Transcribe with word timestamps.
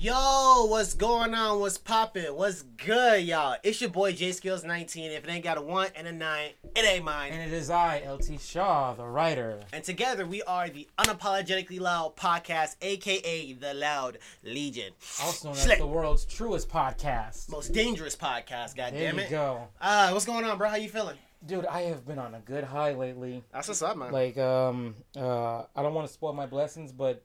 Yo, 0.00 0.64
what's 0.64 0.94
going 0.94 1.34
on? 1.34 1.60
What's 1.60 1.76
poppin'? 1.76 2.34
What's 2.34 2.62
good, 2.62 3.22
y'all? 3.22 3.56
It's 3.62 3.82
your 3.82 3.90
boy 3.90 4.14
JaySkillz 4.14 4.64
19. 4.64 5.10
If 5.10 5.24
it 5.24 5.30
ain't 5.30 5.44
got 5.44 5.58
a 5.58 5.60
one 5.60 5.88
and 5.94 6.06
a 6.06 6.12
nine, 6.12 6.52
it 6.74 6.86
ain't 6.86 7.04
mine. 7.04 7.34
And 7.34 7.42
it 7.42 7.54
is 7.54 7.68
I, 7.68 8.02
LT 8.10 8.40
Shaw, 8.40 8.94
the 8.94 9.04
writer. 9.04 9.60
And 9.74 9.84
together 9.84 10.24
we 10.24 10.42
are 10.44 10.70
the 10.70 10.88
Unapologetically 10.96 11.78
Loud 11.80 12.16
Podcast, 12.16 12.76
aka 12.80 13.52
the 13.52 13.74
Loud 13.74 14.16
Legion. 14.42 14.94
Also 15.22 15.48
known 15.48 15.56
as 15.58 15.64
Slick. 15.64 15.78
the 15.80 15.86
world's 15.86 16.24
truest 16.24 16.70
podcast. 16.70 17.50
Most 17.50 17.74
dangerous 17.74 18.16
podcast, 18.16 18.76
There 18.76 18.90
goddammit. 18.90 19.24
you 19.24 19.28
go. 19.28 19.68
Uh, 19.82 20.08
what's 20.12 20.24
going 20.24 20.46
on, 20.46 20.56
bro? 20.56 20.70
How 20.70 20.76
you 20.76 20.88
feeling? 20.88 21.18
Dude, 21.46 21.66
I 21.66 21.82
have 21.82 22.06
been 22.06 22.18
on 22.18 22.34
a 22.34 22.40
good 22.40 22.64
high 22.64 22.92
lately. 22.94 23.44
That's 23.52 23.68
what's 23.68 23.82
up, 23.82 23.98
man. 23.98 24.12
Like, 24.12 24.38
um, 24.38 24.94
uh, 25.14 25.64
I 25.76 25.82
don't 25.82 25.92
want 25.92 26.06
to 26.06 26.12
spoil 26.12 26.32
my 26.32 26.46
blessings, 26.46 26.90
but 26.90 27.22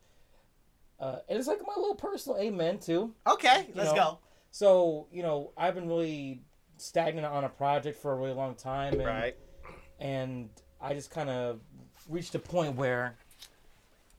uh, 0.99 1.17
it's 1.29 1.47
like 1.47 1.59
my 1.65 1.73
little 1.75 1.95
personal 1.95 2.37
amen 2.39 2.79
too. 2.79 3.13
okay, 3.27 3.67
let's 3.75 3.89
know, 3.91 3.95
go. 3.95 4.19
So, 4.51 5.07
you 5.11 5.21
know, 5.23 5.51
I've 5.57 5.75
been 5.75 5.87
really 5.87 6.41
stagnant 6.77 7.25
on 7.27 7.43
a 7.43 7.49
project 7.49 7.99
for 8.01 8.13
a 8.13 8.15
really 8.15 8.33
long 8.33 8.55
time, 8.55 8.93
and 8.93 9.05
Right. 9.05 9.35
and 9.99 10.49
I 10.81 10.93
just 10.93 11.11
kind 11.11 11.29
of 11.29 11.59
reached 12.09 12.35
a 12.35 12.39
point 12.39 12.75
where 12.75 13.15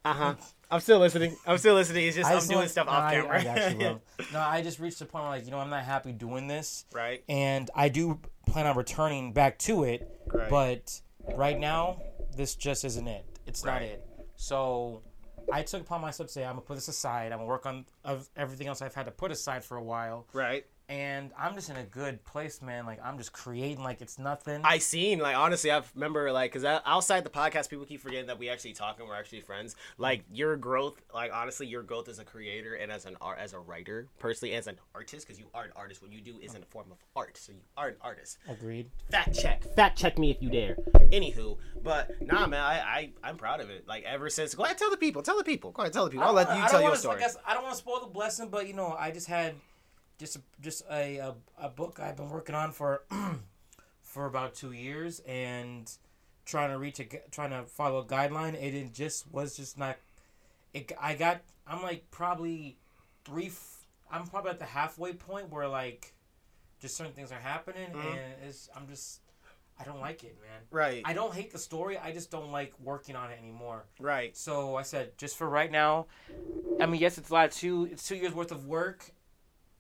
Uh 0.05 0.13
huh. 0.13 0.35
I'm 0.71 0.81
still 0.81 0.99
listening. 0.99 1.37
I'm 1.47 1.59
still 1.59 1.75
listening. 1.77 2.07
It's 2.09 2.17
just 2.17 2.29
I'm 2.31 2.41
doing 2.47 2.59
want- 2.59 2.71
stuff 2.71 2.89
off 2.89 3.05
I- 3.05 3.15
camera. 3.15 3.41
I 3.41 3.45
got 3.45 3.71
you, 3.73 3.79
bro. 3.79 4.01
no, 4.33 4.41
I 4.41 4.63
just 4.63 4.79
reached 4.81 5.01
a 5.01 5.05
point 5.07 5.25
where, 5.25 5.33
like, 5.33 5.45
you 5.45 5.51
know, 5.53 5.59
I'm 5.59 5.71
not 5.71 5.85
happy 5.85 6.13
doing 6.13 6.47
this, 6.49 6.85
right. 6.93 7.23
and 7.29 7.71
I 7.75 7.89
do 7.89 8.19
plan 8.47 8.67
on 8.67 8.77
returning 8.77 9.33
back 9.33 9.59
to 9.61 9.85
it. 9.85 10.09
Right. 10.27 10.51
But 10.51 11.01
right 11.35 11.59
now, 11.59 12.01
this 12.37 12.55
just 12.57 12.85
isn't 12.85 13.07
it. 13.07 13.25
It's 13.47 13.65
not 13.65 13.83
it. 13.83 14.05
So 14.37 15.03
I 15.53 15.63
took 15.63 15.83
upon 15.83 16.01
myself 16.01 16.29
to 16.29 16.33
say 16.33 16.45
I'm 16.45 16.53
gonna 16.53 16.63
put 16.63 16.75
this 16.75 16.89
aside. 16.89 17.33
I'm 17.33 17.39
gonna 17.39 17.49
work 17.49 17.67
on 17.67 17.85
of 18.05 18.29
everything 18.37 18.67
else 18.67 18.83
I've 18.83 18.95
had 18.95 19.07
to 19.07 19.13
put 19.13 19.31
aside 19.31 19.65
for 19.65 19.77
a 19.77 19.83
while, 19.83 20.27
right. 20.33 20.67
And 20.89 21.33
I'm 21.39 21.55
just 21.55 21.69
in 21.69 21.77
a 21.77 21.83
good 21.83 22.25
place, 22.25 22.63
man. 22.63 22.87
Like 22.87 23.01
I'm 23.05 23.19
just 23.19 23.33
creating 23.33 23.83
like 23.83 24.01
it's 24.01 24.19
nothing. 24.19 24.61
I 24.65 24.79
seen 24.79 25.19
like 25.19 25.37
honestly, 25.37 25.71
I 25.71 25.83
remember 25.95 26.31
like 26.33 26.53
because 26.53 26.65
outside 26.65 27.25
the 27.25 27.31
podcast, 27.31 27.69
people 27.69 27.85
keep 27.85 28.01
forgetting 28.01 28.27
that 28.27 28.39
we 28.39 28.49
actually 28.49 28.73
talk 28.73 29.01
and 29.01 29.09
we're 29.09 29.15
actually 29.15 29.41
friends. 29.41 29.75
Like 29.99 30.25
your 30.33 30.57
growth, 30.57 31.01
like 31.13 31.33
honestly, 31.35 31.67
your 31.67 31.83
growth 31.83 32.09
as 32.09 32.19
a 32.19 32.25
creator 32.25 32.75
and 32.75 32.93
as 32.93 33.05
an 33.05 33.17
art, 33.21 33.39
as 33.39 33.53
a 33.53 33.59
writer, 33.59 34.09
personally 34.19 34.55
as 34.55 34.67
an 34.69 34.79
artist, 34.95 35.27
because 35.27 35.41
you 35.41 35.47
are 35.55 35.65
an 35.65 35.73
artist. 35.75 36.03
What 36.03 36.13
you 36.13 36.21
do 36.21 36.39
is 36.41 36.55
in 36.55 36.63
a 36.63 36.67
form 36.67 36.87
of 36.93 36.99
art, 37.17 37.37
so 37.37 37.53
you 37.53 37.61
are 37.77 37.89
an 37.89 37.97
artist. 38.01 38.39
Agreed. 38.49 38.89
Fact 39.11 39.37
check, 39.37 39.65
fact 39.75 39.99
check 39.99 40.19
me 40.19 40.31
if 40.31 40.41
you 40.41 40.51
dare. 40.51 40.77
Anywho, 41.13 41.57
but 41.83 42.11
nah, 42.23 42.47
man, 42.47 42.61
I, 42.61 42.79
I 42.79 43.11
I'm 43.25 43.37
proud 43.37 43.61
of 43.61 43.71
it. 43.71 43.89
Like 43.89 44.05
ever 44.05 44.31
since, 44.31 44.55
go 44.55 44.65
ahead, 44.65 44.79
tell 44.79 44.91
the 44.91 44.97
people, 44.97 45.23
tell 45.23 45.37
the 45.37 45.45
people, 45.45 45.73
go 45.73 45.83
ahead, 45.83 45.93
tell 45.93 46.05
the 46.05 46.11
people. 46.11 46.27
I'll 46.27 46.33
let 46.33 46.49
you 46.49 46.63
tell 46.63 46.81
don't 46.81 46.83
your 46.85 46.97
story. 46.97 47.17
I, 47.17 47.21
guess 47.21 47.37
I 47.45 47.55
don't 47.55 47.65
want 47.65 47.75
to 47.75 47.79
spoil 47.79 48.01
the 48.01 48.07
blessing, 48.07 48.51
but 48.51 48.69
you 48.69 48.75
know, 48.75 48.95
I 48.97 49.11
just 49.11 49.27
had 49.27 49.57
just 50.19 50.37
a, 50.37 50.41
just 50.61 50.83
a, 50.91 51.19
a 51.19 51.35
a 51.59 51.69
book 51.69 51.99
I've 52.01 52.17
been 52.17 52.31
working 52.31 52.55
on 52.55 52.73
for 52.73 53.03
for 54.03 54.27
about 54.27 54.55
two 54.55 54.73
years 54.73 55.21
and 55.27 55.91
trying 56.45 56.71
to 56.71 56.79
reach 56.79 57.01
a 57.01 57.05
trying 57.31 57.51
to 57.51 57.65
follow 57.65 57.99
a 58.01 58.05
guideline. 58.05 58.55
It, 58.55 58.75
it 58.75 58.93
just 58.95 59.31
was 59.33 59.57
just 59.57 59.79
not. 59.79 59.97
It 60.73 60.93
I 61.01 61.15
got 61.15 61.41
I'm 61.67 61.83
like 61.83 62.11
probably 62.11 62.77
three. 63.25 63.47
f- 63.49 63.87
I'm 64.11 64.27
probably 64.27 64.53
at 64.53 64.59
the 64.59 64.65
halfway 64.67 65.13
point 65.13 65.51
where 65.51 65.67
like 65.69 66.13
just 66.81 66.97
certain 66.97 67.13
things 67.13 67.33
are 67.33 67.41
happening 67.41 67.91
Mhm. 67.91 68.05
and 68.07 68.21
it's 68.47 68.69
I'm 68.77 68.87
just 68.87 69.21
I 69.79 69.85
don't 69.85 70.01
like 70.01 70.25
it, 70.25 70.37
man. 70.41 70.61
Right, 70.71 71.03
I 71.05 71.13
don't 71.13 71.35
hate 71.35 71.51
the 71.53 71.59
story. 71.59 71.99
I 71.99 72.11
just 72.13 72.31
don't 72.31 72.51
like 72.51 72.73
working 72.83 73.15
on 73.17 73.31
it 73.31 73.39
anymore. 73.39 73.85
right, 74.01 74.35
So 74.35 74.75
I 74.77 74.81
said, 74.83 75.19
just 75.19 75.37
for 75.37 75.47
right 75.47 75.71
now, 75.71 76.07
I 76.81 76.87
mean, 76.87 76.99
yes, 76.99 77.19
it's 77.19 77.29
a 77.29 77.35
lot 77.35 77.49
of 77.49 77.55
two. 77.55 77.87
It's 77.93 78.09
two 78.09 78.17
years 78.17 78.33
worth 78.33 78.53
of 78.53 78.65
work 78.67 79.11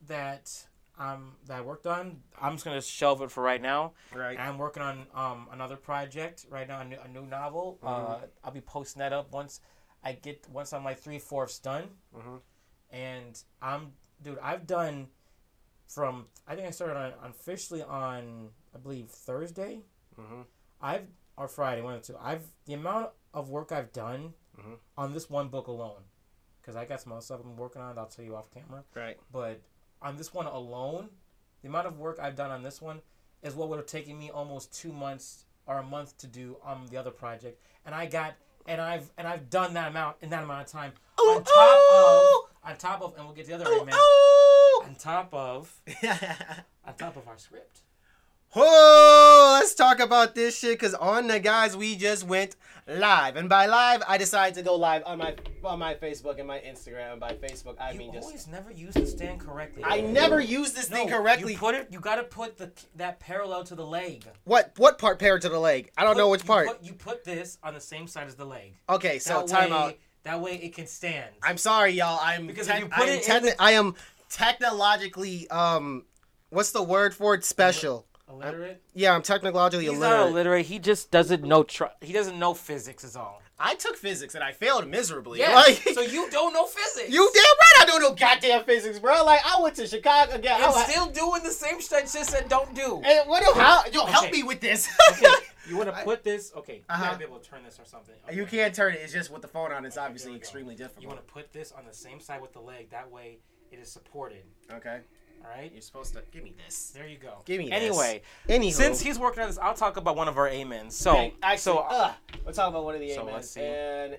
that 0.08 0.66
um 0.98 1.36
that 1.46 1.58
I 1.58 1.60
worked 1.60 1.86
on. 1.86 2.22
I'm 2.40 2.52
just 2.52 2.64
gonna 2.64 2.80
shelve 2.80 3.22
it 3.22 3.30
for 3.30 3.42
right 3.42 3.60
now. 3.60 3.92
right. 4.14 4.38
I'm 4.38 4.58
working 4.58 4.82
on 4.82 5.06
um 5.14 5.48
another 5.52 5.76
project 5.76 6.46
right 6.50 6.66
now, 6.66 6.80
a 6.80 6.84
new, 6.84 6.98
a 6.98 7.08
new 7.08 7.26
novel. 7.26 7.78
Uh, 7.82 7.86
Mhm. 8.16 8.28
I'll 8.44 8.50
be 8.52 8.60
posting 8.60 9.00
that 9.00 9.12
up 9.12 9.32
once 9.32 9.60
I 10.02 10.12
get 10.12 10.48
once 10.48 10.72
I'm 10.72 10.84
like 10.84 10.98
three 10.98 11.18
fourths 11.18 11.58
done. 11.58 11.98
Mhm. 12.14 12.40
And 12.90 13.42
I'm 13.60 13.92
dude. 14.22 14.38
I've 14.38 14.66
done 14.66 15.08
from 15.86 16.28
I 16.46 16.54
think 16.54 16.66
I 16.66 16.70
started 16.70 16.96
on, 16.96 17.12
on 17.22 17.30
officially 17.30 17.82
on 17.82 18.50
I 18.74 18.78
believe 18.78 19.08
Thursday. 19.10 19.82
Mhm. 20.18 20.46
I've 20.80 21.08
or 21.36 21.48
Friday, 21.48 21.82
one 21.82 21.94
or 21.94 22.00
two. 22.00 22.16
I've 22.18 22.46
the 22.64 22.72
amount 22.74 23.10
of 23.34 23.50
work 23.50 23.70
I've 23.72 23.92
done 23.92 24.32
Mhm. 24.58 24.78
on 24.96 25.12
this 25.12 25.28
one 25.28 25.50
book 25.50 25.66
alone, 25.66 26.04
because 26.62 26.74
I 26.76 26.86
got 26.86 27.02
some 27.02 27.12
other 27.12 27.20
stuff 27.20 27.40
I'm 27.44 27.56
working 27.56 27.82
on. 27.82 27.94
that 27.94 28.00
I'll 28.00 28.06
tell 28.08 28.24
you 28.24 28.34
off 28.34 28.50
camera. 28.50 28.84
Right. 28.94 29.18
But 29.30 29.60
on 30.06 30.16
this 30.16 30.32
one 30.32 30.46
alone, 30.46 31.08
the 31.62 31.68
amount 31.68 31.88
of 31.88 31.98
work 31.98 32.18
I've 32.22 32.36
done 32.36 32.52
on 32.52 32.62
this 32.62 32.80
one 32.80 33.00
is 33.42 33.54
what 33.54 33.68
would 33.68 33.78
have 33.78 33.86
taken 33.86 34.16
me 34.16 34.30
almost 34.30 34.72
two 34.72 34.92
months 34.92 35.44
or 35.66 35.78
a 35.78 35.82
month 35.82 36.16
to 36.18 36.28
do 36.28 36.56
on 36.64 36.86
the 36.90 36.96
other 36.96 37.10
project. 37.10 37.60
And 37.84 37.94
I 37.94 38.06
got 38.06 38.34
and 38.68 38.80
I've 38.80 39.10
and 39.18 39.26
I've 39.26 39.50
done 39.50 39.74
that 39.74 39.90
amount 39.90 40.16
in 40.22 40.30
that 40.30 40.44
amount 40.44 40.66
of 40.66 40.72
time 40.72 40.92
Ooh, 41.20 41.22
on 41.24 41.44
top 41.44 41.78
ooh, 41.92 42.44
of 42.64 42.70
on 42.70 42.76
top 42.76 43.02
of 43.02 43.16
and 43.16 43.26
we'll 43.26 43.34
get 43.34 43.46
to 43.46 43.50
the 43.50 43.54
other 43.56 43.68
ooh, 43.68 43.82
ooh. 43.82 44.84
on 44.84 44.94
top 44.94 45.34
of 45.34 45.74
on 46.86 46.94
top 46.96 47.16
of 47.16 47.26
our 47.26 47.38
script. 47.38 47.80
Oh, 48.58 49.58
let's 49.60 49.74
talk 49.74 50.00
about 50.00 50.34
this 50.34 50.58
shit 50.58 50.78
because 50.78 50.94
on 50.94 51.26
the 51.26 51.38
guys 51.38 51.76
we 51.76 51.94
just 51.94 52.24
went 52.26 52.56
live, 52.88 53.36
and 53.36 53.50
by 53.50 53.66
live 53.66 54.02
I 54.08 54.16
decided 54.16 54.54
to 54.54 54.62
go 54.62 54.76
live 54.76 55.02
on 55.04 55.18
my 55.18 55.34
on 55.62 55.78
my 55.78 55.94
Facebook 55.94 56.38
and 56.38 56.48
my 56.48 56.60
Instagram. 56.60 57.12
And 57.12 57.20
by 57.20 57.34
Facebook 57.34 57.74
I 57.78 57.90
you 57.92 57.98
mean 57.98 58.12
just 58.14 58.24
always 58.24 58.46
never 58.48 58.70
use 58.70 58.94
the 58.94 59.06
stand 59.06 59.40
correctly. 59.40 59.82
I 59.84 60.00
never 60.00 60.40
use 60.40 60.72
this 60.72 60.88
thing 60.88 61.06
correctly. 61.08 61.52
You 61.52 61.58
put 61.58 61.74
it. 61.74 61.88
You 61.90 62.00
gotta 62.00 62.22
put 62.22 62.56
the 62.56 62.72
that 62.94 63.20
parallel 63.20 63.64
to 63.64 63.74
the 63.74 63.84
leg. 63.84 64.24
what 64.44 64.72
what 64.78 64.98
part 64.98 65.18
paired 65.18 65.42
to 65.42 65.50
the 65.50 65.58
leg? 65.58 65.90
I 65.98 66.04
don't 66.04 66.14
Put- 66.14 66.18
know 66.20 66.28
which 66.30 66.42
you 66.42 66.46
part. 66.46 66.66
Put, 66.68 66.82
you 66.82 66.92
put 66.94 67.24
this 67.24 67.58
on 67.62 67.74
the 67.74 67.80
same 67.80 68.06
side 68.06 68.26
as 68.26 68.36
the 68.36 68.46
leg. 68.46 68.72
okay, 68.88 69.18
so 69.18 69.40
that 69.40 69.48
time 69.48 69.70
way, 69.70 69.76
out. 69.76 69.94
That 70.22 70.40
way 70.40 70.54
it 70.54 70.74
can 70.74 70.86
stand. 70.86 71.30
I'm 71.42 71.58
sorry, 71.58 71.90
y'all. 71.92 72.18
I'm 72.22 72.46
Because 72.46 72.68
if 72.68 72.78
you 72.80 72.86
put 72.86 73.04
I 73.06 73.10
am 73.10 73.18
it 73.18 73.22
techni- 73.24 73.42
the- 73.56 73.62
I 73.62 73.72
am 73.72 73.94
technologically 74.30 75.46
um, 75.50 76.04
what's 76.50 76.70
the 76.72 76.82
word 76.82 77.14
for 77.14 77.34
it? 77.34 77.44
Special. 77.44 78.05
Illiterate. 78.28 78.82
Yeah, 78.94 79.14
I'm 79.14 79.22
technologically 79.22 79.86
He's 79.86 79.94
illiterate. 79.96 80.20
not 80.20 80.28
illiterate. 80.30 80.66
He 80.66 80.78
just 80.78 81.10
doesn't 81.10 81.42
know. 81.44 81.62
Tr- 81.62 81.84
he 82.00 82.12
doesn't 82.12 82.38
know 82.38 82.54
physics. 82.54 83.04
Is 83.04 83.16
all. 83.16 83.42
I 83.58 83.74
took 83.74 83.96
physics 83.96 84.34
and 84.34 84.44
I 84.44 84.52
failed 84.52 84.86
miserably. 84.86 85.38
Yeah. 85.40 85.54
Like, 85.54 85.76
so 85.94 86.02
you 86.02 86.28
don't 86.30 86.52
know 86.52 86.66
physics. 86.66 87.10
You 87.10 87.30
damn 87.32 87.42
right 87.42 87.72
I 87.80 87.84
don't 87.86 88.02
know 88.02 88.12
goddamn 88.14 88.64
physics, 88.64 88.98
bro. 88.98 89.24
Like 89.24 89.40
I 89.46 89.62
went 89.62 89.76
to 89.76 89.86
Chicago 89.86 90.34
again. 90.34 90.56
And 90.60 90.74
I, 90.74 90.82
still 90.84 91.06
doing 91.06 91.42
the 91.42 91.50
same 91.50 91.80
shit 91.80 92.02
just 92.02 92.30
said 92.30 92.48
don't 92.48 92.74
do. 92.74 93.00
and 93.04 93.28
what 93.28 93.42
do 93.42 93.58
how 93.58 93.82
yo 93.92 94.04
help 94.06 94.30
me 94.32 94.42
with 94.42 94.60
this? 94.60 94.88
Okay. 95.12 95.26
You 95.68 95.76
want 95.76 95.88
to 95.92 96.00
put 96.04 96.22
this? 96.22 96.52
Okay. 96.54 96.74
You 96.76 96.82
Uh-huh. 96.88 97.04
gotta 97.06 97.18
be 97.18 97.24
able 97.24 97.38
to 97.40 97.50
turn 97.50 97.64
this 97.64 97.80
or 97.80 97.84
something. 97.84 98.14
you 98.32 98.46
can't 98.46 98.72
turn 98.72 98.94
it. 98.94 99.00
It's 99.02 99.12
just 99.12 99.32
with 99.32 99.42
the 99.42 99.48
phone 99.48 99.72
on. 99.72 99.84
It's 99.84 99.96
Okay, 99.96 100.06
obviously 100.06 100.36
extremely 100.36 100.74
we 100.74 100.78
go. 100.78 100.84
extremely 100.84 101.02
You 101.02 101.08
want 101.08 101.26
to 101.26 101.32
put 101.32 101.52
this 101.52 101.72
on 101.72 101.84
the 101.84 101.92
same 101.92 102.20
side 102.20 102.40
with 102.40 102.52
the 102.52 102.60
leg. 102.60 102.90
That 102.90 103.10
way 103.10 103.38
it 103.72 103.80
is 103.80 103.90
supported. 103.90 104.44
Okay. 104.72 105.00
All 105.44 105.50
right. 105.50 105.70
You're 105.72 105.80
supposed 105.82 106.14
to 106.14 106.22
give 106.32 106.42
me 106.44 106.54
this. 106.64 106.90
There 106.94 107.06
you 107.06 107.18
go. 107.18 107.38
Give 107.44 107.58
me 107.58 107.70
this. 107.70 107.74
Anyway, 107.82 108.22
Anywho, 108.48 108.72
since 108.72 109.00
he's 109.00 109.18
working 109.18 109.42
on 109.42 109.48
this, 109.48 109.58
I'll 109.58 109.74
talk 109.74 109.96
about 109.96 110.16
one 110.16 110.28
of 110.28 110.36
our 110.38 110.48
amens. 110.48 110.94
So, 110.96 111.12
Okay, 111.12 111.34
actually, 111.42 111.58
so 111.62 111.78
uh, 111.78 112.12
we'll 112.44 112.54
talk 112.54 112.68
about 112.70 112.84
one 112.84 112.94
of 112.94 113.00
the 113.00 113.10
so 113.14 113.22
amens, 113.22 113.34
let's 113.34 113.50
see. 113.50 113.60
and 113.62 114.18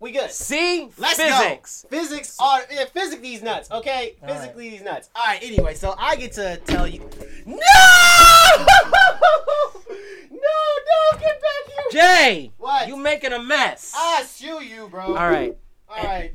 we 0.00 0.10
good. 0.12 0.30
see 0.30 0.88
Let's 0.98 1.16
physics. 1.20 1.82
go. 1.90 1.96
Physics 1.96 2.36
are 2.40 2.60
yeah, 2.70 2.84
physics 2.86 3.22
these 3.22 3.42
nuts, 3.42 3.70
okay? 3.70 4.16
All 4.22 4.28
right. 4.28 4.36
Physically 4.38 4.70
these 4.70 4.82
nuts. 4.82 5.08
All 5.14 5.22
right. 5.26 5.42
Anyway, 5.42 5.74
so 5.74 5.94
I 5.98 6.16
get 6.16 6.32
to 6.32 6.56
tell 6.66 6.86
you. 6.86 7.00
No! 7.46 7.56
no! 8.56 10.30
No! 10.30 11.18
Get 11.18 11.40
back 11.40 11.66
here! 11.68 11.90
Jay, 11.92 12.52
What? 12.58 12.88
you 12.88 12.96
making 12.96 13.32
a 13.32 13.42
mess. 13.42 13.92
I 13.96 14.22
sue 14.24 14.62
you, 14.62 14.88
bro. 14.88 15.02
All 15.06 15.14
right. 15.30 15.56
All 15.88 16.04
right. 16.04 16.32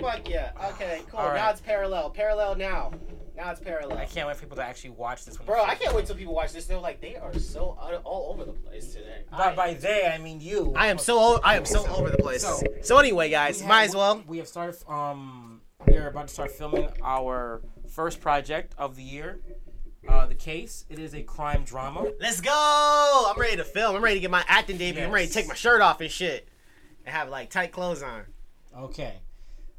Fuck 0.00 0.28
yeah. 0.28 0.50
Okay. 0.72 1.00
Cool. 1.10 1.20
Right. 1.20 1.36
Now 1.36 1.50
it's 1.50 1.60
parallel. 1.60 2.10
Parallel 2.10 2.56
now. 2.56 2.92
Now 3.36 3.50
it's 3.50 3.60
parallel. 3.60 3.96
I 3.98 4.04
can't 4.04 4.26
wait 4.28 4.36
for 4.36 4.42
people 4.42 4.56
to 4.56 4.62
actually 4.64 4.90
watch 4.90 5.24
this 5.24 5.38
one. 5.38 5.46
Bro, 5.46 5.64
I 5.64 5.74
can't 5.74 5.94
wait 5.94 6.06
till 6.06 6.16
people 6.16 6.34
watch 6.34 6.52
this. 6.52 6.66
They're 6.66 6.78
like, 6.78 7.00
they 7.00 7.16
are 7.16 7.32
so 7.38 7.78
out- 7.80 8.02
all 8.04 8.30
over 8.32 8.44
the 8.44 8.52
place 8.52 8.92
today. 8.92 9.22
By, 9.30 9.52
I- 9.52 9.54
by 9.54 9.74
they, 9.74 10.06
I 10.06 10.18
mean 10.18 10.40
you. 10.40 10.72
I 10.76 10.88
am 10.88 10.98
so 10.98 11.18
o- 11.18 11.40
I 11.42 11.56
am 11.56 11.64
so 11.64 11.86
over 11.88 12.10
the 12.10 12.18
place. 12.18 12.42
So- 12.42 12.60
So, 12.82 12.98
anyway, 12.98 13.30
guys, 13.30 13.56
We 13.56 13.60
have- 13.62 13.68
might 13.68 13.84
as 13.84 13.94
well. 13.96 14.22
We 14.26 14.38
have 14.38 14.48
started. 14.48 14.76
Um, 14.88 15.62
we 15.86 15.96
are 15.96 16.08
about 16.08 16.28
to 16.28 16.34
start 16.34 16.50
filming 16.52 16.88
our 17.02 17.62
first 17.88 18.20
project 18.20 18.74
of 18.76 18.96
the 18.96 19.02
year. 19.02 19.40
Uh, 20.08 20.26
the 20.26 20.34
case. 20.34 20.84
It 20.90 20.98
is 20.98 21.14
a 21.14 21.22
crime 21.22 21.64
drama. 21.64 22.10
Let's 22.20 22.40
go! 22.40 23.30
I'm 23.32 23.40
ready 23.40 23.56
to 23.56 23.64
film. 23.64 23.94
I'm 23.96 24.02
ready 24.02 24.16
to 24.16 24.20
get 24.20 24.30
my 24.32 24.44
acting 24.48 24.76
debut. 24.76 25.04
I'm 25.04 25.10
ready 25.12 25.26
to 25.26 25.32
Yes. 25.32 25.34
take 25.34 25.48
my 25.48 25.54
shirt 25.54 25.80
off 25.80 26.00
and 26.00 26.10
shit, 26.10 26.48
and 27.06 27.14
have 27.14 27.28
like 27.28 27.50
tight 27.50 27.70
clothes 27.72 28.02
on. 28.02 28.24
Okay. 28.76 29.20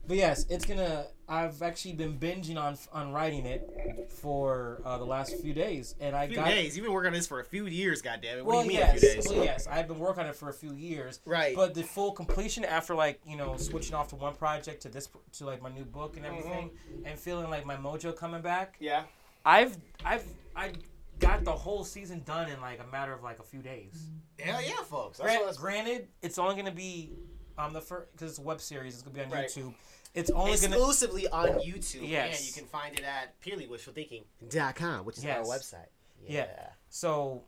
But 0.08 0.18
yes, 0.18 0.46
it's 0.50 0.66
gonna. 0.66 1.08
I've 1.28 1.62
actually 1.62 1.94
been 1.94 2.18
binging 2.18 2.58
on 2.58 2.78
on 2.92 3.14
writing 3.14 3.46
it 3.46 4.12
for 4.12 4.82
uh, 4.86 4.98
the 4.98 5.06
last 5.06 5.38
few 5.42 5.54
days, 5.54 5.96
and 6.00 6.16
I 6.16 6.26
A 6.26 6.28
few 6.28 6.36
got 6.36 6.48
days. 6.48 6.76
You've 6.76 6.84
been 6.86 6.94
working 6.94 7.08
on 7.08 7.14
this 7.14 7.28
for 7.28 7.40
a 7.40 7.46
few 7.46 7.66
years, 7.66 8.02
goddammit. 8.02 8.44
What 8.44 8.46
well, 8.46 8.64
do 8.64 8.66
you 8.74 8.80
mean 8.80 8.80
yes, 8.80 8.98
a 8.98 9.00
few 9.00 9.10
days? 9.14 9.28
well, 9.30 9.44
yes, 9.46 9.68
I've 9.68 9.88
been 9.88 10.00
working 10.00 10.24
on 10.24 10.30
it 10.30 10.36
for 10.36 10.50
a 10.50 10.54
few 10.54 10.74
years. 10.74 11.22
Right. 11.26 11.56
But 11.56 11.74
the 11.74 11.84
full 11.84 12.12
completion 12.12 12.66
after 12.66 12.94
like 12.94 13.22
you 13.26 13.38
know 13.38 13.56
switching 13.58 13.96
off 13.96 14.10
to 14.10 14.16
one 14.16 14.36
project 14.36 14.82
to 14.84 14.90
this 14.90 15.08
to 15.34 15.46
like 15.46 15.62
my 15.62 15.70
new 15.70 15.86
book 15.86 16.18
and 16.18 16.26
everything, 16.26 16.72
and 17.06 17.18
feeling 17.18 17.50
like 17.50 17.66
my 17.66 17.76
mojo 17.78 18.16
coming 18.16 18.42
back. 18.42 18.76
yeah. 18.80 19.04
I've 19.46 19.78
I've 20.06 20.26
I 20.56 20.72
got 21.20 21.44
the 21.46 21.52
whole 21.52 21.84
season 21.84 22.22
done 22.26 22.50
in 22.50 22.60
like 22.62 22.80
a 22.82 22.92
matter 22.92 23.14
of 23.14 23.24
like 23.24 23.40
a 23.40 23.44
few 23.44 23.62
days. 23.62 24.08
Hell 24.40 24.62
yeah, 24.62 24.84
folks. 24.90 25.20
That's 25.20 25.58
granted, 25.58 26.08
it's 26.22 26.38
only 26.38 26.56
gonna 26.56 26.72
be 26.72 27.12
um 27.58 27.72
the 27.74 27.82
first 27.82 28.12
because 28.14 28.32
it's 28.32 28.40
a 28.40 28.42
web 28.42 28.60
series. 28.62 28.94
It's 28.96 29.04
gonna 29.04 29.16
be 29.16 29.22
on 29.22 29.30
Right. 29.30 29.48
YouTube. 29.48 29.74
It's 30.14 30.30
only 30.32 30.56
gonna 30.58 30.76
exclusively 30.76 31.28
on 31.28 31.48
YouTube. 31.60 32.08
Yes. 32.08 32.38
And 32.40 32.48
you 32.48 32.54
can 32.54 32.66
find 32.66 32.94
it 32.98 33.04
at 33.04 33.40
purelywishfulthinking.com, 33.42 35.06
which 35.06 35.18
is 35.18 35.24
Yes. 35.24 35.48
our 35.50 35.56
website. 35.58 35.88
Yeah. 36.28 36.46
so. 36.90 37.44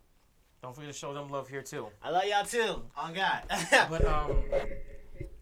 Don't 0.61 0.73
forget 0.73 0.91
to 0.91 0.97
show 0.97 1.13
them 1.13 1.29
love 1.29 1.47
here 1.47 1.61
too. 1.61 1.87
I 2.01 2.09
love 2.09 2.23
y'all 2.25 2.43
too. 2.43 2.81
On 2.97 3.13
God. 3.13 3.43
But 3.89 4.03
um, 4.07 4.37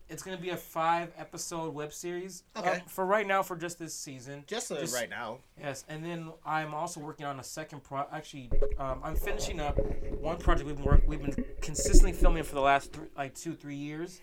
it's 0.10 0.22
gonna 0.22 0.36
be 0.38 0.50
a 0.50 0.58
five 0.58 1.14
episode 1.18 1.74
web 1.74 1.94
series. 1.94 2.44
Okay. 2.58 2.70
uh, 2.72 2.80
for 2.88 3.06
right 3.06 3.26
now, 3.26 3.42
for 3.42 3.56
just 3.56 3.80
this 3.80 3.96
season. 3.96 4.44
just, 4.48 4.68
Just- 4.68 4.94
right 4.94 5.10
now. 5.10 5.38
Yes, 5.58 5.86
and 5.88 6.04
then 6.04 6.34
I'm 6.46 6.74
also 6.74 7.00
working 7.00 7.26
on 7.26 7.40
a 7.40 7.44
second 7.44 7.84
pro. 7.86 8.04
Actually, 8.12 8.50
um, 8.78 9.00
I'm 9.02 9.16
finishing 9.16 9.62
up 9.62 9.80
one 10.20 10.38
project 10.40 10.68
we've 10.68 10.76
been 10.76 10.84
work- 10.86 11.04
we've 11.08 11.22
been 11.22 11.46
consistently 11.62 12.12
filming 12.12 12.44
for 12.44 12.56
the 12.56 12.62
last 12.62 12.92
three, 12.92 13.08
like 13.16 13.34
two 13.34 13.54
three 13.54 13.76
years. 13.78 14.20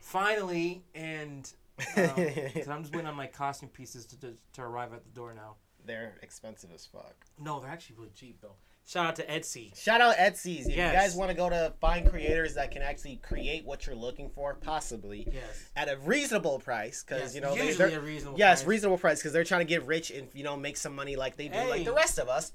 Finally, 0.00 0.82
and 0.94 1.50
um, 1.96 2.04
'cause 2.54 2.68
I'm 2.68 2.82
just 2.82 2.94
waiting 2.94 3.08
on 3.08 3.14
my 3.16 3.26
costume 3.26 3.68
pieces 3.70 4.06
to, 4.06 4.20
to 4.20 4.34
to 4.54 4.62
arrive 4.62 4.92
at 4.92 5.04
the 5.04 5.10
door 5.10 5.34
now. 5.34 5.56
They're 5.84 6.16
expensive 6.22 6.70
as 6.74 6.86
fuck. 6.86 7.14
No, 7.40 7.58
they're 7.60 7.70
actually 7.70 7.96
really 7.96 8.12
cheap 8.14 8.40
though. 8.40 8.54
Shout 8.84 9.06
out 9.06 9.16
to 9.16 9.26
Etsy. 9.26 9.76
Shout 9.80 10.00
out 10.00 10.16
Etsy's. 10.16 10.66
If 10.66 10.76
Yes. 10.76 10.92
you 10.92 10.98
guys 11.00 11.14
want 11.14 11.30
to 11.30 11.36
go 11.36 11.48
to 11.48 11.72
find 11.80 12.08
creators 12.10 12.54
that 12.54 12.72
can 12.72 12.82
actually 12.82 13.16
create 13.16 13.64
what 13.64 13.86
you're 13.86 13.94
looking 13.94 14.28
for, 14.30 14.54
possibly 14.54 15.26
Yes. 15.32 15.70
at 15.76 15.88
a 15.88 15.96
reasonable 15.98 16.58
price, 16.58 17.04
because 17.04 17.22
Yes, 17.22 17.34
you 17.36 17.40
know 17.42 17.54
they, 17.54 17.66
usually 17.66 17.90
they're- 17.90 17.98
a 18.00 18.02
reasonable. 18.02 18.38
yes, 18.38 18.62
price. 18.62 18.68
reasonable 18.68 18.98
price, 18.98 19.18
because 19.18 19.32
they're 19.32 19.44
trying 19.44 19.60
to 19.60 19.66
get 19.68 19.84
rich 19.86 20.10
and 20.10 20.28
you 20.34 20.42
know 20.42 20.56
make 20.56 20.76
some 20.76 20.94
money 20.96 21.14
like 21.14 21.36
they 21.36 21.46
do, 21.48 21.58
like 21.68 21.84
the 21.84 21.92
rest 21.92 22.18
of 22.18 22.28
us. 22.28 22.52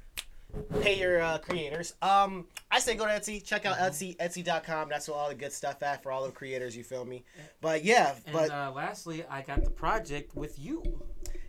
Pay 0.81 0.99
your 0.99 1.21
uh, 1.21 1.37
creators. 1.37 1.93
Um, 2.01 2.45
I 2.71 2.79
say 2.79 2.95
go 2.95 3.05
to 3.05 3.11
Etsy, 3.11 3.43
check 3.43 3.65
out 3.65 3.77
Mm-hmm. 3.77 3.85
Etsy, 3.85 4.17
Etsy.com. 4.17 4.89
That's 4.89 5.07
where 5.07 5.17
all 5.17 5.29
the 5.29 5.35
good 5.35 5.51
stuff 5.53 5.83
at 5.83 6.01
for 6.03 6.11
all 6.11 6.25
the 6.25 6.31
creators. 6.31 6.75
You 6.75 6.83
feel 6.83 7.05
me? 7.05 7.23
But 7.61 7.83
yeah, 7.83 8.15
And 8.25 8.33
but 8.33 8.49
uh, 8.51 8.71
lastly, 8.75 9.23
I 9.29 9.41
got 9.41 9.63
the 9.63 9.69
project 9.69 10.35
with 10.35 10.57
you. 10.59 10.83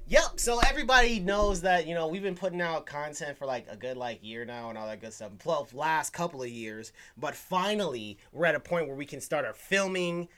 Yep. 0.08 0.40
So 0.40 0.58
everybody 0.60 1.20
knows 1.20 1.60
that 1.62 1.86
you 1.86 1.94
know 1.94 2.08
we've 2.08 2.22
been 2.22 2.34
putting 2.34 2.60
out 2.62 2.86
content 2.86 3.36
for 3.36 3.44
like 3.46 3.66
a 3.68 3.76
good 3.76 3.96
like 3.96 4.20
year 4.22 4.44
now 4.44 4.70
and 4.70 4.78
all 4.78 4.86
that 4.86 5.00
good 5.00 5.12
stuff. 5.12 5.32
Plus, 5.38 5.74
last 5.74 6.12
couple 6.12 6.42
of 6.42 6.48
years, 6.48 6.92
but 7.16 7.34
finally 7.34 8.18
we're 8.32 8.46
at 8.46 8.54
a 8.54 8.60
point 8.60 8.86
where 8.86 8.96
we 8.96 9.04
can 9.06 9.20
start 9.20 9.44
our 9.44 9.52
filming. 9.52 10.28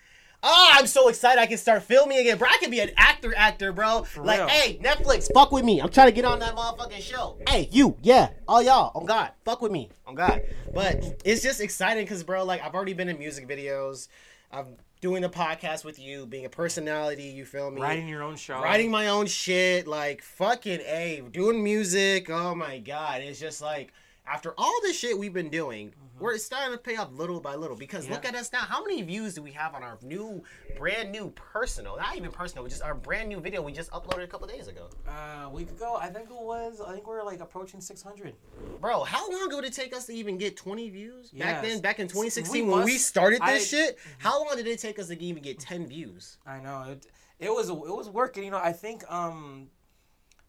Oh, 0.43 0.71
I'm 0.73 0.87
so 0.87 1.09
excited! 1.09 1.41
I 1.41 1.47
can 1.47 1.59
start 1.59 1.83
filming 1.83 2.19
again, 2.19 2.39
bro. 2.39 2.49
I 2.49 2.57
can 2.59 2.71
be 2.71 2.81
an 2.81 2.91
actor, 2.97 3.35
actor, 3.37 3.73
bro. 3.73 4.07
like, 4.17 4.39
real. 4.39 4.49
hey, 4.49 4.79
Netflix, 4.83 5.29
fuck 5.35 5.53
with 5.53 5.65
me. 5.65 5.81
I'm 5.81 5.91
trying 5.91 6.09
to 6.09 6.13
get 6.13 6.25
on 6.25 6.39
that 6.39 6.57
motherfucking 6.57 7.03
show. 7.03 7.37
Hey, 7.49 7.69
you, 7.71 7.97
yeah, 8.03 8.31
all 8.49 8.63
y'all, 8.63 8.93
on 8.95 9.07
God, 9.07 9.33
fuck 9.45 9.61
with 9.61 9.71
me, 9.71 9.91
on 10.07 10.15
God. 10.15 10.43
But 10.73 11.21
it's 11.25 11.43
just 11.43 11.61
exciting 11.61 12.05
because, 12.05 12.23
bro, 12.23 12.45
like 12.45 12.63
I've 12.63 12.75
already 12.75 12.95
been 12.95 13.09
in 13.09 13.19
music 13.19 13.49
videos. 13.49 14.09
I'm 14.51 14.77
doing 15.01 15.25
a 15.25 15.29
podcast 15.29 15.85
with 15.85 15.99
you, 15.99 16.27
being 16.27 16.45
a 16.45 16.51
personality. 16.51 17.25
You 17.25 17.45
feel 17.45 17.71
me? 17.71 17.81
Writing 17.81 18.09
your 18.09 18.23
own 18.23 18.37
show. 18.37 18.61
writing 18.61 18.91
my 18.91 19.09
own 19.09 19.27
shit, 19.27 19.87
like 19.87 20.23
fucking 20.23 20.81
a, 20.81 21.23
doing 21.31 21.63
music. 21.63 22.31
Oh 22.31 22.55
my 22.55 22.79
god, 22.79 23.21
it's 23.21 23.41
just 23.41 23.61
like 23.61 23.93
after 24.27 24.55
all 24.57 24.75
this 24.83 24.99
shit 24.99 25.19
we've 25.19 25.33
been 25.33 25.49
doing, 25.51 25.93
we're 26.19 26.37
starting 26.37 26.73
to 26.77 26.79
pay 26.79 26.97
off 26.97 27.11
little 27.13 27.41
by 27.41 27.55
little. 27.55 27.77
Because 27.77 28.09
look 28.09 28.21
Mm-hmm. 28.23 28.35
At 28.37 28.41
us 28.41 28.53
now. 28.53 28.59
How 28.61 28.83
many 28.85 29.01
views 29.03 29.35
do 29.35 29.43
we 29.43 29.51
have 29.53 29.75
on 29.75 29.83
our 29.83 29.99
new, 30.03 30.43
brand 30.77 31.11
new 31.11 31.31
personal? 31.35 31.97
Not 31.97 32.17
even 32.17 32.31
personal, 32.31 32.67
just 32.67 32.83
our 32.83 32.95
brand 32.95 33.29
new 33.31 33.41
video 33.41 33.63
we 33.63 33.73
just 33.73 33.91
uploaded 33.91 34.25
a 34.25 34.27
couple 34.27 34.47
days 34.47 34.69
ago. 34.69 34.89
Uh, 35.09 35.45
a 35.47 35.51
week 35.51 35.71
ago, 35.71 35.97
I 35.99 36.09
think 36.09 36.29
it 36.29 36.37
was. 36.37 36.81
I 36.87 36.93
think 36.93 37.07
we 37.07 37.15
are 37.15 37.25
like 37.25 37.41
approaching 37.41 37.81
600. 37.81 38.35
Bro, 38.81 39.05
how 39.05 39.31
long 39.31 39.49
would 39.55 39.65
it 39.65 39.73
take 39.73 39.95
us 39.97 40.05
to 40.07 40.13
even 40.15 40.37
get 40.37 40.57
20 40.57 40.91
views? 40.91 41.31
Back 41.31 41.63
then, 41.63 41.81
back 41.81 41.99
in 41.99 42.07
2016 42.09 42.67
We 42.67 42.71
when 42.73 42.85
we 42.85 42.99
started 42.99 43.41
this 43.41 43.63
I- 43.73 43.77
shit, 43.77 43.99
how 44.19 44.45
long 44.45 44.55
did 44.57 44.67
it 44.67 44.79
take 44.79 44.99
us 44.99 45.09
to 45.09 45.21
even 45.23 45.43
get 45.43 45.59
10 45.59 45.87
views? 45.89 46.37
I 46.47 46.61
know 46.61 46.85
it. 46.91 47.07
It 47.39 47.51
was 47.51 47.71
it 47.71 47.75
was 47.75 48.11
working. 48.11 48.45
You 48.45 48.51
know, 48.51 48.59
I 48.59 48.73
think 48.73 49.03
um, 49.11 49.69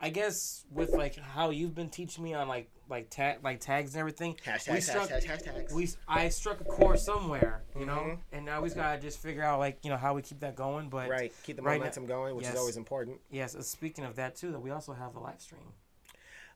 I 0.03 0.09
guess 0.09 0.65
with 0.71 0.91
like 0.93 1.15
how 1.15 1.51
you've 1.51 1.75
been 1.75 1.89
teaching 1.89 2.23
me 2.23 2.33
on 2.33 2.47
like 2.47 2.69
like 2.89 3.09
tag 3.11 3.37
like 3.43 3.59
tags 3.59 3.93
and 3.93 3.99
everything. 3.99 4.35
Hashtag, 4.45 4.73
we 4.73 4.81
struck, 4.81 5.09
hashtags. 5.09 5.71
we 5.71 5.89
I 6.07 6.27
struck 6.29 6.59
a 6.59 6.63
core 6.63 6.97
somewhere, 6.97 7.61
you 7.79 7.85
know, 7.85 7.93
Mhm. 7.99 8.17
and 8.33 8.45
now 8.45 8.61
we 8.61 8.67
just 8.69 8.75
gotta 8.77 8.99
just 8.99 9.19
figure 9.21 9.43
out 9.43 9.59
like 9.59 9.77
you 9.83 9.91
know 9.91 9.97
how 9.97 10.15
we 10.15 10.23
keep 10.23 10.39
that 10.39 10.55
going. 10.55 10.89
But 10.89 11.07
right, 11.09 11.31
keep 11.43 11.55
the 11.57 11.61
right 11.61 11.73
now- 11.73 11.79
momentum 11.79 12.07
going, 12.07 12.35
which 12.35 12.45
yes. 12.45 12.53
is 12.53 12.59
always 12.59 12.77
important. 12.77 13.19
yes, 13.29 13.53
uh, 13.55 13.61
speaking 13.61 14.03
of 14.03 14.15
that 14.15 14.35
too, 14.35 14.51
that 14.51 14.59
we 14.59 14.71
also 14.71 14.93
have 14.93 15.15
a 15.15 15.19
live 15.19 15.39
stream. 15.39 15.61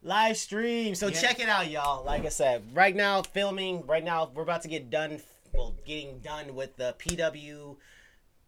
live 0.02 0.38
stream. 0.38 0.94
So 0.94 1.08
Yeah. 1.08 1.20
check 1.22 1.40
it 1.40 1.50
out, 1.50 1.70
y'all. 1.70 2.04
Like 2.04 2.26
I 2.26 2.30
said, 2.30 2.76
right 2.76 2.96
now 2.96 3.22
filming. 3.24 3.86
Right 3.88 4.04
now 4.04 4.26
we're 4.34 4.44
about 4.44 4.62
to 4.64 4.68
get 4.68 4.90
done. 4.90 5.22
Well, 5.54 5.76
getting 5.86 6.20
done 6.20 6.54
with 6.54 6.76
the 6.78 6.96
PW. 7.00 7.78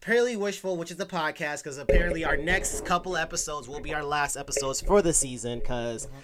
Purely 0.00 0.36
Wishful, 0.36 0.76
which 0.76 0.90
is 0.90 0.96
the 0.96 1.06
podcast, 1.06 1.62
because 1.62 1.76
apparently 1.76 2.24
our 2.24 2.36
next 2.36 2.84
couple 2.84 3.16
episodes 3.16 3.68
will 3.68 3.80
be 3.80 3.92
our 3.92 4.04
last 4.04 4.36
episodes 4.36 4.80
for 4.80 5.02
the 5.02 5.12
season, 5.12 5.58
because 5.58 6.06
mm-hmm. 6.06 6.16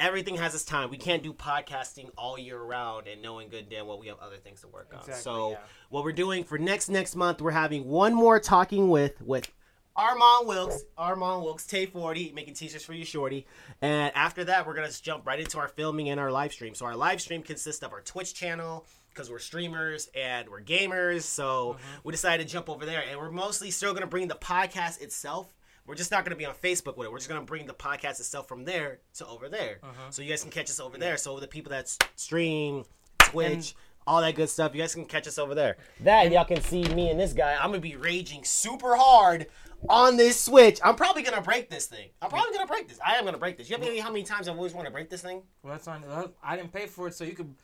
everything 0.00 0.36
has 0.36 0.54
its 0.54 0.64
time. 0.64 0.90
We 0.90 0.96
can't 0.96 1.22
do 1.22 1.32
podcasting 1.32 2.10
all 2.18 2.38
year 2.38 2.60
round 2.60 3.06
and 3.06 3.22
knowing 3.22 3.48
good 3.48 3.70
damn 3.70 3.86
well 3.86 4.00
we 4.00 4.08
have 4.08 4.18
other 4.18 4.36
things 4.36 4.62
to 4.62 4.68
work 4.68 4.92
on. 4.96 5.12
So 5.14 5.52
yeah. 5.52 5.56
what 5.90 6.02
we're 6.02 6.12
doing 6.12 6.42
for 6.42 6.58
next 6.58 6.88
next 6.88 7.14
month, 7.14 7.40
we're 7.40 7.52
having 7.52 7.86
one 7.86 8.14
more 8.14 8.40
talking 8.40 8.90
with 8.90 9.20
with 9.22 9.50
Armand 9.94 10.48
Wilkes, 10.48 10.82
Armand 10.98 11.42
Wilkes, 11.42 11.66
Tay 11.66 11.86
40, 11.86 12.32
making 12.32 12.54
t-shirts 12.54 12.84
for 12.84 12.94
you, 12.94 13.04
shorty. 13.04 13.46
And 13.80 14.12
after 14.16 14.44
that, 14.44 14.66
we're 14.66 14.74
gonna 14.74 14.88
just 14.88 15.04
jump 15.04 15.24
right 15.24 15.38
into 15.38 15.58
our 15.58 15.68
filming 15.68 16.08
and 16.10 16.18
our 16.18 16.32
live 16.32 16.52
stream. 16.52 16.74
So 16.74 16.84
our 16.86 16.96
live 16.96 17.20
stream 17.20 17.42
consists 17.42 17.82
of 17.82 17.92
our 17.92 18.00
Twitch 18.00 18.34
channel 18.34 18.86
because 19.12 19.30
we're 19.30 19.38
streamers 19.38 20.08
and 20.14 20.48
we're 20.48 20.62
gamers. 20.62 21.22
So 21.22 21.74
mm-hmm. 21.74 22.00
we 22.04 22.12
decided 22.12 22.46
to 22.46 22.52
jump 22.52 22.68
over 22.68 22.86
there, 22.86 23.02
and 23.08 23.18
we're 23.18 23.30
mostly 23.30 23.70
still 23.70 23.92
gonna 23.94 24.06
bring 24.06 24.28
the 24.28 24.34
podcast 24.34 25.00
itself. 25.00 25.54
We're 25.86 25.94
just 25.94 26.10
not 26.10 26.24
gonna 26.24 26.36
be 26.36 26.46
on 26.46 26.54
Facebook 26.54 26.96
with 26.96 27.06
it. 27.06 27.12
We're 27.12 27.18
just 27.18 27.28
gonna 27.28 27.42
bring 27.42 27.66
the 27.66 27.74
podcast 27.74 28.20
itself 28.20 28.48
from 28.48 28.64
there 28.64 29.00
to 29.14 29.26
over 29.26 29.48
there, 29.48 29.78
mm-hmm. 29.82 30.10
so 30.10 30.22
you 30.22 30.28
guys 30.28 30.42
can 30.42 30.50
catch 30.50 30.70
us 30.70 30.80
over 30.80 30.98
there. 30.98 31.16
So 31.16 31.38
the 31.40 31.48
people 31.48 31.70
that 31.70 31.94
stream, 32.16 32.84
Twitch. 33.18 33.52
And- 33.52 33.74
all 34.06 34.20
that 34.22 34.34
good 34.34 34.48
stuff. 34.48 34.74
You 34.74 34.80
guys 34.80 34.94
can 34.94 35.04
catch 35.04 35.28
us 35.28 35.38
over 35.38 35.54
there. 35.54 35.76
That 36.00 36.32
y'all 36.32 36.44
can 36.44 36.60
see 36.62 36.82
me 36.82 37.10
and 37.10 37.20
this 37.20 37.32
guy. 37.32 37.54
I'm 37.54 37.70
gonna 37.70 37.80
be 37.80 37.96
raging 37.96 38.44
super 38.44 38.96
hard 38.96 39.46
on 39.88 40.16
this 40.16 40.40
Switch. 40.40 40.80
I'm 40.84 40.96
probably 40.96 41.22
gonna 41.22 41.42
break 41.42 41.70
this 41.70 41.86
thing. 41.86 42.08
I'm 42.20 42.30
probably 42.30 42.52
gonna 42.52 42.66
break 42.66 42.88
this. 42.88 42.98
I 43.04 43.14
am 43.16 43.24
gonna 43.24 43.38
break 43.38 43.56
this. 43.56 43.68
You 43.68 43.76
have 43.76 43.82
any 43.82 43.92
idea 43.92 44.02
how 44.02 44.10
many 44.10 44.24
times 44.24 44.48
I've 44.48 44.56
always 44.56 44.74
wanted 44.74 44.88
to 44.88 44.92
break 44.92 45.10
this 45.10 45.22
thing? 45.22 45.42
Well, 45.62 45.72
that's 45.72 45.88
on. 45.88 46.04
I 46.42 46.56
didn't 46.56 46.72
pay 46.72 46.86
for 46.86 47.08
it, 47.08 47.14
so 47.14 47.24
you 47.24 47.34
could 47.34 47.54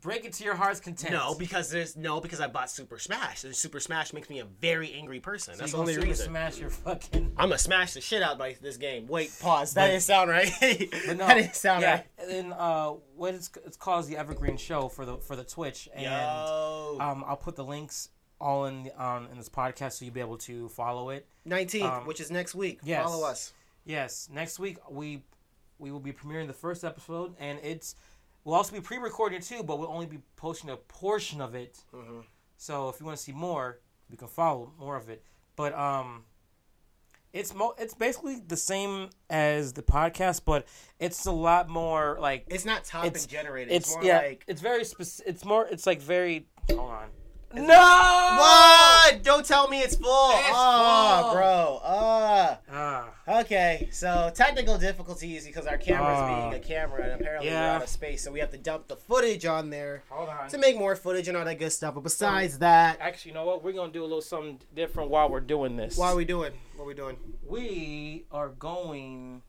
break 0.00 0.24
it 0.24 0.32
to 0.34 0.44
your 0.44 0.54
heart's 0.54 0.80
content. 0.80 1.12
No, 1.12 1.34
because 1.34 1.70
there's 1.70 1.96
no 1.96 2.20
because 2.20 2.40
I 2.40 2.46
bought 2.46 2.70
Super 2.70 2.98
Smash. 2.98 3.44
And 3.44 3.54
Super 3.54 3.80
Smash 3.80 4.12
makes 4.12 4.28
me 4.30 4.38
a 4.40 4.44
very 4.44 4.92
angry 4.92 5.20
person. 5.20 5.54
so 5.54 5.60
That's 5.60 5.72
the 5.72 5.78
only 5.78 5.96
reason. 5.96 6.28
smash 6.28 6.58
your 6.58 6.70
fucking. 6.70 7.32
I'm 7.36 7.48
gonna 7.48 7.58
smash 7.58 7.94
the 7.94 8.00
shit 8.00 8.22
out 8.22 8.38
by 8.38 8.56
this 8.60 8.76
game. 8.76 9.06
Wait, 9.06 9.32
pause. 9.40 9.74
That 9.74 9.88
didn't 9.88 10.02
sound 10.02 10.30
right. 10.30 10.50
No, 11.08 11.14
that 11.14 11.34
didn't 11.34 11.54
sound 11.54 11.82
yeah, 11.82 11.92
right. 11.92 12.06
And 12.18 12.30
then 12.30 12.52
uh, 12.52 12.90
what 13.16 13.34
it's 13.34 13.50
it's 13.64 13.76
called 13.76 14.06
the 14.06 14.16
Evergreen 14.16 14.56
Show 14.56 14.88
for 14.88 15.04
the 15.04 15.16
for 15.18 15.36
the 15.36 15.44
Twitch, 15.44 15.88
and 15.92 16.04
Yo, 16.04 16.98
um, 17.00 17.24
I'll 17.26 17.36
put 17.36 17.56
the 17.56 17.64
links 17.64 18.10
all 18.40 18.66
in 18.66 18.84
the, 18.84 19.04
um, 19.04 19.26
in 19.32 19.36
this 19.36 19.48
podcast 19.48 19.94
so 19.94 20.04
you'll 20.04 20.14
be 20.14 20.20
able 20.20 20.38
to 20.38 20.68
follow 20.68 21.10
it. 21.10 21.26
19th, 21.48 21.82
um, 21.82 22.06
which 22.06 22.20
is 22.20 22.30
next 22.30 22.54
week. 22.54 22.78
yes. 22.84 23.02
Follow 23.04 23.26
us. 23.26 23.52
Yes, 23.84 24.28
next 24.32 24.58
week 24.58 24.78
we 24.90 25.22
we 25.78 25.90
will 25.90 26.00
be 26.00 26.12
premiering 26.12 26.46
the 26.46 26.52
first 26.52 26.84
episode, 26.84 27.34
and 27.38 27.58
it's 27.62 27.94
we'll 28.48 28.56
also 28.56 28.72
be 28.72 28.80
pre-recording 28.80 29.42
too, 29.42 29.62
but 29.62 29.78
we'll 29.78 29.90
only 29.92 30.06
be 30.06 30.20
posting 30.36 30.70
a 30.70 30.76
portion 30.76 31.40
of 31.42 31.54
it. 31.54 31.84
Mhm. 31.92 32.24
So 32.56 32.88
if 32.88 32.98
you 32.98 33.04
want 33.04 33.18
to 33.18 33.22
see 33.22 33.32
more, 33.32 33.80
you 34.08 34.16
can 34.16 34.26
follow 34.28 34.72
more 34.78 34.96
of 34.96 35.10
it. 35.10 35.22
But 35.54 35.74
um, 35.78 36.24
it's 37.34 37.54
mo- 37.54 37.74
it's 37.78 37.92
basically 37.92 38.40
the 38.40 38.56
same 38.56 39.10
as 39.28 39.74
the 39.74 39.82
podcast, 39.82 40.42
but 40.46 40.66
it's 40.98 41.26
a 41.26 41.30
lot 41.30 41.68
more 41.68 42.16
like 42.20 42.46
It's 42.48 42.64
not 42.64 42.84
topic 42.84 43.08
It's- 43.08 43.26
generated. 43.26 43.72
it's, 43.74 43.88
It's, 43.88 43.94
more 43.96 44.04
yeah, 44.04 44.18
like 44.18 44.44
it's 44.46 44.62
very 44.62 44.84
specific. 44.84 45.30
It's 45.34 45.44
more. 45.44 45.66
It's 45.66 45.86
like 45.86 46.00
very. 46.00 46.48
Hold 46.70 46.80
on. 46.90 47.10
No. 47.54 47.62
What? 48.38 49.22
Don't 49.22 49.44
tell 49.44 49.68
me 49.68 49.80
it's 49.80 49.96
full. 49.96 50.30
It's 50.32 50.48
oh, 50.52 51.22
full. 51.24 51.32
bro. 51.34 51.80
Uh, 51.82 52.56
Ah, 52.70 53.08
Okay, 53.40 53.88
so 53.90 54.30
technical 54.34 54.78
difficulties 54.78 55.46
because 55.46 55.66
our 55.66 55.76
camera's 55.78 56.18
Ah. 56.18 56.50
being 56.50 56.62
a 56.62 56.64
camera 56.64 57.02
and 57.04 57.12
apparently 57.20 57.48
Yeah. 57.50 57.70
we're 57.72 57.76
out 57.76 57.82
of 57.82 57.88
space, 57.88 58.22
so 58.22 58.30
we 58.30 58.40
have 58.40 58.50
to 58.52 58.58
dump 58.58 58.88
the 58.88 58.96
footage 58.96 59.44
on 59.46 59.70
there 59.70 60.02
Hold 60.10 60.28
on. 60.28 60.48
to 60.48 60.58
make 60.58 60.76
more 60.78 60.94
footage 60.96 61.28
and 61.28 61.36
all 61.36 61.44
that 61.44 61.58
good 61.58 61.72
stuff. 61.72 61.94
But 61.94 62.04
besides 62.04 62.58
that, 62.58 62.98
Actually, 63.00 63.30
you 63.30 63.34
know 63.34 63.44
what? 63.44 63.62
We're 63.62 63.72
gonna 63.72 63.92
do 63.92 64.02
a 64.02 64.06
little 64.06 64.22
something 64.22 64.60
different 64.74 65.10
while 65.10 65.28
we're 65.28 65.40
doing 65.40 65.76
this. 65.76 65.96
Why 65.96 66.08
are 66.12 66.16
we 66.16 66.24
doing? 66.24 66.52
What 66.76 66.84
are 66.84 66.88
we 66.88 66.94
doing? 66.94 67.16
we 67.46 68.24
are 68.30 68.48
going. 68.48 69.42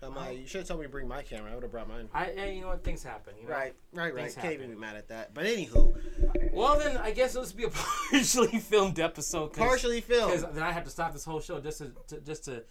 Um, 0.00 0.16
uh, 0.16 0.28
you 0.28 0.46
should 0.46 0.60
have 0.60 0.68
told 0.68 0.78
me 0.78 0.86
to 0.86 0.92
bring 0.92 1.08
my 1.08 1.22
camera. 1.22 1.50
I 1.50 1.54
would 1.54 1.64
have 1.64 1.72
brought 1.72 1.88
mine. 1.88 2.08
I, 2.14 2.30
you 2.30 2.60
know 2.60 2.68
what? 2.68 2.84
Things 2.84 3.02
happen. 3.02 3.34
You 3.42 3.48
know? 3.48 3.52
Right, 3.54 3.74
right, 3.92 4.14
right. 4.14 4.22
Things 4.30 4.36
Can't 4.36 4.52
even 4.54 4.70
be 4.70 4.76
mad 4.76 4.94
at 4.94 5.08
that. 5.08 5.34
But 5.34 5.44
anywho, 5.44 6.47
Well, 6.58 6.78
then 6.78 6.96
I 6.96 7.10
guess 7.12 7.34
this 7.34 7.50
will 7.52 7.56
be 7.58 7.64
a 7.64 7.70
partially 8.10 8.58
filmed 8.58 8.98
episode. 8.98 9.48
Cause, 9.52 9.58
partially 9.58 10.00
Because 10.00 10.40
filmed. 10.42 10.54
then 10.56 10.62
I 10.64 10.72
have 10.72 10.84
to 10.84 10.90
stop 10.90 11.12
this 11.12 11.24
whole 11.24 11.40
show 11.40 11.60
just 11.60 11.78
to, 11.78 11.92
to 12.08 12.20
just 12.20 12.44
to 12.46 12.64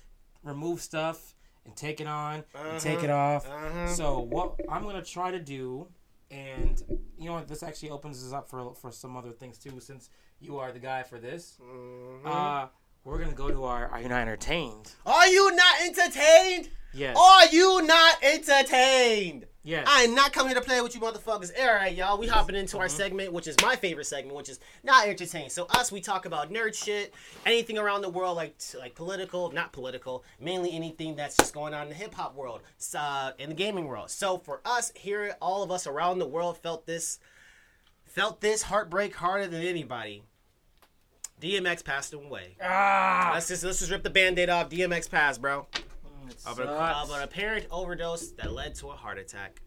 remove 0.43 0.81
stuff 0.81 1.35
and 1.65 1.75
take 1.75 1.99
it 2.01 2.07
on 2.07 2.43
and 2.55 2.79
take 2.79 2.97
Uh-huh. 2.99 3.05
it 3.05 3.09
off. 3.09 3.49
Uh-huh. 3.49 3.87
So 3.87 4.19
what 4.19 4.59
I'm 4.69 4.83
gonna 4.83 5.01
try 5.03 5.31
to 5.31 5.39
do, 5.39 5.87
and 6.31 6.81
you 7.17 7.25
know 7.25 7.33
what, 7.33 7.47
this 7.47 7.63
actually 7.63 7.89
opens 7.91 8.23
us 8.25 8.33
up 8.33 8.49
for 8.49 8.73
for 8.75 8.91
some 8.91 9.15
other 9.17 9.31
things 9.31 9.57
too. 9.57 9.79
Since 9.79 10.09
you 10.39 10.57
are 10.59 10.71
the 10.71 10.79
guy 10.79 11.03
for 11.03 11.19
this, 11.19 11.57
Mhm. 11.61 12.25
uh, 12.25 12.67
we're 13.03 13.19
gonna 13.19 13.33
go 13.33 13.49
to 13.49 13.63
our 13.63 13.87
Are 13.87 14.01
You 14.01 14.09
Not 14.09 14.21
Entertained? 14.21 14.93
Are 15.05 15.27
you 15.27 15.55
not 15.55 15.81
entertained? 15.81 16.69
Yes. 16.93 17.17
Are 17.19 17.45
you 17.47 17.81
not 17.83 18.23
entertained? 18.23 19.45
Yes. 19.67 19.87
I 19.89 20.01
am 20.03 20.15
not 20.15 20.33
coming 20.33 20.51
here 20.51 20.59
to 20.59 20.65
play 20.65 20.81
with 20.81 20.95
you 20.95 21.01
motherfuckers. 21.01 21.51
All 21.59 21.75
right, 21.75 21.93
y'all. 21.93 22.17
We 22.17 22.27
hopping 22.27 22.55
into 22.55 22.77
our 22.79 22.87
segment, 22.89 23.33
which 23.33 23.47
is 23.47 23.55
my 23.61 23.75
favorite 23.75 24.05
segment, 24.05 24.35
which 24.35 24.49
is 24.49 24.59
not 24.83 25.07
entertained. 25.07 25.51
So 25.51 25.65
us, 25.71 25.91
we 25.91 26.01
talk 26.01 26.25
about 26.25 26.51
nerd 26.51 26.73
shit, 26.73 27.13
anything 27.45 27.77
around 27.77 28.01
the 28.01 28.09
world, 28.09 28.37
like 28.37 28.55
like 28.79 28.95
political, 28.95 29.51
not 29.51 29.73
political, 29.73 30.23
mainly 30.39 30.71
anything 30.73 31.15
that's 31.15 31.35
just 31.37 31.53
going 31.53 31.73
on 31.73 31.83
in 31.83 31.89
the 31.89 31.95
hip 31.95 32.13
hop 32.15 32.35
world, 32.35 32.61
uh, 32.97 33.31
in 33.37 33.49
the 33.49 33.55
gaming 33.55 33.85
world. 33.85 34.09
So 34.09 34.37
for 34.37 34.61
us 34.65 34.91
here, 34.95 35.35
all 35.41 35.61
of 35.63 35.71
us 35.71 35.85
around 35.85 36.19
the 36.19 36.27
world 36.27 36.57
felt 36.57 36.85
this, 36.85 37.19
felt 38.05 38.41
this 38.41 38.63
heartbreak 38.63 39.15
harder 39.15 39.47
than 39.47 39.61
anybody. 39.61 40.23
DMX 41.41 41.83
passed 41.83 42.13
away. 42.13 42.55
ah. 42.63 43.31
Let's 43.33 43.47
just 43.47 43.63
let's 43.63 43.79
just 43.79 43.91
rip 43.91 44.01
the 44.03 44.09
band-aid 44.09 44.49
off. 44.49 44.69
DMX 44.69 45.07
passed, 45.09 45.39
bro. 45.39 45.67
It 46.29 46.35
Of, 46.45 46.59
a, 46.59 46.65
sucks. 46.65 47.09
of 47.09 47.15
an 47.15 47.23
apparent 47.23 47.65
overdose 47.71 48.31
that 48.31 48.51
led 48.53 48.75
to 48.75 48.89
a 48.89 48.95
heart 48.95 49.17
attack. 49.17 49.61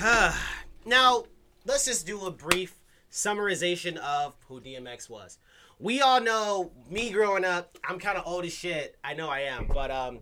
Mhm. 0.00 0.34
now, 0.84 1.24
let's 1.64 1.84
just 1.84 2.06
do 2.06 2.26
a 2.26 2.30
brief 2.30 2.74
summarization 3.10 3.96
of 3.98 4.34
who 4.48 4.60
DMX 4.60 5.08
was. 5.08 5.38
We 5.78 6.00
all 6.00 6.20
know 6.20 6.72
me 6.90 7.10
growing 7.10 7.44
up. 7.44 7.78
I'm 7.84 7.98
kind 7.98 8.18
of 8.18 8.26
old 8.26 8.44
as 8.44 8.52
shit. 8.52 8.96
I 9.04 9.14
know 9.14 9.28
I 9.28 9.40
am, 9.40 9.68
but 9.72 9.90
um, 9.90 10.20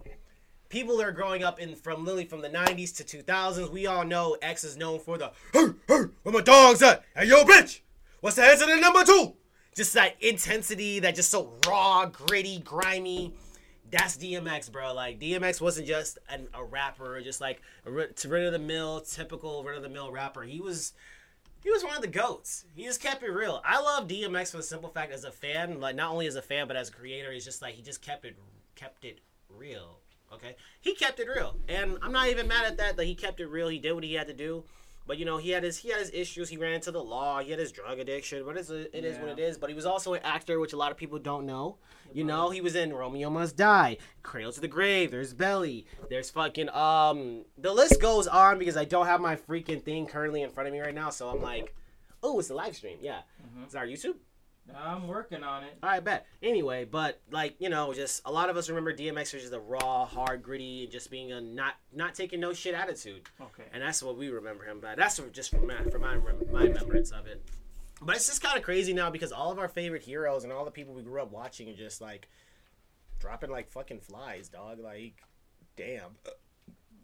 people 0.68 0.96
that 0.98 1.06
are 1.06 1.12
growing 1.12 1.42
up 1.42 1.58
in 1.58 1.74
from 1.74 2.04
literally 2.04 2.26
from 2.26 2.42
the 2.42 2.50
90s 2.50 2.94
to 2.96 3.04
2000s. 3.04 3.70
We 3.70 3.86
all 3.86 4.04
know 4.04 4.36
X 4.42 4.64
is 4.64 4.76
known 4.76 4.98
for 5.00 5.16
the 5.16 5.32
hey 5.52 5.68
hey 5.88 6.00
where 6.22 6.32
my 6.34 6.42
dogs 6.42 6.82
at? 6.82 7.04
Hey 7.16 7.26
yo 7.26 7.44
bitch, 7.44 7.80
what's 8.20 8.36
the 8.36 8.42
answer 8.44 8.66
to 8.66 8.76
number 8.80 9.02
two? 9.04 9.34
Just 9.74 9.94
that 9.94 10.16
intensity, 10.22 10.98
that 11.00 11.14
just 11.14 11.30
so 11.30 11.52
raw, 11.66 12.06
gritty, 12.06 12.58
grimy. 12.60 13.34
That's 13.90 14.16
DMX, 14.16 14.70
bro. 14.70 14.92
Like 14.94 15.20
DMX 15.20 15.60
wasn't 15.60 15.86
just 15.86 16.18
an, 16.28 16.48
a 16.54 16.64
rapper, 16.64 17.20
just 17.20 17.40
like 17.40 17.62
a 17.84 17.90
ri- 17.90 18.08
run 18.26 18.44
of 18.44 18.52
the 18.52 18.58
mill, 18.58 19.00
typical 19.00 19.62
run 19.64 19.76
of 19.76 19.82
the 19.82 19.88
mill 19.88 20.10
rapper. 20.10 20.42
He 20.42 20.60
was 20.60 20.92
he 21.62 21.70
was 21.70 21.84
one 21.84 21.96
of 21.96 22.02
the 22.02 22.08
goats. 22.08 22.64
He 22.74 22.84
just 22.84 23.00
kept 23.00 23.22
it 23.22 23.30
real. 23.30 23.60
I 23.64 23.80
love 23.80 24.08
DMX 24.08 24.50
for 24.50 24.58
the 24.58 24.62
simple 24.62 24.88
fact 24.88 25.12
as 25.12 25.24
a 25.24 25.32
fan, 25.32 25.80
like 25.80 25.96
not 25.96 26.12
only 26.12 26.26
as 26.26 26.36
a 26.36 26.42
fan 26.42 26.68
but 26.68 26.76
as 26.76 26.88
a 26.88 26.92
creator, 26.92 27.32
he's 27.32 27.44
just 27.44 27.62
like 27.62 27.74
he 27.74 27.82
just 27.82 28.02
kept 28.02 28.24
it 28.24 28.36
kept 28.74 29.04
it 29.04 29.20
real. 29.48 29.98
Okay, 30.32 30.56
he 30.80 30.94
kept 30.94 31.20
it 31.20 31.28
real, 31.28 31.56
and 31.68 31.98
I'm 32.02 32.12
not 32.12 32.28
even 32.28 32.48
mad 32.48 32.64
at 32.64 32.76
that. 32.78 32.96
That 32.96 33.04
he 33.04 33.14
kept 33.14 33.40
it 33.40 33.46
real. 33.46 33.68
He 33.68 33.78
did 33.78 33.92
what 33.92 34.02
he 34.02 34.14
had 34.14 34.26
to 34.26 34.34
do. 34.34 34.64
But 35.06 35.18
you 35.18 35.24
know 35.24 35.36
he 35.36 35.50
had 35.50 35.62
his 35.62 35.78
he 35.78 35.90
had 35.90 36.00
his 36.00 36.10
issues. 36.12 36.48
He 36.48 36.56
ran 36.56 36.74
into 36.74 36.90
the 36.90 37.02
law. 37.02 37.40
He 37.40 37.50
had 37.50 37.60
his 37.60 37.70
drug 37.70 37.98
addiction. 37.98 38.44
But 38.44 38.56
it's 38.56 38.70
a, 38.70 38.96
it 38.96 39.04
is 39.04 39.18
what 39.18 39.28
it 39.28 39.38
is. 39.38 39.56
But 39.56 39.70
he 39.70 39.76
was 39.76 39.86
also 39.86 40.14
an 40.14 40.20
actor, 40.24 40.58
which 40.58 40.72
a 40.72 40.76
lot 40.76 40.90
of 40.90 40.96
people 40.96 41.18
don't 41.18 41.46
know. 41.46 41.76
You 42.12 42.24
know 42.24 42.50
he 42.50 42.60
was 42.60 42.74
in 42.74 42.92
Romeo 42.92 43.30
Must 43.30 43.56
Die, 43.56 43.98
Cradle 44.22 44.52
to 44.52 44.60
the 44.60 44.68
Grave. 44.68 45.10
There's 45.10 45.32
Belly. 45.32 45.86
There's 46.10 46.30
fucking 46.30 46.68
um. 46.70 47.44
The 47.56 47.72
list 47.72 48.00
goes 48.00 48.26
on 48.26 48.58
because 48.58 48.76
I 48.76 48.84
don't 48.84 49.06
have 49.06 49.20
my 49.20 49.36
freaking 49.36 49.82
thing 49.82 50.06
currently 50.06 50.42
in 50.42 50.50
front 50.50 50.66
of 50.66 50.72
me 50.72 50.80
right 50.80 50.94
now. 50.94 51.10
So 51.10 51.28
I'm 51.28 51.42
like, 51.42 51.74
oh, 52.22 52.38
it's 52.40 52.50
a 52.50 52.54
live 52.54 52.74
stream. 52.74 52.98
Yeah, 53.00 53.20
it's 53.64 53.74
our 53.74 53.86
YouTube. 53.86 54.16
I'm 54.74 55.06
working 55.06 55.42
on 55.42 55.64
it. 55.64 55.76
I 55.82 56.00
bet. 56.00 56.26
Anyway, 56.42 56.84
but 56.84 57.20
like 57.30 57.56
you 57.60 57.68
know, 57.68 57.94
just 57.94 58.22
a 58.24 58.32
lot 58.32 58.50
of 58.50 58.56
us 58.56 58.68
remember 58.68 58.92
DMX 58.92 59.34
as 59.34 59.42
just 59.42 59.52
a 59.52 59.60
raw, 59.60 60.04
hard, 60.04 60.42
gritty, 60.42 60.84
and 60.84 60.92
just 60.92 61.10
being 61.10 61.32
a 61.32 61.40
not 61.40 61.74
not 61.92 62.14
taking 62.14 62.40
no 62.40 62.52
shit 62.52 62.74
attitude, 62.74 63.22
Okay. 63.40 63.64
and 63.72 63.82
that's 63.82 64.02
what 64.02 64.16
we 64.16 64.28
remember 64.28 64.64
him 64.64 64.80
by. 64.80 64.94
That's 64.94 65.20
just 65.32 65.50
from 65.50 65.66
my 65.66 65.82
from 65.84 66.02
my 66.02 66.16
my 66.52 66.62
remembrance 66.64 67.10
of 67.12 67.26
it. 67.26 67.42
But 68.02 68.16
it's 68.16 68.26
just 68.26 68.42
kind 68.42 68.56
of 68.58 68.62
crazy 68.62 68.92
now 68.92 69.08
because 69.10 69.32
all 69.32 69.50
of 69.52 69.58
our 69.58 69.68
favorite 69.68 70.02
heroes 70.02 70.44
and 70.44 70.52
all 70.52 70.64
the 70.64 70.70
people 70.70 70.92
we 70.94 71.02
grew 71.02 71.22
up 71.22 71.30
watching 71.30 71.68
are 71.70 71.74
just 71.76 72.00
like 72.00 72.28
dropping 73.20 73.50
like 73.50 73.70
fucking 73.70 74.00
flies, 74.00 74.48
dog. 74.48 74.80
Like, 74.80 75.22
damn, 75.76 76.16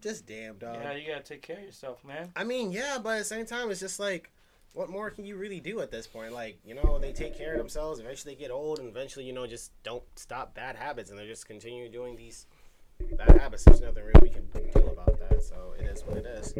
just 0.02 0.26
damn, 0.26 0.58
dog. 0.58 0.78
Yeah, 0.82 0.92
you 0.94 1.06
gotta 1.06 1.22
take 1.22 1.42
care 1.42 1.58
of 1.58 1.62
yourself, 1.62 2.04
man. 2.04 2.32
I 2.34 2.42
mean, 2.44 2.72
yeah, 2.72 2.98
but 3.02 3.10
at 3.10 3.18
the 3.20 3.24
same 3.24 3.46
time, 3.46 3.70
it's 3.70 3.80
just 3.80 4.00
like, 4.00 4.30
what 4.74 4.88
more 4.88 5.10
can 5.10 5.24
you 5.24 5.36
really 5.36 5.60
do 5.60 5.80
at 5.80 5.90
this 5.90 6.06
point? 6.06 6.32
Like, 6.32 6.58
you 6.64 6.74
know, 6.74 6.98
they 6.98 7.12
take 7.12 7.36
care 7.36 7.52
of 7.52 7.58
themselves. 7.58 8.00
Eventually, 8.00 8.34
they 8.34 8.40
get 8.40 8.50
old, 8.50 8.78
and 8.78 8.88
eventually, 8.88 9.24
you 9.24 9.32
know, 9.32 9.46
just 9.46 9.70
don't 9.82 10.02
stop 10.16 10.54
bad 10.54 10.76
habits, 10.76 11.10
and 11.10 11.18
they 11.18 11.26
just 11.26 11.46
continue 11.46 11.88
doing 11.88 12.16
these 12.16 12.46
bad 13.16 13.40
habits. 13.40 13.64
There's 13.64 13.80
nothing 13.80 14.04
real 14.04 14.14
we 14.22 14.28
can 14.28 14.46
do 14.52 14.86
about 14.86 15.18
that. 15.20 15.42
So 15.42 15.74
it 15.78 15.84
is 15.84 16.02
what 16.04 16.16
it 16.16 16.26
is. 16.26 16.54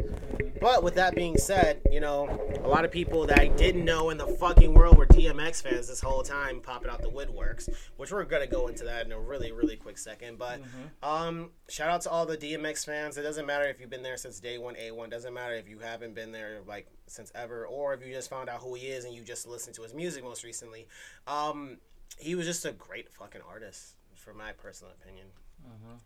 But 0.59 0.83
with 0.83 0.95
that 0.95 1.13
being 1.15 1.37
said, 1.37 1.81
you 1.91 1.99
know, 1.99 2.29
a 2.63 2.67
lot 2.67 2.85
of 2.85 2.91
people 2.91 3.25
that 3.27 3.39
I 3.39 3.47
didn't 3.47 3.83
know 3.83 4.11
in 4.11 4.17
the 4.17 4.27
fucking 4.27 4.73
world 4.73 4.97
were 4.97 5.05
DMX 5.07 5.61
fans 5.61 5.87
this 5.87 5.99
whole 5.99 6.23
time 6.23 6.61
popping 6.61 6.89
out 6.89 7.01
the 7.01 7.09
woodworks, 7.09 7.67
which 7.97 8.11
we're 8.11 8.23
gonna 8.23 8.47
go 8.47 8.67
into 8.67 8.85
that 8.85 9.05
in 9.05 9.11
a 9.11 9.19
really, 9.19 9.51
really 9.51 9.75
quick 9.75 9.97
second. 9.97 10.37
But 10.37 10.61
um, 11.01 11.49
shout 11.67 11.89
out 11.89 12.01
to 12.01 12.09
all 12.09 12.25
the 12.25 12.37
DMX 12.37 12.85
fans. 12.85 13.17
It 13.17 13.23
doesn't 13.23 13.45
matter 13.45 13.65
if 13.65 13.81
you've 13.81 13.89
been 13.89 14.03
there 14.03 14.15
since 14.17 14.39
day 14.39 14.57
one, 14.57 14.75
A1. 14.75 15.09
Doesn't 15.09 15.33
matter 15.33 15.55
if 15.55 15.67
you 15.67 15.79
haven't 15.79 16.15
been 16.15 16.31
there 16.31 16.59
like 16.65 16.87
since 17.07 17.31
ever, 17.35 17.65
or 17.65 17.93
if 17.93 18.05
you 18.05 18.13
just 18.13 18.29
found 18.29 18.49
out 18.49 18.61
who 18.61 18.73
he 18.75 18.87
is 18.87 19.05
and 19.05 19.13
you 19.13 19.21
just 19.21 19.47
listened 19.47 19.75
to 19.75 19.83
his 19.83 19.93
music 19.93 20.23
most 20.23 20.43
recently. 20.43 20.87
Um, 21.27 21.77
he 22.19 22.35
was 22.35 22.45
just 22.45 22.65
a 22.65 22.71
great 22.71 23.11
fucking 23.11 23.41
artist, 23.47 23.95
for 24.23 24.33
my 24.33 24.51
personal 24.53 24.93
opinion. 25.01 25.27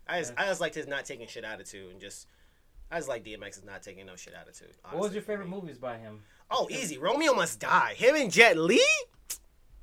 I 0.07 0.19
just, 0.19 0.33
I 0.37 0.45
just 0.45 0.61
liked 0.61 0.75
his 0.75 0.87
not 0.87 1.05
taking 1.05 1.27
shit 1.27 1.43
attitude 1.43 1.91
and 1.91 1.99
just. 1.99 2.27
I 2.89 2.97
just 2.97 3.09
like 3.09 3.25
DMX's 3.25 3.65
not 3.65 3.83
taking 3.83 4.05
no 4.05 4.15
shit 4.15 4.33
attitude. 4.39 4.69
What 4.91 5.01
was 5.01 5.13
your 5.13 5.21
favorite 5.21 5.49
movies 5.49 5.77
by 5.77 5.97
him? 5.97 6.21
Oh, 6.49 6.69
easy. 6.71 6.97
Romeo 6.97 7.33
Must 7.33 7.59
Die. 7.59 7.93
Him 7.97 8.15
and 8.15 8.31
Jet 8.31 8.57
Li? 8.57 8.81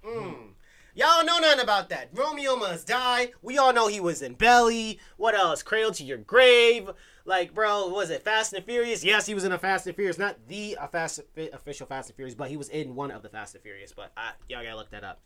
Mm. 0.03 0.53
Y'all 0.95 1.25
know 1.25 1.39
nothing 1.39 1.61
about 1.61 1.91
that. 1.91 2.09
Romeo 2.15 2.57
Must 2.57 2.87
Die. 2.87 3.33
We 3.43 3.59
all 3.59 3.75
know 3.75 3.89
he 3.89 4.01
was 4.01 4.23
in 4.23 4.33
Belly. 4.33 5.01
What 5.19 5.35
else? 5.35 5.63
Cradle 5.63 5.93
to 5.93 6.05
Your 6.05 6.17
Grave. 6.17 6.89
Like, 7.27 7.53
bro, 7.53 7.89
was 7.89 8.09
it 8.09 8.23
Fast 8.23 8.55
and 8.55 8.65
Furious? 8.65 9.05
Yes, 9.05 9.27
he 9.27 9.35
was 9.35 9.45
in 9.45 9.53
a 9.53 9.59
Fast 9.59 9.87
and 9.87 9.95
Furious. 9.95 10.19
Not 10.19 10.37
the 10.49 10.79
uh, 10.79 10.87
fast, 10.87 11.21
official 11.37 11.87
Fast 11.87 12.09
and 12.09 12.17
Furious, 12.17 12.35
but 12.35 12.49
he 12.49 12.57
was 12.57 12.71
in 12.71 12.95
one 12.95 13.11
of 13.11 13.23
the 13.23 13.29
Fast 13.29 13.55
and 13.55 13.63
Furious. 13.63 13.93
But 13.93 14.13
I, 14.17 14.31
y'all 14.49 14.63
gotta 14.63 14.77
look 14.77 14.91
that 14.91 15.05
up. 15.05 15.21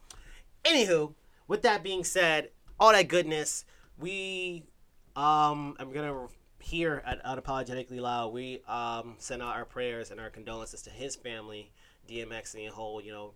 Anywho, 0.65 1.15
with 1.47 1.62
that 1.62 1.85
being 1.85 2.03
said, 2.03 2.50
all 2.78 2.92
that 2.92 3.08
goodness, 3.08 3.64
we 3.99 4.64
um 5.16 5.76
I'm 5.78 5.92
gonna 5.92 6.26
here 6.61 7.02
at 7.06 7.25
Unapologetically 7.25 8.00
Loud, 8.00 8.32
we 8.32 8.62
um 8.68 9.16
send 9.18 9.42
out 9.42 9.56
our 9.56 9.64
prayers 9.64 10.11
and 10.11 10.20
our 10.20 10.30
condolences 10.30 10.82
to 10.82 10.90
his 10.90 11.16
family, 11.16 11.70
DMX 12.08 12.54
and 12.54 12.66
the 12.66 12.73
whole, 12.73 13.00
you 13.00 13.12
know, 13.12 13.32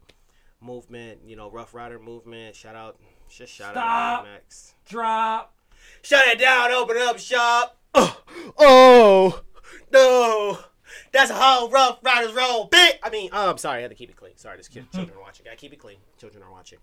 movement, 0.60 1.20
you 1.26 1.36
know, 1.36 1.50
Ruff 1.50 1.74
Ryder 1.74 1.98
movement. 1.98 2.56
Shout 2.56 2.76
out 2.76 2.98
just 3.28 3.52
shout 3.52 3.72
Stop. 3.72 3.84
out 3.84 4.26
DMX. 4.26 4.72
Drop. 4.88 5.54
Shut 6.02 6.26
it 6.28 6.38
down, 6.38 6.70
open 6.70 6.96
up 6.98 7.18
shop. 7.18 7.78
Oh, 7.94 8.22
oh 8.58 9.42
no. 9.92 10.58
That's 11.12 11.30
a 11.30 11.34
whole 11.34 11.70
Ruff 11.70 11.98
Ryders 12.02 12.32
roll, 12.32 12.68
bitch. 12.68 12.98
I 13.02 13.10
mean, 13.10 13.30
oh, 13.32 13.50
I'm 13.50 13.58
sorry, 13.58 13.78
I 13.78 13.82
had 13.82 13.90
to 13.90 13.96
keep 13.96 14.10
it 14.10 14.16
clean. 14.16 14.36
Sorry, 14.36 14.56
just 14.56 14.70
kid, 14.70 14.90
children 14.92 15.16
are 15.16 15.20
watching. 15.20 15.44
Gotta 15.44 15.56
keep 15.56 15.72
it 15.72 15.78
clean. 15.78 15.98
Children 16.18 16.42
are 16.42 16.50
watching. 16.50 16.78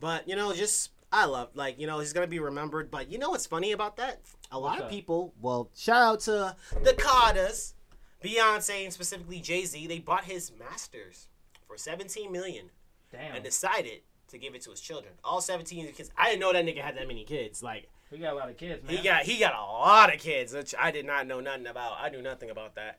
But 0.00 0.28
you 0.28 0.36
know, 0.36 0.52
just 0.52 0.90
I 1.12 1.24
love 1.26 1.50
like 1.54 1.78
you 1.80 1.86
know 1.86 1.98
he's 1.98 2.12
gonna 2.12 2.26
be 2.26 2.38
remembered. 2.38 2.90
But 2.90 3.10
you 3.10 3.18
know 3.18 3.30
what's 3.30 3.46
funny 3.46 3.72
about 3.72 3.96
that? 3.96 4.20
A 4.52 4.58
lot 4.58 4.70
What's 4.70 4.82
of 4.82 4.84
that? 4.88 4.90
people. 4.94 5.34
Well, 5.40 5.70
shout 5.76 6.02
out 6.02 6.20
to 6.20 6.56
the 6.82 6.94
Carters, 6.94 7.74
Beyonce, 8.22 8.84
and 8.84 8.92
specifically 8.92 9.40
Jay 9.40 9.64
Z. 9.64 9.86
They 9.86 9.98
bought 9.98 10.24
his 10.24 10.52
masters 10.58 11.28
for 11.66 11.76
17 11.76 12.30
million 12.30 12.70
Damn. 13.12 13.34
and 13.36 13.44
decided 13.44 14.00
to 14.28 14.38
give 14.38 14.54
it 14.54 14.62
to 14.62 14.70
his 14.70 14.80
children. 14.80 15.14
All 15.24 15.40
17 15.40 15.92
kids. 15.92 16.10
I 16.16 16.26
didn't 16.30 16.40
know 16.40 16.52
that 16.52 16.64
nigga 16.64 16.82
had 16.82 16.96
that 16.96 17.08
many 17.08 17.24
kids. 17.24 17.62
Like 17.62 17.88
He 18.10 18.18
got 18.18 18.32
a 18.34 18.36
lot 18.36 18.48
of 18.50 18.56
kids, 18.56 18.84
man. 18.84 18.96
he 18.96 19.02
got 19.02 19.22
he 19.24 19.38
got 19.38 19.54
a 19.54 19.62
lot 19.62 20.14
of 20.14 20.20
kids, 20.20 20.52
which 20.52 20.74
I 20.78 20.90
did 20.92 21.06
not 21.06 21.26
know 21.26 21.40
nothing 21.40 21.66
about. 21.66 21.96
I 22.00 22.08
knew 22.10 22.22
nothing 22.22 22.50
about 22.50 22.74
that. 22.76 22.98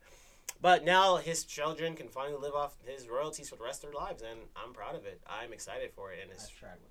But 0.61 0.83
now 0.85 1.15
his 1.15 1.43
children 1.43 1.95
can 1.95 2.07
finally 2.07 2.37
live 2.39 2.53
off 2.53 2.75
his 2.85 3.07
royalties 3.09 3.49
for 3.49 3.55
the 3.55 3.63
rest 3.63 3.83
of 3.83 3.91
their 3.91 3.99
lives, 3.99 4.21
and 4.21 4.41
I'm 4.55 4.73
proud 4.73 4.95
of 4.95 5.05
it. 5.05 5.19
I'm 5.27 5.53
excited 5.53 5.91
for 5.95 6.11
it, 6.11 6.19
and 6.21 6.29
it's 6.31 6.49
track 6.49 6.77
with 6.83 6.90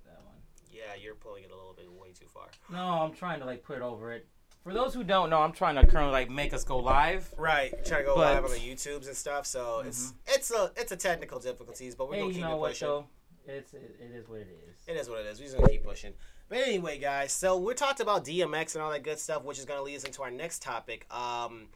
Yeah, 0.71 0.95
you're 1.01 1.15
pulling 1.15 1.43
it 1.43 1.51
a 1.51 1.55
little 1.55 1.73
bit 1.77 1.91
way 1.91 2.09
too 2.17 2.27
far. 2.27 2.47
No, 2.71 2.79
I'm 2.79 3.13
trying 3.13 3.39
to 3.39 3.45
like 3.45 3.63
put 3.63 3.77
it 3.77 3.81
over 3.83 4.11
it. 4.13 4.27
For 4.63 4.73
those 4.73 4.93
who 4.93 5.03
don't 5.03 5.29
know, 5.31 5.41
I'm 5.41 5.53
trying 5.53 5.75
to 5.75 5.85
currently 5.87 6.11
like 6.13 6.29
make 6.29 6.53
us 6.53 6.63
go 6.63 6.77
live. 6.77 7.33
Right, 7.37 7.71
trying 7.85 8.01
to 8.01 8.05
go 8.05 8.15
But- 8.15 8.35
live 8.35 8.45
on 8.45 8.51
the 8.51 8.57
YouTubes 8.59 9.07
and 9.07 9.15
stuff. 9.17 9.45
So 9.47 9.79
it's 9.85 10.13
it's 10.27 10.51
a 10.51 10.71
it's 10.75 10.91
a 10.91 10.97
technical 10.97 11.39
difficulties, 11.39 11.95
but 11.95 12.07
we're 12.09 12.15
Hey, 12.15 12.21
gonna 12.21 12.33
keep 12.33 12.41
you 12.41 12.47
know 12.47 12.55
it 12.55 12.59
what 12.59 12.71
pushing. 12.71 12.87
though? 12.87 13.05
It's 13.47 13.73
it, 13.73 13.97
it 13.99 14.15
is 14.15 14.27
what 14.29 14.39
it 14.41 14.47
is. 14.69 14.87
It 14.87 14.97
is 14.99 15.09
what 15.09 15.19
it 15.21 15.25
is. 15.27 15.39
We're 15.39 15.45
just 15.45 15.57
gonna 15.57 15.69
keep 15.69 15.83
pushing. 15.83 16.13
But 16.47 16.59
anyway, 16.59 16.99
guys, 16.99 17.31
so 17.33 17.57
we 17.57 17.73
talked 17.73 18.01
about 18.01 18.23
DMX 18.23 18.75
and 18.75 18.83
all 18.83 18.91
that 18.91 19.03
good 19.03 19.17
stuff, 19.19 19.43
which 19.43 19.57
is 19.57 19.65
gonna 19.65 19.81
lead 19.81 19.95
us 19.95 20.03
into 20.03 20.21
our 20.21 20.29
next 20.31 20.61
topic. 20.61 21.07
Um, 21.11 21.67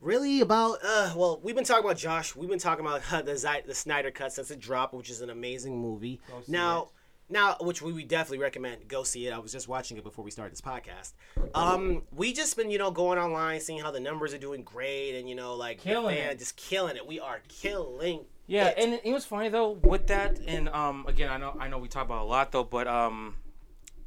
really 0.00 0.40
about 0.40 0.78
uh, 0.84 1.12
well, 1.16 1.40
we've 1.42 1.54
been 1.54 1.64
talking 1.64 1.84
about 1.84 1.96
Josh. 1.96 2.36
We've 2.36 2.48
been 2.50 2.58
talking 2.58 2.84
about 2.86 3.02
uh, 3.12 3.22
the 3.22 3.36
Zy- 3.36 3.62
the 3.66 3.74
Snyder 3.74 4.10
Cut 4.10 4.32
since 4.32 4.50
it 4.50 4.60
dropped, 4.60 4.94
which 4.94 5.10
is 5.10 5.20
an 5.20 5.30
amazing 5.30 5.80
movie. 5.80 6.20
Now. 6.48 6.82
it. 6.82 6.88
Now, 7.32 7.56
which 7.62 7.80
we 7.80 7.94
would 7.94 8.08
definitely 8.08 8.38
recommend 8.38 8.86
go 8.88 9.04
see 9.04 9.26
it. 9.26 9.32
I 9.32 9.38
was 9.38 9.52
just 9.52 9.66
watching 9.66 9.96
it 9.96 10.04
before 10.04 10.22
we 10.22 10.30
started 10.30 10.52
this 10.52 10.60
podcast. 10.60 11.14
Um, 11.54 12.02
we 12.14 12.34
just 12.34 12.54
been 12.58 12.70
you 12.70 12.76
know 12.76 12.90
going 12.90 13.18
online, 13.18 13.58
seeing 13.60 13.80
how 13.80 13.90
the 13.90 14.00
numbers 14.00 14.34
are 14.34 14.38
doing 14.38 14.62
great, 14.62 15.18
and 15.18 15.28
you 15.28 15.34
know 15.34 15.54
like 15.54 15.80
Killing 15.80 16.14
fan 16.14 16.32
it. 16.32 16.38
just 16.38 16.56
killing 16.56 16.96
it. 16.96 17.06
We 17.06 17.20
are 17.20 17.40
killing. 17.48 18.26
Yeah, 18.46 18.68
it. 18.68 18.74
and 18.78 19.00
it 19.02 19.12
was 19.12 19.24
funny 19.24 19.48
though 19.48 19.70
with 19.70 20.08
that, 20.08 20.40
and 20.46 20.68
um, 20.68 21.06
again, 21.08 21.30
I 21.30 21.38
know 21.38 21.56
I 21.58 21.68
know 21.68 21.78
we 21.78 21.88
talk 21.88 22.04
about 22.04 22.22
a 22.22 22.28
lot 22.28 22.52
though, 22.52 22.64
but 22.64 22.86
um, 22.86 23.36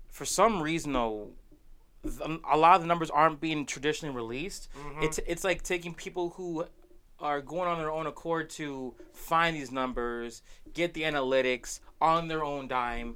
for 0.07 0.25
some 0.25 0.61
reason 0.61 0.93
though, 0.93 1.29
a 2.47 2.55
lot 2.55 2.75
of 2.75 2.81
the 2.81 2.87
numbers 2.87 3.09
aren't 3.09 3.41
being 3.41 3.65
traditionally 3.65 4.15
released. 4.15 4.69
It's 5.01 5.19
it's 5.25 5.43
like 5.43 5.63
taking 5.63 5.95
people 5.95 6.29
who 6.37 6.65
are 7.19 7.41
going 7.41 7.67
on 7.67 7.77
their 7.77 7.91
own 7.91 8.07
accord 8.07 8.49
to 8.51 8.93
find 9.13 9.55
these 9.55 9.71
numbers, 9.71 10.41
get 10.73 10.93
the 10.93 11.03
analytics 11.03 11.79
on 12.01 12.27
their 12.27 12.43
own 12.43 12.67
dime, 12.67 13.15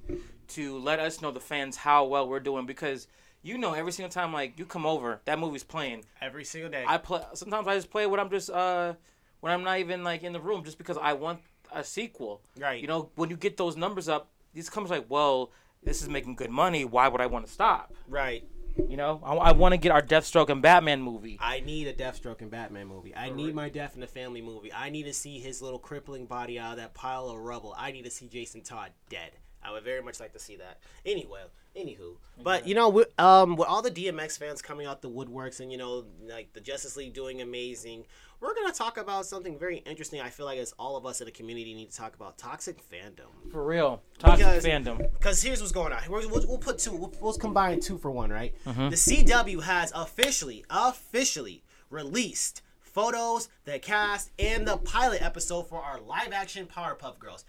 to 0.49 0.77
let 0.79 0.99
us 0.99 1.21
know 1.21 1.31
the 1.31 1.39
fans 1.39 1.77
how 1.77 2.05
well 2.05 2.27
we're 2.27 2.39
doing 2.39 2.65
because. 2.65 3.07
You 3.41 3.57
know, 3.57 3.71
every 3.71 3.93
single 3.93 4.11
time 4.11 4.33
like 4.33 4.59
you 4.59 4.65
come 4.65 4.85
over, 4.85 5.21
that 5.23 5.39
movie's 5.39 5.63
playing. 5.63 6.03
every 6.19 6.43
single 6.43 6.69
day. 6.69 6.83
I 6.85 6.97
play. 6.97 7.21
Sometimes 7.35 7.69
I 7.69 7.75
just 7.75 7.89
play 7.89 8.05
when 8.05 8.19
I'm 8.19 8.29
just 8.29 8.49
uh 8.49 8.95
when 9.39 9.53
I'm 9.53 9.63
not 9.63 9.79
even 9.79 10.03
like 10.03 10.23
in 10.23 10.33
the 10.33 10.41
room, 10.41 10.61
just 10.65 10.77
because 10.77 10.97
I 10.97 11.13
want 11.13 11.39
a 11.71 11.81
sequel. 11.81 12.41
Right. 12.59 12.81
You 12.81 12.87
know, 12.87 13.11
when 13.15 13.29
you 13.29 13.37
get 13.37 13.55
those 13.55 13.77
numbers 13.77 14.09
up, 14.09 14.29
these 14.53 14.69
comes 14.69 14.89
like, 14.89 15.05
well, 15.07 15.51
this 15.83 16.01
is 16.01 16.09
making 16.09 16.35
good 16.35 16.49
money. 16.49 16.83
Why 16.83 17.07
would 17.07 17.21
I 17.21 17.27
want 17.27 17.45
to 17.47 17.51
stop? 17.51 17.93
right. 18.09 18.43
You 18.87 18.97
know, 18.97 19.21
I, 19.23 19.33
I 19.35 19.51
want 19.51 19.73
to 19.73 19.77
get 19.77 19.91
our 19.91 20.01
Deathstroke 20.01 20.49
and 20.49 20.61
Batman 20.61 21.01
movie. 21.01 21.37
I 21.41 21.59
need 21.59 21.87
a 21.87 21.93
Deathstroke 21.93 22.41
and 22.41 22.51
Batman 22.51 22.87
movie. 22.87 23.15
I 23.15 23.29
need 23.29 23.53
my 23.55 23.69
Death 23.69 23.95
in 23.95 24.01
the 24.01 24.07
Family 24.07 24.41
movie. 24.41 24.71
I 24.73 24.89
need 24.89 25.03
to 25.03 25.13
see 25.13 25.39
his 25.39 25.61
little 25.61 25.79
crippling 25.79 26.25
body 26.25 26.59
out 26.59 26.71
of 26.71 26.77
that 26.77 26.93
pile 26.93 27.29
of 27.29 27.37
rubble. 27.37 27.75
I 27.77 27.91
need 27.91 28.05
to 28.05 28.11
see 28.11 28.27
Jason 28.27 28.61
Todd 28.61 28.91
dead. 29.09 29.31
I 29.69 29.71
would 29.71 29.83
very 29.83 30.01
much 30.01 30.19
like 30.19 30.33
to 30.33 30.39
see 30.39 30.55
that. 30.55 30.79
Anyway, 31.05 31.41
anywho, 31.75 32.15
but 32.43 32.67
you 32.67 32.73
know, 32.73 32.89
with, 32.89 33.19
um, 33.19 33.55
with 33.55 33.67
all 33.67 33.81
the 33.83 33.91
DMX 33.91 34.37
fans 34.39 34.61
coming 34.63 34.87
out 34.87 35.01
the 35.01 35.09
woodworks 35.09 35.59
and 35.59 35.71
you 35.71 35.77
know, 35.77 36.05
like 36.27 36.53
the 36.53 36.61
Justice 36.61 36.97
League 36.97 37.13
doing 37.13 37.41
amazing, 37.41 38.05
we're 38.41 38.55
gonna 38.55 38.73
talk 38.73 38.97
about 38.97 39.27
something 39.27 39.59
very 39.59 39.77
interesting. 39.77 40.21
I 40.21 40.29
feel 40.29 40.47
like 40.47 40.57
as 40.57 40.73
all 40.79 40.97
of 40.97 41.05
us 41.05 41.21
in 41.21 41.25
the 41.25 41.31
community 41.31 41.73
need 41.75 41.91
to 41.91 41.97
talk 41.97 42.15
about 42.15 42.37
toxic 42.39 42.81
fandom. 42.89 43.51
For 43.51 43.63
real, 43.63 44.01
toxic 44.17 44.39
Because- 44.45 44.65
fandom. 44.65 44.97
Because 45.13 45.41
here's 45.43 45.59
what's 45.61 45.71
going 45.71 45.93
on. 45.93 46.01
We'll, 46.09 46.27
we'll, 46.29 46.47
we'll 46.47 46.57
put 46.57 46.79
two. 46.79 46.93
We'll, 46.93 47.13
we'll 47.21 47.33
combine 47.33 47.79
two 47.79 47.97
for 47.99 48.09
one, 48.09 48.31
right? 48.31 48.55
Mm-hmm. 48.65 48.89
The 48.89 48.95
CW 48.95 49.61
has 49.63 49.91
officially, 49.93 50.65
officially 50.69 51.63
released 51.91 52.61
photos, 52.79 53.49
the 53.65 53.77
cast, 53.79 54.31
and 54.39 54.67
the 54.67 54.77
pilot 54.77 55.21
episode 55.21 55.67
for 55.69 55.79
our 55.81 55.99
live-action 56.01 56.65
Powerpuff 56.67 57.19
Girls. 57.19 57.45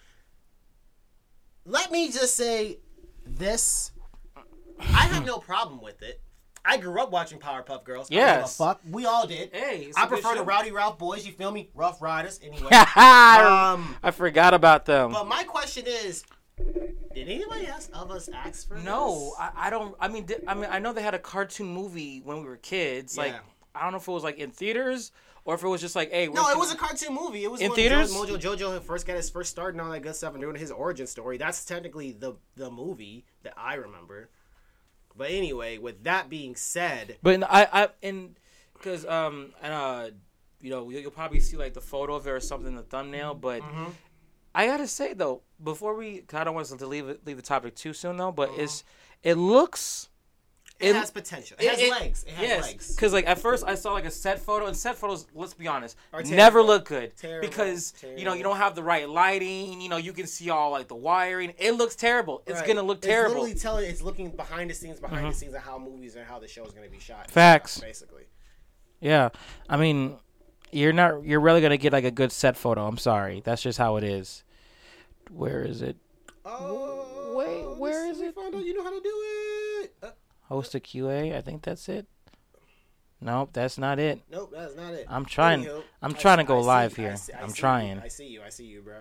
Let 1.71 1.93
me 1.93 2.11
just 2.11 2.35
say 2.37 2.79
this: 3.25 3.93
I 4.81 5.07
have 5.07 5.25
no 5.25 5.39
problem 5.39 5.81
with 5.81 6.03
it. 6.03 6.21
I 6.65 6.77
grew 6.77 7.01
up 7.01 7.11
watching 7.13 7.39
Powerpuff 7.39 7.85
Girls. 7.85 8.09
I 8.11 8.15
don't 8.17 8.25
give 8.27 8.37
a 8.37 8.41
Yes. 8.41 8.57
fuck. 8.57 8.81
We 8.91 9.07
all 9.07 9.27
did. 9.27 9.51
Hey, 9.55 9.85
it's 9.89 9.97
I 9.97 10.05
a 10.05 10.09
good 10.09 10.21
prefer 10.21 10.37
the. 10.37 10.45
Rowdyruff 10.45 10.99
Boys. 10.99 11.25
You 11.25 11.33
feel 11.33 11.53
me? 11.53 11.71
Rough 11.75 12.03
Riders. 12.03 12.41
Anyway. 12.43 12.69
I 12.73 13.73
um, 14.05 14.13
forgot 14.13 14.53
about 14.53 14.85
them. 14.85 15.13
but 15.13 15.29
my 15.29 15.45
question 15.45 15.85
is, 15.87 16.25
did 16.59 17.29
anybody 17.29 17.67
else 17.69 17.89
of 17.95 18.11
us 18.11 18.29
ask 18.29 18.67
for 18.69 18.77
No, 18.79 19.27
this? 19.27 19.35
I, 19.39 19.51
I 19.69 19.71
don't. 19.71 19.95
I 20.01 20.09
mean, 20.09 20.27
di- 20.27 20.35
I 20.49 20.55
mean, 20.55 20.67
I 20.71 20.81
know 20.81 20.93
they 20.93 21.03
had 21.03 21.15
a 21.15 21.19
cartoon 21.21 21.69
movie 21.69 22.21
when 22.25 22.39
we 22.41 22.45
were 22.49 22.57
kids. 22.57 23.17
Like, 23.17 23.33
Yeah. 23.33 23.39
I 23.75 23.83
don't 23.85 23.93
know 23.93 23.99
if 23.99 24.09
it 24.09 24.11
was 24.11 24.25
like 24.25 24.39
in 24.39 24.51
theaters 24.51 25.13
or 25.45 25.55
if 25.55 25.63
it 25.63 25.69
was 25.69 25.81
just 25.81 25.97
like, 25.97 26.11
hey, 26.11 26.27
No, 26.29 26.49
it 26.51 26.59
was 26.59 26.73
a 26.73 26.77
cartoon 26.77 27.15
movie. 27.15 27.45
It 27.45 27.51
was 27.51 27.61
In 27.61 27.73
theaters? 27.75 28.13
Jo- 28.13 28.25
Mojo 28.25 28.39
Jojo 28.39 28.83
first 28.83 29.07
got 29.07 29.17
his 29.17 29.31
first 29.31 29.51
start 29.51 29.75
and 29.75 29.81
all 29.81 29.91
that 29.91 30.01
good 30.01 30.15
stuff 30.15 30.35
and 30.35 30.43
doing 30.43 30.57
his 30.57 30.71
origin 30.71 31.07
story. 31.07 31.39
That's 31.39 31.65
technically 31.65 32.13
the 32.13 32.35
the 32.57 32.71
movie 32.71 33.25
that 33.43 33.55
I 33.57 33.75
remember. 33.75 34.31
But 35.17 35.31
anyway, 35.31 35.79
with 35.79 36.05
that 36.05 36.29
being 36.31 36.55
said, 36.57 37.19
But 37.23 37.35
in, 37.35 37.45
I, 37.45 37.69
I, 37.73 37.89
and 38.03 38.37
because 38.75 39.05
um, 39.07 39.53
and 39.63 39.73
uh, 39.73 40.11
you 40.61 40.71
know, 40.71 40.89
you'll 40.91 41.11
probably 41.11 41.41
see 41.41 41.57
like 41.57 41.75
the 41.75 41.81
photo 41.81 42.15
of 42.15 42.27
it 42.27 42.31
or 42.31 42.41
something 42.41 42.69
in 42.69 42.77
the 42.77 42.83
thumbnail. 42.83 43.35
But 43.35 43.63
Mm-hmm. 43.63 43.87
I 44.55 44.67
gotta 44.67 44.87
say 44.89 45.15
though, 45.15 45.43
before 45.63 45.95
we, 45.95 46.19
cause 46.23 46.41
I 46.41 46.45
don't 46.45 46.55
want 46.55 46.71
us 46.71 46.77
to 46.77 46.87
leave 46.87 47.07
leave 47.25 47.37
the 47.37 47.43
topic 47.43 47.75
too 47.77 47.93
soon 47.93 48.17
though. 48.19 48.33
But 48.33 48.51
Uh-huh. 48.51 48.63
it's, 48.63 48.85
it 49.23 49.35
looks. 49.37 50.09
It, 50.81 50.89
It- 50.91 50.97
has 50.97 51.11
potential. 51.11 51.57
It, 51.61 51.69
has 51.71 51.91
legs. 52.01 52.25
It 52.27 52.33
has 52.35 52.49
yes, 52.49 52.63
legs. 52.67 52.95
because 52.95 53.13
like 53.13 53.27
at 53.27 53.39
first 53.39 53.65
I 53.67 53.75
saw 53.75 53.93
like 53.93 54.05
a 54.07 54.11
set 54.11 54.41
photo, 54.41 54.67
and 54.67 54.77
set 54.77 54.97
photos, 54.97 55.27
let's 55.35 55.55
be 55.55 55.69
honest, 55.69 55.97
never 56.27 56.63
look 56.63 56.87
good 56.87 57.17
Terrible. 57.17 57.47
because 57.49 57.93
you 58.17 58.25
know 58.25 58.33
you 58.33 58.43
don't 58.43 58.57
have 58.57 58.75
the 58.75 58.83
right 58.83 59.09
lighting. 59.09 59.81
You 59.81 59.89
know 59.89 59.97
you 59.99 60.13
can 60.13 60.27
see 60.27 60.51
all 60.51 60.71
like 60.71 60.89
the 60.89 60.95
wiring. 60.97 61.55
It 61.59 61.73
looks 61.73 61.95
terrible. 61.97 62.43
It's 62.47 62.61
Right. 62.61 62.67
gonna 62.69 62.83
look 62.83 63.01
terrible. 63.01 63.31
Mm-hmm. 63.37 63.41
literally 63.43 63.61
telling. 63.61 63.91
It's 63.91 64.03
looking 64.03 64.31
behind 64.31 64.71
the 64.71 64.75
scenes, 64.75 65.01
behind 65.01 65.31
the 65.31 65.37
scenes 65.37 65.55
of 65.55 65.63
how 65.63 65.79
movies 65.79 66.17
and 66.17 66.27
how 66.27 66.39
the 66.39 66.49
show 66.49 66.65
is 66.65 66.73
going 66.73 66.85
to 66.85 66.91
be 66.91 66.99
shot. 67.01 67.31
Facts. 67.31 67.79
basically. 67.81 68.25
Yeah, 69.01 69.31
I 69.69 69.77
mean, 69.77 70.17
you're 70.73 70.93
not. 70.93 71.25
You're 71.25 71.41
really 71.41 71.61
gonna 71.61 71.77
get 71.77 71.93
like 71.93 72.05
a 72.05 72.11
good 72.11 72.33
set 72.33 72.57
photo. 72.57 72.87
I'm 72.87 72.99
sorry. 72.99 73.41
That's 73.45 73.63
just 73.63 73.79
how 73.79 73.97
it 73.97 74.05
is. 74.05 74.45
Where 75.31 75.63
is 75.63 75.81
it? 75.83 75.97
Oh, 76.45 77.33
Wait, 77.35 77.79
where 77.79 78.11
is 78.11 78.21
it? 78.21 78.35
Found 78.35 78.55
out 78.55 78.65
you 78.65 78.75
know 78.75 78.83
how 78.83 78.91
to 78.91 79.01
do 79.01 79.09
it. 79.15 79.40
Uh, 80.51 80.55
Host 80.55 80.75
a 80.75 80.81
QA. 80.81 81.37
I 81.37 81.41
think 81.41 81.63
that's 81.63 81.89
it. 81.89 82.07
Nope, 83.23 83.51
that's 83.53 83.77
not 83.77 83.99
it. 83.99 84.21
nope, 84.31 84.51
that's 84.55 84.75
not 84.77 84.95
it. 84.95 85.07
I'm 85.09 85.27
trying- 85.27 85.65
Anywho, 85.65 85.83
I'm 86.01 86.15
I 86.15 86.19
trying 86.19 86.39
to 86.39 86.45
go 86.45 86.59
I 86.59 86.63
see- 86.63 86.67
live 86.67 86.93
I 86.99 87.03
here. 87.03 87.17
see- 87.17 87.33
I 87.35 87.43
I'm 87.43 87.51
see 87.51 87.61
trying. 87.61 87.97
You, 87.97 88.03
I 88.03 88.09
see 88.09 88.27
you. 88.29 88.43
I 88.43 88.49
see 88.49 88.65
you, 88.65 88.81
bro. 88.81 88.97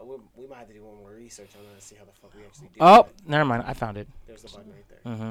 Uh, 0.00 0.04
we, 0.04 0.16
we 0.36 0.46
might 0.46 0.58
have 0.58 0.68
to 0.68 0.74
do 0.74 0.84
one 0.84 0.96
more 0.98 1.10
research 1.10 1.50
on 1.58 1.64
that 1.66 1.72
and 1.72 1.82
see 1.82 1.96
how 1.96 2.04
the 2.04 2.12
fuck 2.12 2.32
we 2.36 2.44
actually 2.44 2.68
do. 2.68 2.76
Oh, 2.80 3.00
it. 3.00 3.08
never 3.26 3.44
mind. 3.44 3.64
I 3.66 3.72
found 3.74 3.96
it. 3.96 4.06
there's 4.28 4.42
the 4.42 4.48
button 4.48 4.70
right 4.72 4.84
there. 4.88 5.12
Mm-hmm. 5.12 5.30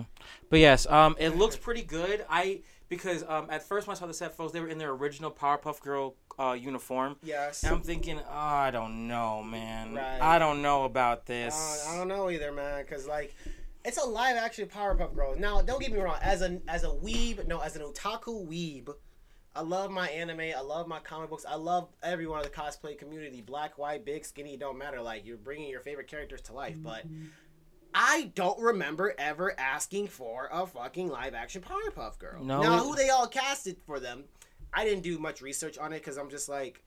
But 0.49 0.59
yes, 0.59 0.85
um, 0.87 1.15
it 1.17 1.29
looks 1.37 1.55
pretty 1.67 1.81
good. 1.83 2.25
I 2.29 2.59
because 2.89 3.23
um, 3.29 3.47
at 3.49 3.63
first 3.63 3.87
when 3.87 3.95
I 3.95 3.99
saw 3.99 4.05
the 4.05 4.13
set 4.13 4.35
photos, 4.35 4.51
they 4.51 4.59
were 4.59 4.67
in 4.67 4.79
their 4.79 4.91
original 4.91 5.31
Powerpuff 5.31 5.79
Girl 5.79 6.15
uh, 6.37 6.53
uniform. 6.59 7.15
Yes. 7.23 7.63
And 7.63 7.73
I'm 7.73 7.81
thinking, 7.81 8.19
oh, 8.19 8.31
I 8.33 8.69
don't 8.71 9.07
know, 9.07 9.43
man. 9.43 9.93
Right. 9.93 10.19
I 10.21 10.39
don't 10.39 10.61
know 10.61 10.83
about 10.83 11.19
Uh, 11.19 11.23
this. 11.27 11.87
I 11.87 11.95
don't 11.95 12.07
know 12.09 12.29
either, 12.29 12.51
man, 12.51 12.81
because 12.83 13.07
like 13.07 13.33
it's 13.85 13.97
a 13.97 14.05
live 14.05 14.35
action 14.35 14.67
Powerpuff 14.67 15.15
Girls. 15.15 15.39
Now, 15.39 15.61
don't 15.61 15.81
get 15.81 15.91
me 15.91 15.99
wrong. 15.99 16.17
As 16.21 16.41
a 16.41 16.59
as 16.67 16.83
a 16.83 16.89
weeb, 16.89 17.45
no, 17.47 17.59
as 17.59 17.75
an 17.75 17.81
otaku 17.81 18.47
weeb, 18.47 18.89
I 19.55 19.61
love 19.61 19.91
my 19.91 20.09
anime. 20.09 20.41
I 20.55 20.61
love 20.61 20.87
my 20.87 20.99
comic 20.99 21.29
books. 21.29 21.45
I 21.47 21.55
love 21.55 21.89
everyone 22.03 22.39
of 22.39 22.45
the 22.45 22.51
cosplay 22.51 22.97
community. 22.97 23.41
Black, 23.41 23.77
white, 23.77 24.05
big, 24.05 24.25
skinny, 24.25 24.57
don't 24.57 24.77
matter. 24.77 25.01
Like 25.01 25.25
you're 25.25 25.37
bringing 25.37 25.69
your 25.69 25.81
favorite 25.81 26.07
characters 26.07 26.41
to 26.43 26.53
life, 26.53 26.77
but. 26.81 27.07
Mm-hmm. 27.07 27.25
I 27.91 28.31
don't 28.35 28.59
remember 28.61 29.15
ever 29.17 29.59
asking 29.59 30.09
for 30.09 30.47
a 30.51 30.67
fucking 30.67 31.07
live 31.07 31.33
action 31.33 31.63
Powerpuff 31.63 32.19
Girl. 32.19 32.43
No, 32.43 32.61
Now, 32.61 32.83
who 32.83 32.95
they 32.95 33.09
all 33.09 33.25
casted 33.25 33.77
for 33.87 33.99
them, 33.99 34.25
I 34.71 34.85
didn't 34.85 35.01
do 35.01 35.17
much 35.17 35.41
research 35.41 35.77
on 35.79 35.91
it 35.91 35.99
because 35.99 36.17
I'm 36.17 36.29
just 36.29 36.47
like, 36.47 36.83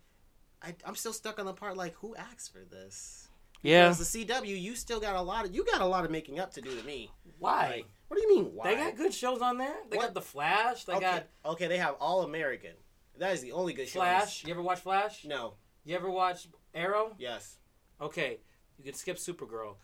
I, 0.63 0.75
I'm 0.85 0.95
still 0.95 1.13
stuck 1.13 1.41
on 1.41 1.47
the 1.47 1.55
part 1.55 1.77
like, 1.77 1.95
who 1.95 2.15
asked 2.15 2.53
for 2.53 2.61
this? 2.61 3.22
Yeah. 3.62 3.88
Because 3.88 4.12
the 4.12 4.25
CW, 4.27 4.61
you 4.61 4.75
still 4.75 5.01
got 5.01 5.16
a 5.16 5.20
lot 5.22 5.44
of 5.44 5.55
you 5.55 5.64
got 5.64 5.81
a 5.81 5.87
lot 5.87 6.05
of 6.05 6.11
making 6.11 6.38
up 6.38 6.53
to 6.55 6.61
do 6.61 6.75
to 6.79 6.85
me. 6.87 7.11
Why? 7.38 7.66
Like, 7.77 7.87
what 8.09 8.16
do 8.16 8.22
you 8.22 8.37
mean? 8.37 8.53
Why? 8.55 8.64
They 8.75 8.77
got 8.81 8.96
good 8.96 9.14
shows 9.14 9.40
on 9.40 9.59
there. 9.59 9.75
They 9.90 9.96
What? 9.96 10.07
got 10.07 10.14
The 10.14 10.20
Flash. 10.20 10.85
They 10.85 10.92
okay. 10.94 11.01
got 11.01 11.27
okay, 11.53 11.66
they 11.66 11.79
have 11.79 11.94
All 12.01 12.22
American. 12.22 12.72
That 13.18 13.33
is 13.35 13.40
the 13.40 13.53
only 13.53 13.72
good 13.72 13.88
show. 13.88 14.01
Flash. 14.01 14.44
You 14.44 14.53
ever 14.53 14.62
watch 14.62 14.81
Flash? 14.81 15.25
No. 15.25 15.55
You 15.85 15.96
ever 15.96 16.11
watch 16.11 16.48
Arrow? 16.75 17.14
Yes. 17.18 17.57
Okay, 18.01 18.38
you 18.79 18.85
can 18.85 18.94
skip 18.94 19.16
Supergirl. 19.16 19.77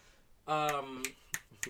Um, 0.47 1.03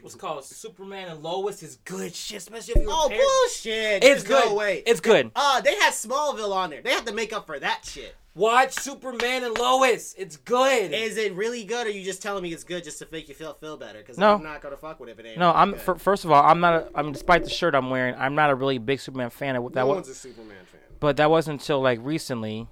what's 0.00 0.14
it 0.14 0.18
called 0.18 0.44
Superman 0.44 1.08
and 1.08 1.22
Lois 1.22 1.62
is 1.62 1.76
good 1.84 2.14
shit, 2.14 2.38
especially 2.38 2.74
if 2.74 2.82
you. 2.82 2.88
Oh 2.90 3.08
bullshit! 3.08 4.02
It's 4.04 4.06
There's 4.06 4.22
good. 4.24 4.46
No 4.46 4.54
way. 4.54 4.82
It's 4.86 5.00
good. 5.00 5.30
Ah, 5.34 5.60
they 5.64 5.74
had 5.76 5.92
Smallville 5.92 6.52
on 6.54 6.70
there. 6.70 6.80
They 6.82 6.90
have 6.92 7.04
to 7.06 7.12
make 7.12 7.32
up 7.32 7.46
for 7.46 7.58
that 7.58 7.84
shit. 7.84 8.14
Watch 8.38 8.72
Superman 8.74 9.42
and 9.44 9.59
Lois. 9.59 10.14
It's 10.16 10.37
good. 10.37 10.92
Is 10.92 11.16
it 11.16 11.35
really 11.35 11.64
good, 11.64 11.87
or 11.87 11.90
are 11.90 11.92
you 11.92 12.05
just 12.05 12.22
telling 12.22 12.42
me 12.44 12.53
it's 12.53 12.62
good 12.64 12.85
just 12.85 13.01
to 13.01 13.09
make 13.11 13.29
you 13.29 13.35
feel 13.35 13.53
feel 13.55 13.77
better? 13.77 13.98
Because 13.98 14.16
No. 14.16 14.35
I'm 14.35 14.42
not 14.44 14.61
gonna 14.62 14.77
fuck 14.77 15.01
with 15.01 15.09
it 15.09 15.12
if 15.12 15.18
it 15.18 15.27
ain't. 15.31 15.38
no, 15.38 15.48
really 15.48 15.59
I'm 15.59 15.72
good. 15.72 16.01
first 16.01 16.24
of 16.24 16.31
all, 16.31 16.42
I'm 16.44 16.61
not. 16.61 16.74
A, 16.74 16.88
I 16.94 17.03
mean, 17.03 17.12
despite 17.12 17.42
the 17.44 17.51
shirt 17.51 17.74
I'm 17.74 17.90
wearing, 17.90 18.14
I'm 18.14 18.35
not 18.37 18.51
a 18.51 18.55
really 18.55 18.79
big 18.79 19.01
Superman 19.01 19.31
fan. 19.31 19.57
Of 19.57 19.64
that 19.72 19.81
no 19.81 19.87
was, 19.88 20.09
a 20.09 20.14
Superman 20.14 20.64
fan. 20.70 20.81
but 21.01 21.16
that 21.16 21.31
wasn't 21.31 21.61
until 21.61 21.81
like 21.81 21.98
recently. 22.03 22.68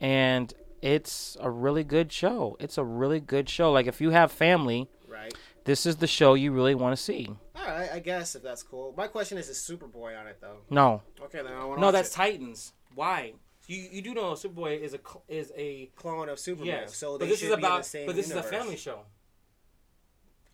And 0.00 0.52
it's 0.82 1.36
a 1.40 1.50
really 1.50 1.84
good 1.84 2.12
show. 2.12 2.56
It's 2.60 2.78
a 2.78 2.84
really 2.84 3.20
good 3.20 3.48
show. 3.48 3.72
Like 3.72 3.86
if 3.86 4.00
you 4.00 4.10
have 4.10 4.32
family, 4.32 4.88
Right. 5.08 5.32
this 5.64 5.84
is 5.86 5.96
the 5.96 6.06
show 6.06 6.34
you 6.34 6.52
really 6.52 6.74
want 6.74 6.96
to 6.96 7.02
see. 7.02 7.28
All 7.56 7.64
right, 7.66 7.90
I 7.92 7.98
guess 7.98 8.34
if 8.34 8.42
that's 8.42 8.62
cool. 8.62 8.94
My 8.96 9.06
question 9.06 9.36
is, 9.38 9.48
is 9.48 9.58
Superboy 9.58 10.18
on 10.18 10.26
it 10.26 10.38
though? 10.40 10.58
No, 10.70 11.02
Okay, 11.24 11.42
then 11.42 11.52
I 11.52 11.64
want 11.64 11.78
to. 11.78 11.80
No, 11.82 11.90
that's 11.92 12.10
Titans. 12.14 12.72
Why? 12.94 13.34
You 13.70 13.88
you 13.92 14.02
do 14.02 14.14
know 14.14 14.32
Superboy 14.32 14.80
is 14.80 14.94
a 14.94 14.98
cl- 14.98 15.22
is 15.28 15.52
a 15.56 15.90
clone 15.94 16.28
of 16.28 16.38
Superman. 16.40 16.66
yes. 16.82 16.96
So 16.96 17.18
but 17.18 17.28
this 17.28 17.42
is 17.42 17.52
about 17.52 17.82
the 17.84 17.88
same 17.88 18.06
but 18.06 18.16
this 18.16 18.28
universe. 18.28 18.46
is 18.46 18.52
a 18.52 18.58
family 18.58 18.76
show. 18.76 19.00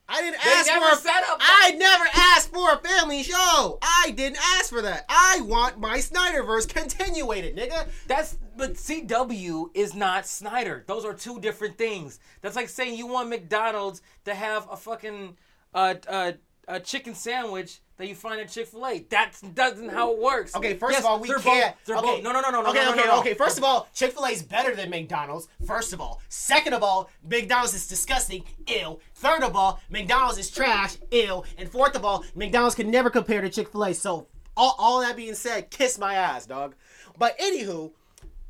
I 0.08 0.20
didn't 0.22 0.40
They 0.44 0.50
ask 0.50 0.70
for. 0.70 0.92
A, 0.92 0.96
set 0.96 1.24
up- 1.28 1.38
I 1.40 1.72
never 1.72 2.04
asked 2.14 2.52
for 2.52 2.72
a 2.74 2.78
family 2.78 3.22
show. 3.24 3.78
I 3.82 4.12
didn't 4.14 4.38
ask 4.56 4.68
for 4.70 4.80
that. 4.82 5.04
I 5.08 5.40
want 5.42 5.80
my 5.80 5.98
Snyderverse 5.98 6.68
continuated, 6.68 7.56
nigga. 7.56 7.88
That's 8.06 8.36
but 8.56 8.74
CW 8.74 9.70
is 9.74 9.94
not 9.94 10.26
Snyder. 10.26 10.84
Those 10.86 11.04
are 11.04 11.12
two 11.14 11.40
different 11.40 11.76
things. 11.76 12.20
That's 12.42 12.54
like 12.54 12.68
saying 12.68 12.96
you 12.98 13.06
want 13.08 13.30
McDonald's 13.30 14.00
to 14.26 14.34
have 14.34 14.68
a 14.70 14.76
fucking 14.76 15.36
uh 15.74 15.94
uh 16.06 16.32
a 16.68 16.80
chicken 16.80 17.14
sandwich 17.14 17.80
that 17.98 18.08
you 18.08 18.14
find 18.14 18.40
at 18.40 18.50
Chick 18.50 18.66
Fil 18.66 18.86
A. 18.86 19.00
That 19.10 19.32
doesn't 19.54 19.88
how 19.88 20.12
it 20.12 20.18
works. 20.20 20.54
Okay, 20.54 20.74
first 20.74 20.92
Yes, 20.92 21.00
of 21.00 21.06
all, 21.06 21.20
we 21.20 21.28
they're 21.28 21.38
can't. 21.38 21.74
Both, 21.74 21.84
they're 21.86 21.96
okay. 21.96 22.06
both. 22.06 22.22
No, 22.22 22.32
no, 22.32 22.40
no, 22.40 22.50
no, 22.50 22.62
no. 22.62 22.70
Okay, 22.70 22.84
no, 22.84 22.92
okay, 22.92 23.00
no, 23.00 23.06
no. 23.06 23.20
okay. 23.20 23.34
First 23.34 23.58
of 23.58 23.64
all, 23.64 23.88
Chick 23.94 24.12
Fil 24.12 24.24
A 24.24 24.30
is 24.30 24.42
better 24.42 24.74
than 24.74 24.90
McDonald's. 24.90 25.48
First 25.66 25.92
of 25.92 26.00
all, 26.00 26.20
second 26.28 26.74
of 26.74 26.82
all, 26.82 27.10
McDonald's 27.28 27.74
is 27.74 27.86
disgusting. 27.86 28.44
Ew. 28.66 29.00
Third 29.14 29.42
of 29.42 29.56
all, 29.56 29.80
McDonald's 29.90 30.38
is 30.38 30.50
trash. 30.50 30.96
Ew. 31.10 31.42
And 31.56 31.70
fourth 31.70 31.96
of 31.96 32.04
all, 32.04 32.24
McDonald's 32.34 32.74
can 32.74 32.90
never 32.90 33.10
compare 33.10 33.40
to 33.40 33.48
Chick 33.48 33.70
Fil 33.70 33.84
A. 33.84 33.94
So, 33.94 34.28
all, 34.56 34.74
all 34.78 35.00
that 35.00 35.16
being 35.16 35.34
said, 35.34 35.70
kiss 35.70 35.98
my 35.98 36.14
ass, 36.14 36.46
dog. 36.46 36.74
But 37.18 37.38
anywho. 37.38 37.92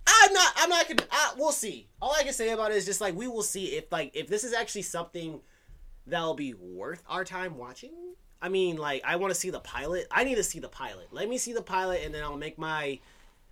I'm 0.08 0.32
not. 0.32 0.52
I'm 0.56 0.68
not 0.70 0.88
gonna. 0.88 1.02
I, 1.10 1.32
we'll 1.36 1.50
see. 1.50 1.88
All 2.00 2.14
I 2.16 2.22
can 2.22 2.32
say 2.32 2.50
about 2.50 2.70
it 2.70 2.76
is 2.76 2.86
just 2.86 3.00
like 3.00 3.16
we 3.16 3.26
will 3.26 3.42
see 3.42 3.74
if 3.76 3.90
like 3.90 4.12
if 4.14 4.28
this 4.28 4.44
is 4.44 4.52
actually 4.52 4.82
something 4.82 5.40
that'll 6.06 6.34
be 6.34 6.54
worth 6.54 7.02
our 7.08 7.24
time 7.24 7.56
watching. 7.56 7.90
I 8.46 8.48
mean, 8.48 8.76
like 8.76 9.02
I 9.04 9.16
want 9.16 9.34
to 9.34 9.38
see 9.38 9.50
the 9.50 9.58
pilot. 9.58 10.06
I 10.08 10.22
need 10.22 10.36
to 10.36 10.44
see 10.44 10.60
the 10.60 10.68
pilot. 10.68 11.08
Let 11.10 11.28
me 11.28 11.36
see 11.36 11.52
the 11.52 11.62
pilot, 11.62 12.02
and 12.04 12.14
then 12.14 12.22
I'll 12.22 12.36
make 12.36 12.58
my. 12.58 13.00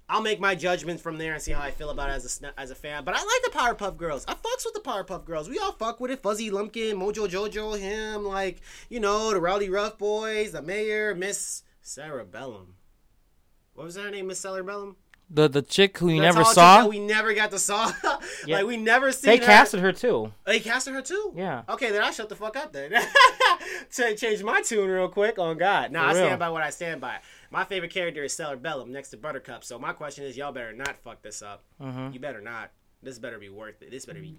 I'll 0.08 0.22
make 0.22 0.38
my 0.38 0.54
judgments 0.54 1.02
from 1.02 1.18
there 1.18 1.32
and 1.32 1.42
see 1.42 1.50
how 1.50 1.62
I 1.62 1.72
feel 1.72 1.90
about 1.90 2.10
it 2.10 2.12
as 2.12 2.40
a 2.40 2.60
as 2.60 2.70
a 2.70 2.76
fan. 2.76 3.02
But 3.02 3.16
I 3.16 3.18
like 3.18 3.42
the 3.42 3.58
Powerpuff 3.58 3.96
Girls. 3.96 4.24
I 4.28 4.34
fucks 4.34 4.64
with 4.64 4.74
the 4.74 4.88
Powerpuff 4.88 5.24
Girls. 5.24 5.48
We 5.48 5.58
all 5.58 5.72
fuck 5.72 5.98
with 5.98 6.12
it. 6.12 6.22
Fuzzy 6.22 6.48
Lumpkin, 6.48 6.94
Mojo 6.94 7.26
Jojo, 7.26 7.76
him, 7.76 8.24
like 8.24 8.60
you 8.88 9.00
know 9.00 9.32
the 9.32 9.40
Rowdyruff 9.40 9.98
Boys, 9.98 10.52
the 10.52 10.62
Mayor, 10.62 11.12
Miss 11.12 11.64
Sarah 11.82 12.24
Bellum. 12.24 12.76
What 13.72 13.86
was 13.86 13.96
her 13.96 14.12
name? 14.12 14.28
Miss 14.28 14.38
Sarah 14.38 14.62
Bellum. 14.62 14.94
The 15.30 15.48
the 15.48 15.62
chick 15.62 15.98
who 15.98 16.08
you 16.08 16.20
That's 16.20 16.34
never 16.34 16.46
all 16.46 16.52
saw, 16.54 16.82
that 16.82 16.88
we 16.88 16.98
never 16.98 17.34
got 17.34 17.50
to 17.50 17.58
saw. 17.58 17.90
Yeah. 18.46 18.56
like 18.58 18.66
we 18.66 18.76
never 18.76 19.10
seen. 19.12 19.30
they 19.30 19.36
her. 19.38 19.44
casted 19.44 19.80
her 19.80 19.92
too. 19.92 20.32
They 20.44 20.60
casted 20.60 20.92
her 20.94 21.02
too. 21.02 21.32
Yeah. 21.34 21.62
Okay, 21.68 21.90
then 21.90 22.02
I 22.02 22.10
shut 22.10 22.28
the 22.28 22.36
fuck 22.36 22.56
up 22.56 22.72
then. 22.72 22.92
to 23.92 24.14
change 24.16 24.42
my 24.42 24.60
tune 24.62 24.88
real 24.88 25.08
quick. 25.08 25.38
On 25.38 25.56
God, 25.56 25.92
nah, 25.92 26.02
For 26.02 26.06
I 26.06 26.12
real. 26.12 26.26
stand 26.26 26.38
by 26.40 26.48
what 26.50 26.62
I 26.62 26.70
stand 26.70 27.00
by. 27.00 27.18
My 27.50 27.64
favorite 27.64 27.92
character 27.92 28.22
is 28.24 28.32
Stellar 28.32 28.56
Bellum 28.56 28.92
next 28.92 29.10
to 29.10 29.16
Buttercup. 29.16 29.64
So 29.64 29.78
my 29.78 29.92
question 29.92 30.24
is, 30.24 30.36
y'all 30.36 30.52
better 30.52 30.72
not 30.72 30.96
fuck 31.02 31.22
this 31.22 31.40
up. 31.42 31.62
Mm-hmm. 31.80 32.12
You 32.12 32.20
better 32.20 32.40
not. 32.40 32.70
This 33.04 33.18
better 33.18 33.38
be 33.38 33.48
worth 33.48 33.82
it. 33.82 33.90
This 33.90 34.06
better 34.06 34.20
be 34.20 34.36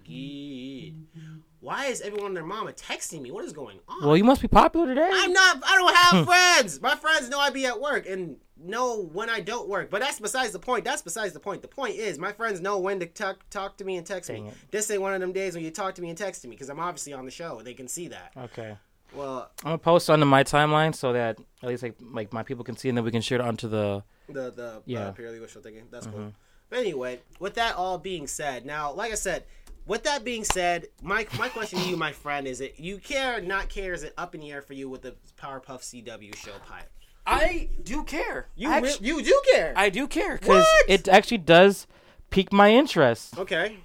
good. 1.14 1.20
Why 1.60 1.86
is 1.86 2.00
everyone 2.00 2.28
and 2.28 2.36
their 2.36 2.44
mama 2.44 2.72
texting 2.72 3.22
me? 3.22 3.30
What 3.30 3.44
is 3.44 3.52
going 3.52 3.78
on? 3.88 4.04
Well, 4.06 4.16
you 4.16 4.24
must 4.24 4.42
be 4.42 4.48
popular 4.48 4.86
today. 4.86 5.08
I'm 5.12 5.32
not. 5.32 5.62
I 5.66 5.76
don't 5.76 5.94
have 5.96 6.26
friends. 6.26 6.80
My 6.80 6.94
friends 6.96 7.28
know 7.28 7.38
I 7.38 7.50
be 7.50 7.66
at 7.66 7.80
work 7.80 8.06
and 8.08 8.36
know 8.58 9.02
when 9.12 9.28
I 9.30 9.40
don't 9.40 9.68
work. 9.68 9.90
But 9.90 10.00
that's 10.00 10.20
besides 10.20 10.52
the 10.52 10.58
point. 10.58 10.84
That's 10.84 11.02
besides 11.02 11.32
the 11.32 11.40
point. 11.40 11.62
The 11.62 11.68
point 11.68 11.96
is, 11.96 12.18
my 12.18 12.32
friends 12.32 12.60
know 12.60 12.78
when 12.78 13.00
to 13.00 13.06
talk 13.06 13.48
talk 13.50 13.76
to 13.78 13.84
me 13.84 13.96
and 13.96 14.06
text 14.06 14.28
Dang 14.30 14.44
me. 14.44 14.48
it. 14.50 14.54
This 14.70 14.90
ain't 14.90 15.02
one 15.02 15.14
of 15.14 15.20
them 15.20 15.32
days 15.32 15.54
when 15.54 15.64
you 15.64 15.70
talk 15.70 15.94
to 15.96 16.02
me 16.02 16.08
and 16.08 16.18
text 16.18 16.44
me 16.44 16.50
because 16.50 16.68
I'm 16.68 16.80
obviously 16.80 17.12
on 17.12 17.24
the 17.24 17.30
show. 17.30 17.60
They 17.62 17.74
can 17.74 17.88
see 17.88 18.08
that. 18.08 18.32
Okay. 18.36 18.76
Well, 19.14 19.50
I'm 19.62 19.68
gonna 19.70 19.78
post 19.78 20.10
onto 20.10 20.24
my 20.26 20.44
timeline 20.44 20.94
so 20.94 21.12
that 21.12 21.38
at 21.62 21.68
least 21.68 21.82
like 21.82 21.94
like 22.12 22.32
my 22.32 22.42
people 22.42 22.64
can 22.64 22.76
see, 22.76 22.88
and 22.88 22.98
then 22.98 23.04
we 23.04 23.10
can 23.10 23.22
share 23.22 23.38
it 23.38 23.44
onto 23.44 23.68
the. 23.68 24.02
the 24.28 24.50
the 24.50 24.82
Yeah. 24.84 25.08
uh, 25.08 25.12
purely 25.12 25.40
wishful 25.40 25.62
thinking. 25.62 25.84
That's 25.90 26.06
cool. 26.06 26.32
But 26.68 26.80
anyway, 26.80 27.20
with 27.38 27.54
that 27.54 27.76
all 27.76 27.98
being 27.98 28.26
said, 28.26 28.66
now 28.66 28.92
like 28.92 29.12
I 29.12 29.16
said, 29.16 29.44
with 29.86 30.02
that 30.04 30.24
being 30.24 30.44
said, 30.44 30.88
my 31.02 31.26
my 31.38 31.48
question 31.48 31.78
to 31.78 31.88
you, 31.88 31.96
my 31.96 32.12
friend, 32.12 32.46
is 32.46 32.60
it 32.60 32.78
you 32.78 32.98
care 32.98 33.38
or 33.38 33.40
not 33.40 33.68
care? 33.68 33.92
Is 33.92 34.02
it 34.02 34.14
up 34.18 34.34
in 34.34 34.40
the 34.40 34.50
air 34.50 34.62
for 34.62 34.74
you 34.74 34.88
with 34.88 35.02
the 35.02 35.14
Powerpuff 35.40 35.82
CW 35.82 36.34
show 36.36 36.52
pilot? 36.66 36.90
I 37.26 37.68
do 37.82 38.04
care. 38.04 38.48
You 38.54 38.72
re- 38.80 38.96
you 39.00 39.22
do 39.22 39.42
care. 39.52 39.72
I 39.76 39.90
do 39.90 40.06
care. 40.06 40.38
Because 40.38 40.66
it 40.88 41.08
actually 41.08 41.38
does 41.38 41.86
pique 42.30 42.52
my 42.52 42.70
interest. 42.70 43.38
okay. 43.38 43.78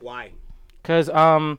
Why? 0.00 0.32
Because 0.82 1.08
um, 1.10 1.58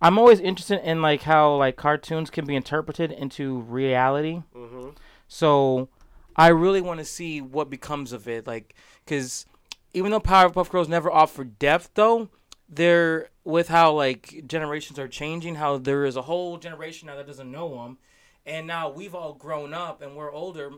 I'm 0.00 0.18
always 0.18 0.40
interested 0.40 0.80
in 0.88 1.02
like 1.02 1.22
how 1.22 1.54
like 1.56 1.76
cartoons 1.76 2.30
can 2.30 2.46
be 2.46 2.54
interpreted 2.54 3.10
into 3.10 3.60
reality. 3.60 4.42
Mm-hmm. 4.54 4.90
So 5.26 5.88
I 6.36 6.48
really 6.48 6.80
want 6.80 7.00
to 7.00 7.04
see 7.04 7.40
what 7.40 7.68
becomes 7.68 8.12
of 8.12 8.28
it. 8.28 8.46
Like, 8.46 8.74
because 9.04 9.46
even 9.94 10.10
though 10.10 10.20
Powerpuff 10.20 10.70
Girls 10.70 10.88
never 10.88 11.10
offered 11.10 11.58
depth, 11.58 11.90
though, 11.94 12.28
they're 12.68 13.30
with 13.44 13.68
how 13.68 13.92
like 13.92 14.44
generations 14.46 14.98
are 14.98 15.08
changing. 15.08 15.56
How 15.56 15.78
there 15.78 16.04
is 16.04 16.16
a 16.16 16.22
whole 16.22 16.58
generation 16.58 17.06
now 17.06 17.16
that 17.16 17.26
doesn't 17.26 17.50
know 17.50 17.82
them, 17.82 17.98
and 18.44 18.66
now 18.66 18.90
we've 18.90 19.14
all 19.14 19.32
grown 19.34 19.72
up 19.72 20.02
and 20.02 20.16
we're 20.16 20.32
older. 20.32 20.70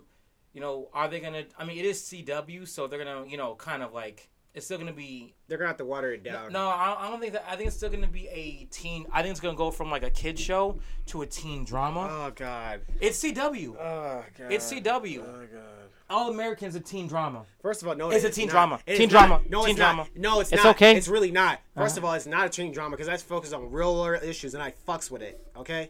You 0.53 0.61
know, 0.61 0.88
are 0.92 1.09
they 1.09 1.20
gonna? 1.20 1.44
I 1.59 1.64
mean, 1.64 1.79
it 1.79 1.85
is 1.85 2.01
CW, 2.03 2.66
so 2.66 2.87
they're 2.87 3.03
gonna, 3.05 3.27
you 3.27 3.37
know, 3.37 3.55
kind 3.55 3.83
of 3.83 3.92
like 3.92 4.29
it's 4.53 4.66
still 4.66 4.79
gonna 4.79 4.92
be 4.92 5.35
They're 5.46 5.59
gonna 5.59 5.68
have 5.68 5.77
to 5.77 5.85
water 5.85 6.12
it 6.12 6.25
down. 6.25 6.53
no, 6.53 6.68
I 6.68 7.07
I 7.07 7.11
don't 7.11 7.20
think 7.20 7.35
that. 7.35 7.44
I 7.49 7.55
think 7.57 7.68
it's 7.68 7.77
still 7.77 7.88
going 7.88 8.03
to 8.03 8.09
be 8.09 8.29
a 8.29 8.64
teen. 8.70 9.07
I 9.12 9.23
think 9.23 9.31
it's 9.33 9.40
going 9.40 9.55
to 9.55 9.59
go 9.59 9.70
from 9.70 9.90
like 9.90 10.03
a 10.03 10.11
kid 10.11 10.38
show 10.38 10.81
to 11.07 11.23
a 11.23 11.27
teen 11.27 11.64
drama. 11.64 12.09
Oh 12.11 12.33
God. 12.35 12.81
it's 13.01 13.23
CW. 13.23 13.77
Oh 13.77 14.25
God. 14.37 14.53
It's 14.53 14.73
CW. 14.73 15.18
Oh 15.20 15.46
God. 15.53 15.89
All 16.11 16.31
Americans 16.31 16.75
a 16.75 16.81
teen 16.81 17.07
drama. 17.07 17.44
First 17.62 17.83
of 17.83 17.88
all, 17.88 17.94
no, 17.94 18.11
It's 18.11 18.25
a 18.25 18.31
teen 18.31 18.46
not. 18.49 18.53
drama. 18.53 18.81
It 18.87 18.96
Teen 18.96 19.09
not. 19.09 19.27
drama. 19.29 19.42
No, 19.49 19.61
Teen 19.62 19.70
it's 19.70 19.79
drama. 19.79 19.96
not. 20.03 20.16
No, 20.16 20.40
it's, 20.40 20.53
It's 20.53 20.64
not. 20.64 20.75
okay. 20.77 20.96
It's 20.96 21.09
really 21.09 21.31
not. 21.31 21.61
1st 21.77 21.81
Uh-huh. 21.92 21.99
of 21.99 22.05
all, 22.05 22.12
it's 22.14 22.27
not 22.27 22.46
a 22.46 22.49
teen 22.51 22.73
drama 22.73 22.90
because 22.96 23.07
that's 23.07 23.23
focused 23.23 23.55
on 23.55 23.70
real 23.70 24.05
issues, 24.23 24.55
and 24.55 24.62
I 24.62 24.73
fucks 24.88 25.11
with 25.11 25.23
it. 25.23 25.40
Okay, 25.57 25.88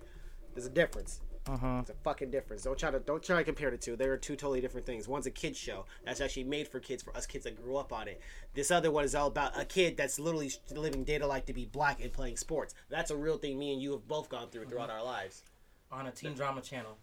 there's 0.55 0.67
a 0.67 0.71
difference. 0.71 1.21
Uh-huh. 1.47 1.79
It's 1.81 1.89
a 1.91 1.95
fucking 2.05 2.31
difference. 2.31 2.63
Don't 2.65 2.79
try 2.79 2.91
to 2.91 3.01
don't 3.01 3.23
try 3.23 3.39
to 3.39 3.45
compare 3.45 3.71
the 3.71 3.79
two. 3.79 3.97
They 3.97 4.05
are 4.05 4.19
two 4.19 4.37
totally 4.37 4.61
different 4.61 4.85
things. 4.87 5.09
One's 5.09 5.25
a 5.27 5.31
kids 5.31 5.59
show 5.59 5.87
that's 6.05 6.21
actually 6.21 6.45
made 6.45 6.69
for 6.69 6.81
kids, 6.81 7.03
for 7.03 7.17
us 7.17 7.25
kids 7.25 7.45
that 7.45 7.57
grew 7.61 7.77
up 7.79 7.93
on 7.93 8.07
it. 8.09 8.21
This 8.53 8.71
other 8.71 8.91
one 8.91 9.05
is 9.05 9.15
all 9.15 9.29
about 9.29 9.59
a 9.59 9.65
kid 9.65 9.97
that's 9.97 10.19
literally 10.21 10.53
living 10.71 11.03
data 11.03 11.21
to 11.21 11.27
life 11.27 11.47
to 11.47 11.55
be 11.55 11.65
black 11.65 12.03
and 12.03 12.13
playing 12.13 12.37
sports. 12.37 12.75
That's 12.91 13.11
a 13.11 13.17
real 13.17 13.39
thing. 13.39 13.59
Me 13.59 13.73
and 13.73 13.81
you 13.81 13.93
have 13.93 14.07
both 14.07 14.29
gone 14.29 14.51
through 14.51 14.67
throughout 14.67 14.91
our 14.91 15.03
lives. 15.03 15.43
on 15.91 16.07
a 16.07 16.13
teen 16.13 16.35
drama 16.35 16.61
channel. 16.61 16.99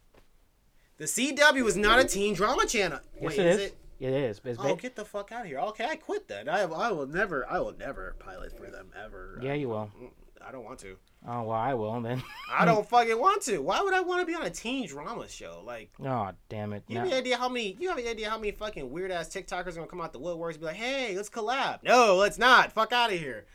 The 0.97 1.05
CW 1.05 1.65
is 1.67 1.77
not 1.77 1.99
a 1.99 2.03
teen 2.05 2.33
drama 2.33 2.65
channel. 2.65 2.99
Yes, 3.15 3.23
Wait, 3.23 3.39
it 3.39 3.45
is 3.45 3.55
is. 3.57 3.61
it? 3.67 3.77
It 3.99 4.13
is. 4.13 4.41
It's 4.43 4.59
Oh, 4.59 4.75
ba- 4.75 4.81
get 4.81 4.95
the 4.95 5.05
fuck 5.05 5.31
out 5.31 5.41
of 5.41 5.47
here. 5.47 5.59
Okay, 5.59 5.85
I 5.85 5.95
quit 5.95 6.27
then. 6.27 6.47
I, 6.49 6.61
I 6.61 6.91
will 6.91 7.07
never, 7.07 7.47
I 7.49 7.59
will 7.59 7.75
never 7.77 8.15
pilot 8.19 8.55
for 8.57 8.67
them 8.67 8.89
ever. 9.03 9.39
yeah, 9.41 9.53
you 9.53 9.69
will. 9.69 9.91
Mm, 9.99 10.09
I 10.47 10.51
don't 10.51 10.63
want 10.63 10.79
to. 10.79 10.97
Oh 11.27 11.41
well, 11.43 11.51
I 11.57 11.73
will 11.73 11.99
then. 12.01 12.21
I 12.51 12.63
don't 12.65 12.87
fucking 12.87 13.19
want 13.19 13.41
to. 13.43 13.57
Why 13.57 13.81
would 13.81 13.93
I 13.93 14.01
want 14.01 14.21
to 14.21 14.25
be 14.25 14.35
on 14.35 14.43
a 14.45 14.49
teen 14.51 14.87
drama 14.87 15.27
show? 15.27 15.63
Like, 15.65 15.91
oh 16.05 16.29
damn 16.47 16.73
it! 16.73 16.83
you 16.87 16.95
No. 16.95 17.01
have 17.01 17.09
any 17.09 17.17
idea 17.17 17.37
how 17.37 17.49
many? 17.49 17.75
You 17.79 17.89
have 17.89 17.97
any 17.97 18.07
idea 18.07 18.29
how 18.29 18.37
many 18.37 18.51
fucking 18.51 18.89
weird 18.91 19.11
ass 19.11 19.27
TikTokers 19.29 19.69
are 19.69 19.71
gonna 19.73 19.87
come 19.87 19.99
out 19.99 20.13
the 20.13 20.19
woodworks 20.19 20.51
and 20.51 20.59
be 20.59 20.65
like, 20.67 20.75
"Hey, 20.75 21.15
let's 21.17 21.29
collab." 21.29 21.79
No, 21.83 22.15
let's 22.15 22.37
not. 22.37 22.71
Fuck 22.71 22.91
out 22.93 23.11
of 23.11 23.19
here. 23.19 23.45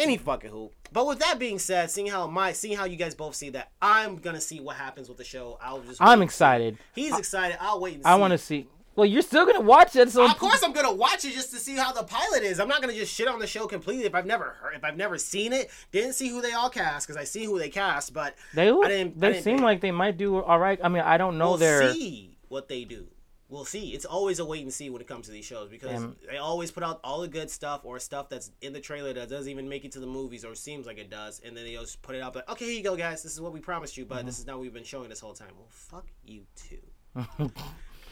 Any 0.00 0.16
fucking 0.16 0.50
hoop. 0.50 0.72
But 0.92 1.06
with 1.06 1.18
that 1.20 1.38
being 1.38 1.58
said, 1.58 1.90
seeing 1.90 2.08
how 2.08 2.26
my, 2.26 2.52
seeing 2.52 2.76
how 2.76 2.84
you 2.84 2.96
guys 2.96 3.14
both 3.14 3.34
see 3.34 3.50
that, 3.50 3.70
I'm 3.80 4.16
gonna 4.16 4.40
see 4.40 4.58
what 4.60 4.76
happens 4.76 5.08
with 5.08 5.18
the 5.18 5.24
show. 5.24 5.58
I'll 5.62 5.80
just. 5.82 6.00
I'm 6.02 6.22
excited. 6.22 6.78
He's 6.94 7.16
excited. 7.16 7.58
I'll 7.60 7.80
wait 7.80 7.94
and 7.96 8.04
see. 8.04 8.08
I 8.10 8.14
want 8.16 8.32
to 8.32 8.38
see. 8.38 8.66
Well, 8.96 9.06
you're 9.06 9.22
still 9.22 9.46
gonna 9.46 9.60
watch 9.60 9.94
it, 9.94 10.10
so 10.10 10.24
Of 10.24 10.36
course, 10.36 10.62
I'm 10.64 10.72
gonna 10.72 10.92
watch 10.92 11.24
it 11.24 11.32
just 11.32 11.52
to 11.52 11.58
see 11.58 11.76
how 11.76 11.92
the 11.92 12.02
pilot 12.02 12.42
is. 12.42 12.58
I'm 12.58 12.66
not 12.68 12.80
gonna 12.80 12.92
just 12.92 13.14
shit 13.14 13.28
on 13.28 13.38
the 13.38 13.46
show 13.46 13.66
completely 13.66 14.04
if 14.04 14.14
I've 14.14 14.26
never 14.26 14.56
heard, 14.60 14.74
if 14.74 14.82
I've 14.84 14.96
never 14.96 15.16
seen 15.16 15.52
it. 15.52 15.70
Didn't 15.92 16.14
see 16.14 16.28
who 16.28 16.42
they 16.42 16.52
all 16.52 16.68
cast 16.70 17.06
because 17.06 17.16
I 17.16 17.24
see 17.24 17.44
who 17.44 17.58
they 17.58 17.68
cast, 17.70 18.12
but 18.12 18.34
they 18.52 18.70
look. 18.72 18.86
I 18.86 18.88
didn't- 18.88 19.16
I 19.16 19.20
they 19.20 19.32
didn't 19.34 19.44
seem 19.44 19.58
like 19.58 19.80
they 19.80 19.92
might 19.92 20.16
do 20.16 20.42
all 20.42 20.58
right. 20.58 20.78
I 20.82 20.88
mean, 20.88 21.02
I 21.04 21.18
don't 21.18 21.38
know 21.38 21.50
we'll 21.50 21.58
their. 21.58 21.92
see 21.92 22.36
what 22.48 22.68
they 22.68 22.84
do. 22.84 23.06
We'll 23.50 23.64
see. 23.64 23.90
It's 23.90 24.04
always 24.04 24.38
a 24.38 24.44
wait 24.44 24.62
and 24.62 24.72
see 24.72 24.90
when 24.90 25.02
it 25.02 25.08
comes 25.08 25.26
to 25.26 25.32
these 25.32 25.44
shows 25.44 25.68
because 25.68 25.90
Damn. 25.90 26.16
they 26.30 26.36
always 26.38 26.70
put 26.70 26.84
out 26.84 27.00
all 27.02 27.20
the 27.20 27.28
good 27.28 27.50
stuff 27.50 27.80
or 27.84 27.98
stuff 27.98 28.28
that's 28.28 28.52
in 28.62 28.72
the 28.72 28.78
trailer 28.80 29.12
that 29.12 29.28
doesn't 29.28 29.50
even 29.50 29.68
make 29.68 29.84
it 29.84 29.90
to 29.92 29.98
the 30.00 30.06
movies 30.06 30.44
or 30.44 30.54
seems 30.54 30.86
like 30.86 30.98
it 30.98 31.10
does, 31.10 31.40
and 31.44 31.56
then 31.56 31.64
they 31.64 31.72
just 31.74 32.00
put 32.00 32.14
it 32.14 32.22
out 32.22 32.34
like, 32.36 32.48
okay, 32.48 32.64
here 32.66 32.74
you 32.74 32.82
go, 32.84 32.94
guys. 32.96 33.22
This 33.24 33.32
is 33.32 33.40
what 33.40 33.52
we 33.52 33.58
promised 33.60 33.96
you, 33.96 34.04
but 34.06 34.18
Mm-hmm. 34.18 34.26
this 34.26 34.38
is 34.38 34.46
not 34.46 34.54
what 34.56 34.62
we've 34.62 34.72
been 34.72 34.84
showing 34.84 35.08
this 35.08 35.18
whole 35.20 35.34
time. 35.34 35.48
Well, 35.56 35.66
fuck 35.68 36.06
you 36.24 36.44
too. 36.54 37.50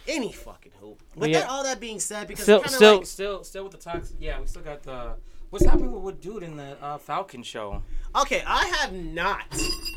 Any 0.08 0.32
fucking 0.32 0.72
hoop. 0.80 1.02
With 1.16 1.30
yeah. 1.30 1.40
that, 1.40 1.50
all 1.50 1.62
that 1.64 1.80
being 1.80 2.00
said, 2.00 2.26
because 2.28 2.44
Still- 2.44 2.58
kind 2.60 2.66
of 2.70 2.72
still- 2.74 2.96
like, 2.96 3.06
Still, 3.06 3.44
still 3.44 3.62
with 3.64 3.72
the 3.72 3.78
toxic. 3.78 4.16
Yeah, 4.18 4.40
we 4.40 4.46
still 4.46 4.62
got 4.62 4.82
the. 4.82 5.14
What's 5.50 5.64
happening 5.64 5.92
with, 5.92 6.02
with 6.02 6.20
dude 6.20 6.42
in 6.42 6.56
the 6.56 6.76
uh, 6.82 6.98
Falcon 6.98 7.42
show? 7.42 7.82
Okay, 8.16 8.42
I 8.46 8.66
have 8.80 8.92
not, 8.92 9.44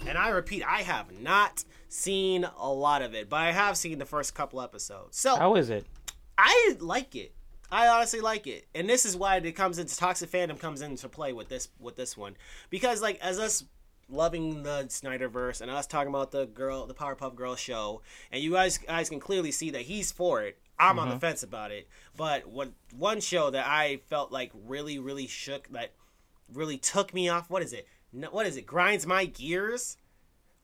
and 0.08 0.18
I 0.18 0.30
repeat, 0.30 0.64
I 0.66 0.82
have 0.82 1.12
not 1.20 1.64
seen 1.92 2.46
a 2.58 2.70
lot 2.72 3.02
of 3.02 3.14
it, 3.14 3.30
but 3.30 3.38
I 3.38 3.52
have 3.52 3.78
seen 3.78 4.00
the 4.00 4.06
first 4.06 4.34
couple 4.34 4.62
episodes. 4.62 5.18
So 5.18 5.36
How 5.36 5.56
is 5.56 5.70
it? 5.70 5.86
I 6.38 6.76
like 6.80 7.16
it. 7.16 7.34
I 7.72 7.88
honestly 7.88 8.20
like 8.20 8.48
it, 8.48 8.68
and 8.76 8.90
this 8.90 9.06
is 9.06 9.16
why 9.16 9.38
it 9.38 9.52
comes 9.54 9.80
into 9.80 9.96
toxic 9.96 10.30
fandom 10.30 10.60
comes 10.60 10.82
into 10.82 11.08
play 11.08 11.32
with 11.32 11.48
this 11.48 11.70
with 11.80 11.96
this 11.96 12.18
one 12.18 12.36
because 12.70 13.02
like 13.02 13.18
as 13.22 13.40
us 13.40 13.64
loving 14.10 14.64
the 14.64 14.84
Snyderverse 14.90 15.62
and 15.62 15.72
us 15.72 15.88
talking 15.88 16.10
about 16.10 16.32
the 16.32 16.48
girl, 16.48 16.86
the 16.86 16.94
Powerpuff 16.94 17.34
Girls 17.34 17.60
show, 17.60 18.02
and 18.32 18.44
you 18.44 18.52
guys 18.52 18.78
guys 18.78 19.10
can 19.10 19.20
clearly 19.20 19.52
see 19.52 19.72
that 19.72 19.84
he's 19.84 20.12
for 20.12 20.44
it. 20.44 20.58
I'm 20.78 20.98
on 20.98 21.10
the 21.10 21.14
mm-hmm. 21.16 21.20
fence 21.20 21.44
about 21.44 21.72
it. 21.72 21.88
But 22.18 22.48
what 22.50 22.72
one 22.98 23.22
show 23.22 23.50
that 23.52 23.68
I 23.68 24.02
felt 24.08 24.32
like 24.32 24.52
really, 24.54 25.00
really 25.00 25.28
shook, 25.28 25.70
that 25.70 25.92
really 26.52 26.78
took 26.78 27.14
me 27.14 27.30
off. 27.30 27.50
What 27.50 27.62
is 27.62 27.72
it? 27.72 27.88
No, 28.12 28.30
what 28.30 28.46
is 28.46 28.58
it? 28.58 28.66
Grinds 28.66 29.06
my 29.06 29.26
gears. 29.26 29.98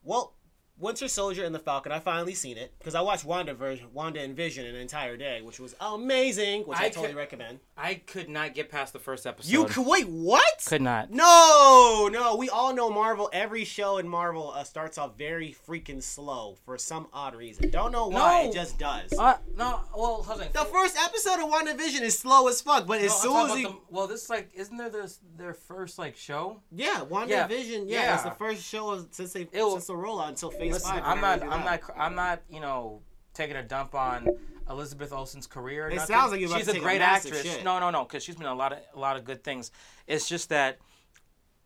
Well, 0.04 0.34
Winter 0.80 1.08
Soldier 1.08 1.44
and 1.44 1.54
the 1.56 1.60
Falcon. 1.60 1.92
I 1.92 2.00
finally 2.00 2.34
seen 2.36 2.58
it 2.58 2.74
because 2.78 2.94
I 2.96 3.02
watched 3.02 3.26
Wanda 3.26 3.54
version, 3.54 3.88
Wanda 3.94 4.22
and 4.22 4.36
Vision 4.36 4.66
an 4.66 4.76
entire 4.76 5.18
day, 5.18 5.42
which 5.42 5.60
was 5.60 5.76
amazing. 5.82 6.64
Which 6.64 6.78
I, 6.80 6.86
I 6.86 6.90
totally 6.90 7.08
could- 7.10 7.18
recommend. 7.18 7.60
I 7.80 7.96
could 7.96 8.28
not 8.30 8.56
get 8.56 8.70
past 8.70 8.94
the 8.94 9.00
first 9.00 9.28
episode. 9.28 9.52
You 9.52 9.66
could 9.66 9.86
wait. 9.86 10.08
What? 10.08 10.64
could 10.66 10.82
not. 10.82 11.12
No, 11.12 12.10
no. 12.12 12.36
We 12.36 12.50
all 12.50 12.74
know 12.74 12.90
Marvel. 12.90 13.30
Every 13.34 13.66
show 13.66 13.98
in 14.00 14.08
Marvel 14.08 14.52
uh, 14.52 14.64
starts 14.64 14.98
off 14.98 15.18
very 15.18 15.56
freaking 15.68 16.02
slow 16.02 16.58
for 16.66 16.78
some 16.78 17.08
odd 17.14 17.36
reason. 17.36 17.70
Don't 17.70 17.92
know 17.92 18.08
why. 18.08 18.44
No. 18.44 18.50
It 18.50 18.54
just 18.54 18.80
does. 18.80 19.14
Uh, 19.14 19.38
no, 19.56 19.82
well, 19.96 20.24
hold 20.24 20.42
on. 20.42 20.48
the 20.54 20.66
first 20.66 20.98
episode 20.98 21.42
of 21.44 21.50
Wanda 21.50 21.74
Vision 21.76 22.04
is 22.04 22.18
slow 22.18 22.48
as 22.48 22.62
fuck, 22.62 22.88
but 22.88 23.00
as 23.00 23.24
No, 23.24 23.36
I'm 23.38 23.48
soon 23.48 23.52
as 23.52 23.58
he, 23.58 23.64
the- 23.66 23.76
well, 23.90 24.08
this 24.08 24.24
is 24.24 24.30
like 24.30 24.50
isn't 24.56 24.76
there 24.78 24.90
this 24.90 25.20
their 25.38 25.54
first 25.54 26.00
like 26.00 26.16
show? 26.16 26.62
yeah, 26.72 27.02
WandaVision, 27.10 27.86
yeah, 27.88 28.02
Yeah. 28.02 28.14
it's 28.16 28.24
the 28.24 28.32
first 28.32 28.64
show 28.64 29.06
since 29.12 29.34
they 29.34 29.42
It 29.42 29.50
will- 29.54 29.72
since 29.74 29.88
the 29.88 29.94
rollout 29.94 30.30
until 30.30 30.50
Phase 30.52 30.67
Listen. 30.74 31.02
I'm 31.04 31.22
not, 31.22 31.42
I'm 31.44 31.64
not, 31.64 31.82
I'm 31.98 32.16
not, 32.16 32.42
you 32.50 32.60
know, 32.60 33.02
taking 33.34 33.56
a 33.56 33.64
dump 33.64 33.96
on 33.96 34.28
Elizabeth 34.70 35.12
Olsen's 35.14 35.48
career. 35.48 35.88
It 35.90 35.96
nothing. 35.96 36.16
sounds 36.16 36.32
like 36.32 36.42
you're 36.42 36.50
she's 36.58 36.68
a 36.68 36.74
take 36.74 36.82
a 36.82 36.84
great 36.84 37.02
actress. 37.02 37.44
shit. 37.44 37.64
No, 37.64 37.80
no, 37.80 37.90
no, 37.90 38.04
because 38.04 38.24
she's 38.24 38.36
been 38.36 38.48
a 38.48 38.56
lot 38.56 38.74
of 38.74 38.80
a 38.96 39.00
lot 39.00 39.16
of 39.18 39.26
good 39.26 39.44
things. 39.44 39.72
It's 40.08 40.28
just 40.28 40.50
that 40.50 40.80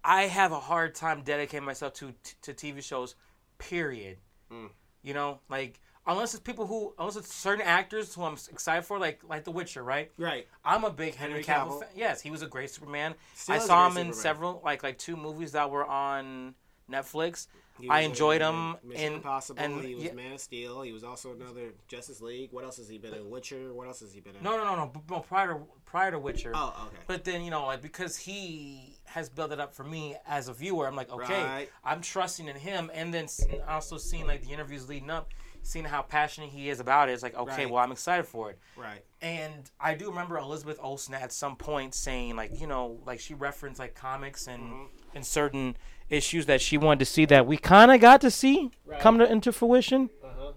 I 0.04 0.24
have 0.24 0.52
a 0.52 0.60
hard 0.60 0.96
time 0.96 1.22
dedicating 1.24 1.66
myself 1.66 1.94
to 1.96 2.14
to 2.44 2.54
TV 2.54 2.84
shows. 2.84 3.16
Period. 3.58 4.18
Mm. 4.52 4.70
You 5.04 5.14
know, 5.14 5.40
like 5.50 5.80
unless 6.08 6.34
it's 6.34 6.42
people 6.42 6.66
who, 6.68 6.94
unless 6.98 7.16
it's 7.16 7.34
certain 7.34 7.66
actors 7.66 8.14
who 8.14 8.24
I'm 8.24 8.34
excited 8.52 8.84
for, 8.84 9.00
like 9.00 9.22
like 9.28 9.44
The 9.44 9.52
Witcher, 9.52 9.84
right? 9.84 10.12
Right. 10.18 10.48
I'm 10.66 10.84
a 10.84 10.90
big 10.90 11.16
Henry, 11.16 11.44
Henry 11.44 11.44
Cavill. 11.44 11.78
Cavill. 11.78 11.80
fan. 11.82 11.90
Yes, 11.96 12.22
he 12.22 12.32
was 12.32 12.42
a 12.42 12.48
great 12.48 12.70
Superman. 12.70 13.16
Still 13.36 13.56
I 13.56 13.60
saw 13.60 13.86
him 13.88 13.98
in 13.98 14.08
Superman. 14.08 14.14
several, 14.14 14.62
like 14.64 14.84
like 14.84 14.98
two 14.98 15.16
movies 15.16 15.54
that 15.54 15.70
were 15.70 15.86
on 15.86 16.56
Netflix. 16.92 17.48
I 17.89 18.02
enjoyed 18.02 18.41
him 18.41 18.76
Mission 18.84 19.06
in 19.06 19.13
Impossible. 19.13 19.62
and 19.62 19.84
he 19.84 19.96
was 19.96 20.04
yeah- 20.06 20.13
Man 20.13 20.34
of 20.34 20.39
Steel. 20.39 20.82
He 20.82 20.91
was 20.91 21.04
also 21.04 21.34
another 21.34 21.74
Justice 21.88 22.22
League. 22.22 22.52
What 22.52 22.63
else 22.63 22.78
has 22.78 22.88
he 22.89 22.98
been 22.98 23.13
in? 23.13 23.30
Witcher. 23.30 23.74
What 23.74 23.88
else 23.88 24.00
has 24.02 24.13
he 24.13 24.20
been 24.20 24.36
in? 24.36 24.44
No, 24.44 24.58
no, 24.58 24.63
no, 24.76 24.91
no. 25.10 25.20
prior 25.22 25.54
to 25.54 25.60
prior 25.86 26.12
to 26.12 26.20
Witcher. 26.20 26.52
Oh, 26.56 26.74
okay. 26.88 26.98
But 27.08 27.24
then 27.24 27.44
you 27.44 27.52
know, 27.52 27.65
like 27.65 27.82
because 27.82 28.17
he 28.17 28.98
has 29.06 29.30
built 29.30 29.52
it 29.52 29.60
up 29.60 29.74
for 29.74 29.84
me 29.84 30.15
as 30.28 30.48
a 30.48 30.54
viewer, 30.54 30.88
I'm 30.88 30.96
like, 30.96 31.12
okay, 31.12 31.44
Right. 31.44 31.70
I'm 31.84 32.02
trusting 32.02 32.48
in 32.48 32.56
him, 32.56 32.89
and 32.94 33.13
then 33.13 33.28
also 33.67 33.98
seeing 33.98 34.26
like 34.28 34.41
the 34.44 34.52
interviews 34.54 34.88
leading 34.88 35.10
up, 35.10 35.30
seeing 35.63 35.84
how 35.84 36.02
passionate 36.02 36.50
he 36.50 36.70
is 36.70 36.80
about 36.80 37.10
it. 37.10 37.12
It's 37.13 37.24
like, 37.24 37.36
okay, 37.36 37.63
Right. 37.65 37.70
well, 37.70 37.84
I'm 37.84 37.91
excited 37.91 38.26
for 38.26 38.52
it. 38.52 38.60
Right. 38.78 39.04
And 39.22 39.70
I 39.82 39.96
do 39.96 40.08
remember 40.10 40.38
Elizabeth 40.38 40.80
Olsen 40.82 41.13
at 41.13 41.34
some 41.34 41.58
point 41.58 41.94
saying, 41.94 42.38
like, 42.38 42.58
you 42.60 42.67
know, 42.67 43.00
like 43.06 43.20
she 43.20 43.34
referenced 43.34 43.80
like 43.80 43.94
comics 43.96 44.48
and 44.48 44.63
Mm-hmm. 44.63 44.86
And 45.15 45.26
certain 45.26 45.76
issues 46.10 46.45
that 46.47 46.62
she 46.62 46.78
wanted 46.78 47.00
to 47.00 47.06
see 47.06 47.26
that 47.26 47.45
we 47.47 47.58
kind 47.58 47.91
of 47.91 48.02
got 48.02 48.21
to 48.21 48.32
see 48.32 48.71
Right. 48.86 49.00
come 49.00 49.19
to, 49.19 49.32
into 49.32 49.52
fruition. 49.52 50.10
Uh 50.24 50.28
huh. 50.38 50.52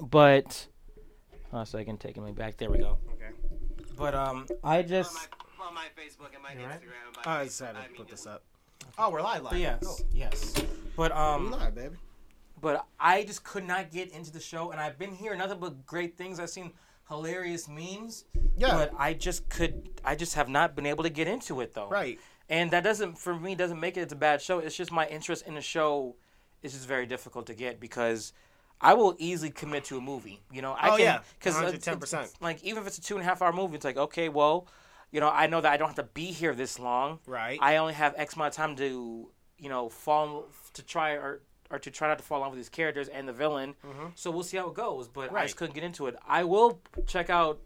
But, 0.00 0.66
hold 1.50 1.54
on 1.54 1.62
a 1.62 1.66
second, 1.66 2.00
taking 2.00 2.24
me 2.24 2.32
back. 2.32 2.56
There 2.56 2.70
we 2.70 2.78
go. 2.78 2.98
Okay. 3.14 3.30
But 3.96 4.14
um, 4.14 4.46
I 4.62 4.82
just. 4.82 5.16
on 5.60 5.74
my 5.74 5.86
Facebook 5.98 6.34
and 6.34 6.42
my 6.42 6.52
You 6.52 6.60
alright? 6.60 6.80
Instagram. 6.80 7.26
I 7.26 7.44
decided 7.44 7.82
to 7.88 7.94
put 7.96 8.08
this 8.08 8.26
up. 8.26 8.42
Oh, 8.98 9.10
we're 9.10 9.22
live, 9.22 9.42
live. 9.42 9.52
But 9.52 9.60
yes, 9.60 9.82
Cool. 9.84 9.98
yes. 10.12 10.54
But 10.96 11.12
We 11.12 11.18
um, 11.18 11.50
live, 11.50 11.74
baby. 11.74 11.96
but 12.60 12.86
I 13.00 13.24
just 13.24 13.42
could 13.44 13.64
not 13.66 13.90
get 13.90 14.12
into 14.12 14.30
the 14.32 14.40
show, 14.40 14.70
and 14.70 14.80
I've 14.80 14.98
been 14.98 15.12
hearing 15.12 15.38
nothing 15.38 15.58
but 15.58 15.84
great 15.86 16.16
things. 16.16 16.38
I've 16.40 16.50
seen 16.50 16.72
hilarious 17.08 17.68
memes, 17.68 18.24
Yeah. 18.56 18.72
but 18.74 18.92
I 18.98 19.12
just 19.14 19.48
could, 19.48 19.88
I 20.04 20.14
just 20.14 20.34
have 20.34 20.48
not 20.48 20.74
been 20.76 20.86
able 20.86 21.04
to 21.04 21.10
get 21.10 21.26
into 21.28 21.60
it 21.60 21.74
though. 21.74 21.88
Right. 21.88 22.18
And 22.48 22.70
that 22.70 22.84
doesn't, 22.84 23.18
for 23.18 23.34
me, 23.34 23.54
doesn't 23.54 23.80
make 23.80 23.96
it 23.96 24.00
it's 24.02 24.12
a 24.12 24.16
bad 24.16 24.40
show. 24.40 24.58
It's 24.60 24.76
just 24.76 24.92
my 24.92 25.06
interest 25.08 25.46
in 25.46 25.54
the 25.54 25.60
show 25.60 26.16
is 26.62 26.72
just 26.72 26.86
very 26.86 27.06
difficult 27.06 27.46
to 27.46 27.54
get 27.54 27.80
because 27.80 28.32
I 28.80 28.94
will 28.94 29.14
easily 29.18 29.50
commit 29.50 29.84
to 29.86 29.96
a 29.98 30.00
movie. 30.00 30.40
You 30.52 30.62
know, 30.62 30.72
I 30.72 30.88
Oh, 30.90 30.96
can 30.96 31.00
yeah. 31.04 31.18
because 31.38 31.54
110%. 31.56 32.34
like 32.40 32.62
even 32.62 32.82
if 32.82 32.86
it's 32.86 32.98
a 32.98 33.02
two 33.02 33.14
and 33.16 33.22
a 33.22 33.24
half 33.26 33.42
hour 33.42 33.52
movie, 33.52 33.74
it's 33.76 33.84
like 33.84 33.96
okay, 33.96 34.28
well, 34.28 34.66
you 35.10 35.20
know, 35.20 35.28
I 35.30 35.46
know 35.46 35.60
that 35.60 35.72
I 35.72 35.76
don't 35.76 35.88
have 35.88 35.96
to 35.96 36.02
be 36.14 36.26
here 36.26 36.54
this 36.54 36.78
long. 36.78 37.18
Right. 37.26 37.58
I 37.60 37.76
only 37.76 37.94
have 37.94 38.14
X 38.16 38.34
amount 38.34 38.52
of 38.52 38.56
time 38.56 38.76
to, 38.76 39.28
you 39.58 39.68
know, 39.68 39.88
fall 39.88 40.46
to 40.74 40.82
try 40.84 41.12
or 41.12 41.40
or 41.70 41.80
to 41.80 41.90
try 41.90 42.06
not 42.06 42.18
to 42.18 42.24
fall 42.24 42.38
in 42.38 42.42
love 42.42 42.52
with 42.52 42.58
these 42.60 42.68
characters 42.68 43.08
and 43.08 43.26
the 43.28 43.32
villain. 43.32 43.74
So 44.14 44.30
we'll 44.30 44.44
see 44.44 44.56
how 44.56 44.68
it 44.68 44.74
goes. 44.74 45.08
But 45.08 45.30
I 45.32 45.34
Mm-hmm. 45.34 45.42
Just 45.46 45.56
couldn't 45.56 45.74
get 45.74 45.82
into 45.84 46.06
it. 46.06 46.14
I 46.26 46.44
will 46.44 46.80
check 47.08 47.28
out 47.28 47.58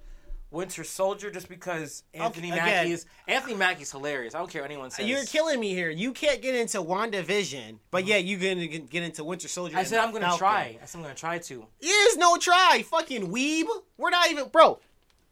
Winter 0.51 0.83
Soldier 0.85 1.31
just 1.31 1.49
because 1.49 2.03
Anthony 2.13 2.51
again- 2.51 2.65
Mackie 2.65 2.93
is 2.93 3.07
Anthony 3.29 3.55
Mackie's 3.55 3.93
hilarious. 3.93 4.35
I 4.35 4.39
don't 4.39 4.51
care 4.51 4.63
what 4.63 4.71
anyone 4.71 4.91
says. 4.91 5.07
You're 5.07 5.25
killing 5.25 5.61
me 5.61 5.75
here. 5.75 5.91
You 5.91 6.13
can't 6.13 6.43
get 6.43 6.55
into 6.55 6.79
WandaVision, 6.79 7.79
but 7.91 8.03
mm-hmm. 8.03 8.09
yeah, 8.09 8.17
you're 8.17 8.41
gonna 8.41 8.67
get 8.67 8.91
get 8.91 9.03
into 9.03 9.25
Winter 9.25 9.49
Soldier. 9.49 9.77
I 9.77 9.85
said 9.85 10.01
I'm 10.01 10.13
gonna 10.13 10.27
Falcon. 10.27 10.39
try. 10.39 10.79
I 10.83 10.87
said 10.87 10.99
I'm 10.99 11.03
gonna 11.03 11.15
try 11.15 11.39
to. 11.39 11.67
There's 11.81 12.17
no 12.17 12.37
try, 12.37 12.85
fucking 12.89 13.33
weeb. 13.33 13.67
We're 13.97 14.11
not 14.11 14.31
even, 14.31 14.49
bro. 14.49 14.81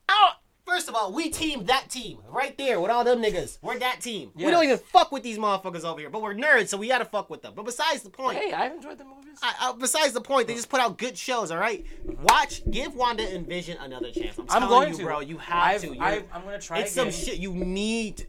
Oh, 0.08 0.30
first 0.68 0.88
of 0.88 0.94
all, 0.94 1.12
we 1.12 1.30
team 1.30 1.64
that 1.64 1.88
team 1.88 2.18
right 2.28 2.56
there 2.58 2.78
with 2.80 2.90
all 2.90 3.02
them 3.02 3.22
niggas. 3.22 3.58
We're 3.62 3.78
that 3.78 4.00
team. 4.00 4.30
We 4.34 4.44
don't 4.44 4.64
even 4.64 4.78
fuck 4.78 5.10
with 5.10 5.22
these 5.22 5.38
motherfuckers 5.38 5.84
over 5.84 5.98
here, 5.98 6.10
but 6.10 6.20
we're 6.20 6.34
nerds, 6.34 6.68
so 6.68 6.76
we 6.76 6.88
gotta 6.88 7.06
fuck 7.06 7.30
with 7.30 7.42
them. 7.42 7.54
But 7.56 7.64
besides 7.64 8.02
the 8.02 8.10
point, 8.10 8.38
Hey, 8.38 8.52
I've 8.52 8.72
enjoyed 8.72 8.98
the 8.98 9.04
movies. 9.04 9.38
I, 9.42 9.54
I, 9.60 9.72
besides 9.78 10.12
the 10.12 10.20
point, 10.20 10.46
they 10.46 10.54
just 10.54 10.68
put 10.68 10.80
out 10.80 10.98
good 10.98 11.16
shows. 11.16 11.50
All 11.50 11.58
right, 11.58 11.84
watch, 12.22 12.62
give 12.70 12.94
Wanda 12.94 13.22
and 13.22 13.46
Vision 13.46 13.78
another 13.80 14.10
chance. 14.10 14.38
I'm, 14.38 14.44
I'm 14.50 14.62
telling 14.62 14.68
going 14.68 14.88
you, 14.90 14.98
to, 14.98 15.04
bro. 15.04 15.20
You 15.20 15.38
have 15.38 15.62
I've, 15.62 15.80
to. 15.80 15.98
I've, 15.98 16.24
I'm 16.32 16.44
gonna 16.44 16.60
try 16.60 16.80
it's 16.80 16.92
again. 16.92 17.10
some 17.12 17.24
shit 17.24 17.38
you 17.38 17.54
need. 17.54 18.26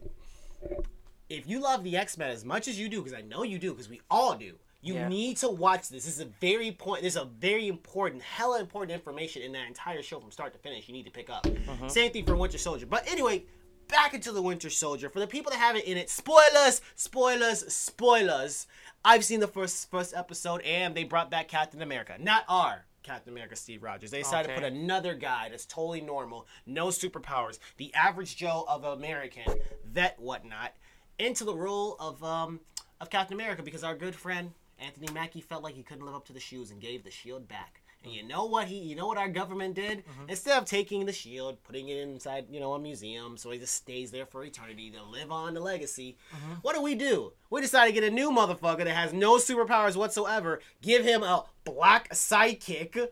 If 1.28 1.46
you 1.48 1.60
love 1.60 1.84
the 1.84 1.96
X 1.96 2.16
Men 2.18 2.30
as 2.30 2.44
much 2.44 2.68
as 2.68 2.78
you 2.78 2.88
do, 2.88 3.02
because 3.02 3.16
I 3.16 3.22
know 3.22 3.42
you 3.42 3.58
do, 3.58 3.72
because 3.72 3.88
we 3.88 4.00
all 4.10 4.34
do, 4.34 4.54
you 4.82 4.94
Yeah. 4.94 5.08
need 5.08 5.36
to 5.38 5.48
watch 5.48 5.88
this. 5.88 6.04
This 6.04 6.14
is 6.14 6.20
a 6.20 6.24
very 6.40 6.72
point. 6.72 7.02
This 7.02 7.14
is 7.16 7.20
a 7.22 7.26
very 7.26 7.68
important, 7.68 8.22
hella 8.22 8.60
important 8.60 8.92
information 8.92 9.42
in 9.42 9.52
that 9.52 9.66
entire 9.66 10.02
show 10.02 10.20
from 10.20 10.30
start 10.30 10.52
to 10.54 10.58
finish. 10.58 10.88
You 10.88 10.94
need 10.94 11.04
to 11.04 11.10
pick 11.10 11.28
up. 11.30 11.44
Mm-hmm. 11.44 11.88
Same 11.88 12.12
thing 12.12 12.24
for 12.24 12.34
Winter 12.36 12.58
Soldier. 12.58 12.86
But 12.86 13.06
anyway, 13.10 13.44
back 13.88 14.14
into 14.14 14.32
the 14.32 14.40
Winter 14.42 14.70
Soldier. 14.70 15.08
For 15.08 15.20
the 15.20 15.26
people 15.26 15.50
that 15.50 15.58
haven't 15.58 15.84
in 15.84 15.96
it, 15.96 16.08
spoilers, 16.08 16.80
spoilers, 16.96 17.72
spoilers. 17.72 18.66
I've 19.04 19.24
seen 19.24 19.40
the 19.40 19.48
first 19.48 19.90
first 19.90 20.14
episode, 20.14 20.60
and 20.62 20.94
they 20.94 21.04
brought 21.04 21.30
back 21.30 21.48
Captain 21.48 21.82
America, 21.82 22.16
not 22.18 22.44
our. 22.48 22.86
Captain 23.02 23.32
America 23.32 23.56
Steve 23.56 23.82
Rogers. 23.82 24.10
They 24.10 24.18
decided 24.18 24.48
to 24.48 24.54
put 24.54 24.62
another 24.64 25.14
guy 25.14 25.48
that's 25.48 25.64
totally 25.64 26.02
normal, 26.02 26.46
no 26.66 26.88
superpowers, 26.88 27.58
the 27.78 27.92
average 27.94 28.36
Joe 28.36 28.66
of 28.68 28.84
American, 28.84 29.44
vet 29.86 30.20
whatnot, 30.20 30.74
into 31.18 31.44
the 31.44 31.54
role 31.54 31.96
of 31.98 32.22
um 32.22 32.60
of 33.00 33.08
Captain 33.08 33.34
America 33.34 33.62
because 33.62 33.82
our 33.82 33.94
good 33.94 34.14
friend 34.14 34.52
Anthony 34.80 35.08
Mackie 35.12 35.40
felt 35.40 35.62
like 35.62 35.74
he 35.74 35.82
couldn't 35.82 36.06
live 36.06 36.14
up 36.14 36.26
to 36.26 36.32
the 36.32 36.40
shoes 36.40 36.70
and 36.70 36.80
gave 36.80 37.04
the 37.04 37.10
shield 37.10 37.48
back. 37.48 37.82
And 38.02 38.12
you 38.12 38.26
know 38.26 38.46
what 38.46 38.66
he 38.66 38.78
you 38.78 38.96
know 38.96 39.06
what 39.06 39.18
our 39.18 39.28
government 39.28 39.74
did? 39.74 39.98
Mm-hmm. 39.98 40.30
Instead 40.30 40.56
of 40.56 40.64
taking 40.64 41.04
the 41.04 41.12
shield, 41.12 41.62
putting 41.64 41.88
it 41.88 41.98
inside, 41.98 42.46
you 42.50 42.58
know, 42.58 42.72
a 42.72 42.78
museum 42.78 43.36
so 43.36 43.50
he 43.50 43.58
just 43.58 43.74
stays 43.74 44.10
there 44.10 44.24
for 44.24 44.42
eternity 44.42 44.90
to 44.90 45.02
live 45.02 45.30
on 45.30 45.52
the 45.52 45.60
legacy. 45.60 46.16
Mm-hmm. 46.34 46.52
What 46.62 46.74
do 46.74 46.80
we 46.80 46.94
do? 46.94 47.34
We 47.50 47.60
decide 47.60 47.86
to 47.88 47.92
get 47.92 48.04
a 48.04 48.10
new 48.10 48.30
motherfucker 48.30 48.84
that 48.84 48.88
has 48.88 49.12
no 49.12 49.36
superpowers 49.36 49.96
whatsoever, 49.96 50.60
give 50.80 51.04
him 51.04 51.22
a 51.22 51.44
black 51.64 52.08
sidekick, 52.10 53.08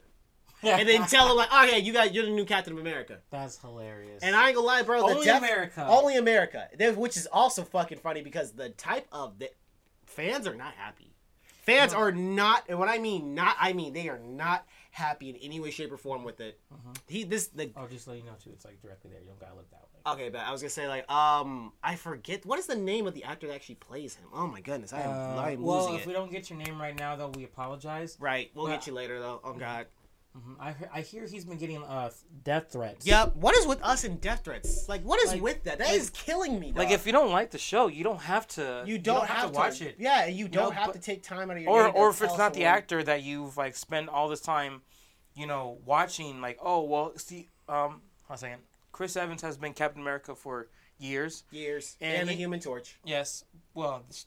and 0.62 0.88
then 0.88 1.07
tell 1.07 1.31
him 1.31 1.37
like, 1.37 1.50
"Oh 1.52 1.64
yeah, 1.64 1.76
you 1.76 1.92
got 1.92 2.14
you're 2.14 2.24
the 2.24 2.31
new 2.31 2.46
Captain 2.46 2.72
of 2.72 2.78
America." 2.78 3.18
That's 3.31 3.59
hilarious. 3.59 4.22
And 4.22 4.35
I 4.35 4.48
ain't 4.48 4.57
gonna 4.57 4.66
lie, 4.66 4.83
bro. 4.83 5.07
The 5.07 5.14
Only 5.14 5.26
def- 5.26 5.38
America. 5.38 5.87
Only 5.87 6.16
America. 6.16 6.68
Which 6.96 7.16
is 7.16 7.26
also 7.26 7.62
fucking 7.62 7.98
funny 7.98 8.22
because 8.22 8.52
the 8.52 8.70
type 8.70 9.07
of 9.12 9.38
the 9.38 9.50
fans 10.07 10.46
are 10.46 10.54
not 10.54 10.74
happy. 10.74 11.12
Fans 11.68 11.92
are 11.92 12.11
not, 12.12 12.64
and 12.68 12.78
when 12.78 12.88
I 12.88 12.98
mean 12.98 13.35
not, 13.35 13.57
I 13.61 13.72
mean 13.72 13.92
they 13.92 14.09
are 14.09 14.18
not 14.18 14.66
happy 14.90 15.28
in 15.31 15.37
any 15.37 15.61
way, 15.61 15.70
shape, 15.70 15.92
or 15.92 15.96
form 15.96 16.24
with 16.24 16.40
it. 16.40 16.59
He 17.07 17.24
this 17.24 17.48
the 17.48 17.70
oh, 17.76 17.87
just 17.87 18.09
let 18.09 18.16
you 18.16 18.24
know 18.24 18.33
too. 18.42 18.50
It's 18.52 18.64
like 18.64 18.81
directly 18.81 19.11
there. 19.11 19.20
You 19.20 19.26
don't 19.28 19.38
gotta 19.40 19.54
look 19.54 19.70
that 19.70 19.83
way. 19.83 20.12
okay, 20.14 20.28
but 20.31 20.40
I 20.40 20.50
was 20.50 20.62
gonna 20.62 20.70
say 20.70 20.88
like 20.88 21.09
um 21.11 21.72
I 21.83 21.96
forget 21.96 22.46
what 22.46 22.59
is 22.59 22.66
the 22.66 22.74
name 22.76 23.07
of 23.07 23.14
the 23.14 23.24
actor 23.24 23.46
that 23.48 23.54
actually 23.54 23.74
plays 23.76 24.14
him. 24.14 24.28
Oh 24.33 24.46
my 24.46 24.61
goodness, 24.62 24.92
I 24.92 25.02
am, 25.02 25.11
I 25.38 25.50
am 25.52 25.59
Uh, 25.62 25.66
well, 25.66 25.81
losing 25.83 25.94
if 25.96 26.00
it. 26.02 26.07
we 26.07 26.12
don't 26.14 26.31
get 26.33 26.48
your 26.50 26.59
name 26.59 26.81
right 26.81 26.96
now, 26.98 27.16
though, 27.16 27.28
we 27.28 27.44
apologize. 27.44 28.16
Right, 28.18 28.50
we'll 28.54 28.64
Well- 28.64 28.72
get 28.74 28.87
you 28.87 28.94
later 28.94 29.20
though. 29.20 29.40
Oh 29.44 29.52
god. 29.52 29.87
Mhm. 30.38 30.57
I 30.61 30.72
hear, 30.72 30.90
I 30.94 31.01
hear 31.01 31.27
he's 31.27 31.44
been 31.44 31.59
getting 31.59 31.83
uh 31.83 32.11
death 32.44 32.70
threats. 32.72 33.07
Yep. 33.07 33.37
What 33.37 33.57
is 33.57 33.66
with 33.66 33.83
us 33.83 34.05
and 34.05 34.20
death 34.20 34.44
threats? 34.44 34.88
Like, 34.88 35.03
what 35.03 35.20
is 35.22 35.33
Like- 35.33 35.42
with 35.42 35.64
that? 35.64 35.79
That 35.79 35.88
like- 35.88 35.96
is 35.96 36.11
killing 36.11 36.59
me. 36.61 36.68
Like 36.72 36.88
dog. 36.88 36.92
if 36.94 37.07
you 37.07 37.12
don't 37.12 37.31
like 37.33 37.51
the 37.51 37.59
show, 37.59 37.88
you 37.88 38.05
don't 38.05 38.20
have 38.22 38.46
to. 38.48 38.85
you 38.87 38.98
don't, 38.98 39.27
have, 39.27 39.51
to 39.53 39.57
watch 39.59 39.81
it. 39.83 39.96
Yeah, 39.98 40.27
you 40.27 40.48
don't 40.48 40.72
have 40.74 40.87
but- 40.87 40.92
to 40.94 41.01
take 41.01 41.22
time 41.22 41.51
out 41.51 41.57
of 41.57 41.62
your 41.62 41.70
Or 41.72 41.87
day 41.87 41.92
to 41.92 41.96
or 41.98 42.11
if 42.11 42.18
tell 42.18 42.29
it's 42.29 42.38
not 42.38 42.55
the 42.55 42.61
someone- 42.61 42.74
actor 42.79 43.03
that 43.03 43.22
you've 43.22 43.57
like 43.57 43.74
spent 43.77 44.09
all 44.09 44.29
this 44.29 44.40
time, 44.40 44.83
you 45.35 45.46
know, 45.46 45.79
watching. 45.85 46.40
Like 46.40 46.59
oh 46.62 46.83
well, 46.83 47.12
see, 47.18 47.48
um, 47.68 47.77
hold 47.77 48.01
on 48.31 48.35
a 48.35 48.38
second. 48.38 48.62
Chris 48.92 49.16
Evans 49.16 49.42
has 49.42 49.57
been 49.57 49.74
Captain 49.74 50.01
America 50.03 50.35
for 50.35 50.68
years. 50.98 51.44
years 51.51 51.96
And 52.01 52.16
and, 52.20 52.29
the 52.29 52.33
he- 52.33 52.38
Human 52.40 52.59
Torch. 52.61 52.98
Yes. 53.05 53.44
Well, 53.74 54.05
sh- 54.12 54.24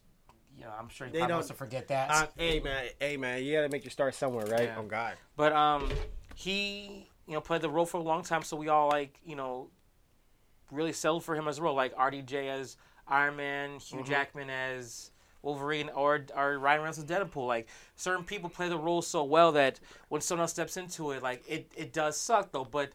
you 0.61 0.67
know, 0.67 0.73
I'm 0.77 0.89
sure 0.89 1.07
he 1.07 1.13
They 1.13 1.19
probably 1.19 1.33
don't- 1.37 1.47
to 1.47 1.53
forget 1.55 1.87
that. 1.87 2.11
Uh, 2.11 2.27
hey 2.37 2.59
man, 2.59 2.85
hey 2.99 3.17
man, 3.17 3.43
you 3.43 3.55
gotta 3.55 3.69
make 3.69 3.83
your 3.83 3.89
start 3.91 4.13
somewhere, 4.13 4.45
right? 4.45 4.65
Yeah. 4.65 4.75
Oh 4.77 4.83
God. 4.83 5.15
But 5.35 5.53
um, 5.53 5.89
he 6.35 7.09
you 7.27 7.33
know 7.33 7.41
played 7.41 7.61
the 7.61 7.69
role 7.69 7.85
for 7.87 7.97
a 7.97 8.03
long 8.03 8.23
time, 8.23 8.43
so 8.43 8.55
we 8.55 8.67
all 8.69 8.87
like 8.87 9.17
you 9.25 9.35
know 9.35 9.69
really 10.71 10.93
settled 10.93 11.23
for 11.23 11.35
him 11.35 11.47
as 11.47 11.57
a 11.57 11.61
role, 11.63 11.75
like 11.75 11.95
RDJ 11.95 12.47
as 12.47 12.77
Iron 13.07 13.35
Man, 13.37 13.79
Hugh 13.79 13.99
Mm-hmm. 13.99 14.07
Jackman 14.09 14.49
as 14.51 15.11
Wolverine, 15.41 15.89
or 15.89 16.25
or 16.35 16.59
Ryan 16.59 16.81
Reynolds 16.81 16.99
as 16.99 17.05
Deadpool. 17.05 17.47
Like 17.47 17.67
certain 17.95 18.23
people 18.23 18.47
play 18.49 18.69
the 18.69 18.77
role 18.77 19.01
so 19.01 19.23
well 19.23 19.51
that 19.53 19.79
when 20.09 20.21
someone 20.21 20.43
else 20.43 20.51
steps 20.51 20.77
into 20.77 21.09
it, 21.11 21.23
like 21.23 21.43
it 21.47 21.71
it 21.75 21.91
does 21.91 22.17
suck 22.17 22.51
though. 22.51 22.65
But 22.65 22.91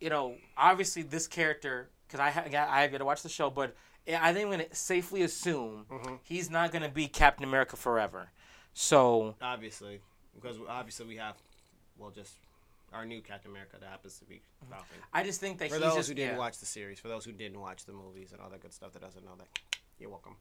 you 0.00 0.10
know, 0.10 0.34
obviously 0.56 1.02
this 1.02 1.28
character, 1.28 1.88
because 2.08 2.18
I 2.18 2.30
ha- 2.30 2.66
I 2.68 2.82
have 2.82 2.90
got 2.90 2.98
to 2.98 3.04
watch 3.04 3.22
the 3.22 3.28
show, 3.28 3.48
but 3.48 3.76
I 4.06 4.32
think 4.32 4.46
I'm 4.46 4.50
gonna 4.50 4.74
safely 4.74 5.22
assume 5.22 5.86
Mm-hmm. 5.90 6.14
he's 6.22 6.50
not 6.50 6.72
gonna 6.72 6.88
be 6.88 7.08
Captain 7.08 7.44
America 7.44 7.76
forever. 7.76 8.28
So 8.74 9.34
Obviously, 9.40 10.00
because 10.34 10.56
obviously 10.68 11.06
we 11.06 11.16
have, 11.16 11.36
well, 11.98 12.10
just 12.10 12.34
our 12.92 13.04
new 13.04 13.20
Captain 13.20 13.50
America 13.50 13.76
that 13.80 13.88
happens 13.88 14.18
to 14.18 14.24
be 14.24 14.40
Falcon. 14.68 14.86
I 15.12 15.22
just 15.24 15.40
think 15.40 15.58
that 15.58 15.70
For 15.70 15.78
those 15.78 15.94
just 15.94 16.08
who 16.08 16.14
didn't 16.14 16.32
yeah. 16.34 16.38
watch 16.38 16.58
the 16.58 16.66
series, 16.66 16.98
for 17.00 17.08
those 17.08 17.24
who 17.24 17.32
didn't 17.32 17.60
watch 17.60 17.84
the 17.86 17.92
movies 17.92 18.32
and 18.32 18.40
all 18.40 18.50
that 18.50 18.60
good 18.60 18.72
stuff 18.72 18.92
that 18.92 19.02
doesn't 19.02 19.24
know 19.24 19.34
that, 19.38 19.48
you're 19.98 20.10
welcome. 20.10 20.36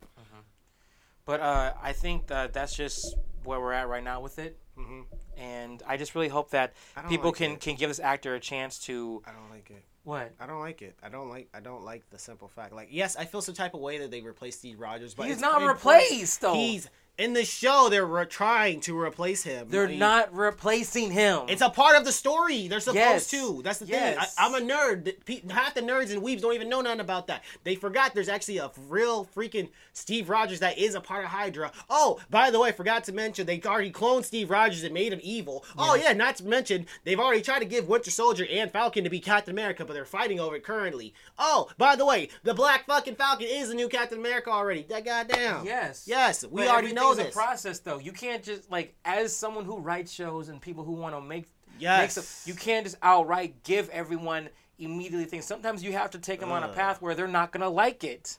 But 1.26 1.40
uh, 1.40 1.74
I 1.82 1.94
think 1.94 2.28
that 2.28 2.54
that's 2.54 2.76
just 2.76 3.16
where 3.44 3.60
we're 3.60 3.74
at 3.74 3.88
right 3.88 4.04
now 4.04 4.22
with 4.22 4.40
it, 4.40 4.58
hmm 4.78 5.02
and 5.36 5.82
I 5.88 5.98
just 5.98 6.14
really 6.14 6.28
hope 6.28 6.52
that 6.52 6.74
people 7.10 7.30
like 7.32 7.38
can 7.38 7.52
it. 7.54 7.60
can 7.60 7.76
give 7.76 7.90
this 7.90 8.00
actor 8.00 8.36
a 8.36 8.40
chance 8.40 8.78
to 8.86 9.24
I 9.26 9.32
don't 9.32 9.50
like 9.50 9.72
it. 9.72 9.84
what. 10.04 10.32
I 10.40 10.46
don't 10.46 10.60
like 10.60 10.84
it. 10.84 10.96
I 11.02 11.10
don't 11.10 11.28
like. 11.30 11.50
I 11.56 11.60
don't 11.60 11.84
like 11.84 12.08
the 12.12 12.20
simple 12.20 12.48
fact. 12.48 12.72
Like, 12.72 12.90
yes, 12.92 13.16
I 13.16 13.26
feel 13.26 13.42
some 13.42 13.56
type 13.56 13.74
of 13.74 13.80
way 13.82 13.98
that 13.98 14.12
they 14.12 14.22
replaced 14.22 14.60
Steve 14.60 14.80
Rogers, 14.80 15.16
but 15.16 15.26
He's 15.28 15.42
not 15.42 15.64
replaced 15.68 16.42
though. 16.42 16.54
He's 16.54 16.88
in 17.18 17.34
the 17.34 17.46
show. 17.46 17.88
They're 17.90 18.06
re- 18.06 18.26
trying 18.26 18.80
to 18.82 19.00
replace 19.00 19.44
him. 19.44 19.68
They're 19.70 19.86
I 19.86 19.90
mean, 19.90 20.00
not 20.00 20.34
replacing 20.36 21.12
him. 21.12 21.42
It's 21.48 21.62
a 21.62 21.70
part 21.70 21.96
of 21.96 22.06
the 22.06 22.12
story. 22.12 22.68
They're 22.68 22.80
supposed 22.80 22.98
Yes. 22.98 23.30
to. 23.32 23.62
That's 23.64 23.80
the 23.80 23.86
Yes. 23.86 24.16
thing. 24.18 24.28
I, 24.38 24.46
I'm 24.48 24.56
a 24.56 24.60
nerd. 24.74 25.52
Half 25.52 25.76
the 25.76 25.82
nerds 25.82 26.12
and 26.12 26.22
weebs 26.24 26.42
don't 26.42 26.54
even 26.54 26.70
know 26.70 26.82
nothing 26.82 27.00
about 27.02 27.28
that. 27.28 27.44
They 27.64 27.76
forgot 27.76 28.14
there's 28.16 28.30
actually 28.30 28.58
a 28.58 28.72
real 28.88 29.28
freaking 29.36 29.70
Steve 29.94 30.30
Rogers 30.30 30.60
that 30.62 30.78
is 30.80 30.96
a 30.96 31.02
part 31.02 31.24
of 31.24 31.30
Hydra. 31.30 31.72
Oh, 31.90 32.20
by 32.32 32.50
the 32.50 32.60
way, 32.60 32.72
forgot 32.72 33.04
to 33.06 33.12
mention 33.12 33.46
they 33.46 33.62
already 33.64 33.92
cloned 33.92 34.26
Steve 34.26 34.50
Rogers 34.50 34.84
and 34.84 34.94
made 34.94 35.14
him 35.14 35.20
evil. 35.22 35.64
Oh 35.78 35.96
yeah, 35.96 36.14
not 36.14 36.38
to 36.38 36.46
mention 36.46 36.88
they've 37.04 37.20
already 37.20 37.42
tried 37.42 37.60
to 37.60 37.66
give 37.66 37.88
Winter 37.88 38.10
Soldier 38.12 38.48
and 38.50 38.72
Falcon 38.72 39.04
to 39.04 39.10
be 39.12 39.20
Captain 39.20 39.52
America, 39.54 39.86
but 39.86 39.94
they're 39.94 40.06
fighting 40.06 40.40
over 40.40 40.56
it 40.56 40.64
currently. 40.64 41.14
Oh, 41.38 41.70
by 41.78 41.96
the 41.96 42.06
way, 42.06 42.30
the 42.44 42.54
Black 42.56 42.88
fucking 42.88 43.16
Falcon 43.16 43.48
is 43.48 43.70
the 43.70 43.76
new 43.76 43.88
Captain 43.88 44.18
America 44.18 44.50
already. 44.50 44.84
That 44.90 45.06
goddamn. 45.06 45.66
yes. 45.66 46.06
Yes, 46.08 46.44
we 46.44 46.62
But 46.62 46.70
already 46.70 46.94
know 46.94 47.03
everything's 47.12 47.28
this. 47.28 47.36
a 47.36 47.40
process 47.40 47.80
though. 47.80 48.00
You 48.00 48.12
can't 48.12 48.44
just 48.44 48.70
like 48.72 48.96
as 49.06 49.36
someone 49.36 49.66
who 49.66 49.80
writes 49.80 50.12
shows 50.12 50.50
and 50.50 50.62
people 50.62 50.84
who 50.84 50.94
want 50.94 51.16
to 51.16 51.22
make 51.22 51.46
Yes. 51.80 52.02
make 52.02 52.12
some, 52.12 52.24
you 52.46 52.54
can't 52.54 52.86
just 52.86 52.98
outright 53.02 53.64
give 53.64 53.90
everyone 53.90 54.50
immediately 54.78 55.26
things. 55.26 55.46
Sometimes 55.46 55.84
you 55.84 55.94
have 55.94 56.12
to 56.12 56.20
take 56.20 56.40
them 56.40 56.52
on 56.52 56.64
a 56.64 56.68
path 56.70 57.02
where 57.02 57.16
they're 57.16 57.28
not 57.28 57.52
gonna 57.52 57.70
like 57.70 58.04
it. 58.04 58.38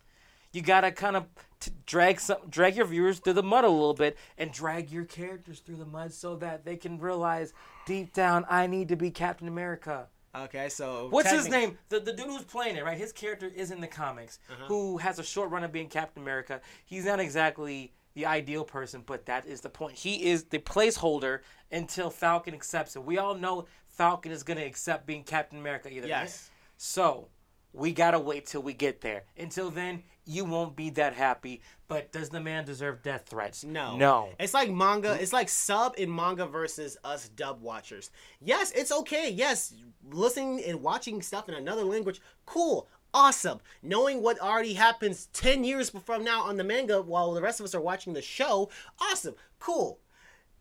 You 0.52 0.62
gotta 0.62 0.92
kind 0.92 1.16
of 1.16 1.26
t- 1.58 1.72
drag 1.84 2.20
some 2.20 2.38
drag 2.48 2.76
your 2.76 2.86
viewers 2.86 3.18
through 3.18 3.32
the 3.32 3.42
mud 3.42 3.64
a 3.64 3.68
little 3.68 3.94
bit 3.94 4.16
and 4.38 4.52
drag 4.52 4.90
your 4.92 5.04
characters 5.04 5.58
through 5.60 5.76
the 5.76 5.84
mud 5.84 6.12
so 6.12 6.36
that 6.36 6.64
they 6.64 6.76
can 6.76 6.98
realize 6.98 7.52
deep 7.86 8.12
down 8.12 8.44
I 8.48 8.68
need 8.68 8.88
to 8.88 8.96
be 8.96 9.10
Captain 9.10 9.48
America. 9.48 10.06
Okay, 10.36 10.68
so 10.68 11.06
What's 11.10 11.30
his 11.30 11.48
name? 11.48 11.78
The, 11.90 12.00
the 12.00 12.12
dude 12.12 12.26
who's 12.26 12.42
playing 12.42 12.76
it, 12.76 12.84
right? 12.84 12.98
His 12.98 13.12
character 13.12 13.46
is 13.54 13.70
in 13.70 13.80
the 13.80 13.86
comics, 13.86 14.40
Uh-huh. 14.50 14.66
who 14.66 14.98
has 14.98 15.18
a 15.20 15.22
short 15.24 15.50
run 15.50 15.62
of 15.62 15.70
being 15.72 15.88
Captain 15.88 16.22
America. 16.22 16.60
He's 16.84 17.04
not 17.04 17.20
exactly 17.20 17.92
the 18.14 18.26
ideal 18.26 18.64
person, 18.64 19.02
but 19.04 19.26
that 19.26 19.46
is 19.46 19.60
the 19.60 19.68
point. 19.68 19.96
He 19.96 20.26
is 20.30 20.44
the 20.44 20.58
placeholder 20.58 21.40
until 21.70 22.10
Falcon 22.10 22.54
accepts 22.54 22.96
it. 22.96 23.04
We 23.04 23.18
all 23.18 23.34
know 23.34 23.66
Falcon 23.88 24.32
is 24.32 24.42
going 24.42 24.58
to 24.58 24.64
accept 24.64 25.06
being 25.06 25.24
Captain 25.24 25.58
America 25.58 25.88
either. 25.92 26.08
Yes. 26.08 26.50
So 26.76 27.28
we 27.74 27.92
gotta 27.92 28.20
wait 28.20 28.46
till 28.46 28.62
we 28.62 28.72
get 28.72 29.00
there. 29.00 29.24
Until 29.36 29.68
then, 29.68 30.04
you 30.24 30.44
won't 30.44 30.76
be 30.76 30.90
that 30.90 31.12
happy. 31.12 31.60
But 31.88 32.12
does 32.12 32.30
the 32.30 32.40
man 32.40 32.64
deserve 32.64 33.02
death 33.02 33.26
threats? 33.28 33.64
No. 33.64 33.96
No. 33.96 34.30
It's 34.38 34.54
like 34.54 34.70
manga. 34.70 35.18
It's 35.20 35.32
like 35.32 35.48
sub 35.48 35.94
in 35.98 36.14
manga 36.14 36.46
versus 36.46 36.96
us 37.04 37.28
dub 37.28 37.60
watchers. 37.60 38.10
Yes, 38.40 38.70
it's 38.70 38.92
okay. 38.92 39.28
Yes, 39.30 39.74
listening 40.08 40.62
and 40.64 40.82
watching 40.82 41.20
stuff 41.20 41.48
in 41.48 41.54
another 41.56 41.82
language, 41.82 42.20
cool. 42.46 42.88
Awesome. 43.14 43.60
Knowing 43.80 44.20
what 44.22 44.40
already 44.40 44.74
happens 44.74 45.26
10 45.34 45.62
years 45.62 45.88
from 45.88 46.24
now 46.24 46.42
on 46.42 46.56
the 46.56 46.64
manga 46.64 47.00
while 47.00 47.32
the 47.32 47.40
rest 47.40 47.60
of 47.60 47.64
us 47.64 47.74
are 47.74 47.80
watching 47.80 48.12
the 48.12 48.20
show, 48.20 48.68
awesome. 49.00 49.36
Cool. 49.60 50.00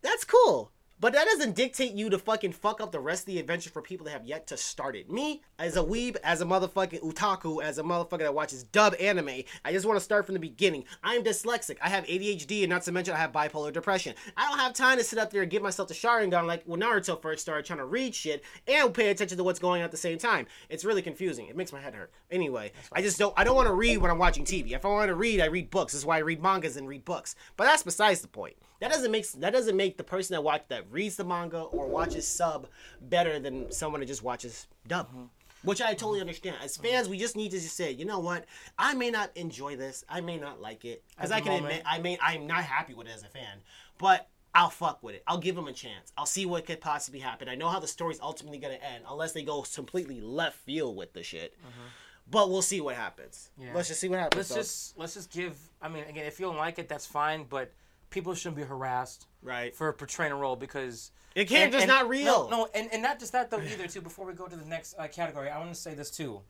That's 0.04 0.24
cool. 0.24 0.72
But 1.04 1.12
that 1.12 1.26
doesn't 1.26 1.58
dictate 1.58 1.92
you 1.92 2.10
to 2.12 2.18
fucking 2.18 2.54
fuck 2.54 2.80
up 2.80 2.94
the 2.94 3.00
rest 3.02 3.24
of 3.24 3.26
the 3.26 3.38
adventure 3.38 3.70
for 3.70 3.82
people 3.82 4.06
that 4.06 4.12
have 4.12 4.24
yet 4.24 4.48
to 4.48 4.56
start 4.56 4.96
it. 4.96 5.12
Me, 5.12 5.42
as 5.60 5.76
a 5.76 5.84
weeb, 5.84 6.16
as 6.24 6.40
a 6.40 6.46
motherfucking 6.46 7.02
otaku, 7.02 7.62
as 7.62 7.78
a 7.78 7.84
motherfucker 7.84 8.20
that 8.20 8.34
watches 8.34 8.64
dub 8.64 8.96
anime, 9.02 9.44
I 9.66 9.74
just 9.74 9.86
want 9.86 9.98
to 9.98 10.02
start 10.04 10.26
from 10.26 10.32
the 10.32 10.40
beginning. 10.40 10.86
I 11.04 11.16
am 11.16 11.24
dyslexic. 11.26 11.76
I 11.82 11.90
have 11.90 12.06
ADHD, 12.06 12.62
and 12.62 12.70
not 12.70 12.84
to 12.84 12.94
mention 12.94 13.14
I 13.14 13.18
have 13.18 13.34
bipolar 13.34 13.74
depression. 13.74 14.16
I 14.38 14.48
don't 14.48 14.60
have 14.60 14.72
time 14.72 14.98
to 14.98 15.04
sit 15.04 15.20
up 15.20 15.30
there 15.30 15.42
and 15.42 15.52
give 15.52 15.62
myself 15.62 15.90
the 15.90 15.94
Sharingan 15.94 16.48
like 16.48 16.64
when 16.64 16.80
Naruto 16.80 17.22
first 17.22 17.42
started 17.42 17.66
trying 17.66 17.80
to 17.80 17.86
read 17.86 18.16
shit 18.16 18.42
and 18.66 18.94
pay 18.94 19.10
attention 19.10 19.38
to 19.38 19.44
what's 19.44 19.60
going 19.60 19.82
on 19.82 19.86
at 19.86 19.92
the 19.92 19.98
same 19.98 20.18
time. 20.18 20.48
It's 20.70 20.86
really 20.86 21.02
confusing. 21.02 21.48
It 21.48 21.58
makes 21.58 21.74
my 21.74 21.82
head 21.82 21.96
hurt. 21.96 22.14
Anyway, 22.32 22.72
I 22.94 23.02
just 23.02 23.20
don't. 23.20 23.34
I 23.36 23.44
don't 23.44 23.58
want 23.58 23.68
to 23.68 23.74
read 23.74 23.98
when 23.98 24.10
I'm 24.10 24.20
watching 24.20 24.46
TV. 24.46 24.72
If 24.72 24.86
I 24.86 24.88
want 24.88 25.10
to 25.10 25.16
read, 25.16 25.42
I 25.42 25.48
read 25.48 25.70
books. 25.70 25.92
This 25.92 26.00
is 26.00 26.06
why 26.06 26.16
I 26.16 26.20
read 26.20 26.42
mangas 26.42 26.78
and 26.78 26.88
read 26.88 27.04
books. 27.04 27.36
But 27.58 27.66
that's 27.66 27.84
besides 27.84 28.22
the 28.22 28.30
point. 28.30 28.56
That 28.84 28.92
doesn't 28.92 29.12
make 29.12 29.32
that 29.32 29.54
doesn't 29.54 29.78
make 29.78 29.96
the 29.96 30.04
person 30.04 30.34
that 30.34 30.42
watch 30.42 30.64
that 30.68 30.92
reads 30.94 31.16
the 31.16 31.24
manga 31.24 31.62
or 31.62 31.88
watches 31.88 32.28
sub 32.28 32.68
better 33.02 33.40
than 33.40 33.72
someone 33.72 34.00
that 34.02 34.08
just 34.08 34.24
watches 34.24 34.68
dub. 34.88 35.08
Mm-hmm. 35.10 35.24
Which 35.64 35.82
I 35.82 35.94
totally 35.94 36.20
mm-hmm. 36.20 36.28
understand. 36.28 36.58
As 36.62 36.76
fans, 36.76 37.08
we 37.08 37.18
just 37.18 37.38
need 37.38 37.52
to 37.52 37.60
just 37.60 37.78
say, 37.78 37.92
you 37.92 38.04
know 38.04 38.20
what? 38.20 38.46
I 38.78 38.94
may 38.96 39.10
not 39.10 39.32
enjoy 39.36 39.78
this. 39.78 40.04
I 40.10 40.20
may 40.20 40.38
not 40.38 40.62
like 40.62 40.84
it 40.84 41.04
because 41.16 41.32
I 41.32 41.40
can 41.40 41.54
moment. 41.54 41.66
admit 41.68 41.84
I 41.86 42.00
may 42.00 42.18
I'm 42.22 42.48
not 42.48 42.64
happy 42.64 42.94
with 42.94 43.08
it 43.08 43.14
as 43.16 43.24
a 43.24 43.28
fan, 43.28 43.60
but 43.98 44.28
I'll 44.54 44.70
fuck 44.70 45.02
with 45.02 45.16
it. 45.16 45.24
I'll 45.26 45.38
give 45.38 45.56
them 45.56 45.68
a 45.68 45.74
chance. 45.74 46.12
I'll 46.18 46.26
see 46.26 46.46
what 46.46 46.66
could 46.66 46.82
possibly 46.82 47.20
happen. 47.20 47.48
I 47.48 47.56
know 47.56 47.70
how 47.70 47.80
the 47.80 47.88
story's 47.88 48.20
ultimately 48.20 48.60
gonna 48.60 48.74
end, 48.74 49.06
unless 49.10 49.32
they 49.32 49.44
go 49.44 49.62
completely 49.62 50.20
left 50.22 50.58
field 50.60 50.98
with 50.98 51.14
the 51.14 51.24
shit. 51.24 51.56
Mm-hmm. 51.60 51.88
But 52.30 52.50
we'll 52.50 52.62
see 52.62 52.82
what 52.82 52.96
happens. 52.96 53.50
Yeah. 53.58 53.72
Let's 53.74 53.88
just 53.88 54.00
see 54.00 54.10
what 54.10 54.20
happens. 54.20 54.52
Let's 54.52 54.54
just 54.54 54.98
let's 54.98 55.14
just 55.14 55.32
give. 55.32 55.58
I 55.82 55.88
mean, 55.88 56.04
again, 56.06 56.26
if 56.26 56.40
you 56.40 56.46
don't 56.46 56.58
like 56.58 56.78
it, 56.78 56.88
that's 56.88 57.06
fine. 57.06 57.46
But 57.50 57.72
people 58.10 58.34
shouldn't 58.34 58.58
be 58.58 58.64
harassed 58.64 59.28
right. 59.44 59.76
for 59.76 59.92
portraying 59.94 60.32
a 60.32 60.36
role 60.36 60.56
because 60.56 61.12
It 61.36 61.46
can't 61.46 61.66
and- 61.66 61.74
just 61.74 61.84
and- 61.84 61.90
not 61.90 62.08
real. 62.10 62.50
No, 62.50 62.58
no, 62.58 62.68
and, 62.74 62.90
and 62.92 63.02
not 63.02 63.20
just 63.20 63.32
that 63.34 63.50
though 63.52 63.62
either. 63.62 63.88
Too. 63.88 64.02
Before 64.02 64.26
we 64.26 64.34
go 64.34 64.48
to 64.48 64.56
the 64.56 64.66
next 64.66 64.96
uh, 64.98 65.08
category, 65.08 65.50
I 65.50 65.60
want 65.60 65.74
to 65.74 65.80
say 65.80 65.94
this 65.94 66.10
too. 66.10 66.42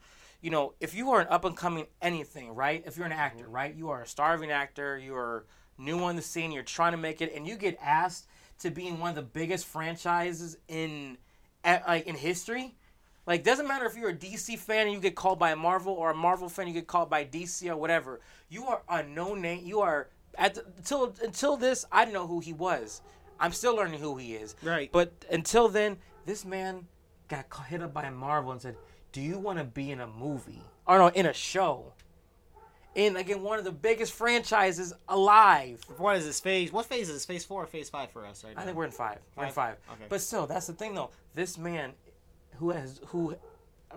You 0.42 0.50
know, 0.50 0.74
if 0.80 0.94
you 0.94 1.12
are 1.12 1.22
an 1.22 1.28
up 1.30 1.46
and 1.46 1.56
coming 1.56 1.88
anything, 2.02 2.54
right? 2.54 2.84
If 2.86 2.98
you're 2.98 3.06
an 3.06 3.14
actor, 3.14 3.48
right? 3.48 3.74
You 3.74 3.90
are 3.92 4.02
a 4.02 4.08
starving 4.08 4.52
actor. 4.52 4.98
You 4.98 5.16
are 5.16 5.46
new 5.78 6.00
on 6.04 6.16
the 6.18 6.22
scene. 6.22 6.52
You're 6.52 6.64
trying 6.64 6.92
to 6.92 6.98
make 6.98 7.22
it, 7.22 7.34
and 7.34 7.48
you 7.48 7.56
get 7.56 7.78
asked 7.82 8.28
to 8.60 8.70
be 8.70 8.88
in 8.88 9.00
one 9.00 9.10
of 9.10 9.16
the 9.16 9.22
biggest 9.22 9.66
franchises 9.66 10.58
in, 10.68 11.18
at, 11.64 11.88
like 11.88 12.08
in 12.08 12.16
history. 12.16 12.76
Like, 13.26 13.46
doesn't 13.46 13.70
matter 13.70 13.86
if 13.86 13.96
you're 13.96 14.10
a 14.10 14.16
DC 14.16 14.60
fan 14.60 14.88
and 14.88 14.92
you 14.94 15.00
get 15.00 15.16
called 15.16 15.40
by 15.40 15.52
a 15.52 15.56
Marvel, 15.56 15.94
or 15.94 16.12
a 16.12 16.16
Marvel 16.16 16.50
fan 16.50 16.68
you 16.68 16.74
get 16.74 16.88
called 16.88 17.10
by 17.10 17.24
DC 17.24 17.70
or 17.70 17.78
whatever. 17.78 18.20
You 18.50 18.66
are 18.66 18.82
a 18.90 19.02
no 19.02 19.34
name. 19.36 19.66
You 19.66 19.80
are 19.80 20.10
at 20.38 20.56
the, 20.56 20.66
until 20.78 21.14
until 21.24 21.58
this. 21.58 21.86
I 21.92 22.06
didn't 22.06 22.16
know 22.16 22.28
who 22.28 22.40
he 22.40 22.54
was. 22.54 23.02
I'm 23.40 23.52
still 23.52 23.76
learning 23.76 24.00
who 24.00 24.18
he 24.18 24.36
is. 24.36 24.56
Right. 24.64 24.92
But 24.92 25.12
until 25.32 25.68
then, 25.68 25.98
this 26.26 26.46
man 26.46 26.88
got 27.28 27.46
hit 27.68 27.82
up 27.82 27.94
by 27.94 28.10
Marvel 28.10 28.52
and 28.52 28.62
said, 28.62 28.78
"Do 29.12 29.22
you 29.22 29.40
want 29.40 29.60
to 29.60 29.64
be 29.66 29.92
in 29.92 30.00
a 30.00 30.08
movie 30.08 30.62
or 30.86 30.98
no, 30.98 31.08
in 31.08 31.26
a 31.26 31.34
show?" 31.34 31.94
In 32.96 33.16
again 33.16 33.42
one 33.42 33.58
of 33.58 33.66
the 33.66 33.72
biggest 33.72 34.14
franchises 34.14 34.94
alive. 35.10 35.84
What 35.98 36.16
is 36.18 36.26
this 36.26 36.40
phase? 36.40 36.72
What 36.72 36.86
phase 36.86 37.10
is 37.10 37.16
this? 37.16 37.26
Phase 37.26 37.44
four 37.44 37.64
or 37.64 37.66
phase 37.66 37.90
five 37.90 38.12
for 38.12 38.24
us 38.24 38.44
right 38.44 38.56
now? 38.56 38.62
I 38.62 38.66
think 38.66 38.78
we're 38.78 38.86
in 38.86 38.92
five. 38.92 39.18
We're 39.36 39.46
in 39.46 39.52
Five? 39.52 39.78
Okay. 39.94 40.06
But 40.10 40.22
still, 40.22 40.46
that's 40.46 40.68
the 40.68 40.74
thing 40.74 40.94
though. 40.94 41.10
This 41.34 41.58
man, 41.58 41.94
who 42.58 42.70
has 42.70 43.02
who, 43.08 43.36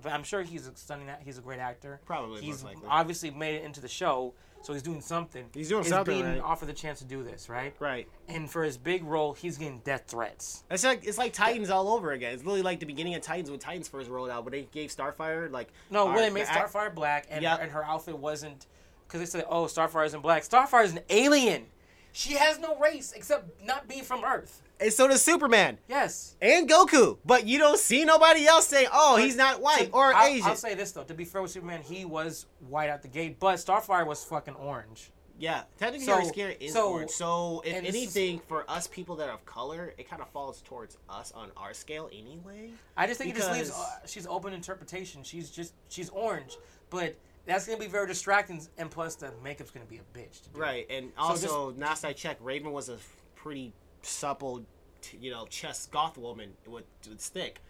I'm 0.03 0.23
sure 0.23 0.43
he's 0.43 0.67
a 0.67 0.75
stunning. 0.77 1.09
He's 1.23 1.37
a 1.37 1.43
great 1.43 1.59
actor. 1.61 2.01
Probably, 2.07 2.41
He's 2.41 2.65
obviously 2.89 3.31
made 3.31 3.57
it 3.57 3.65
into 3.65 3.83
the 3.83 3.89
show, 3.89 4.33
so 4.63 4.73
he's 4.73 4.83
doing 4.83 5.01
something. 5.01 5.45
He's 5.55 5.69
doing 5.69 5.83
is 5.83 5.89
something, 5.89 6.15
Being 6.23 6.27
right. 6.27 6.41
offered 6.41 6.67
the 6.67 6.73
chance 6.73 6.99
to 6.99 7.05
do 7.05 7.23
this, 7.23 7.49
right? 7.49 7.75
right. 7.79 8.09
And 8.29 8.51
for 8.51 8.65
his 8.65 8.77
big 8.77 9.05
role, 9.05 9.33
he's 9.33 9.59
getting 9.59 9.79
death 9.85 10.05
threats. 10.09 10.65
It's 10.71 10.85
like 10.85 11.05
it's 11.05 11.19
like 11.19 11.33
Titans 11.33 11.71
all 11.71 11.89
over 11.89 12.13
again. 12.13 12.33
It's 12.35 12.43
literally 12.43 12.63
like 12.63 12.81
the 12.81 12.87
beginning 12.87 13.15
of 13.15 13.23
Titans 13.23 13.51
when 13.51 13.59
Titans 13.61 13.89
first 13.89 14.11
rolled 14.11 14.31
out, 14.31 14.45
when 14.45 14.53
they 14.53 14.63
gave 14.73 14.91
Starfire 14.91 15.51
like 15.51 15.69
No, 15.91 16.09
our- 16.09 16.15
when 16.15 16.23
they 16.23 16.31
made 16.31 16.47
the 16.47 16.51
act- 16.53 16.73
Starfire 16.73 16.95
black 16.95 17.27
and 17.31 17.43
Yep. 17.43 17.57
her, 17.59 17.63
and 17.63 17.73
her 17.73 17.85
outfit 17.85 18.19
wasn't 18.19 18.67
because 19.07 19.21
they 19.21 19.27
said, 19.27 19.45
"Oh, 19.49 19.65
Starfire 19.67 20.05
isn't 20.07 20.21
black." 20.21 20.43
Starfire 20.43 20.85
is 20.85 20.93
an 20.93 21.01
alien. 21.11 21.67
She 22.13 22.33
has 22.35 22.59
no 22.59 22.77
race 22.79 23.13
except 23.13 23.63
not 23.63 23.87
being 23.89 24.03
from 24.03 24.25
Earth. 24.25 24.63
And 24.81 24.93
so 24.93 25.09
does 25.09 25.23
Superman 25.23 25.79
Yes. 25.89 26.37
and 26.41 26.69
Goku, 26.69 27.19
but 27.25 27.47
you 27.47 27.59
don't 27.59 27.79
see 27.79 28.05
nobody 28.05 28.47
else 28.47 28.67
saying, 28.67 28.89
"Oh, 28.93 29.17
he's 29.17 29.37
not 29.37 29.61
white 29.61 29.91
or 29.93 30.13
I'll, 30.15 30.27
Asian." 30.27 30.47
I'll 30.49 30.57
say 30.57 30.75
this 30.75 30.93
though: 30.93 31.05
to 31.05 31.15
be 31.15 31.25
fair 31.25 31.43
with 31.43 31.51
Superman, 31.51 31.83
he 31.83 32.05
was 32.05 32.47
white 32.69 32.91
out 32.91 33.03
the 33.03 33.09
gate, 33.09 33.39
but 33.41 33.57
Starfire 33.57 34.07
was 34.07 34.23
fucking 34.25 34.55
orange. 34.55 35.11
Yeah, 35.39 35.65
technically 35.79 36.07
So- 36.07 36.13
our 36.15 36.51
is 36.59 36.73
so- 36.73 36.91
orange. 36.93 37.11
So 37.11 37.63
if 37.65 37.85
anything, 37.85 38.41
for 38.49 38.65
us 38.71 38.87
people 38.87 39.17
that 39.17 39.29
are 39.29 39.35
of 39.35 39.45
color, 39.45 39.93
it 39.99 40.09
kind 40.09 40.23
of 40.23 40.29
falls 40.31 40.63
towards 40.63 40.97
us 41.11 41.31
on 41.33 41.51
our 41.59 41.75
scale 41.75 42.09
anyway. 42.11 42.71
I 42.97 43.07
just 43.07 43.21
think 43.21 43.35
it 43.35 43.37
just 43.37 43.53
leaves. 43.53 43.71
Uh, 43.71 43.85
she's 44.07 44.27
open 44.27 44.55
interpretation. 44.55 45.23
She's 45.23 45.51
just 45.51 45.75
she's 45.89 46.09
orange, 46.09 46.57
but 46.89 47.17
that's 47.45 47.67
gonna 47.67 47.79
be 47.79 47.87
very 47.87 48.07
distracting. 48.07 48.67
And 48.79 48.91
plus, 48.91 49.15
the 49.17 49.31
makeup's 49.43 49.71
gonna 49.71 49.85
be 49.85 49.99
a 49.99 50.19
bitch. 50.19 50.43
To 50.45 50.49
do. 50.49 50.59
Right, 50.59 50.87
and 50.89 51.13
also 51.19 51.73
last 51.73 52.05
I 52.07 52.15
checked, 52.15 52.41
Raven 52.43 52.73
was 52.73 52.89
a 52.89 52.97
pretty 53.35 53.75
supple, 54.07 54.65
t- 55.03 55.19
you 55.21 55.31
know, 55.31 55.47
chest 55.47 55.91
goth 55.91 56.17
woman 56.19 56.51
with, 56.67 56.85
with 57.09 57.21
thick. 57.21 57.61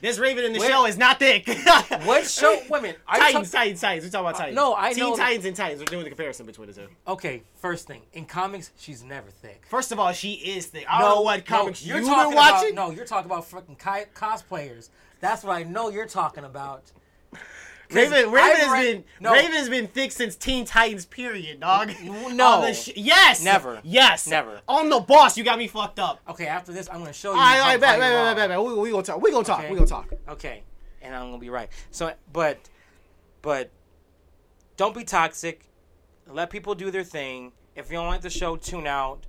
This 0.00 0.18
Raven 0.18 0.44
in 0.44 0.52
the 0.52 0.58
Where- 0.58 0.68
show 0.68 0.86
is 0.86 0.98
not 0.98 1.20
thick. 1.20 1.46
What 2.04 2.26
show? 2.26 2.60
Women. 2.68 2.96
Titans, 3.08 3.52
Titans, 3.52 3.80
Titans. 3.80 4.04
We're 4.04 4.10
talking 4.10 4.20
about 4.26 4.34
uh, 4.34 4.38
Titans. 4.38 4.56
no, 4.56 4.74
I 4.74 4.92
Teen 4.92 5.04
know- 5.04 5.16
Titans 5.16 5.44
and 5.44 5.54
Titans. 5.54 5.78
We're 5.80 5.84
doing 5.84 6.02
the 6.02 6.10
comparison 6.10 6.44
between 6.46 6.66
the 6.66 6.74
two. 6.74 6.88
Okay, 7.06 7.42
first 7.60 7.86
thing 7.86 8.02
in 8.12 8.24
comics, 8.24 8.72
she's 8.76 9.04
never 9.04 9.30
thick. 9.30 9.64
First 9.68 9.92
of 9.92 10.00
all, 10.00 10.12
she 10.12 10.32
is 10.32 10.66
thick. 10.66 10.86
I 10.90 11.00
don't 11.00 11.08
know 11.10 11.20
what 11.20 11.44
comics 11.46 11.86
you're 11.86 11.98
you've 11.98 12.06
talking 12.08 12.30
been 12.30 12.36
watching. 12.36 12.72
About, 12.72 12.88
no, 12.88 12.94
you're 12.94 13.04
talking 13.04 13.30
about 13.30 13.44
fucking 13.44 13.76
ki- 13.76 14.10
cosplayers. 14.12 14.88
That's 15.20 15.44
what 15.44 15.54
I 15.56 15.62
know 15.62 15.88
you're 15.88 16.06
talking 16.06 16.42
about. 16.42 16.90
Raven, 17.94 18.30
Raven 18.30 18.56
has 18.60 18.70
read- 18.72 18.92
been 18.92 19.04
no. 19.20 19.32
Raven 19.32 19.52
has 19.52 19.68
been 19.68 19.86
thick 19.86 20.12
since 20.12 20.36
Teen 20.36 20.64
Titans. 20.64 21.06
Period, 21.06 21.60
dog. 21.60 21.90
No. 22.32 22.72
Sh- 22.72 22.90
yes. 22.96 23.42
Never. 23.42 23.80
Yes. 23.84 24.26
Never. 24.26 24.60
On 24.68 24.88
the 24.88 25.00
boss, 25.00 25.36
you 25.36 25.44
got 25.44 25.58
me 25.58 25.66
fucked 25.68 25.98
up. 25.98 26.20
Okay, 26.28 26.46
after 26.46 26.72
this, 26.72 26.88
I'm 26.90 26.98
gonna 27.00 27.12
show 27.12 27.32
you. 27.32 27.38
All 27.38 27.44
right, 27.44 27.58
all 27.60 27.66
right, 27.66 27.80
bet, 27.80 27.98
bet, 27.98 28.10
you're 28.10 28.18
bet, 28.18 28.26
wrong. 28.26 28.36
bet, 28.36 28.48
bet. 28.50 28.62
We, 28.62 28.74
we 28.74 28.90
gonna 28.90 29.02
talk. 29.02 29.20
We 29.22 29.30
gonna 29.30 29.44
talk. 29.44 29.60
Okay. 29.60 29.70
We 29.70 29.76
gonna 29.76 29.86
talk. 29.86 30.12
Okay, 30.28 30.62
and 31.02 31.14
I'm 31.14 31.26
gonna 31.28 31.38
be 31.38 31.50
right. 31.50 31.68
So, 31.90 32.12
but, 32.32 32.58
but, 33.42 33.70
don't 34.76 34.94
be 34.94 35.04
toxic. 35.04 35.64
Let 36.28 36.50
people 36.50 36.74
do 36.74 36.90
their 36.90 37.04
thing. 37.04 37.52
If 37.76 37.90
you 37.90 37.96
don't 37.96 38.06
like 38.06 38.20
the 38.22 38.30
show, 38.30 38.56
tune 38.56 38.86
out. 38.86 39.24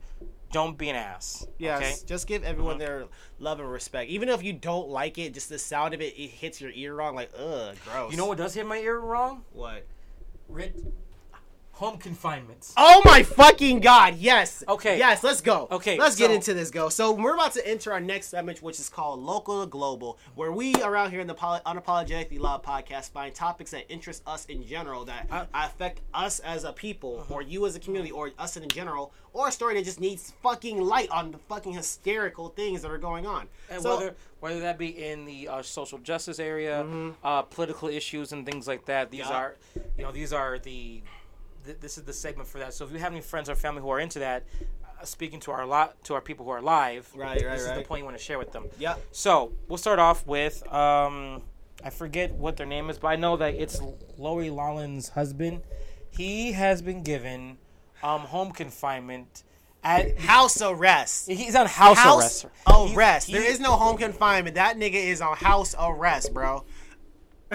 Don't 0.54 0.78
be 0.78 0.90
an 0.90 0.96
ass. 0.96 1.46
Yes, 1.58 1.82
Okay. 1.82 1.96
just 2.06 2.28
give 2.28 2.44
everyone 2.44 2.74
mm-hmm. 2.74 2.80
their 2.80 3.06
love 3.40 3.60
and 3.60 3.70
respect. 3.70 4.10
Even 4.10 4.30
if 4.30 4.44
you 4.44 4.54
don't 4.54 4.88
like 4.88 5.18
it, 5.18 5.34
just 5.34 5.50
the 5.50 5.60
sound 5.60 5.94
of 5.94 6.02
it, 6.02 6.14
it 6.16 6.30
hits 6.30 6.62
your 6.62 6.72
ear 6.72 6.96
wrong. 6.96 7.16
Like, 7.16 7.32
ugh, 7.38 7.76
gross. 7.84 8.12
You 8.12 8.18
know 8.18 8.28
what 8.28 8.38
does 8.38 8.54
hit 8.54 8.66
my 8.66 8.78
ear 8.78 9.00
wrong? 9.00 9.44
What? 9.52 9.86
Rit- 10.48 10.76
home 11.74 11.98
confinements. 11.98 12.74
Oh 12.78 13.02
my 13.04 13.24
fucking 13.24 13.80
god! 13.80 14.16
Yes. 14.16 14.64
Okay. 14.68 14.98
Yes. 14.98 15.24
Let's 15.24 15.42
go. 15.42 15.68
Okay, 15.72 15.98
Let's 15.98 16.16
get 16.16 16.32
into 16.32 16.54
this. 16.54 16.70
Go. 16.70 16.90
So 16.90 17.12
we're 17.12 17.34
about 17.34 17.54
to 17.54 17.68
enter 17.68 17.92
our 17.92 18.00
next 18.00 18.28
segment, 18.28 18.62
which 18.62 18.80
is 18.80 18.90
called 18.90 19.20
Local 19.20 19.62
to 19.64 19.68
Global, 19.68 20.18
where 20.36 20.52
we 20.52 20.76
around 20.76 21.10
here 21.12 21.20
in 21.20 21.28
the 21.28 21.34
Poly- 21.34 21.62
Unapologetically 21.66 22.40
Loud 22.40 22.64
podcast 22.64 23.10
find 23.12 23.34
topics 23.34 23.72
that 23.72 23.92
interest 23.92 24.22
us 24.28 24.46
in 24.46 24.66
general 24.66 25.04
that 25.06 25.28
Uh, 25.32 25.46
affect 25.54 26.02
us 26.14 26.40
as 26.40 26.64
a 26.64 26.72
people, 26.74 27.22
uh-huh. 27.22 27.34
or 27.34 27.42
you 27.42 27.66
as 27.66 27.76
a 27.76 27.80
community, 27.80 28.12
or 28.12 28.32
us 28.38 28.56
in 28.56 28.68
general, 28.70 29.12
or 29.34 29.48
a 29.48 29.52
story 29.52 29.74
that 29.74 29.84
just 29.84 30.00
needs 30.00 30.32
fucking 30.44 30.80
light 30.80 31.10
on 31.10 31.32
the 31.32 31.38
fucking 31.50 31.74
hysterical 31.74 32.50
things 32.50 32.84
that 32.84 32.92
are 32.92 32.98
going 33.00 33.26
on. 33.26 33.48
And 33.70 33.82
so, 33.82 33.98
whether 33.98 34.16
whether 34.40 34.60
that 34.60 34.78
be 34.78 34.90
in 35.04 35.26
the 35.26 35.48
uh, 35.48 35.62
social 35.64 35.98
justice 36.00 36.38
area, 36.38 36.84
Mm-hmm. 36.84 37.12
uh, 37.26 37.42
political 37.44 37.88
issues, 37.88 38.32
and 38.34 38.46
things 38.46 38.68
like 38.68 38.86
that, 38.86 39.10
these 39.10 39.22
Yeah. 39.22 39.32
are, 39.38 39.56
you 39.98 40.04
know, 40.04 40.12
these 40.12 40.34
are 40.34 40.60
the, 40.60 41.02
th- 41.66 41.80
this 41.80 41.98
is 41.98 42.04
the 42.04 42.14
segment 42.14 42.48
for 42.48 42.60
that. 42.60 42.74
So 42.74 42.86
if 42.86 42.92
you 42.92 43.00
have 43.00 43.12
any 43.12 43.22
friends 43.22 43.50
or 43.50 43.56
family 43.56 43.82
who 43.82 43.90
are 43.90 44.00
into 44.00 44.20
that, 44.20 44.44
uh, 45.02 45.06
speaking 45.06 45.40
to 45.42 45.52
our 45.52 45.66
lot 45.66 46.02
to 46.06 46.14
our 46.14 46.22
people 46.22 46.46
who 46.46 46.52
are 46.52 46.62
live, 46.62 47.10
Right, 47.16 47.42
right, 47.44 47.52
this 47.58 47.62
is 47.66 47.74
the 47.74 47.82
point 47.84 48.00
you 48.00 48.06
want 48.06 48.18
to 48.18 48.24
share 48.24 48.38
with 48.38 48.52
them. 48.52 48.66
Yeah. 48.80 48.96
So 49.12 49.54
we'll 49.68 49.78
start 49.78 50.00
off 50.00 50.26
with, 50.28 50.66
um, 50.74 51.42
I 51.84 51.90
forget 51.90 52.34
what 52.34 52.58
their 52.58 52.66
name 52.68 52.90
is, 52.90 52.98
but 52.98 53.08
I 53.10 53.16
know 53.16 53.38
that 53.38 53.56
it's 53.56 53.82
Lori 54.18 54.50
Loughlin's 54.50 55.10
husband. 55.10 55.62
He 56.12 56.52
has 56.54 56.82
been 56.82 57.04
given 57.04 57.58
um, 58.04 58.22
home 58.22 58.52
confinement. 58.52 59.44
At, 59.86 60.18
house 60.34 60.62
arrest. 60.62 61.30
he's 61.30 61.56
on 61.56 61.66
house, 61.66 61.98
house 61.98 62.46
arrest. 62.46 62.94
arrest. 62.96 63.28
He- 63.28 63.34
there 63.34 63.42
he- 63.42 63.50
is 63.50 63.60
no 63.60 63.74
home 63.74 63.98
confinement. 63.98 64.56
That 64.56 64.78
nigga 64.78 64.94
is 64.96 65.20
on 65.22 65.36
house 65.36 65.76
arrest, 65.78 66.34
bro. 66.34 66.64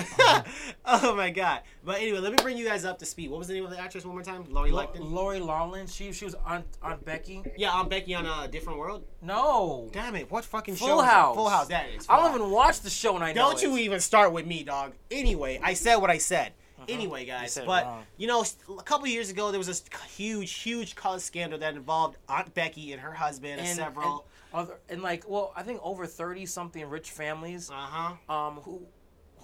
oh 0.84 1.14
my 1.14 1.30
god. 1.30 1.62
But 1.84 2.00
anyway, 2.00 2.18
let 2.18 2.32
me 2.32 2.38
bring 2.42 2.56
you 2.56 2.64
guys 2.66 2.84
up 2.84 2.98
to 2.98 3.06
speed. 3.06 3.30
What 3.30 3.38
was 3.38 3.48
the 3.48 3.54
name 3.54 3.64
of 3.64 3.70
the 3.70 3.78
actress 3.78 4.04
one 4.04 4.14
more 4.14 4.22
time? 4.22 4.44
Lori 4.50 4.70
Lo- 4.70 4.86
Lecton. 4.86 5.10
Lori 5.12 5.40
Loughlin. 5.40 5.86
She 5.86 6.12
she 6.12 6.24
was 6.24 6.34
on 6.46 6.64
on 6.82 6.98
Becky. 7.04 7.42
yeah, 7.56 7.72
I'm 7.72 7.88
Becky 7.88 8.14
on 8.14 8.26
a 8.26 8.48
different 8.48 8.78
world. 8.78 9.04
No, 9.22 9.88
Damn 9.92 10.16
it! 10.16 10.30
What 10.30 10.44
fucking 10.44 10.76
show? 10.76 10.86
Full 10.86 11.00
is 11.00 11.06
it? 11.06 11.10
House. 11.10 11.34
Full 11.36 11.48
House. 11.48 11.68
That 11.68 11.86
is. 11.96 12.06
I 12.08 12.16
don't 12.16 12.26
House. 12.30 12.36
even 12.36 12.50
watch 12.50 12.80
the 12.80 12.90
show, 12.90 13.14
and 13.14 13.24
I 13.24 13.32
know 13.32 13.50
Don't 13.50 13.62
you 13.62 13.76
it. 13.76 13.80
even 13.80 14.00
start 14.00 14.32
with 14.32 14.46
me, 14.46 14.62
dog. 14.64 14.92
Anyway, 15.10 15.60
I 15.62 15.74
said 15.74 15.96
what 15.96 16.10
I 16.10 16.18
said. 16.18 16.52
Anyway, 16.88 17.24
guys, 17.26 17.34
Uh-huh. 17.38 17.46
said 17.48 17.62
it 17.64 17.66
but 17.66 17.84
wrong. 17.84 18.04
you 18.16 18.26
know, 18.28 18.44
a 18.78 18.82
couple 18.84 19.06
years 19.08 19.30
ago 19.30 19.50
there 19.50 19.58
was 19.58 19.66
this 19.66 19.82
huge, 20.16 20.52
huge 20.54 20.94
cause 20.94 21.24
scandal 21.24 21.58
that 21.58 21.74
involved 21.74 22.16
Aunt 22.28 22.54
Becky 22.54 22.92
and 22.92 23.00
her 23.02 23.12
husband 23.12 23.58
and, 23.58 23.68
and 23.68 23.76
several. 23.76 24.24
and, 24.54 24.60
other, 24.62 24.78
and 24.88 25.02
like 25.02 25.28
well, 25.28 25.52
I 25.56 25.64
think 25.64 25.80
over 25.82 26.06
thirty 26.06 26.46
something 26.46 26.88
rich 26.88 27.10
families 27.10 27.68
Uh 27.68 27.74
huh. 27.74 28.32
um 28.32 28.54
who 28.62 28.80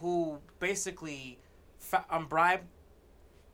who 0.04 0.38
basically 0.60 1.38
um 2.10 2.26
bribe 2.26 2.60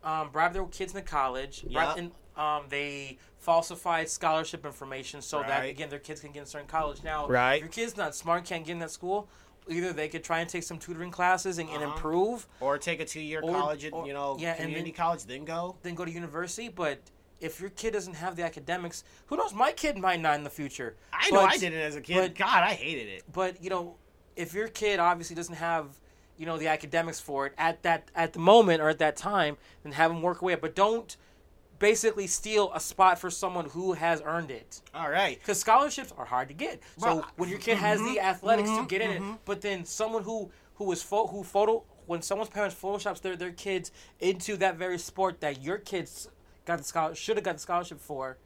um 0.02 0.30
bribe 0.30 0.52
their 0.52 0.64
kids 0.66 0.92
into 0.94 1.06
college. 1.08 1.64
Yep. 1.68 1.96
and, 1.96 2.10
um 2.36 2.64
they 2.68 3.18
falsified 3.38 4.08
scholarship 4.08 4.66
information 4.66 5.22
so 5.22 5.42
that 5.46 5.64
again 5.64 5.88
their 5.90 5.98
kids 6.00 6.20
can 6.20 6.32
get 6.32 6.40
in 6.40 6.46
certain 6.46 6.66
college. 6.68 7.02
Now, 7.04 7.28
Right. 7.28 7.54
if 7.54 7.60
your 7.60 7.68
kid's 7.68 7.96
not 7.96 8.14
smart, 8.16 8.44
can't 8.44 8.64
get 8.66 8.72
in 8.72 8.78
that 8.80 8.90
school. 8.90 9.28
Either 9.68 9.92
they 9.92 10.08
could 10.08 10.24
try 10.24 10.40
and 10.40 10.48
take 10.50 10.64
some 10.64 10.78
tutoring 10.78 11.12
classes 11.12 11.58
and, 11.58 11.68
and 11.68 11.82
Uh-huh. 11.84 11.94
improve, 11.94 12.48
Or 12.60 12.78
take 12.78 12.98
a 12.98 13.04
two-year 13.04 13.40
Or- 13.42 13.52
college, 13.52 13.88
or- 13.92 14.06
you 14.06 14.12
know, 14.12 14.36
yeah, 14.40 14.50
and 14.52 14.62
community 14.62 14.90
then- 14.90 14.94
college, 14.96 15.24
then 15.24 15.44
go. 15.44 15.76
then 15.82 15.94
go 15.94 16.04
to 16.04 16.10
university. 16.10 16.68
But 16.68 16.98
if 17.40 17.60
your 17.60 17.70
kid 17.70 17.92
doesn't 17.92 18.14
have 18.14 18.34
the 18.36 18.42
academics, 18.42 19.04
who 19.26 19.36
knows? 19.36 19.52
My 19.54 19.70
kid 19.72 19.96
might 19.98 20.20
not 20.20 20.34
in 20.34 20.42
the 20.44 20.50
future. 20.50 20.96
I 21.12 21.30
know 21.30 21.40
I 21.42 21.56
did 21.56 21.72
it 21.72 21.80
as 21.80 21.94
a 21.94 22.00
kid. 22.00 22.16
but- 22.16 22.34
God, 22.34 22.64
I 22.64 22.72
hated 22.72 23.08
it. 23.08 23.22
But 23.32 23.62
you 23.62 23.70
know, 23.70 23.96
if 24.34 24.54
your 24.54 24.68
kid 24.68 24.98
obviously 24.98 25.36
doesn't 25.36 25.56
have, 25.56 25.86
you 26.40 26.46
know, 26.46 26.56
the 26.56 26.68
academics 26.68 27.20
for 27.20 27.46
it 27.46 27.52
at 27.58 27.82
that 27.82 28.10
at 28.14 28.32
the 28.32 28.38
moment 28.38 28.80
or 28.80 28.88
at 28.88 28.98
that 28.98 29.14
time, 29.14 29.58
and 29.84 29.92
have 29.92 30.10
them 30.10 30.22
work 30.22 30.40
away. 30.40 30.54
But 30.54 30.74
don't 30.74 31.14
basically 31.78 32.26
steal 32.26 32.72
a 32.74 32.80
spot 32.80 33.18
for 33.18 33.30
someone 33.30 33.66
who 33.66 33.92
has 33.92 34.22
earned 34.24 34.50
it. 34.50 34.80
All 34.94 35.10
right. 35.10 35.38
Because 35.38 35.60
scholarships 35.60 36.14
are 36.16 36.24
hard 36.24 36.48
to 36.48 36.54
get. 36.54 36.80
So 36.96 37.26
when 37.36 37.50
your 37.50 37.58
kid 37.58 37.76
has 37.76 37.98
the 38.00 38.06
mm-hmm, 38.06 38.26
athletics 38.26 38.70
to 38.70 38.76
mm-hmm, 38.76 38.86
get 38.86 39.02
in 39.02 39.10
it, 39.10 39.20
mm-hmm. 39.20 39.34
but 39.44 39.60
then 39.60 39.84
someone 39.84 40.22
who 40.22 40.50
who 40.76 40.90
is 40.92 41.02
pho- 41.02 41.26
who 41.26 41.42
photo 41.42 41.84
when 42.06 42.22
someone's 42.22 42.50
parents 42.50 42.74
photoshops 42.74 43.20
their 43.20 43.36
their 43.36 43.52
kids 43.52 43.92
into 44.18 44.56
that 44.56 44.76
very 44.76 44.98
sport 44.98 45.42
that 45.42 45.62
your 45.62 45.76
kids 45.76 46.28
got 46.64 46.78
the 46.78 46.84
scholar 46.84 47.14
should 47.14 47.36
have 47.36 47.44
got 47.44 47.56
the 47.56 47.60
scholarship 47.60 48.00
for. 48.00 48.38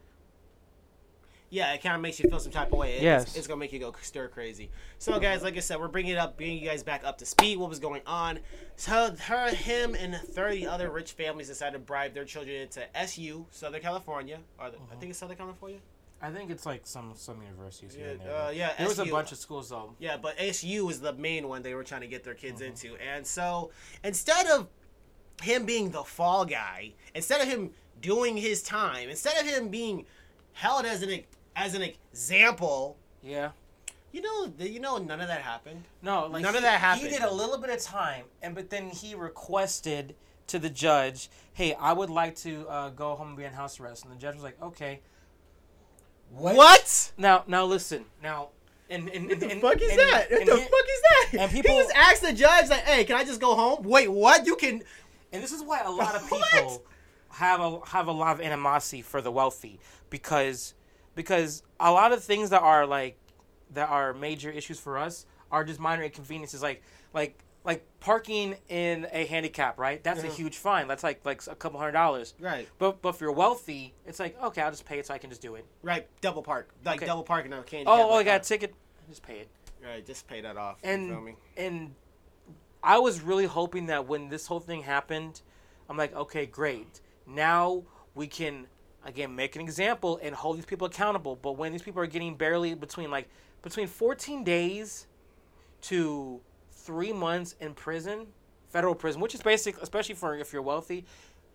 Yeah, 1.54 1.72
it 1.72 1.82
kind 1.82 1.94
of 1.94 2.00
makes 2.00 2.18
you 2.18 2.28
feel 2.28 2.40
some 2.40 2.50
type 2.52 2.72
of 2.72 2.78
way. 2.78 2.96
It- 2.96 3.02
Yes. 3.02 3.22
It's, 3.28 3.36
it's 3.36 3.46
going 3.46 3.58
to 3.58 3.60
make 3.60 3.72
you 3.72 3.78
go 3.78 3.94
stir 4.02 4.28
crazy. 4.28 4.70
So, 4.98 5.18
guys, 5.20 5.42
like 5.42 5.56
I 5.56 5.60
said, 5.60 5.78
we're 5.78 5.88
bringing 5.88 6.12
it 6.12 6.18
up, 6.18 6.36
bringing 6.36 6.58
you 6.62 6.68
guys 6.68 6.82
back 6.82 7.02
up 7.04 7.18
to 7.18 7.26
speed. 7.26 7.58
What 7.58 7.68
was 7.70 7.78
going 7.78 8.02
on? 8.06 8.40
So, 8.76 9.14
her, 9.28 9.50
him, 9.54 9.94
and 9.94 10.14
30 10.16 10.66
other 10.66 10.90
rich 10.90 11.12
families 11.12 11.46
decided 11.48 11.74
to 11.74 11.78
bribe 11.78 12.12
their 12.14 12.24
children 12.24 12.56
into 12.56 12.84
SU, 12.96 13.46
Southern 13.50 13.80
California. 13.80 14.40
Or 14.58 14.70
the, 14.70 14.78
I 14.92 14.96
think 14.96 15.10
it's 15.10 15.18
Southern 15.20 15.36
California? 15.36 15.78
I 16.22 16.30
think 16.30 16.50
it's 16.50 16.64
like 16.64 16.86
some 16.86 17.12
some 17.14 17.42
universities 17.42 17.94
here. 17.94 18.16
Yeah, 18.18 18.24
there. 18.24 18.36
uh, 18.36 18.50
yeah, 18.50 18.72
there 18.78 18.88
was 18.88 18.98
a 18.98 19.04
bunch 19.04 19.30
of 19.30 19.36
schools 19.36 19.68
though. 19.68 19.94
Yeah, 19.98 20.16
but 20.16 20.34
SU 20.38 20.86
was 20.86 21.00
the 21.00 21.12
main 21.12 21.48
one 21.48 21.62
they 21.62 21.74
were 21.74 21.84
trying 21.84 22.00
to 22.00 22.06
get 22.06 22.24
their 22.24 22.32
kids 22.34 22.62
Mm-hmm. 22.62 22.70
into. 22.88 22.96
And 22.96 23.26
so 23.26 23.70
instead 24.02 24.46
of 24.46 24.68
him 25.42 25.66
being 25.66 25.90
the 25.90 26.02
fall 26.02 26.46
guy, 26.46 26.94
instead 27.14 27.42
of 27.42 27.48
him 27.48 27.70
doing 28.00 28.38
his 28.38 28.62
time, 28.62 29.10
instead 29.10 29.36
of 29.38 29.46
him 29.46 29.68
being 29.68 30.06
held 30.54 30.86
as 30.86 31.02
an 31.02 31.10
as 31.56 31.74
an 31.74 31.82
example, 31.82 32.96
Yeah. 33.22 33.50
you 34.12 34.20
know, 34.22 34.52
you 34.58 34.80
know, 34.80 34.98
none 34.98 35.20
of 35.20 35.28
that 35.28 35.42
happened. 35.42 35.84
No, 36.02 36.26
like 36.26 36.42
None 36.42 36.56
of 36.56 36.62
that 36.62 36.80
happened. 36.80 37.06
He 37.08 37.12
did 37.12 37.22
a 37.22 37.32
little 37.32 37.58
bit 37.58 37.70
of 37.70 37.80
time, 37.80 38.24
and 38.42 38.54
but 38.54 38.70
then 38.70 38.88
he 38.90 39.14
requested 39.14 40.14
to 40.48 40.58
the 40.58 40.68
judge, 40.70 41.30
"Hey, 41.54 41.74
I 41.74 41.92
would 41.92 42.10
like 42.10 42.36
to 42.36 42.68
uh, 42.68 42.90
go 42.90 43.14
home 43.16 43.28
and 43.28 43.36
be 43.36 43.46
on 43.46 43.52
house 43.52 43.80
arrest." 43.80 44.04
And 44.04 44.12
the 44.12 44.18
judge 44.18 44.34
was 44.34 44.44
like, 44.44 44.60
"Okay." 44.62 45.00
What? 46.30 47.12
Now, 47.16 47.44
now 47.46 47.64
listen. 47.64 48.04
Now, 48.22 48.48
and 48.90 49.08
and, 49.08 49.30
and 49.30 49.40
What 49.40 49.40
the 49.40 49.60
fuck 49.60 49.82
is 49.82 49.90
and- 49.90 49.98
that? 50.00 50.30
What 50.30 50.40
and 50.40 50.48
the 50.48 50.56
he- 50.56 50.62
fuck 50.62 50.70
is 50.88 51.02
that? 51.02 51.28
and 51.40 51.52
people- 51.52 51.70
he 51.76 51.82
just 51.82 51.94
asked 51.94 52.22
the 52.22 52.32
judge, 52.32 52.68
like, 52.70 52.84
"Hey, 52.84 53.04
can 53.04 53.16
I 53.16 53.24
just 53.24 53.40
go 53.40 53.54
home?" 53.54 53.82
Wait, 53.84 54.08
what? 54.10 54.46
You 54.46 54.56
can? 54.56 54.82
And 55.32 55.42
this 55.42 55.52
is 55.52 55.62
why 55.62 55.80
a 55.80 55.90
lot 55.90 56.14
of 56.14 56.22
What? 56.30 56.50
people 56.52 56.82
have 57.30 57.60
a 57.60 57.80
have 57.86 58.06
a 58.08 58.12
lot 58.12 58.32
of 58.34 58.40
animosity 58.40 59.02
for 59.02 59.20
the 59.20 59.30
wealthy 59.30 59.80
because 60.10 60.74
because 61.14 61.62
a 61.80 61.90
lot 61.92 62.12
of 62.12 62.22
things 62.22 62.50
that 62.50 62.62
are 62.62 62.86
like 62.86 63.16
that 63.72 63.88
are 63.88 64.12
major 64.14 64.50
issues 64.50 64.78
for 64.78 64.98
us 64.98 65.26
are 65.50 65.64
just 65.64 65.80
minor 65.80 66.02
inconveniences 66.02 66.62
like 66.62 66.82
like 67.12 67.44
like 67.64 67.84
parking 68.00 68.56
in 68.68 69.06
a 69.12 69.24
handicap 69.26 69.78
right 69.78 70.02
that's 70.04 70.22
Yeah. 70.22 70.30
a 70.30 70.32
huge 70.32 70.56
fine 70.58 70.86
that's 70.88 71.02
like 71.02 71.24
like 71.24 71.42
a 71.46 71.54
couple 71.54 71.78
hundred 71.78 71.92
dollars 71.92 72.34
Right, 72.38 72.68
but 72.78 73.00
but 73.02 73.10
if 73.14 73.20
you're 73.20 73.32
wealthy 73.32 73.94
it's 74.06 74.20
like 74.20 74.40
okay 74.42 74.62
i'll 74.62 74.70
just 74.70 74.84
pay 74.84 74.98
it 74.98 75.06
so 75.06 75.14
i 75.14 75.18
can 75.18 75.30
just 75.30 75.40
do 75.42 75.54
it 75.54 75.64
right. 75.82 76.06
Double 76.20 76.42
park, 76.42 76.68
like 76.84 76.96
Okay. 76.98 77.06
double 77.06 77.22
parking 77.22 77.52
on 77.52 77.60
a 77.60 77.62
candy. 77.62 77.86
oh 77.86 78.10
oh 78.10 78.14
i 78.16 78.22
got 78.22 78.40
a 78.42 78.44
ticket 78.44 78.74
just 79.08 79.22
pay 79.22 79.38
it 79.38 79.48
Right, 79.82 80.04
just 80.06 80.26
pay 80.26 80.40
that 80.40 80.56
off. 80.56 80.78
and 80.82 81.06
you 81.08 81.12
feel 81.12 81.20
me? 81.20 81.34
and 81.58 81.94
I 82.82 82.98
was 82.98 83.20
really 83.22 83.46
hoping 83.46 83.86
that 83.86 84.06
when 84.06 84.28
this 84.28 84.46
whole 84.46 84.60
thing 84.60 84.82
happened, 84.82 85.40
I'm 85.88 85.96
like, 85.96 86.14
okay, 86.14 86.44
great. 86.44 87.00
Now 87.26 87.82
we 88.14 88.26
can 88.26 88.66
again 89.04 89.34
make 89.34 89.56
an 89.56 89.62
example 89.62 90.18
and 90.22 90.34
hold 90.34 90.56
these 90.56 90.64
people 90.64 90.86
accountable. 90.86 91.36
But 91.36 91.52
when 91.52 91.72
these 91.72 91.82
people 91.82 92.00
are 92.02 92.06
getting 92.06 92.34
barely 92.36 92.74
between 92.74 93.10
like 93.10 93.28
between 93.62 93.86
14 93.86 94.44
days 94.44 95.06
to 95.82 96.40
three 96.70 97.12
months 97.12 97.56
in 97.60 97.74
prison, 97.74 98.26
federal 98.68 98.94
prison, 98.94 99.20
which 99.20 99.34
is 99.34 99.42
basic, 99.42 99.80
especially 99.80 100.14
for 100.14 100.36
if 100.36 100.52
you're 100.52 100.62
wealthy, 100.62 101.04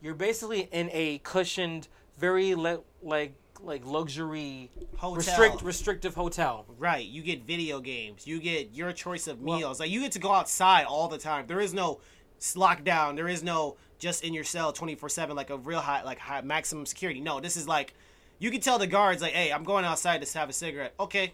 you're 0.02 0.16
basically 0.16 0.70
in 0.72 0.89
a 0.91 1.20
cushioned, 1.20 1.88
very 2.18 2.56
le- 2.56 2.82
like 3.02 3.34
like 3.62 3.86
luxury 3.86 4.72
Hotel. 4.95 5.16
restrict 5.16 5.62
restrictive 5.62 6.16
hotel. 6.16 6.66
Right. 6.78 7.06
You 7.06 7.22
get 7.22 7.43
video 7.45 7.80
games. 7.82 8.26
You 8.26 8.39
get 8.39 8.74
your 8.74 8.91
choice 8.93 9.28
of 9.28 9.41
meals. 9.41 9.80
like 9.80 9.89
you 9.89 10.00
get 10.02 10.14
to 10.14 10.20
go 10.20 10.32
outside 10.32 10.86
all 10.86 11.08
the 11.08 11.18
time. 11.18 11.45
There 11.47 11.60
is 11.60 11.74
no 11.74 12.00
lockdown. 12.39 13.16
There 13.16 13.28
is 13.28 13.43
no 13.43 13.76
just 14.00 14.24
in 14.24 14.34
your 14.34 14.43
cell 14.43 14.74
24/7 14.74 15.36
like 15.36 15.50
a 15.50 15.58
real 15.58 15.82
high 15.82 16.02
like 16.04 16.18
high 16.20 16.41
maximum 16.41 16.86
security. 16.86 17.20
No, 17.22 17.39
this 17.39 17.56
is 17.58 17.68
like 17.68 17.93
you 18.39 18.50
can 18.50 18.62
tell 18.62 18.80
the 18.80 18.88
guards 18.88 19.22
like, 19.22 19.34
"Hey, 19.34 19.52
I'm 19.52 19.64
going 19.66 19.86
outside 19.86 20.22
to 20.26 20.38
have 20.39 20.50
a 20.50 20.54
cigarette." 20.54 20.93
Okay. 21.00 21.34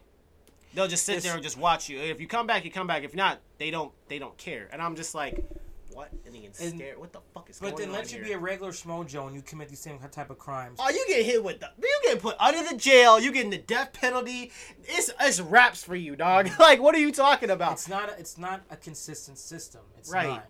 They'll 0.74 0.88
just 0.89 1.05
sit 1.05 1.13
It's- 1.13 1.24
there 1.24 1.36
and 1.36 1.41
just 1.43 1.57
watch 1.57 1.88
you. 1.88 1.99
If 1.99 2.20
you 2.20 2.28
come 2.28 2.47
back, 2.47 2.66
you 2.66 2.72
come 2.72 2.86
back. 2.88 3.03
If 3.03 3.16
not, 3.16 3.39
they 3.59 3.72
don't 3.72 3.93
they 4.09 4.20
don't 4.20 4.38
care. 4.38 4.68
And 4.74 4.82
I'm 4.82 4.97
just 4.97 5.16
like, 5.16 5.39
what 5.93 6.09
in 6.26 6.34
the 6.34 6.45
And- 6.47 6.53
scare? 6.76 6.99
What 6.99 7.13
the 7.13 7.22
fuck 7.34 7.49
is 7.49 7.59
going 7.59 7.72
on? 7.72 7.78
But 7.78 7.82
then 7.86 7.93
let 7.93 8.11
you 8.11 8.18
here? 8.18 8.26
be 8.26 8.34
a 8.34 8.38
regular 8.38 8.74
schmojo 8.74 9.26
and 9.28 9.34
you 9.36 9.41
commit 9.41 9.70
these 9.70 9.80
same 9.80 9.97
type 10.11 10.30
of 10.30 10.38
crimes. 10.38 10.78
Oh, 10.82 10.89
you 10.89 11.05
get 11.07 11.26
hit 11.26 11.41
with 11.41 11.61
the 11.61 11.70
you 11.82 11.99
get 12.03 12.20
put 12.20 12.36
under 12.41 12.68
the 12.70 12.76
jail. 12.76 13.18
You 13.22 13.32
getting 13.32 13.51
the 13.51 13.57
death 13.57 13.93
penalty. 13.93 14.51
It's 14.84 15.09
it's 15.22 15.39
raps 15.39 15.82
for 15.82 15.95
you, 15.95 16.18
dog. 16.18 16.49
like, 16.59 16.82
what 16.82 16.93
are 16.93 16.99
you 16.99 17.13
talking 17.13 17.51
about? 17.51 17.74
It's 17.74 17.88
not. 17.88 18.09
A, 18.09 18.20
it's 18.20 18.38
not 18.38 18.63
a 18.70 18.76
consistent 18.76 19.38
system. 19.38 19.82
It's 19.97 20.11
Right. 20.11 20.28
not. 20.28 20.45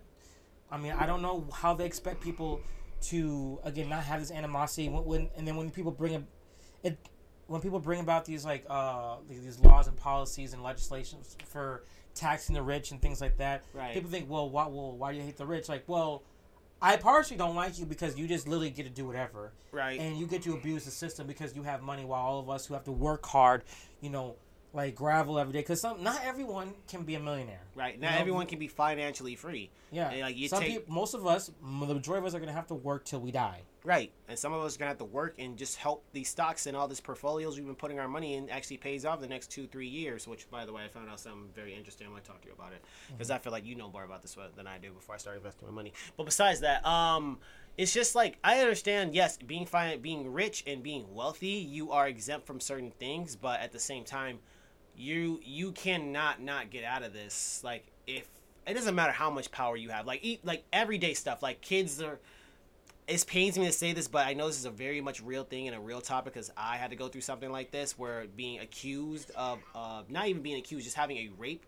I 0.70 0.78
mean, 0.78 0.92
I 0.92 1.06
don't 1.06 1.22
know 1.22 1.46
how 1.52 1.74
they 1.74 1.86
expect 1.86 2.20
people 2.20 2.60
to 3.02 3.60
again 3.62 3.88
not 3.88 4.02
have 4.04 4.20
this 4.20 4.30
animosity 4.30 4.88
when, 4.88 5.04
when 5.04 5.30
and 5.36 5.46
then 5.46 5.56
when 5.56 5.70
people 5.70 5.92
bring 5.92 6.14
it, 6.14 6.24
it 6.82 6.98
when 7.46 7.60
people 7.60 7.78
bring 7.78 8.00
about 8.00 8.24
these 8.24 8.44
like 8.44 8.64
uh 8.68 9.16
these 9.28 9.58
laws 9.60 9.86
and 9.86 9.96
policies 9.96 10.52
and 10.52 10.62
legislations 10.62 11.36
for 11.46 11.84
taxing 12.14 12.54
the 12.54 12.62
rich 12.62 12.90
and 12.90 13.00
things 13.00 13.20
like 13.20 13.36
that. 13.36 13.64
Right. 13.72 13.94
People 13.94 14.10
think, 14.10 14.28
well, 14.28 14.48
why, 14.48 14.66
well, 14.66 14.92
why 14.92 15.12
do 15.12 15.18
you 15.18 15.24
hate 15.24 15.36
the 15.36 15.46
rich? 15.46 15.68
Like, 15.68 15.84
well, 15.86 16.22
I 16.80 16.96
partially 16.96 17.36
don't 17.36 17.54
like 17.54 17.78
you 17.78 17.86
because 17.86 18.18
you 18.18 18.26
just 18.26 18.48
literally 18.48 18.70
get 18.70 18.84
to 18.84 18.90
do 18.90 19.06
whatever 19.06 19.52
right. 19.72 19.98
and 19.98 20.18
you 20.18 20.26
get 20.26 20.42
to 20.42 20.54
abuse 20.54 20.84
the 20.84 20.90
system 20.90 21.26
because 21.26 21.56
you 21.56 21.62
have 21.62 21.82
money 21.82 22.04
while 22.04 22.20
all 22.20 22.38
of 22.38 22.50
us 22.50 22.66
who 22.66 22.74
have 22.74 22.84
to 22.84 22.92
work 22.92 23.24
hard 23.24 23.62
you 24.02 24.10
know 24.10 24.36
like 24.76 24.94
gravel 24.94 25.38
every 25.38 25.52
day 25.52 25.60
because 25.60 25.80
some 25.80 26.02
not 26.02 26.20
everyone 26.24 26.72
can 26.86 27.02
be 27.02 27.14
a 27.14 27.20
millionaire 27.20 27.62
right. 27.74 27.98
Not 28.00 28.10
you 28.10 28.14
know, 28.14 28.20
everyone 28.20 28.46
can 28.46 28.58
be 28.58 28.68
financially 28.68 29.34
free. 29.34 29.70
yeah 29.90 30.10
And, 30.10 30.20
like, 30.20 30.36
you 30.36 30.48
some 30.48 30.60
take- 30.62 30.72
people 30.72 30.94
most 30.94 31.14
of 31.14 31.26
us 31.26 31.50
the 31.60 31.94
majority 31.94 32.18
of 32.18 32.26
us 32.26 32.34
are 32.34 32.38
going 32.38 32.48
to 32.48 32.54
have 32.54 32.66
to 32.68 32.74
work 32.74 33.04
till 33.04 33.20
we 33.20 33.32
die 33.32 33.62
Right. 33.86 34.10
And 34.28 34.36
some 34.36 34.52
of 34.52 34.64
us 34.64 34.74
are 34.74 34.80
gonna 34.80 34.88
have 34.88 34.98
to 34.98 35.04
work 35.04 35.36
and 35.38 35.56
just 35.56 35.76
help 35.76 36.02
these 36.12 36.28
stocks 36.28 36.66
and 36.66 36.76
all 36.76 36.88
these 36.88 37.00
portfolios 37.00 37.54
we've 37.54 37.64
been 37.64 37.76
putting 37.76 38.00
our 38.00 38.08
money 38.08 38.34
in 38.34 38.50
actually 38.50 38.78
pays 38.78 39.04
off 39.04 39.20
the 39.20 39.28
next 39.28 39.52
two, 39.52 39.68
three 39.68 39.86
years. 39.86 40.26
Which, 40.26 40.50
by 40.50 40.66
the 40.66 40.72
way, 40.72 40.84
I 40.84 40.88
found 40.88 41.08
out 41.08 41.20
something 41.20 41.48
very 41.54 41.72
interesting. 41.72 42.04
I'm 42.04 42.12
gonna 42.12 42.24
talk 42.24 42.40
to 42.40 42.48
you 42.48 42.52
about 42.52 42.72
it 42.72 42.84
because 43.12 43.30
I 43.30 43.38
feel 43.38 43.52
like 43.52 43.64
you 43.64 43.76
know 43.76 43.88
more 43.88 44.02
about 44.02 44.22
this 44.22 44.36
than 44.56 44.66
I 44.66 44.78
do 44.78 44.90
before 44.90 45.14
I 45.14 45.18
start 45.18 45.36
investing 45.36 45.68
my 45.68 45.74
money. 45.74 45.92
But 46.16 46.24
besides 46.26 46.58
that, 46.62 46.84
um, 46.84 47.38
it's 47.78 47.94
just 47.94 48.16
like 48.16 48.38
I 48.42 48.58
understand. 48.58 49.14
Yes, 49.14 49.36
being 49.36 49.66
fine, 49.66 50.00
being 50.00 50.32
rich 50.32 50.64
and 50.66 50.82
being 50.82 51.14
wealthy, 51.14 51.46
you 51.46 51.92
are 51.92 52.08
exempt 52.08 52.44
from 52.44 52.58
certain 52.58 52.90
things, 52.90 53.36
but 53.36 53.60
at 53.60 53.70
the 53.70 53.78
same 53.78 54.02
time, 54.02 54.40
you 54.96 55.40
you 55.44 55.72
cannot 55.72 56.40
not 56.40 56.70
get 56.70 56.84
out 56.84 57.02
of 57.02 57.12
this. 57.12 57.60
Like 57.62 57.84
if 58.06 58.28
it 58.66 58.74
doesn't 58.74 58.94
matter 58.94 59.12
how 59.12 59.30
much 59.30 59.50
power 59.50 59.76
you 59.76 59.90
have, 59.90 60.06
like 60.06 60.20
eat 60.22 60.44
like 60.44 60.64
everyday 60.72 61.14
stuff. 61.14 61.42
Like 61.42 61.60
kids 61.60 62.02
are 62.02 62.18
it 63.08 63.24
pains 63.26 63.56
me 63.56 63.66
to 63.66 63.72
say 63.72 63.92
this, 63.92 64.08
but 64.08 64.26
I 64.26 64.34
know 64.34 64.48
this 64.48 64.58
is 64.58 64.64
a 64.64 64.70
very 64.70 65.00
much 65.00 65.22
real 65.22 65.44
thing 65.44 65.68
and 65.68 65.76
a 65.76 65.80
real 65.80 66.00
topic 66.00 66.34
because 66.34 66.50
I 66.56 66.76
had 66.76 66.90
to 66.90 66.96
go 66.96 67.08
through 67.08 67.20
something 67.20 67.52
like 67.52 67.70
this 67.70 67.96
where 67.96 68.26
being 68.36 68.58
accused 68.58 69.30
of 69.36 69.60
uh, 69.74 70.02
not 70.08 70.26
even 70.26 70.42
being 70.42 70.58
accused, 70.58 70.84
just 70.84 70.96
having 70.96 71.16
a 71.18 71.30
rape, 71.38 71.64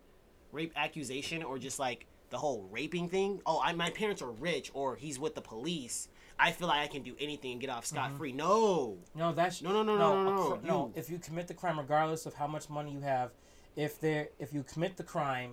rape 0.51 0.73
accusation, 0.75 1.45
or 1.45 1.59
just 1.59 1.79
like 1.79 2.07
the 2.31 2.39
whole 2.39 2.67
raping 2.71 3.09
thing. 3.09 3.41
Oh, 3.47 3.61
I, 3.63 3.73
my 3.73 3.91
parents 3.91 4.21
are 4.21 4.31
rich, 4.31 4.73
or 4.75 4.97
he's 4.97 5.19
with 5.19 5.37
the 5.37 5.41
police. 5.41 6.09
I 6.39 6.53
feel 6.53 6.69
like 6.69 6.81
I 6.81 6.87
can 6.87 7.03
do 7.03 7.15
anything 7.19 7.53
and 7.53 7.61
get 7.61 7.71
off 7.71 7.87
scot 7.87 8.09
mm-hmm. 8.09 8.19
free. 8.19 8.33
No, 8.33 8.99
no 9.15 9.33
that's 9.33 9.63
No, 9.63 9.73
no, 9.73 9.83
no, 9.83 9.97
no, 9.97 10.25
no, 10.25 10.33
no, 10.33 10.61
no 10.65 10.93
if 10.95 11.11
you 11.11 11.19
commit 11.19 11.49
the 11.49 11.55
crime 11.55 11.79
regardless 11.79 12.27
of 12.27 12.35
how 12.35 12.47
much 12.47 12.71
money 12.71 12.93
you 12.93 13.01
have 13.01 13.31
if 13.77 14.01
there 14.01 14.29
if 14.39 14.53
you 14.53 14.63
commit 14.63 14.97
the 14.97 15.03
crime 15.03 15.53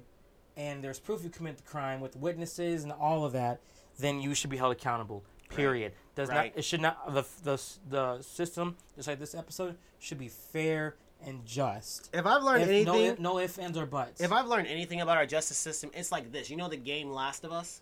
and 0.57 0.83
there's 0.83 0.99
proof 0.99 1.23
you 1.23 1.29
commit 1.29 1.57
the 1.57 1.63
crime 1.63 2.01
with 2.01 2.15
witnesses 2.15 2.83
and 2.83 2.91
all 2.91 3.25
of 3.25 3.33
that 3.33 3.61
then 3.99 4.21
you 4.21 4.33
should 4.33 4.49
be 4.49 4.57
held 4.57 4.71
accountable 4.71 5.23
period 5.49 5.93
does 6.15 6.29
Right. 6.29 6.51
not 6.51 6.59
it 6.59 6.63
should 6.63 6.81
not 6.81 7.13
the 7.13 7.23
the 7.43 7.61
the 7.89 8.21
system 8.21 8.75
just 8.95 9.07
like 9.07 9.19
this 9.19 9.36
episode 9.36 9.77
should 9.99 10.17
be 10.17 10.27
fair 10.27 10.95
and 11.23 11.45
just 11.45 12.09
if 12.13 12.25
I've 12.25 12.43
learned 12.43 12.63
If, 12.63 12.69
anything, 12.69 12.86
no, 12.86 12.99
if, 12.99 13.19
no 13.19 13.39
ifs, 13.39 13.57
ands, 13.57 13.77
or 13.77 13.86
buts. 13.86 14.21
if 14.21 14.31
I've 14.31 14.47
learned 14.47 14.67
anything 14.67 15.01
about 15.01 15.17
our 15.17 15.25
justice 15.25 15.57
system, 15.57 15.89
it's 15.93 16.11
like 16.11 16.31
this. 16.31 16.49
You 16.49 16.57
know 16.57 16.69
the 16.69 16.77
game 16.77 17.09
Last 17.11 17.43
of 17.43 17.51
Us. 17.51 17.81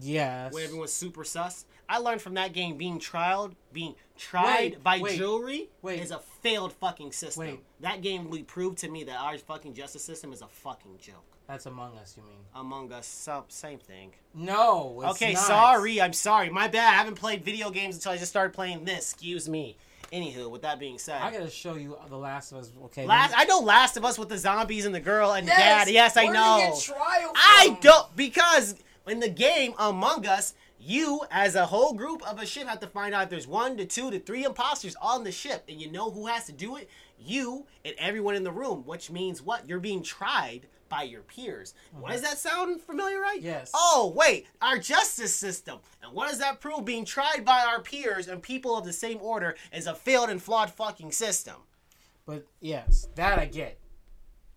Yes. 0.00 0.52
where 0.52 0.64
everyone's 0.64 0.92
super 0.92 1.24
sus. 1.24 1.64
I 1.88 1.98
learned 1.98 2.20
from 2.20 2.34
that 2.34 2.52
game 2.52 2.76
being 2.76 2.98
tried, 2.98 3.50
being 3.72 3.94
tried 4.18 4.72
Wait, 4.72 4.82
by 4.82 4.98
wait, 4.98 5.18
jewelry 5.18 5.68
wait. 5.82 6.00
is 6.00 6.10
a 6.10 6.18
failed 6.18 6.72
fucking 6.72 7.12
system. 7.12 7.46
Wait. 7.46 7.60
That 7.80 8.02
game 8.02 8.26
really 8.26 8.42
proved 8.42 8.78
to 8.78 8.90
me 8.90 9.04
that 9.04 9.18
our 9.20 9.38
fucking 9.38 9.74
justice 9.74 10.02
system 10.04 10.32
is 10.32 10.42
a 10.42 10.48
fucking 10.48 10.98
joke. 11.00 11.36
That's 11.46 11.66
Among 11.66 11.96
Us, 11.98 12.14
you 12.16 12.24
mean? 12.24 12.40
Among 12.56 12.92
Us, 12.92 13.06
so, 13.06 13.44
same 13.48 13.78
thing. 13.78 14.12
No. 14.34 15.00
It's 15.02 15.12
okay, 15.12 15.34
not. 15.34 15.46
sorry, 15.46 16.00
I'm 16.00 16.12
sorry. 16.12 16.50
My 16.50 16.66
bad. 16.66 16.92
I 16.92 16.96
haven't 16.96 17.14
played 17.14 17.44
video 17.44 17.70
games 17.70 17.94
until 17.94 18.12
I 18.12 18.16
just 18.16 18.30
started 18.30 18.52
playing 18.52 18.84
this. 18.84 19.12
Excuse 19.12 19.48
me. 19.48 19.76
Anywho, 20.12 20.50
with 20.50 20.62
that 20.62 20.78
being 20.78 20.98
said, 20.98 21.20
I 21.20 21.32
gotta 21.32 21.50
show 21.50 21.74
you 21.74 21.96
The 22.08 22.16
Last 22.16 22.52
of 22.52 22.58
Us. 22.58 22.72
Okay. 22.86 23.06
Last, 23.06 23.34
I 23.36 23.44
know 23.44 23.58
Last 23.58 23.96
of 23.96 24.04
Us 24.04 24.18
with 24.18 24.28
the 24.28 24.38
zombies 24.38 24.86
and 24.86 24.94
the 24.94 25.00
girl 25.00 25.32
and 25.32 25.46
dad. 25.46 25.88
Yes, 25.88 26.16
I 26.16 26.26
know. 26.26 26.58
Get 26.58 26.80
trial 26.80 27.32
I 27.34 27.76
don't 27.80 28.14
because 28.14 28.76
in 29.06 29.20
the 29.20 29.28
game 29.28 29.74
Among 29.78 30.26
Us, 30.26 30.54
you 30.78 31.22
as 31.30 31.54
a 31.54 31.66
whole 31.66 31.94
group 31.94 32.22
of 32.28 32.40
a 32.40 32.46
ship 32.46 32.66
have 32.68 32.80
to 32.80 32.86
find 32.86 33.14
out 33.14 33.24
if 33.24 33.30
there's 33.30 33.46
one 33.46 33.76
to 33.76 33.86
two 33.86 34.10
to 34.10 34.18
three 34.18 34.44
imposters 34.44 34.94
on 35.00 35.24
the 35.24 35.32
ship, 35.32 35.64
and 35.68 35.80
you 35.80 35.90
know 35.90 36.10
who 36.10 36.26
has 36.26 36.46
to 36.46 36.52
do 36.52 36.76
it? 36.76 36.88
You 37.18 37.66
and 37.84 37.94
everyone 37.98 38.34
in 38.34 38.44
the 38.44 38.52
room, 38.52 38.82
which 38.84 39.10
means 39.10 39.40
what? 39.42 39.68
You're 39.68 39.80
being 39.80 40.02
tried 40.02 40.66
by 40.88 41.02
your 41.02 41.22
peers. 41.22 41.74
What 41.98 42.12
does 42.12 42.22
that 42.22 42.38
sound 42.38 42.80
familiar, 42.80 43.20
right? 43.20 43.40
Yes. 43.40 43.72
Oh, 43.74 44.12
wait, 44.14 44.46
our 44.62 44.78
justice 44.78 45.34
system. 45.34 45.78
And 46.02 46.12
what 46.12 46.28
does 46.30 46.38
that 46.38 46.60
prove? 46.60 46.84
Being 46.84 47.04
tried 47.04 47.44
by 47.44 47.64
our 47.66 47.80
peers 47.80 48.28
and 48.28 48.40
people 48.42 48.76
of 48.76 48.84
the 48.84 48.92
same 48.92 49.18
order 49.20 49.56
is 49.72 49.86
a 49.86 49.94
failed 49.94 50.30
and 50.30 50.40
flawed 50.40 50.70
fucking 50.70 51.10
system. 51.10 51.56
But 52.26 52.44
yes, 52.60 53.08
that 53.14 53.38
I 53.38 53.46
get. 53.46 53.78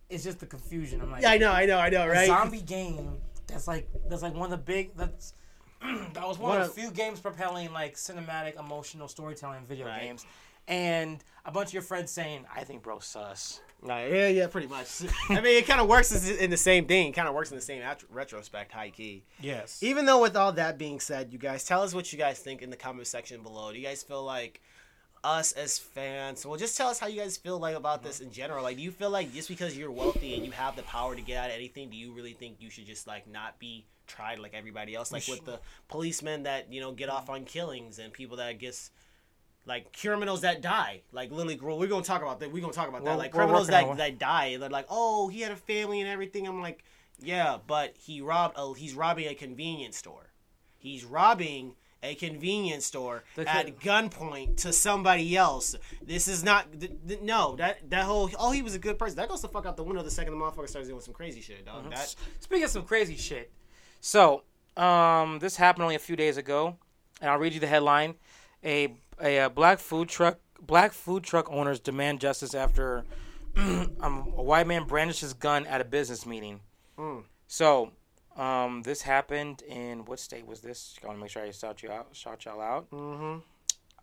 It's 0.08 0.24
just 0.24 0.40
the 0.40 0.46
confusion. 0.46 1.00
I'm 1.00 1.10
like, 1.10 1.22
Yeah, 1.22 1.30
I 1.30 1.38
know, 1.38 1.52
I 1.52 1.66
know, 1.66 1.78
I 1.78 1.88
know, 1.88 2.06
right? 2.06 2.26
zombie 2.26 2.60
game. 2.60 3.18
That's 3.50 3.68
like 3.68 3.88
that's 4.08 4.22
like 4.22 4.34
one 4.34 4.44
of 4.44 4.50
the 4.50 4.56
big. 4.64 4.96
That's 4.96 5.34
that 6.14 6.26
was 6.26 6.38
one, 6.38 6.50
One 6.50 6.60
of 6.60 6.68
of- 6.68 6.74
the 6.74 6.80
few 6.80 6.90
games 6.90 7.20
propelling 7.20 7.72
like 7.72 7.96
cinematic, 7.96 8.58
emotional 8.58 9.08
storytelling 9.08 9.64
video 9.66 9.86
Right. 9.86 10.02
games. 10.02 10.24
And 10.68 11.24
a 11.44 11.50
bunch 11.50 11.68
of 11.68 11.72
your 11.74 11.82
friends 11.82 12.12
saying, 12.12 12.44
"I 12.54 12.64
think 12.64 12.82
bro 12.82 12.98
sus." 13.00 13.60
Right, 13.82 14.12
yeah, 14.12 14.28
yeah, 14.28 14.46
pretty 14.46 14.66
much. 14.66 14.88
I 15.30 15.40
mean, 15.40 15.56
it 15.56 15.66
kind 15.66 15.80
of 15.80 15.88
works 15.88 16.12
in 16.38 16.50
the 16.50 16.56
same 16.58 16.84
thing. 16.86 17.14
Kind 17.14 17.26
of 17.28 17.34
works 17.34 17.50
in 17.50 17.56
the 17.56 17.62
same 17.62 17.80
at- 17.82 18.04
retrospect, 18.10 18.70
high 18.72 18.90
key. 18.90 19.24
Yes. 19.40 19.82
Even 19.82 20.04
though, 20.04 20.20
with 20.20 20.36
all 20.36 20.52
that 20.52 20.76
being 20.76 21.00
said, 21.00 21.32
you 21.32 21.38
guys 21.38 21.64
tell 21.64 21.82
us 21.82 21.94
what 21.94 22.12
you 22.12 22.18
guys 22.18 22.38
think 22.38 22.60
in 22.60 22.68
the 22.68 22.76
comment 22.76 23.06
section 23.06 23.42
below. 23.42 23.72
Do 23.72 23.78
you 23.78 23.86
guys 23.86 24.02
feel 24.02 24.22
like 24.22 24.60
us 25.22 25.52
as 25.52 25.78
fans? 25.78 26.44
Well, 26.46 26.58
just 26.58 26.76
tell 26.76 26.88
us 26.88 26.98
how 26.98 27.06
you 27.06 27.20
guys 27.20 27.36
feel 27.36 27.58
like 27.58 27.76
about 27.76 28.02
this 28.02 28.20
in 28.20 28.30
general. 28.32 28.62
Like, 28.62 28.76
do 28.76 28.82
you 28.82 28.90
feel 28.90 29.10
like 29.10 29.32
just 29.32 29.48
because 29.48 29.76
you're 29.76 29.90
wealthy 29.90 30.34
and 30.34 30.44
you 30.44 30.52
have 30.52 30.76
the 30.76 30.82
power 30.82 31.14
to 31.14 31.22
get 31.22 31.36
out 31.38 31.50
of 31.50 31.56
anything, 31.56 31.90
do 31.90 31.96
you 31.96 32.12
really 32.12 32.32
think 32.32 32.56
you 32.60 32.70
should 32.70 32.86
just 32.86 33.06
like 33.06 33.26
not 33.28 33.58
be 33.58 33.86
tried 34.06 34.38
like 34.38 34.54
everybody 34.54 34.94
else? 34.94 35.12
Like 35.12 35.26
with 35.28 35.44
the 35.44 35.60
policemen 35.88 36.44
that 36.44 36.72
you 36.72 36.80
know 36.80 36.92
get 36.92 37.08
off 37.08 37.28
on 37.30 37.44
killings 37.44 37.98
and 37.98 38.12
people 38.12 38.38
that 38.38 38.58
gets 38.58 38.90
like 39.66 39.94
criminals 39.98 40.40
that 40.40 40.62
die, 40.62 41.02
like 41.12 41.30
Lily 41.30 41.54
Grove. 41.54 41.78
We're 41.78 41.86
gonna 41.88 42.02
talk 42.02 42.22
about 42.22 42.40
that. 42.40 42.50
We're 42.50 42.62
gonna 42.62 42.72
talk 42.72 42.88
about 42.88 43.04
that. 43.04 43.10
We're- 43.10 43.18
Like 43.18 43.32
criminals 43.32 43.66
that, 43.68 43.96
that 43.98 44.18
die. 44.18 44.56
They're 44.56 44.70
like, 44.70 44.86
oh, 44.88 45.28
he 45.28 45.42
had 45.42 45.52
a 45.52 45.56
family 45.56 46.00
and 46.00 46.08
everything. 46.08 46.48
I'm 46.48 46.62
like, 46.62 46.82
yeah, 47.20 47.58
but 47.66 47.94
he 47.98 48.22
robbed. 48.22 48.54
A, 48.56 48.74
he's 48.74 48.94
robbing 48.94 49.28
a 49.28 49.34
convenience 49.34 49.98
store. 49.98 50.30
He's 50.78 51.04
robbing 51.04 51.74
a 52.02 52.14
convenience 52.14 52.86
store 52.86 53.24
The 53.34 53.48
at 53.48 53.78
gunpoint 53.80 54.56
to 54.58 54.72
somebody 54.72 55.36
else. 55.36 55.76
This 56.02 56.28
is 56.28 56.42
not. 56.42 56.66
Th- 56.78 56.92
th- 57.06 57.20
no, 57.20 57.56
that 57.56 57.90
that 57.90 58.04
whole. 58.04 58.30
Oh, 58.38 58.52
he 58.52 58.62
was 58.62 58.74
a 58.74 58.78
good 58.78 58.98
person. 58.98 59.16
That 59.16 59.28
goes 59.28 59.42
the 59.42 59.48
fuck 59.48 59.66
out 59.66 59.76
the 59.76 59.84
window 59.84 60.02
the 60.02 60.10
second 60.10 60.32
the 60.32 60.44
motherfucker 60.44 60.68
starts 60.68 60.88
doing 60.88 61.00
some 61.00 61.14
crazy 61.14 61.40
shit, 61.40 61.66
dog. 61.66 61.82
Mm-hmm. 61.82 61.90
That 61.90 62.14
Speaking 62.40 62.64
of 62.64 62.70
some 62.70 62.84
crazy 62.84 63.16
shit, 63.16 63.52
so 64.00 64.42
um, 64.76 65.38
this 65.38 65.56
happened 65.56 65.82
only 65.82 65.94
a 65.94 66.00
few 66.00 66.16
days 66.16 66.36
ago, 66.36 66.76
and 67.20 67.30
I'll 67.30 67.38
read 67.38 67.52
you 67.52 67.60
the 67.60 67.66
headline: 67.66 68.14
a 68.64 68.94
a, 69.20 69.40
uh 69.40 69.48
black 69.48 69.78
food 69.78 70.08
truck 70.08 70.38
black 70.60 70.92
food 70.92 71.24
truck 71.24 71.50
owners 71.50 71.80
demand 71.80 72.20
justice 72.20 72.54
after 72.54 73.04
um, 73.56 74.32
a 74.36 74.42
white 74.42 74.66
man 74.66 74.84
brandished 74.84 75.20
his 75.20 75.34
gun 75.34 75.66
at 75.66 75.80
a 75.80 75.84
business 75.84 76.24
meeting. 76.24 76.60
Mm. 76.98 77.24
So 77.46 77.92
um, 78.36 78.82
this 78.82 79.02
happened 79.02 79.62
in 79.62 80.04
what 80.04 80.18
state 80.18 80.46
was 80.46 80.60
this? 80.60 80.96
I 81.02 81.06
want 81.06 81.18
to 81.18 81.22
make 81.22 81.30
sure 81.30 81.42
I 81.42 81.50
shout 81.50 81.82
you 81.82 81.90
out, 81.90 82.08
shout 82.12 82.44
y'all 82.44 82.60
out. 82.60 82.90
Mm-hmm. 82.90 83.38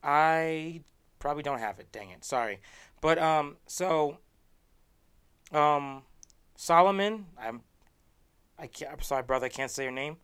I 0.04 0.82
probably 1.20 1.44
don't 1.44 1.60
have 1.60 1.80
it. 1.80 1.92
Dang 1.92 2.12
it. 2.12 2.24
Sorry. 2.24 2.60
But 3.02 3.18
um 3.20 3.58
so 3.68 4.18
um 5.52 6.04
Solomon, 6.56 7.26
I'm 7.40 7.62
I 8.60 8.68
can't, 8.68 8.92
I'm 8.92 9.02
sorry 9.02 9.24
brother, 9.24 9.46
I 9.46 9.50
can't 9.50 9.72
say 9.72 9.84
your 9.84 9.92
name 9.92 10.18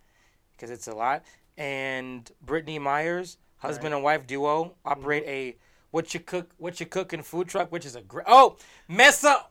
because 0.51 0.71
it's 0.71 0.87
a 0.87 0.95
lot. 0.95 1.23
And 1.57 2.29
Brittany 2.41 2.79
Myers, 2.79 3.37
husband 3.57 3.93
and 3.93 4.03
wife 4.03 4.25
duo, 4.25 4.73
operate 4.83 5.23
a 5.27 5.55
what 5.91 6.13
you 6.13 6.19
cook 6.19 6.51
what 6.57 6.79
you 6.79 6.85
cook 6.85 7.09
cooking 7.09 7.23
food 7.23 7.47
truck, 7.47 7.71
which 7.71 7.85
is 7.85 7.95
a 7.95 8.01
great 8.01 8.25
Oh, 8.27 8.57
Mesa 8.87 9.29
Ar- 9.29 9.47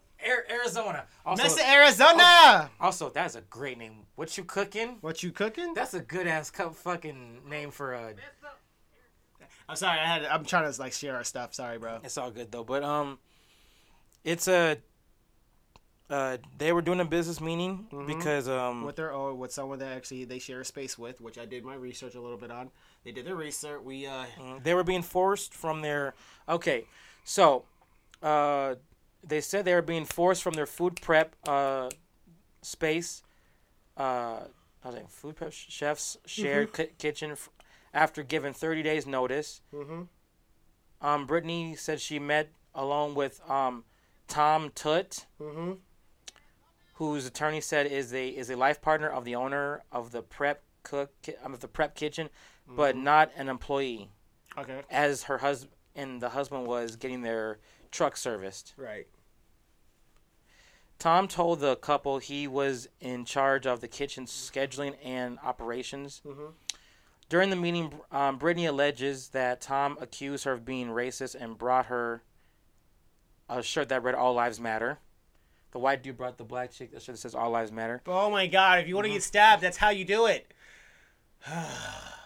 Arizona. 0.50 1.04
Also, 1.24 1.42
Mesa, 1.42 1.68
Arizona. 1.68 2.70
also 2.80 3.10
that's 3.10 3.34
a 3.34 3.40
great 3.42 3.78
name. 3.78 4.06
What 4.16 4.36
you 4.36 4.44
cooking? 4.44 4.98
What 5.00 5.22
you 5.22 5.30
cooking? 5.30 5.74
That's 5.74 5.94
a 5.94 6.00
good 6.00 6.26
ass 6.26 6.50
cup 6.50 6.74
fucking 6.74 7.40
name 7.48 7.70
for 7.70 7.92
a 7.92 8.14
I'm 9.68 9.76
sorry. 9.76 9.98
I 9.98 10.04
had. 10.04 10.24
I'm 10.24 10.44
trying 10.44 10.70
to 10.70 10.80
like 10.80 10.92
share 10.92 11.16
our 11.16 11.24
stuff. 11.24 11.54
Sorry, 11.54 11.78
bro. 11.78 11.98
It's 12.04 12.18
all 12.18 12.30
good 12.30 12.52
though. 12.52 12.64
But 12.64 12.82
um, 12.82 13.18
it's 14.24 14.48
a. 14.48 14.78
Uh, 16.10 16.36
they 16.58 16.72
were 16.72 16.82
doing 16.82 17.00
a 17.00 17.06
business 17.06 17.40
meeting 17.40 17.86
because 18.06 18.46
um, 18.46 18.84
With 18.84 18.96
their 18.96 19.12
or 19.12 19.32
with 19.34 19.50
someone 19.50 19.78
that 19.78 19.96
actually 19.96 20.26
they 20.26 20.38
share 20.38 20.60
a 20.60 20.64
space 20.64 20.98
with, 20.98 21.22
which 21.22 21.38
I 21.38 21.46
did 21.46 21.64
my 21.64 21.74
research 21.74 22.14
a 22.14 22.20
little 22.20 22.36
bit 22.36 22.50
on. 22.50 22.70
They 23.02 23.12
did 23.12 23.24
their 23.24 23.34
research. 23.34 23.80
We 23.82 24.06
uh. 24.06 24.24
they 24.62 24.74
were 24.74 24.84
being 24.84 25.02
forced 25.02 25.54
from 25.54 25.80
their. 25.80 26.12
Okay, 26.46 26.84
so, 27.24 27.64
uh, 28.22 28.74
they 29.22 29.40
said 29.40 29.64
they 29.64 29.74
were 29.74 29.82
being 29.82 30.04
forced 30.04 30.42
from 30.42 30.54
their 30.54 30.66
food 30.66 31.00
prep 31.00 31.34
uh 31.46 31.88
space. 32.62 33.22
Uh, 33.96 34.44
I 34.84 34.88
was 34.88 34.94
like 34.94 35.08
food 35.10 35.36
prep 35.36 35.52
sh- 35.52 35.66
chefs 35.68 36.16
shared 36.26 36.72
ki- 36.72 36.90
kitchen 36.98 37.32
f- 37.32 37.50
after 37.94 38.22
given 38.22 38.52
thirty 38.52 38.82
days 38.82 39.06
notice. 39.06 39.60
Mhm. 39.72 40.08
Um, 41.00 41.26
Brittany 41.26 41.74
said 41.76 42.00
she 42.00 42.18
met 42.18 42.50
along 42.74 43.14
with 43.14 43.40
um, 43.50 43.84
Tom 44.28 44.70
Tutt. 44.74 45.26
Mhm. 45.40 45.78
whose 46.94 47.26
attorney 47.26 47.60
said 47.60 47.86
is 47.86 48.12
a 48.14 48.28
is 48.28 48.48
a 48.50 48.56
life 48.56 48.80
partner 48.80 49.08
of 49.08 49.24
the 49.24 49.34
owner 49.34 49.82
of 49.90 50.12
the 50.12 50.22
prep 50.22 50.62
cook 50.82 51.10
ki- 51.22 51.34
of 51.42 51.60
the 51.60 51.68
prep 51.68 51.94
kitchen, 51.96 52.28
but 52.66 52.96
not 52.96 53.30
an 53.36 53.48
employee. 53.48 54.10
Okay. 54.56 54.82
As 54.90 55.24
her 55.24 55.38
husband 55.38 55.72
and 55.96 56.20
the 56.20 56.28
husband 56.30 56.66
was 56.66 56.96
getting 56.96 57.22
their 57.22 57.58
truck 57.92 58.16
serviced. 58.16 58.74
Right. 58.76 59.06
Tom 60.98 61.28
told 61.28 61.60
the 61.60 61.76
couple 61.76 62.18
he 62.18 62.48
was 62.48 62.88
in 63.00 63.24
charge 63.24 63.66
of 63.66 63.80
the 63.80 63.88
kitchen 63.88 64.26
scheduling 64.26 64.96
and 65.04 65.38
operations. 65.40 66.20
Mhm. 66.24 66.54
During 67.28 67.50
the 67.50 67.56
meeting, 67.56 68.00
um, 68.10 68.38
Brittany 68.38 68.66
alleges 68.66 69.28
that 69.30 69.60
Tom 69.60 69.96
accused 70.00 70.44
her 70.44 70.52
of 70.52 70.64
being 70.64 70.88
racist 70.88 71.34
and 71.34 71.56
brought 71.56 71.86
her 71.86 72.22
a 73.48 73.62
shirt 73.62 73.88
that 73.88 74.02
read 74.02 74.14
"All 74.14 74.34
Lives 74.34 74.60
Matter." 74.60 74.98
The 75.72 75.78
white 75.78 76.02
dude 76.02 76.16
brought 76.16 76.36
the 76.36 76.44
black 76.44 76.70
chick 76.70 76.92
a 76.92 77.00
shirt 77.00 77.14
that 77.14 77.20
says 77.20 77.34
"All 77.34 77.50
Lives 77.50 77.72
Matter." 77.72 78.02
Oh 78.06 78.30
my 78.30 78.46
God! 78.46 78.78
If 78.80 78.88
you 78.88 78.94
want 78.94 79.06
to 79.06 79.12
get 79.12 79.22
stabbed, 79.22 79.62
that's 79.62 79.78
how 79.78 79.90
you 79.90 80.04
do 80.04 80.26
it. 80.26 80.52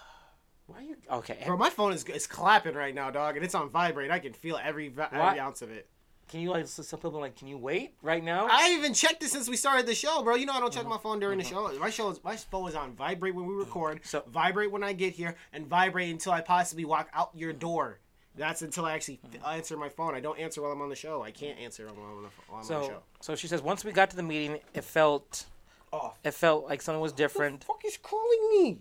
Why 0.67 0.79
are 0.79 0.83
you 0.83 0.97
okay? 1.11 1.39
Bro, 1.47 1.57
my 1.59 1.71
phone 1.71 1.93
is 1.93 2.05
is 2.05 2.27
clapping 2.27 2.75
right 2.75 2.95
now, 2.95 3.11
dog, 3.11 3.37
and 3.37 3.45
it's 3.45 3.55
on 3.55 3.71
vibrate. 3.71 4.11
I 4.11 4.19
can 4.19 4.33
feel 4.33 4.59
every 4.63 4.87
every 4.87 5.19
Why- 5.19 5.39
ounce 5.39 5.63
of 5.63 5.71
it. 5.71 5.89
Can 6.29 6.41
you 6.41 6.51
like 6.51 6.67
some 6.67 6.99
people 6.99 7.21
like? 7.21 7.37
Can 7.37 7.47
you 7.47 7.57
wait 7.57 7.95
right 8.03 8.23
now? 8.23 8.49
I 8.51 8.73
even 8.73 8.95
checked 8.95 9.23
it 9.23 9.31
since 9.31 9.49
we 9.49 9.57
started 9.57 9.87
the 9.87 9.95
show, 9.95 10.25
bro. 10.25 10.35
You 10.35 10.45
know 10.45 10.55
I 10.55 10.59
don't 10.59 10.73
check 10.73 10.83
mm-hmm. 10.83 10.91
my 10.91 10.99
phone 10.99 11.21
during 11.21 11.39
the 11.39 11.45
mm-hmm. 11.45 11.73
show. 11.75 11.79
My 11.79 11.91
show 11.91 12.11
is, 12.11 12.25
my 12.25 12.35
phone 12.35 12.69
is 12.69 12.75
on 12.75 12.95
vibrate 12.97 13.37
when 13.37 13.47
we 13.47 13.55
record, 13.55 14.01
So- 14.03 14.25
vibrate 14.27 14.73
when 14.73 14.83
I 14.83 14.93
get 14.93 15.13
here, 15.13 15.37
and 15.53 15.69
vibrate 15.69 16.11
until 16.11 16.33
I 16.33 16.41
possibly 16.41 16.85
walk 16.85 17.09
out 17.15 17.31
your 17.33 17.53
mm-hmm. 17.53 17.61
door. 17.61 18.01
That's 18.35 18.61
until 18.63 18.85
I 18.85 18.95
actually 18.95 19.21
answer 19.47 19.77
my 19.77 19.89
phone. 19.89 20.17
I 20.17 20.21
don't 20.21 20.39
answer 20.39 20.61
while 20.61 20.73
I'm 20.73 20.83
on 20.83 20.89
the 20.89 20.97
show. 20.97 21.23
I 21.23 21.31
can't 21.31 21.59
answer 21.61 21.87
while 21.87 21.95
I'm 21.95 22.17
on 22.17 22.23
the, 22.25 22.29
while 22.49 22.49
I'm 22.51 22.55
on 22.55 22.61
the 22.61 22.67
so 22.67 22.89
show. 22.89 23.03
so 23.21 23.37
she 23.37 23.47
says 23.47 23.63
once 23.63 23.85
we 23.85 23.93
got 23.93 24.11
to 24.11 24.17
the 24.17 24.23
meeting, 24.25 24.59
it 24.75 24.85
felt 24.85 25.47
Oh, 25.93 26.13
it 26.25 26.35
felt 26.35 26.67
like 26.67 26.83
something 26.83 27.01
was 27.01 27.13
different. 27.13 27.63
fuck 27.63 27.83
is 27.85 27.97
calling 27.97 28.49
me? 28.51 28.79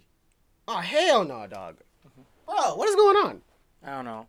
Oh 0.68 0.78
hell 0.78 1.24
no, 1.24 1.46
dog. 1.48 1.78
Bro, 2.46 2.76
what 2.76 2.88
is 2.90 2.96
going 2.96 3.18
on? 3.18 3.42
I 3.84 3.92
don't 3.92 4.06
know, 4.06 4.28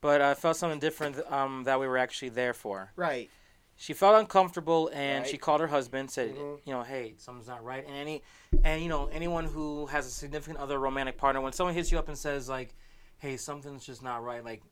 but 0.00 0.20
I 0.20 0.34
felt 0.34 0.56
something 0.56 0.78
different 0.78 1.16
um, 1.30 1.64
that 1.64 1.78
we 1.80 1.86
were 1.86 1.98
actually 1.98 2.28
there 2.30 2.54
for. 2.54 2.90
Right. 2.96 3.30
She 3.76 3.92
felt 3.92 4.14
uncomfortable 4.20 4.88
and 4.94 5.22
Right. 5.24 5.30
she 5.30 5.36
called 5.36 5.60
her 5.60 5.66
husband, 5.66 6.10
said, 6.10 6.34
Mhm. 6.36 6.60
you 6.64 6.72
know, 6.72 6.82
hey, 6.84 7.14
something's 7.18 7.48
not 7.48 7.64
right. 7.64 7.84
And 7.84 7.94
any 7.96 8.22
and 8.62 8.82
you 8.82 8.88
know 8.88 9.06
anyone 9.08 9.46
who 9.46 9.86
has 9.86 10.06
a 10.06 10.10
significant 10.10 10.58
other 10.58 10.78
romantic 10.78 11.16
partner, 11.18 11.40
when 11.40 11.52
someone 11.52 11.74
hits 11.74 11.90
you 11.90 11.98
up 11.98 12.08
and 12.08 12.16
says 12.16 12.48
like, 12.48 12.74
hey, 13.18 13.36
something's 13.36 13.84
just 13.84 14.02
not 14.02 14.22
right, 14.22 14.44
like, 14.44 14.62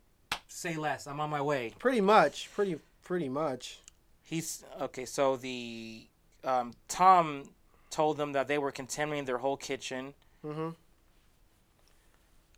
say 0.47 0.77
less. 0.77 1.07
I'm 1.07 1.19
on 1.21 1.31
my 1.31 1.41
way. 1.43 1.75
Pretty 1.79 2.01
much. 2.01 2.51
Pretty 2.55 2.79
pretty 3.03 3.29
much. 3.29 3.81
He's 4.23 4.65
okay. 4.81 5.05
So 5.05 5.37
the 5.37 6.07
um, 6.45 6.73
Tom 6.89 7.45
told 7.91 8.17
them 8.19 8.33
that 8.33 8.47
they 8.49 8.59
were 8.59 8.71
contaminating 8.73 9.25
their 9.27 9.39
whole 9.39 9.57
kitchen. 9.57 10.15
Mm-hmm. 10.45 10.71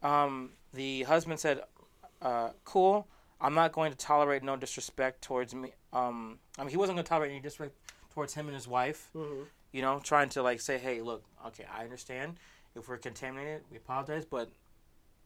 Um, 0.04 0.50
the 0.72 1.02
husband 1.04 1.40
said, 1.40 1.62
uh, 2.22 2.50
"Cool. 2.64 3.06
I'm 3.40 3.54
not 3.54 3.72
going 3.72 3.90
to 3.90 3.98
tolerate 3.98 4.42
no 4.44 4.54
disrespect 4.56 5.22
towards 5.22 5.54
me." 5.54 5.72
Um, 5.92 6.38
I 6.58 6.62
mean, 6.62 6.70
he 6.70 6.76
wasn't 6.76 6.96
going 6.96 7.04
to 7.04 7.08
tolerate 7.08 7.30
any 7.32 7.40
disrespect 7.40 7.74
towards 8.12 8.34
him 8.34 8.46
and 8.46 8.54
his 8.54 8.68
wife. 8.68 9.10
Mm-hmm. 9.16 9.42
You 9.72 9.82
know, 9.82 9.98
trying 10.02 10.28
to 10.30 10.42
like 10.42 10.60
say, 10.60 10.78
"Hey, 10.78 11.00
look, 11.00 11.24
okay, 11.48 11.64
I 11.74 11.82
understand. 11.84 12.36
If 12.76 12.88
we're 12.88 12.98
contaminated, 12.98 13.62
we 13.70 13.76
apologize, 13.76 14.24
but 14.24 14.50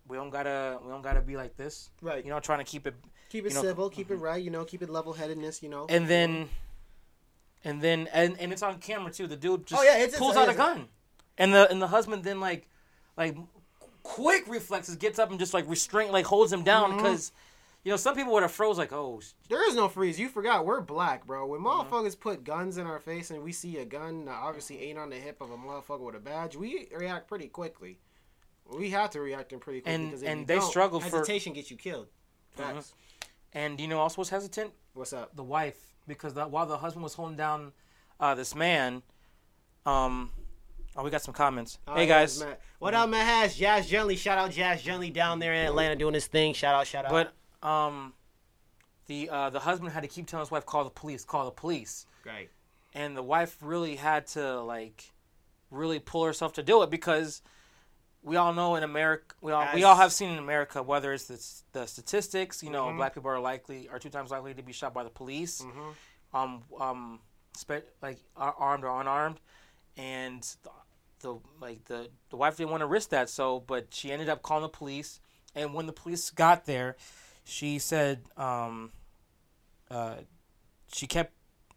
we 0.07 0.17
don't 0.17 0.31
gotta, 0.31 0.79
we 0.83 0.91
don't 0.91 1.03
gotta 1.03 1.21
be 1.21 1.37
like 1.37 1.57
this." 1.57 1.91
Right. 2.01 2.25
You 2.25 2.31
know, 2.31 2.41
trying 2.41 2.59
to 2.61 2.65
keep 2.65 2.87
it 2.87 2.95
keep 3.29 3.45
it 3.45 3.51
you 3.51 3.55
know- 3.57 3.63
civil, 3.63 3.91
keep 3.91 4.11
it 4.11 4.17
right, 4.17 4.43
you 4.43 4.51
know, 4.51 4.65
keep 4.65 4.81
it 4.83 4.89
level 4.89 5.13
headedness, 5.13 5.63
you 5.63 5.69
know. 5.69 5.87
and 5.91 6.09
then 6.09 6.49
and 7.65 7.83
then 7.83 8.09
and, 8.13 8.39
and 8.39 8.53
it's 8.53 8.63
on 8.63 8.79
camera 8.79 9.11
too 9.13 9.27
the 9.27 9.37
dude 9.37 9.67
just 9.67 9.81
Oh, 9.81 9.85
yeah, 9.85 9.99
it's- 9.99 10.17
pulls 10.19 10.33
it's- 10.37 10.49
out 10.49 10.55
a 10.55 10.57
gun 10.57 10.89
and 11.37 11.53
the 11.53 11.69
and 11.71 11.83
the 11.83 11.89
husband 11.89 12.23
then 12.25 12.39
like 12.41 12.69
like 13.17 13.37
quick 14.09 14.47
reflexes 14.49 14.97
gets 14.97 15.19
up 15.19 15.31
and 15.31 15.39
just 15.39 15.53
like 15.55 15.69
restraint, 15.69 16.13
like 16.13 16.25
holds 16.27 16.53
him 16.53 16.63
down 16.65 16.91
Mm-hmm. 16.91 16.97
because 16.99 17.33
you 17.85 17.91
know 17.93 17.97
some 17.97 18.15
people 18.17 18.33
would 18.33 18.43
have 18.43 18.53
froze 18.53 18.79
like 18.79 18.93
oh 18.93 19.21
sh- 19.21 19.33
There 19.49 19.67
is 19.69 19.75
no 19.75 19.89
freeze. 19.89 20.19
You 20.19 20.29
forgot 20.29 20.65
we're 20.67 20.81
black, 20.81 21.27
bro. 21.27 21.47
When 21.47 21.61
motherfuckers 21.61 22.19
put 22.19 22.43
guns 22.45 22.79
in 22.79 22.87
our 22.87 22.99
face 23.01 23.31
and 23.31 23.43
we 23.43 23.53
see 23.53 23.77
a 23.79 23.85
gun 23.85 24.25
that 24.25 24.35
obviously 24.35 24.81
ain't 24.83 24.99
on 24.99 25.11
the 25.11 25.17
hip 25.17 25.41
of 25.41 25.51
a 25.51 25.57
motherfucker 25.57 26.01
with 26.07 26.15
a 26.17 26.21
badge, 26.21 26.57
we 26.57 26.89
react 26.97 27.29
pretty 27.29 27.49
quickly. 27.49 27.99
We 28.71 28.91
have 28.91 29.11
to 29.11 29.21
react 29.21 29.53
in 29.53 29.61
pretty 29.61 29.81
quickly 29.81 29.95
And- 29.95 30.07
because 30.11 30.23
if 30.23 30.29
and 30.29 30.47
they 30.47 30.61
struggle 30.61 31.01
for- 31.01 31.19
hesitation 31.19 31.53
gets 31.53 31.71
you 31.71 31.77
killed. 31.77 32.09
Facts. 32.57 32.93
and 33.53 33.79
you 33.81 33.87
know 33.89 33.99
also 34.01 34.21
was 34.21 34.31
hesitant 34.31 34.73
What's 34.95 35.13
up? 35.13 35.37
the 35.37 35.45
wife 35.45 35.77
because 36.09 36.35
the, 36.35 36.45
while 36.49 36.67
the 36.67 36.79
husband 36.79 37.05
was 37.05 37.15
holding 37.15 37.37
down 37.37 37.73
uh, 38.19 38.35
this 38.35 38.55
man 38.55 39.03
um 39.87 40.31
oh 40.99 41.03
we 41.05 41.11
got 41.11 41.23
some 41.23 41.33
comments 41.33 41.79
hey 41.95 42.07
guys 42.07 42.41
Matt. 42.41 42.61
What 42.81 42.93
up, 42.95 43.09
Matt 43.09 43.27
Hash? 43.27 43.57
Jazz 43.57 43.89
Gently. 43.89 44.15
Shout 44.17 44.37
out 44.39 44.51
Jazz 44.53 44.83
Gently 44.83 45.11
down 45.11 45.39
there 45.41 45.53
in 45.55 45.67
Atlanta 45.67 45.97
doing 45.97 46.15
his 46.15 46.27
thing. 46.27 46.53
Shout 46.55 46.75
out, 46.77 46.87
shout 46.87 47.07
out. 47.07 47.11
but 47.11 47.67
um 47.69 48.13
the 49.07 49.29
uh, 49.31 49.51
the 49.51 49.61
husband 49.61 49.93
had 49.93 50.03
to 50.03 50.09
keep 50.09 50.27
telling 50.27 50.43
his 50.45 50.51
wife 50.51 50.67
call 50.67 50.85
the 50.85 50.91
police 50.91 51.25
call 51.25 51.45
the 51.47 51.51
police 51.51 52.07
Great. 52.23 52.51
and 52.95 53.17
the 53.17 53.23
wife 53.23 53.57
really 53.63 53.97
had 53.97 54.27
to 54.29 54.61
like 54.61 55.13
really 55.71 55.99
pull 55.99 56.25
herself 56.25 56.53
to 56.55 56.63
do 56.63 56.83
it 56.83 56.91
because 56.91 57.41
we 58.23 58.37
all 58.37 58.53
know 58.53 58.75
in 58.77 58.83
America 58.83 59.35
we 59.41 59.51
all 59.53 59.67
we 59.75 59.83
all 59.85 59.97
have 59.97 60.13
seen 60.13 60.31
in 60.31 60.39
America 60.39 60.83
whether 60.83 61.13
it's 61.13 61.25
the, 61.73 61.81
the 61.81 61.87
statistics 61.87 62.63
you 62.63 62.71
know 62.71 62.87
Mhm. 62.87 62.97
black 62.97 63.15
people 63.15 63.31
are 63.31 63.41
likely 63.41 63.89
are 63.89 63.99
two 63.99 64.11
times 64.11 64.31
likely 64.31 64.53
to 64.55 64.63
be 64.63 64.73
shot 64.73 64.93
by 64.95 65.03
the 65.05 65.11
police 65.11 65.63
Mhm. 65.63 65.95
um 66.39 66.63
um 66.81 67.21
spe- 67.57 67.87
like 68.03 68.19
ar- 68.37 68.55
armed 68.59 68.85
or 68.85 69.01
unarmed 69.01 69.41
and 69.97 70.43
the, 70.63 70.71
the 71.21 71.39
like 71.61 71.85
the 71.87 72.09
the 72.31 72.37
wife 72.37 72.57
didn't 72.57 72.71
want 72.71 72.81
to 72.81 72.87
risk 72.87 73.11
that 73.11 73.29
so 73.29 73.61
but 73.61 73.87
she 73.91 74.11
ended 74.13 74.29
up 74.29 74.43
calling 74.43 74.63
the 74.63 74.69
police 74.69 75.21
and 75.55 75.75
when 75.75 75.87
the 75.87 75.93
police 75.93 76.31
got 76.31 76.67
there 76.67 76.97
she 77.45 77.79
said 77.79 78.21
um 78.37 78.91
uh 79.91 80.17
she 80.93 81.07
kept 81.07 81.33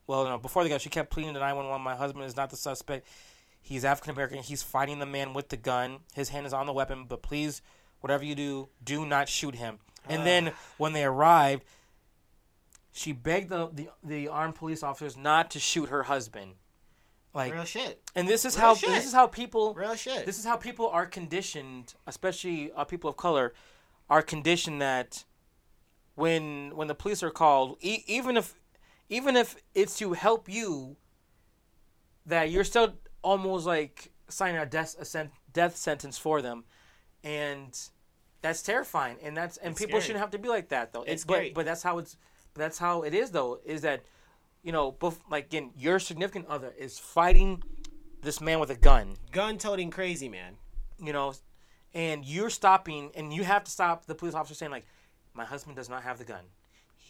well 0.08 0.26
no 0.26 0.38
before 0.38 0.64
they 0.64 0.70
got 0.70 0.82
she 0.82 0.89
kept 0.89 1.10
pleading 1.10 1.34
to 1.34 1.39
911 1.39 1.84
my 1.84 1.96
husband 1.96 2.26
is 2.26 2.36
not 2.36 2.50
the 2.50 2.58
suspect. 2.58 3.08
He's 3.62 3.86
african 3.86 4.12
american 4.12 4.39
he's 4.39 4.64
fighting 4.64 5.00
the 5.00 5.06
man 5.06 5.34
with 5.34 5.50
the 5.50 5.58
gun. 5.58 6.00
His 6.14 6.30
hand 6.30 6.46
is 6.46 6.54
on 6.54 6.66
the 6.66 6.74
weapon 6.74 7.06
but 7.08 7.22
please 7.22 7.62
whatever 8.00 8.24
you 8.24 8.36
do 8.36 8.70
do 8.84 9.06
not 9.06 9.30
shoot 9.30 9.56
him. 9.56 9.80
And 10.10 10.26
then 10.26 10.52
when 10.78 10.94
they 10.94 11.04
arrived 11.04 11.64
she 12.92 13.14
begged 13.14 13.50
the, 13.50 13.70
the 13.72 13.89
the 14.04 14.28
armed 14.28 14.56
police 14.56 14.84
officers 14.84 15.16
not 15.16 15.52
to 15.52 15.60
shoot 15.60 15.89
her 15.89 16.04
husband 16.04 16.56
like 17.34 17.53
Real 17.53 17.63
shit. 17.65 18.01
and 18.15 18.27
this 18.27 18.43
is 18.45 18.55
real 18.57 18.65
how 18.67 18.75
shit. 18.75 18.89
this 18.89 19.05
is 19.05 19.13
how 19.13 19.27
people 19.27 19.73
Real 19.73 19.95
shit. 19.95 20.25
this 20.25 20.38
is 20.39 20.45
how 20.45 20.57
people 20.57 20.88
are 20.89 21.05
conditioned, 21.05 21.93
especially 22.07 22.71
uh, 22.75 22.84
people 22.84 23.09
of 23.09 23.17
color, 23.17 23.53
are 24.09 24.21
conditioned 24.21 24.82
that 24.82 25.23
when 26.15 26.75
when 26.75 26.88
the 26.88 26.95
police 26.95 27.23
are 27.23 27.29
called, 27.32 27.77
e- 27.82 28.03
even 28.07 28.36
if 28.38 28.55
even 29.09 29.36
if 29.36 29.55
it's 29.73 29.97
to 29.99 30.13
help 30.13 30.49
you, 30.49 30.97
that 32.25 32.49
you're 32.51 32.63
still 32.63 32.93
almost 33.21 33.65
like 33.65 34.11
signing 34.27 34.57
a 34.59 34.65
death 34.65 34.95
a 34.99 35.05
sen- 35.05 35.32
death 35.53 35.75
sentence 35.75 36.17
for 36.17 36.41
them, 36.41 36.63
and 37.23 37.77
That's 38.41 38.61
terrifying, 38.61 39.17
and 39.21 39.36
that's 39.38 39.57
and 39.57 39.71
It's 39.71 39.79
people 39.79 39.91
scary. 39.99 40.01
shouldn't 40.01 40.21
have 40.21 40.32
to 40.32 40.39
be 40.39 40.49
like 40.49 40.69
that 40.69 40.91
though. 40.93 41.03
It's 41.03 41.23
but 41.25 41.53
but 41.53 41.65
that's 41.65 41.84
how 41.84 41.97
it's 41.99 42.17
but 42.53 42.59
that's 42.61 42.77
how 42.77 43.03
it 43.03 43.13
is 43.13 43.32
though. 43.32 43.59
Is 43.65 43.82
that 43.82 44.03
you 44.64 44.72
know, 44.72 44.91
bef- 44.91 45.20
like 45.30 45.45
again, 45.45 45.72
your 45.76 45.99
significant 45.99 46.47
other 46.47 46.74
is 46.78 46.99
fighting 46.99 47.64
this 48.22 48.39
man 48.39 48.59
with 48.59 48.70
a 48.70 48.76
gun. 48.76 49.16
Gun 49.32 49.57
toting 49.57 49.89
crazy 49.91 50.30
man. 50.30 50.57
you 51.03 51.14
know, 51.14 51.34
and 51.95 52.24
you're 52.24 52.51
stopping, 52.51 53.12
and 53.16 53.34
you 53.34 53.43
have 53.43 53.64
to 53.64 53.72
stop 53.72 54.05
the 54.05 54.14
police 54.14 54.36
officer 54.36 54.53
saying 54.53 54.72
like, 54.72 54.86
"My 55.34 55.45
husband 55.45 55.76
does 55.76 55.89
not 55.89 56.03
have 56.03 56.20
the 56.20 56.26
gun. 56.26 56.45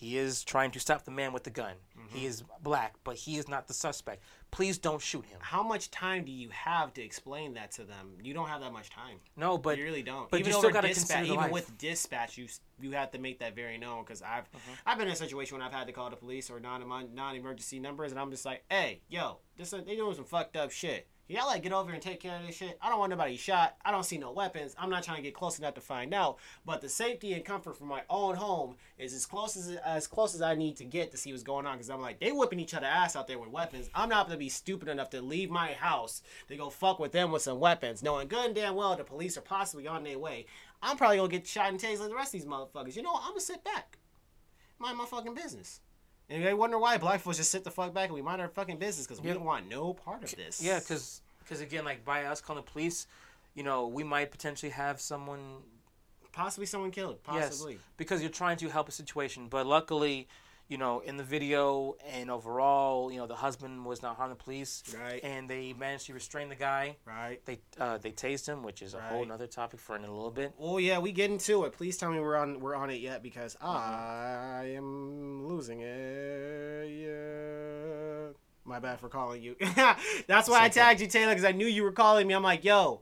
He 0.02 0.18
is 0.18 0.43
trying 0.43 0.72
to 0.72 0.80
stop 0.80 1.06
the 1.06 1.12
man 1.12 1.32
with 1.32 1.43
the 1.43 1.52
gun. 1.52 1.76
Mm-hmm. 1.95 2.18
He 2.18 2.26
is 2.26 2.43
black, 2.64 2.95
but 3.04 3.16
he 3.18 3.38
is 3.38 3.47
not 3.47 3.68
the 3.68 3.74
suspect. 3.76 4.24
Please 4.49 4.80
don't 4.80 4.99
shoot 4.99 5.24
him." 5.26 5.38
How 5.41 5.62
much 5.62 5.91
time 5.91 6.26
do 6.26 6.32
you 6.32 6.49
have 6.49 6.91
to 6.95 7.04
explain 7.04 7.54
that 7.54 7.72
to 7.74 7.84
them? 7.84 8.18
You 8.24 8.34
don't 8.34 8.47
have 8.47 8.62
that 8.62 8.74
much 8.74 8.89
time. 8.89 9.18
No, 9.38 9.60
but 9.60 9.78
you 9.78 9.84
really 9.84 10.02
don't. 10.02 10.28
but 10.32 10.39
even 10.39 10.52
you 10.54 10.58
still 10.58 10.72
gotta 10.72 10.88
dispatch, 10.88 11.18
consider 11.20 11.28
the 11.28 11.34
even 11.34 11.43
life. 11.43 11.52
with 11.52 11.78
dispatch, 11.78 12.36
you 12.36 12.47
you 12.82 12.91
have 12.93 13.12
to 13.12 13.20
make 13.20 13.38
that 13.39 13.56
very 13.56 13.78
known. 13.78 14.04
Because 14.04 14.24
I've 14.24 14.45
Mm-hmm. 14.52 14.72
I've 14.88 14.97
been 14.97 15.08
in 15.08 15.14
a 15.14 15.18
situation 15.18 15.56
when 15.56 15.66
I've 15.66 15.72
had 15.74 15.86
to 15.86 15.93
call 15.93 16.10
the 16.10 16.16
police 16.16 16.49
or 16.49 16.60
non 16.60 16.84
non 17.14 17.36
emergency 17.36 17.80
numbers, 17.80 18.12
and 18.12 18.20
I'm 18.20 18.32
just 18.32 18.43
like, 18.43 18.64
hey, 18.72 19.02
yo, 19.08 19.38
this 19.56 19.70
they 19.70 19.95
doing 19.95 20.16
some 20.16 20.26
fucked 20.26 20.56
up 20.58 20.72
shit. 20.72 21.08
Y'all 21.32 21.48
like 21.48 21.64
get 21.64 21.72
over 21.72 21.86
here 21.88 21.94
and 21.94 22.04
take 22.04 22.20
care 22.20 22.36
of 22.38 22.46
this 22.46 22.58
shit. 22.58 22.78
I 22.82 22.90
don't 22.90 23.00
want 23.00 23.10
nobody 23.12 23.38
shot. 23.38 23.78
I 23.86 23.92
don't 23.92 24.04
see 24.04 24.18
no 24.18 24.32
weapons. 24.34 24.76
I'm 24.78 24.90
not 24.90 25.04
trying 25.04 25.18
to 25.18 25.24
get 25.24 25.34
close 25.34 25.58
enough 25.60 25.76
to 25.76 25.82
find 25.82 26.14
out. 26.14 26.38
But 26.66 26.82
the 26.82 26.90
safety 26.90 27.34
and 27.34 27.46
comfort 27.46 27.78
from 27.78 27.88
my 27.88 28.02
own 28.10 28.36
home 28.36 28.76
is 28.98 29.14
as 29.14 29.26
close 29.26 29.56
as 29.56 29.78
as 29.86 30.08
close 30.08 30.36
as 30.36 30.42
I 30.42 30.56
need 30.56 30.76
to 30.78 30.84
get 30.86 31.12
to 31.12 31.18
see 31.18 31.32
what's 31.32 31.44
going 31.44 31.66
on. 31.66 31.78
Because 31.78 31.90
I'm 31.90 32.02
like, 32.02 32.20
they 32.20 32.32
whipping 32.32 32.60
each 32.60 32.74
other 32.74 32.86
ass 32.86 33.16
out 33.16 33.28
there 33.28 33.40
with 33.40 33.50
weapons. 33.50 33.90
I'm 33.96 34.10
not 34.10 34.28
gonna 34.28 34.38
be 34.38 34.50
stupid 34.50 34.90
enough 34.90 35.10
to 35.12 35.22
leave 35.22 35.50
my 35.50 35.72
house 35.74 36.22
to 36.50 36.58
go 36.58 36.70
fuck 36.70 37.00
with 37.00 37.14
them 37.14 37.32
with 37.32 37.44
some 37.44 37.60
weapons, 37.60 38.04
knowing 38.04 38.28
good 38.28 38.48
and 38.48 38.56
damn 38.56 38.76
well 38.76 38.96
the 38.98 39.04
police 39.06 39.38
are 39.38 39.42
possibly 39.42 39.88
on 39.88 40.04
their 40.04 40.20
way. 40.20 40.46
I'm 40.82 40.98
probably 40.98 41.18
gonna 41.18 41.30
get 41.30 41.48
shot 41.48 41.70
and 41.70 41.80
tased 41.80 42.00
like 42.00 42.10
the 42.10 42.16
rest 42.16 42.34
of 42.36 42.42
these 42.42 42.50
motherfuckers. 42.50 42.96
You 42.96 43.04
know 43.04 43.14
what? 43.14 43.22
I'm 43.24 43.30
gonna 43.32 43.40
sit 43.42 43.64
back, 43.64 43.98
mind 44.80 44.98
my 44.98 45.06
fucking 45.06 45.36
business. 45.36 45.80
And 46.30 46.46
they 46.46 46.54
wonder 46.54 46.80
why 46.80 46.98
black 46.98 47.20
folks 47.20 47.38
just 47.38 47.52
sit 47.52 47.66
the 47.66 47.72
fuck 47.72 47.94
back 47.94 48.06
and 48.06 48.14
we 48.16 48.22
mind 48.22 48.42
our 48.42 48.48
fucking 48.48 48.78
business 48.78 49.06
because 49.06 49.22
we 49.22 49.28
Yeah. 49.28 49.34
don't 49.36 49.44
want 49.44 49.68
no 49.68 49.94
part 49.94 50.24
of 50.24 50.34
this. 50.36 50.62
yeah, 50.62 50.80
because 50.80 51.20
again, 51.60 51.84
like 51.84 52.06
by 52.06 52.24
us 52.24 52.39
calling 52.39 52.64
the 52.64 52.72
police, 52.72 53.08
you 53.56 53.64
know, 53.64 53.88
we 53.88 54.06
might 54.06 54.32
potentially 54.32 54.72
have 54.72 55.02
someone 55.02 55.58
possibly 56.32 56.66
someone 56.66 56.91
killed. 56.91 57.22
Possibly. 57.24 57.74
Yes, 57.74 57.82
because 57.97 58.22
you're 58.22 58.30
trying 58.30 58.56
to 58.58 58.70
help 58.70 58.88
a 58.88 58.91
situation. 58.93 59.47
But 59.49 59.66
luckily, 59.68 60.30
you 60.70 60.78
know, 60.78 61.02
in 61.02 61.18
the 61.18 61.24
video 61.26 61.97
and 62.10 62.32
overall, 62.32 63.12
you 63.12 63.18
know, 63.18 63.28
the 63.28 63.36
husband 63.36 63.84
was 63.84 64.02
not 64.02 64.16
harmed 64.16 64.32
the 64.32 64.41
police, 64.41 64.82
Right. 64.97 65.20
and 65.22 65.49
they 65.49 65.74
managed 65.74 66.06
to 66.06 66.14
restrain 66.14 66.47
the 66.47 66.56
guy. 66.56 66.95
Right. 67.04 67.43
They 67.43 67.60
uh, 67.78 67.97
they 67.97 68.12
tased 68.14 68.47
him, 68.47 68.64
which 68.64 68.82
is 68.82 68.93
a 68.93 69.02
whole 69.02 69.20
Right. 69.20 69.28
nother 69.28 69.47
topic 69.47 69.82
for 69.82 69.97
in 69.97 70.06
a 70.06 70.10
little 70.14 70.32
bit. 70.32 70.54
Oh 70.58 70.78
yeah, 70.78 70.99
we 70.99 71.12
get 71.12 71.30
into 71.30 71.66
it. 71.66 71.74
Please 71.74 71.97
tell 71.97 72.10
me 72.10 72.22
we're 72.22 72.38
on 72.38 72.62
we're 72.62 72.76
on 72.76 72.89
it 72.89 73.02
yet 73.02 73.22
because 73.22 73.56
Mm-hmm. 73.56 73.68
I 73.68 74.64
am 74.78 75.45
losing 75.49 75.82
it. 75.82 76.88
Yeah. 76.89 78.32
My 78.64 78.80
bad 78.80 78.99
for 78.99 79.09
calling 79.09 79.41
you. 79.41 79.55
That's 80.28 80.47
why 80.47 80.64
I 80.64 80.70
tagged 80.70 81.01
you, 81.01 81.07
Taylor, 81.07 81.32
because 81.32 81.45
I 81.45 81.51
knew 81.51 81.66
you 81.66 81.84
were 81.84 81.91
calling 81.91 82.28
me. 82.28 82.34
I'm 82.34 82.43
like, 82.43 82.64
yo, 82.64 83.01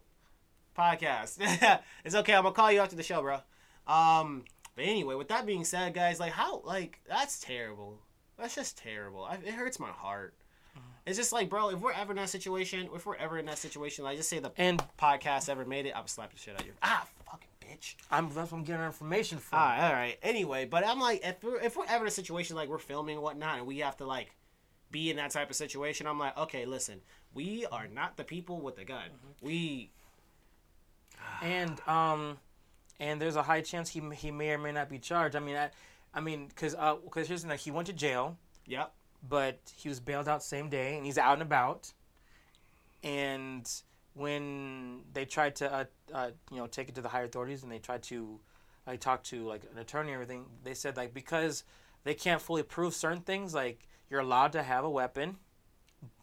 podcast. 0.78 1.38
it's 2.06 2.16
okay. 2.16 2.34
I'm 2.34 2.44
gonna 2.44 2.56
call 2.56 2.72
you 2.72 2.80
after 2.80 2.96
the 2.96 3.04
show, 3.04 3.22
bro. 3.22 3.40
Um, 3.88 4.46
but 4.76 4.86
anyway, 4.86 5.16
with 5.16 5.28
that 5.30 5.46
being 5.46 5.66
said, 5.66 5.94
guys, 5.94 6.20
like 6.20 6.32
how 6.32 6.62
like 6.64 7.02
that's 7.08 7.40
terrible. 7.40 8.00
That's 8.38 8.56
just 8.56 8.78
terrible. 8.78 9.26
I, 9.26 9.36
it 9.36 9.54
hurts 9.54 9.80
my 9.80 9.90
heart. 9.90 10.34
Mm-hmm. 10.78 10.88
It's 11.06 11.18
just 11.18 11.34
like, 11.34 11.50
bro, 11.50 11.70
if 11.70 11.80
we're 11.80 11.92
ever 11.92 12.14
in 12.14 12.18
that 12.18 12.30
situation, 12.30 12.90
if 12.96 13.06
we're 13.06 13.16
ever 13.16 13.38
in 13.38 13.46
that 13.48 13.58
situation, 13.58 14.06
like 14.06 14.18
just 14.18 14.30
say 14.30 14.40
the 14.40 14.52
And 14.58 14.82
podcast 14.98 15.50
ever 15.50 15.66
made 15.66 15.86
it, 15.86 15.94
I 15.96 16.00
would 16.00 16.10
slap 16.10 16.32
the 16.32 16.40
shit 16.40 16.54
out 16.54 16.62
of 16.62 16.68
you. 16.68 16.74
Ah, 16.82 17.06
fucking 17.26 17.50
bitch. 17.62 17.96
I'm 18.10 18.28
that's 18.34 18.52
what 18.52 18.60
I'm 18.60 18.64
getting 18.64 18.82
our 18.82 18.88
information 18.88 19.40
from. 19.40 19.60
All 19.60 19.66
right, 19.66 19.88
all 19.88 19.94
right. 19.94 20.18
Anyway, 20.24 20.66
but 20.66 20.88
I'm 20.88 21.00
like, 21.00 21.22
if 21.26 21.44
we're, 21.44 21.60
if 21.60 21.76
we're 21.76 21.86
ever 21.88 22.06
in 22.06 22.08
a 22.08 22.12
situation 22.12 22.56
like 22.56 22.70
we're 22.70 22.78
filming 22.78 23.16
and 23.16 23.24
whatnot, 23.24 23.58
and 23.58 23.68
we 23.68 23.80
have 23.80 23.98
to 23.98 24.06
like 24.06 24.34
be 24.92 25.10
in 25.10 25.18
that 25.18 25.32
type 25.32 25.50
of 25.50 25.56
situation, 25.56 26.08
I'm 26.08 26.20
like, 26.20 26.38
okay, 26.38 26.66
listen, 26.66 27.02
we 27.34 27.66
are 27.72 27.88
not 27.88 28.18
the 28.18 28.24
people 28.24 28.62
with 28.62 28.76
the 28.76 28.86
gun. 28.86 29.04
Mm-hmm. 29.04 29.46
We, 29.46 29.92
and 31.42 31.80
um, 31.88 32.38
and 33.00 33.22
there's 33.22 33.36
a 33.36 33.44
high 33.44 33.62
chance 33.62 33.90
he 33.90 34.02
he 34.16 34.32
may 34.32 34.52
or 34.52 34.58
may 34.58 34.72
not 34.72 34.90
be 34.90 35.00
charged. 35.00 35.36
I 35.36 35.40
mean, 35.40 35.56
I, 35.56 35.70
I 36.14 36.22
mean, 36.22 36.48
because 36.48 36.76
uh, 36.76 36.96
because 37.04 37.28
here's 37.28 37.44
the 37.44 37.50
thing: 37.50 37.58
he 37.58 37.72
went 37.72 37.88
to 37.88 37.94
jail. 37.94 38.38
yep, 38.66 38.94
but 39.28 39.60
he 39.76 39.90
was 39.90 40.00
bailed 40.00 40.28
out 40.28 40.44
same 40.44 40.70
day 40.70 40.96
and 40.96 41.06
he's 41.06 41.18
out 41.18 41.34
and 41.34 41.42
about 41.42 41.92
and 43.04 43.70
when 44.14 45.02
they 45.14 45.26
tried 45.26 45.56
to 45.56 45.74
uh, 45.74 45.86
uh, 46.14 46.30
you 46.52 46.58
know 46.58 46.68
take 46.68 46.90
it 46.90 46.96
to 46.96 47.02
the 47.02 47.10
higher 47.10 47.26
authorities 47.26 47.64
and 47.64 47.72
they 47.72 47.80
tried 47.80 48.04
to 48.04 48.40
like, 48.88 49.00
talk 49.00 49.24
to 49.24 49.48
like 49.48 49.62
an 49.74 49.80
attorney 49.80 50.12
and 50.12 50.22
everything 50.22 50.46
they 50.64 50.74
said 50.74 50.96
like 50.98 51.14
because 51.14 51.64
they 52.04 52.14
can't 52.14 52.42
fully 52.42 52.64
prove 52.64 52.94
certain 52.94 53.22
things 53.22 53.54
like 53.54 53.88
you're 54.10 54.20
allowed 54.22 54.52
to 54.54 54.64
have 54.64 54.84
a 54.84 54.90
weapon 54.90 55.38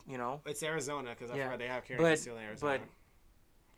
you 0.09 0.18
know? 0.18 0.41
It's 0.47 0.62
Arizona 0.62 1.11
because 1.11 1.32
I 1.32 1.37
Yeah, 1.37 1.45
forgot 1.47 1.59
they 1.59 1.66
have 1.66 1.84
carry 1.84 1.99
but- 2.01 2.09
concealed 2.11 2.39
in 2.39 2.45
Arizona. 2.45 2.78
but- 2.78 2.89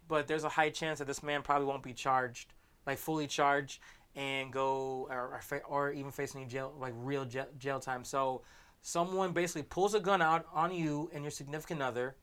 but 0.08 0.26
there's 0.26 0.44
a 0.44 0.48
high 0.50 0.68
chance 0.70 0.98
that 0.98 1.06
this 1.06 1.22
man 1.22 1.42
probably 1.42 1.66
won't 1.66 1.82
be 1.82 1.94
charged 1.94 2.52
like 2.86 2.98
fully 2.98 3.26
charged 3.26 3.80
and 4.14 4.52
go 4.52 5.06
or, 5.10 5.40
or, 5.50 5.62
or 5.66 5.92
even 5.92 6.10
face 6.10 6.34
any 6.36 6.44
jail 6.46 6.74
like 6.78 6.92
real 6.96 7.24
jail, 7.24 7.46
jail 7.58 7.80
time. 7.80 8.04
So 8.04 8.42
someone 8.82 9.32
basically 9.32 9.62
pulls 9.62 9.94
a 9.94 10.00
gun 10.00 10.20
out 10.22 10.46
on 10.52 10.72
you 10.72 11.10
and 11.12 11.22
your 11.24 11.30
significant 11.30 11.82
other. 11.82 12.16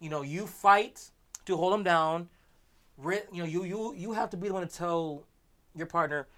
You 0.00 0.08
know 0.10 0.22
you 0.22 0.46
fight 0.46 1.10
to 1.46 1.56
hold 1.56 1.72
them 1.72 1.82
down. 1.84 2.28
You 3.02 3.22
know 3.32 3.44
you 3.44 3.62
you 3.64 3.94
you 3.94 4.12
have 4.12 4.30
to 4.30 4.36
be 4.36 4.48
the 4.48 4.54
one 4.54 4.66
to 4.66 4.72
tell 4.72 5.24
your 5.74 5.86
partner 5.86 6.28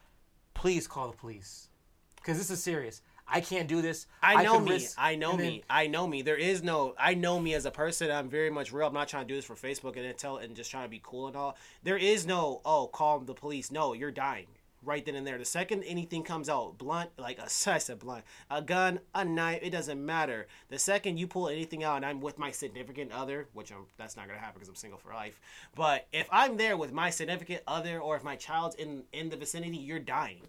please 0.55 0.87
call 0.87 1.11
the 1.11 1.17
police. 1.17 1.69
Because 2.17 2.37
this 2.37 2.51
is 2.51 2.63
serious 2.63 3.01
i 3.31 3.41
can't 3.41 3.69
do 3.69 3.81
this 3.83 4.07
I 4.23 4.43
know 4.43 4.55
could 4.59 4.65
me. 4.65 4.71
risk- 4.73 4.97
I 4.99 5.15
know 5.15 5.31
then- 5.37 5.47
me. 5.47 5.65
I 5.71 5.87
know 5.87 6.07
me. 6.07 6.23
There 6.23 6.37
is 6.37 6.63
no. 6.63 6.95
I 6.99 7.15
know 7.15 7.41
me 7.41 7.55
as 7.55 7.65
a 7.65 7.71
person. 7.71 8.11
I'm 8.11 8.29
very 8.29 8.51
much 8.51 8.73
real. 8.73 8.87
I'm 8.87 8.95
not 8.95 9.09
trying 9.09 9.25
to 9.25 9.29
do 9.29 9.37
this 9.37 9.45
for 9.45 9.55
Facebook 9.55 9.97
and 9.97 10.17
tell 10.19 10.37
and 10.39 10.55
just 10.55 10.71
trying 10.71 10.85
to 10.85 10.91
be 10.91 11.01
cool 11.03 11.27
and 11.27 11.37
all. 11.37 11.57
There 11.83 11.97
is 11.97 12.27
no. 12.27 12.61
Oh, 12.65 12.87
call 12.89 13.21
the 13.21 13.35
police. 13.35 13.71
No, 13.71 13.93
you're 13.95 14.11
dying 14.11 14.47
right 14.83 15.05
then 15.05 15.15
and 15.15 15.27
there. 15.27 15.39
The 15.39 15.45
second 15.45 15.83
anything 15.85 16.23
comes 16.23 16.49
out, 16.49 16.79
blunt, 16.79 17.11
like 17.19 17.39
a 17.39 17.45
I 17.71 17.79
said 17.79 17.99
blunt, 17.99 18.25
a 18.51 18.63
gun, 18.63 19.01
a 19.15 19.25
knife, 19.25 19.61
it 19.63 19.71
doesn't 19.71 20.05
matter. 20.05 20.47
The 20.69 20.79
second 20.79 21.19
you 21.19 21.27
pull 21.27 21.49
anything 21.49 21.85
out, 21.85 21.97
and 21.97 22.07
I'm 22.07 22.21
with 22.21 22.39
my 22.39 22.51
significant 22.51 23.13
other, 23.13 23.49
which 23.53 23.71
I'm 23.73 23.87
that's 23.99 24.17
not 24.17 24.27
gonna 24.27 24.39
happen 24.39 24.55
because 24.55 24.69
I'm 24.69 24.75
single 24.77 24.99
for 24.99 25.13
life. 25.13 25.41
But 25.75 26.07
if 26.13 26.29
I'm 26.31 26.57
there 26.57 26.77
with 26.77 26.93
my 26.93 27.11
significant 27.11 27.63
other, 27.67 27.99
or 28.01 28.17
if 28.17 28.25
my 28.25 28.37
child's 28.37 28.77
in 28.77 29.05
in 29.13 29.29
the 29.29 29.37
vicinity, 29.37 29.77
you're 29.77 29.99
dying. 29.99 30.43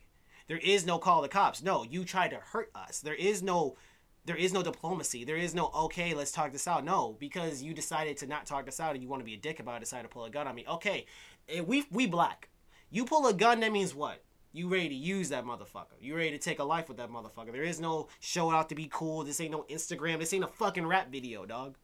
There 0.48 0.58
is 0.58 0.86
no 0.86 0.98
call 0.98 1.22
the 1.22 1.28
cops. 1.28 1.62
No, 1.62 1.84
you 1.84 2.04
tried 2.04 2.30
to 2.30 2.38
hurt 2.38 2.72
us. 2.76 3.00
There 3.00 3.16
is 3.16 3.42
no 3.42 3.78
there 4.26 4.36
is 4.36 4.54
no 4.54 4.62
diplomacy. 4.62 5.24
There 5.24 5.38
is 5.38 5.56
no 5.56 5.72
okay, 5.76 6.14
let's 6.14 6.32
talk 6.32 6.52
this 6.52 6.68
out. 6.68 6.86
No, 6.86 7.16
because 7.20 7.64
you 7.64 7.74
decided 7.74 8.18
to 8.18 8.28
not 8.28 8.46
talk 8.46 8.66
this 8.66 8.80
out 8.80 8.94
and 8.94 9.02
you 9.02 9.10
want 9.10 9.22
to 9.22 9.26
be 9.26 9.34
a 9.34 9.38
dick 9.38 9.60
about 9.60 9.78
it, 9.78 9.82
decided 9.82 10.04
to 10.04 10.10
pull 10.10 10.26
a 10.26 10.30
gun 10.30 10.48
on 10.48 10.56
me. 10.56 10.66
Okay, 10.68 11.06
eh, 11.50 11.62
we 11.62 11.86
we 11.92 12.06
black. 12.06 12.50
You 12.90 13.06
pull 13.06 13.26
a 13.28 13.34
gun, 13.34 13.62
that 13.62 13.72
means 13.72 13.96
what? 13.96 14.24
You 14.54 14.68
ready 14.68 14.90
to 14.90 14.96
use 14.96 15.30
that 15.30 15.46
motherfucker. 15.46 15.96
You 16.02 16.16
ready 16.16 16.32
to 16.32 16.38
take 16.38 16.60
a 16.60 16.64
life 16.64 16.90
with 16.90 16.98
that 16.98 17.10
motherfucker. 17.10 17.54
There 17.54 17.64
is 17.64 17.80
no 17.80 18.10
show 18.20 18.52
out 18.52 18.68
to 18.70 18.76
be 18.76 18.90
cool. 18.92 19.24
This 19.24 19.40
ain't 19.40 19.52
no 19.52 19.66
Instagram. 19.70 20.20
This 20.20 20.34
ain't 20.34 20.44
a 20.44 20.48
fucking 20.48 20.86
rap 20.86 21.10
video, 21.10 21.46
dog. 21.46 21.78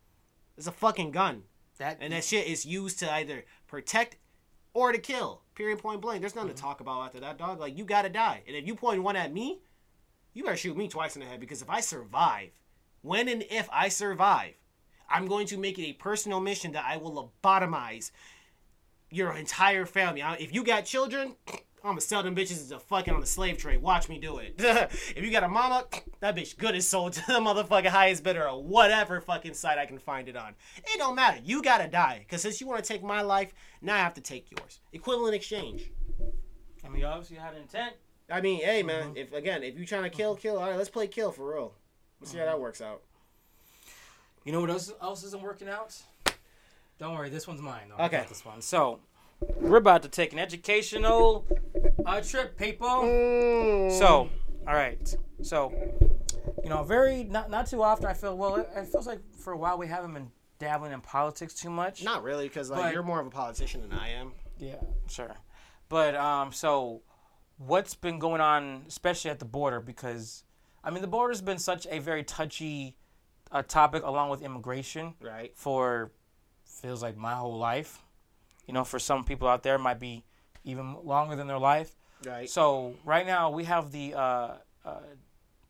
It's 0.57 0.67
a 0.67 0.71
fucking 0.71 1.11
gun. 1.11 1.43
that 1.77 1.99
And 2.01 2.11
that 2.11 2.25
shit 2.25 2.45
is 2.45 2.65
used 2.65 2.99
to 2.99 3.11
either 3.13 3.45
protect 3.67 4.17
or 4.77 4.91
to 4.91 4.99
kill. 4.99 5.41
Period 5.55 5.79
point 5.79 6.01
blank. 6.01 6.21
There's 6.21 6.35
nothing 6.35 6.49
to 6.49 6.55
mm-hmm. 6.55 6.67
talk 6.67 6.81
about 6.81 7.01
after 7.01 7.19
that, 7.21 7.39
dog. 7.39 7.59
Like 7.59 7.75
you 7.75 7.83
gotta 7.83 8.09
die. 8.09 8.43
And 8.45 8.55
if 8.55 8.67
you 8.67 8.75
point 8.75 9.01
one 9.01 9.15
at 9.15 9.33
me, 9.33 9.59
you 10.35 10.43
better 10.43 10.55
shoot 10.55 10.77
me 10.77 10.87
twice 10.87 11.15
in 11.15 11.21
the 11.21 11.25
head 11.25 11.39
because 11.39 11.63
if 11.63 11.69
I 11.69 11.79
survive, 11.79 12.51
when 13.01 13.27
and 13.27 13.43
if 13.49 13.67
I 13.73 13.89
survive, 13.89 14.53
I'm 15.09 15.25
going 15.25 15.47
to 15.47 15.57
make 15.57 15.79
it 15.79 15.83
a 15.83 15.93
personal 15.93 16.39
mission 16.39 16.73
that 16.73 16.85
I 16.87 16.97
will 16.97 17.31
lobotomize 17.43 18.11
your 19.09 19.33
entire 19.33 19.87
family. 19.87 20.21
If 20.39 20.53
you 20.53 20.63
got 20.63 20.85
children, 20.85 21.37
I'm 21.83 21.91
gonna 21.91 22.01
sell 22.01 22.23
them 22.23 22.35
bitches 22.35 22.59
as 22.59 22.71
a 22.71 22.79
fucking 22.79 23.13
on 23.13 23.19
the 23.19 23.25
slave 23.25 23.57
trade. 23.57 23.81
Watch 23.81 24.09
me 24.09 24.17
do 24.17 24.37
it. 24.37 24.55
if 24.59 25.23
you 25.23 25.31
got 25.31 25.43
a 25.43 25.47
mama, 25.47 25.85
that 26.19 26.35
bitch 26.35 26.57
good 26.57 26.75
as 26.75 26.87
sold 26.87 27.13
to 27.13 27.23
the 27.27 27.33
motherfucking 27.33 27.87
highest 27.87 28.23
bidder 28.23 28.47
or 28.47 28.61
whatever 28.61 29.21
fucking 29.21 29.53
site 29.53 29.77
I 29.77 29.85
can 29.85 29.99
find 29.99 30.27
it 30.27 30.35
on. 30.35 30.55
It 30.77 30.97
don't 30.97 31.15
matter. 31.15 31.39
You 31.43 31.61
gotta 31.61 31.87
die. 31.87 32.25
Cause 32.29 32.41
since 32.41 32.59
you 32.59 32.67
wanna 32.67 32.81
take 32.81 33.03
my 33.03 33.21
life, 33.21 33.53
now 33.81 33.95
I 33.95 33.99
have 33.99 34.15
to 34.15 34.21
take 34.21 34.49
yours. 34.51 34.79
Equivalent 34.91 35.35
exchange. 35.35 35.91
i 36.83 36.89
mean 36.89 37.05
obviously 37.05 37.35
you 37.37 37.41
had 37.41 37.53
an 37.53 37.61
intent 37.61 37.93
I 38.29 38.41
mean, 38.41 38.59
hey 38.61 38.83
man, 38.83 39.09
mm-hmm. 39.09 39.17
if 39.17 39.33
again, 39.33 39.63
if 39.63 39.79
you 39.79 39.85
trying 39.85 40.03
to 40.03 40.09
kill, 40.09 40.35
kill. 40.35 40.57
All 40.57 40.67
right, 40.67 40.77
let's 40.77 40.89
play 40.89 41.07
kill 41.07 41.31
for 41.31 41.53
real. 41.53 41.73
Let's 42.19 42.31
see 42.31 42.39
how 42.39 42.45
that 42.45 42.53
mm-hmm. 42.55 42.61
works 42.61 42.81
out. 42.81 43.01
You 44.43 44.51
know 44.51 44.61
what 44.61 44.69
else, 44.69 44.91
else 45.01 45.23
isn't 45.23 45.41
working 45.41 45.69
out? 45.69 45.95
Don't 46.99 47.15
worry, 47.15 47.29
this 47.29 47.47
one's 47.47 47.61
mine. 47.61 47.89
Though. 47.89 48.01
I 48.01 48.05
Okay. 48.07 48.17
got 48.17 48.29
this 48.29 48.43
one. 48.43 48.61
So, 48.61 48.99
we're 49.59 49.77
about 49.77 50.03
to 50.03 50.09
take 50.09 50.33
an 50.33 50.39
educational 50.39 51.45
uh, 52.05 52.21
trip, 52.21 52.57
people. 52.57 52.87
Mm. 52.87 53.91
So, 53.97 54.29
all 54.67 54.73
right. 54.73 55.15
So, 55.41 55.71
you 56.63 56.69
know, 56.69 56.83
very 56.83 57.23
not 57.23 57.49
not 57.49 57.67
too 57.67 57.83
often. 57.83 58.05
I 58.07 58.13
feel 58.13 58.35
well. 58.37 58.55
It, 58.55 58.69
it 58.75 58.87
feels 58.87 59.07
like 59.07 59.19
for 59.37 59.53
a 59.53 59.57
while 59.57 59.77
we 59.77 59.87
haven't 59.87 60.13
been 60.13 60.31
dabbling 60.59 60.91
in 60.91 61.01
politics 61.01 61.53
too 61.53 61.69
much. 61.69 62.03
Not 62.03 62.23
really, 62.23 62.47
because 62.47 62.69
like 62.69 62.81
But- 62.81 62.93
you're 62.93 63.03
more 63.03 63.19
of 63.19 63.27
a 63.27 63.31
politician 63.31 63.81
than 63.81 63.93
I 63.97 64.09
am. 64.09 64.33
Yeah, 64.57 64.75
sure. 65.07 65.35
But 65.89 66.15
um, 66.15 66.51
so 66.51 67.01
what's 67.57 67.93
been 67.93 68.19
going 68.19 68.41
on, 68.41 68.83
especially 68.87 69.29
at 69.31 69.39
the 69.39 69.45
border? 69.45 69.79
Because 69.79 70.43
I 70.83 70.89
mean, 70.89 71.01
the 71.01 71.07
border's 71.07 71.41
been 71.41 71.59
such 71.59 71.85
a 71.89 71.99
very 71.99 72.23
touchy 72.23 72.95
uh, 73.51 73.61
topic, 73.61 74.03
along 74.03 74.29
with 74.29 74.41
immigration, 74.41 75.13
Right. 75.21 75.51
for 75.55 76.11
feels 76.65 77.01
like 77.01 77.15
my 77.17 77.33
whole 77.35 77.57
life. 77.57 78.01
You 78.67 78.73
know, 78.73 78.83
for 78.83 78.99
some 78.99 79.23
people 79.23 79.47
out 79.47 79.63
there, 79.63 79.75
it 79.75 79.79
might 79.79 79.99
be 79.99 80.23
even 80.63 80.95
longer 81.03 81.35
than 81.35 81.47
their 81.47 81.57
life. 81.59 81.95
Right. 82.25 82.49
So 82.49 82.95
right 83.05 83.25
now 83.25 83.49
we 83.49 83.63
have 83.63 83.91
the 83.91 84.13
uh, 84.13 84.19
uh, 84.85 84.99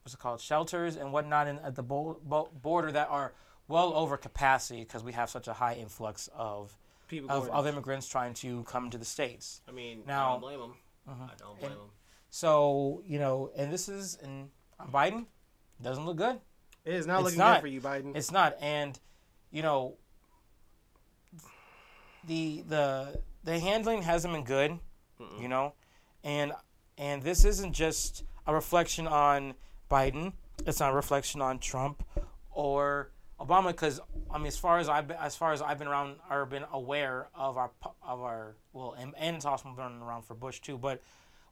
what's 0.03 0.13
it 0.13 0.19
called 0.19 0.41
shelters 0.41 0.95
and 0.95 1.11
whatnot 1.13 1.47
in, 1.47 1.59
at 1.59 1.75
the 1.75 1.83
bo- 1.83 2.19
bo- 2.23 2.49
border 2.61 2.91
that 2.93 3.07
are 3.09 3.33
well 3.67 3.93
over 3.93 4.17
capacity 4.17 4.79
because 4.79 5.03
we 5.03 5.11
have 5.13 5.29
such 5.29 5.47
a 5.47 5.53
high 5.53 5.73
influx 5.75 6.29
of 6.35 6.75
People 7.07 7.31
of, 7.31 7.49
of 7.49 7.67
immigrants 7.67 8.07
trying 8.07 8.33
to 8.35 8.63
come 8.63 8.89
to 8.89 8.97
the 8.97 9.05
states. 9.05 9.61
I 9.67 9.71
mean, 9.71 10.03
now, 10.07 10.13
I 10.13 10.17
Now- 10.25 10.31
don't 10.31 10.41
blame 10.41 10.59
them. 10.59 10.73
I 11.07 11.11
don't 11.37 11.59
blame 11.59 11.71
And- 11.71 11.81
them. 11.81 11.89
So 12.29 13.01
you 13.05 13.19
know, 13.19 13.51
and 13.55 13.71
this 13.71 13.87
is 13.87 14.17
and 14.21 14.49
Biden 14.91 15.25
doesn't 15.81 16.05
look 16.05 16.17
good. 16.17 16.39
It 16.85 16.93
is 16.93 17.05
not 17.07 17.17
It's 17.19 17.23
looking 17.25 17.39
not. 17.39 17.55
good 17.55 17.61
for 17.61 17.67
you, 17.67 17.81
Biden. 17.81 18.15
It's 18.15 18.31
not, 18.31 18.55
and 18.61 18.97
you 19.51 19.61
know, 19.61 19.97
the 22.27 22.63
the 22.67 23.19
the 23.43 23.59
handling 23.59 24.03
hasn't 24.03 24.33
been 24.33 24.43
good. 24.43 24.79
You 25.41 25.47
know, 25.47 25.73
and 26.23 26.51
and 26.97 27.23
this 27.23 27.43
isn't 27.43 27.73
just 27.73 28.23
a 28.45 28.53
reflection 28.53 29.07
on 29.07 29.55
Biden. 29.89 30.33
It's 30.65 30.79
not 30.79 30.91
a 30.91 30.95
reflection 30.95 31.41
on 31.41 31.57
Trump 31.59 32.03
or 32.51 33.09
Obama. 33.39 33.67
Because 33.67 33.99
I 34.29 34.37
mean, 34.37 34.47
as 34.47 34.57
far 34.57 34.77
as 34.77 34.89
I've 34.89 35.07
been, 35.07 35.17
as 35.17 35.35
far 35.35 35.53
as 35.53 35.61
I've 35.61 35.79
been 35.79 35.87
around 35.87 36.17
or 36.29 36.45
been 36.45 36.65
aware 36.71 37.29
of 37.33 37.57
our 37.57 37.71
of 38.03 38.21
our 38.21 38.55
well, 38.73 38.95
and, 38.99 39.13
and 39.17 39.35
it's 39.35 39.45
also 39.45 39.69
been 39.75 40.01
around 40.01 40.23
for 40.23 40.35
Bush 40.35 40.59
too. 40.59 40.77
But 40.77 41.01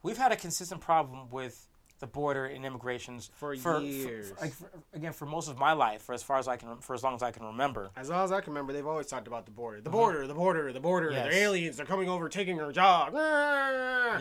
we've 0.04 0.18
had 0.18 0.32
a 0.32 0.36
consistent 0.36 0.82
problem 0.82 1.32
with 1.32 1.68
the 2.00 2.08
border 2.08 2.46
and 2.46 2.66
immigrations 2.66 3.30
For 3.36 3.56
for, 3.56 3.80
years. 3.80 4.34
like, 4.42 4.52
for- 4.52 4.70
again, 4.94 5.14
for 5.14 5.26
most 5.26 5.48
of 5.50 5.58
my 5.58 5.72
life, 5.72 6.02
for 6.02 6.14
as 6.14 6.22
far 6.22 6.38
as 6.38 6.48
I 6.48 6.58
can, 6.58 6.78
for 6.82 6.94
as 6.94 7.04
long 7.04 7.16
as 7.16 7.24
I 7.24 7.32
can 7.32 7.46
remember. 7.46 7.90
As 7.96 8.10
long 8.10 8.24
as 8.26 8.32
I 8.34 8.42
can 8.42 8.52
remember, 8.52 8.74
they've 8.74 8.86
always 8.86 9.08
talked 9.08 9.28
about 9.28 9.46
the 9.46 9.52
border. 9.52 9.80
The 9.80 9.90
border, 9.90 10.28
the 10.28 10.34
border, 10.34 10.74
the 10.74 10.80
border. 10.82 11.08
Mm-hmm. 11.08 11.16
Yes. 11.16 11.34
They're 11.34 11.44
aliens. 11.44 11.78
They're 11.78 11.86
coming 11.86 12.10
over, 12.10 12.28
taking 12.28 12.60
our 12.60 12.72
job. 12.74 13.14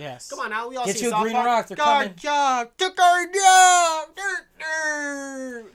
Yes. 0.00 0.28
Come 0.30 0.38
on 0.40 0.50
now. 0.50 0.68
We 0.68 0.76
all 0.76 0.86
Get 0.86 0.96
see 0.98 1.04
you 1.06 1.10
South 1.10 1.22
green 1.22 1.34
Park. 1.34 1.46
rock, 1.46 1.66
they're 1.68 1.80
Our 1.80 2.02
coming. 2.04 2.16
job. 2.16 2.70
Took 2.78 3.00
our 3.00 3.26
job. 3.26 4.08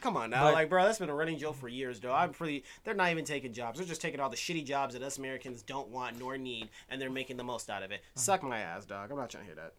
Come 0.02 0.18
on 0.18 0.30
now. 0.30 0.44
But- 0.46 0.54
like, 0.54 0.70
bro, 0.70 0.86
that's 0.86 1.00
been 1.00 1.10
a 1.10 1.14
running 1.16 1.38
joke 1.38 1.56
for 1.56 1.68
years, 1.68 2.00
though. 2.00 2.14
I'm 2.14 2.32
pretty. 2.32 2.64
They're 2.84 2.94
not 2.94 3.12
even 3.12 3.26
taking 3.26 3.54
jobs. 3.54 3.78
They're 3.78 3.88
just 3.88 4.02
taking 4.02 4.20
all 4.20 4.30
the 4.30 4.38
shitty 4.38 4.66
jobs 4.66 4.94
that 4.94 5.04
us 5.04 5.18
Americans 5.18 5.62
don't 5.62 5.90
want 5.90 6.18
nor 6.20 6.38
need, 6.38 6.70
and 6.90 7.02
they're 7.02 7.10
making 7.10 7.38
the 7.38 7.44
most 7.44 7.70
out 7.70 7.84
of 7.84 7.92
it. 7.92 8.02
Mm-hmm. 8.02 8.20
Suck 8.20 8.44
my 8.44 8.60
ass, 8.60 8.86
dog. 8.86 9.12
I'm 9.12 9.18
not 9.18 9.30
trying 9.30 9.44
to 9.44 9.48
hear 9.48 9.56
that. 9.56 9.74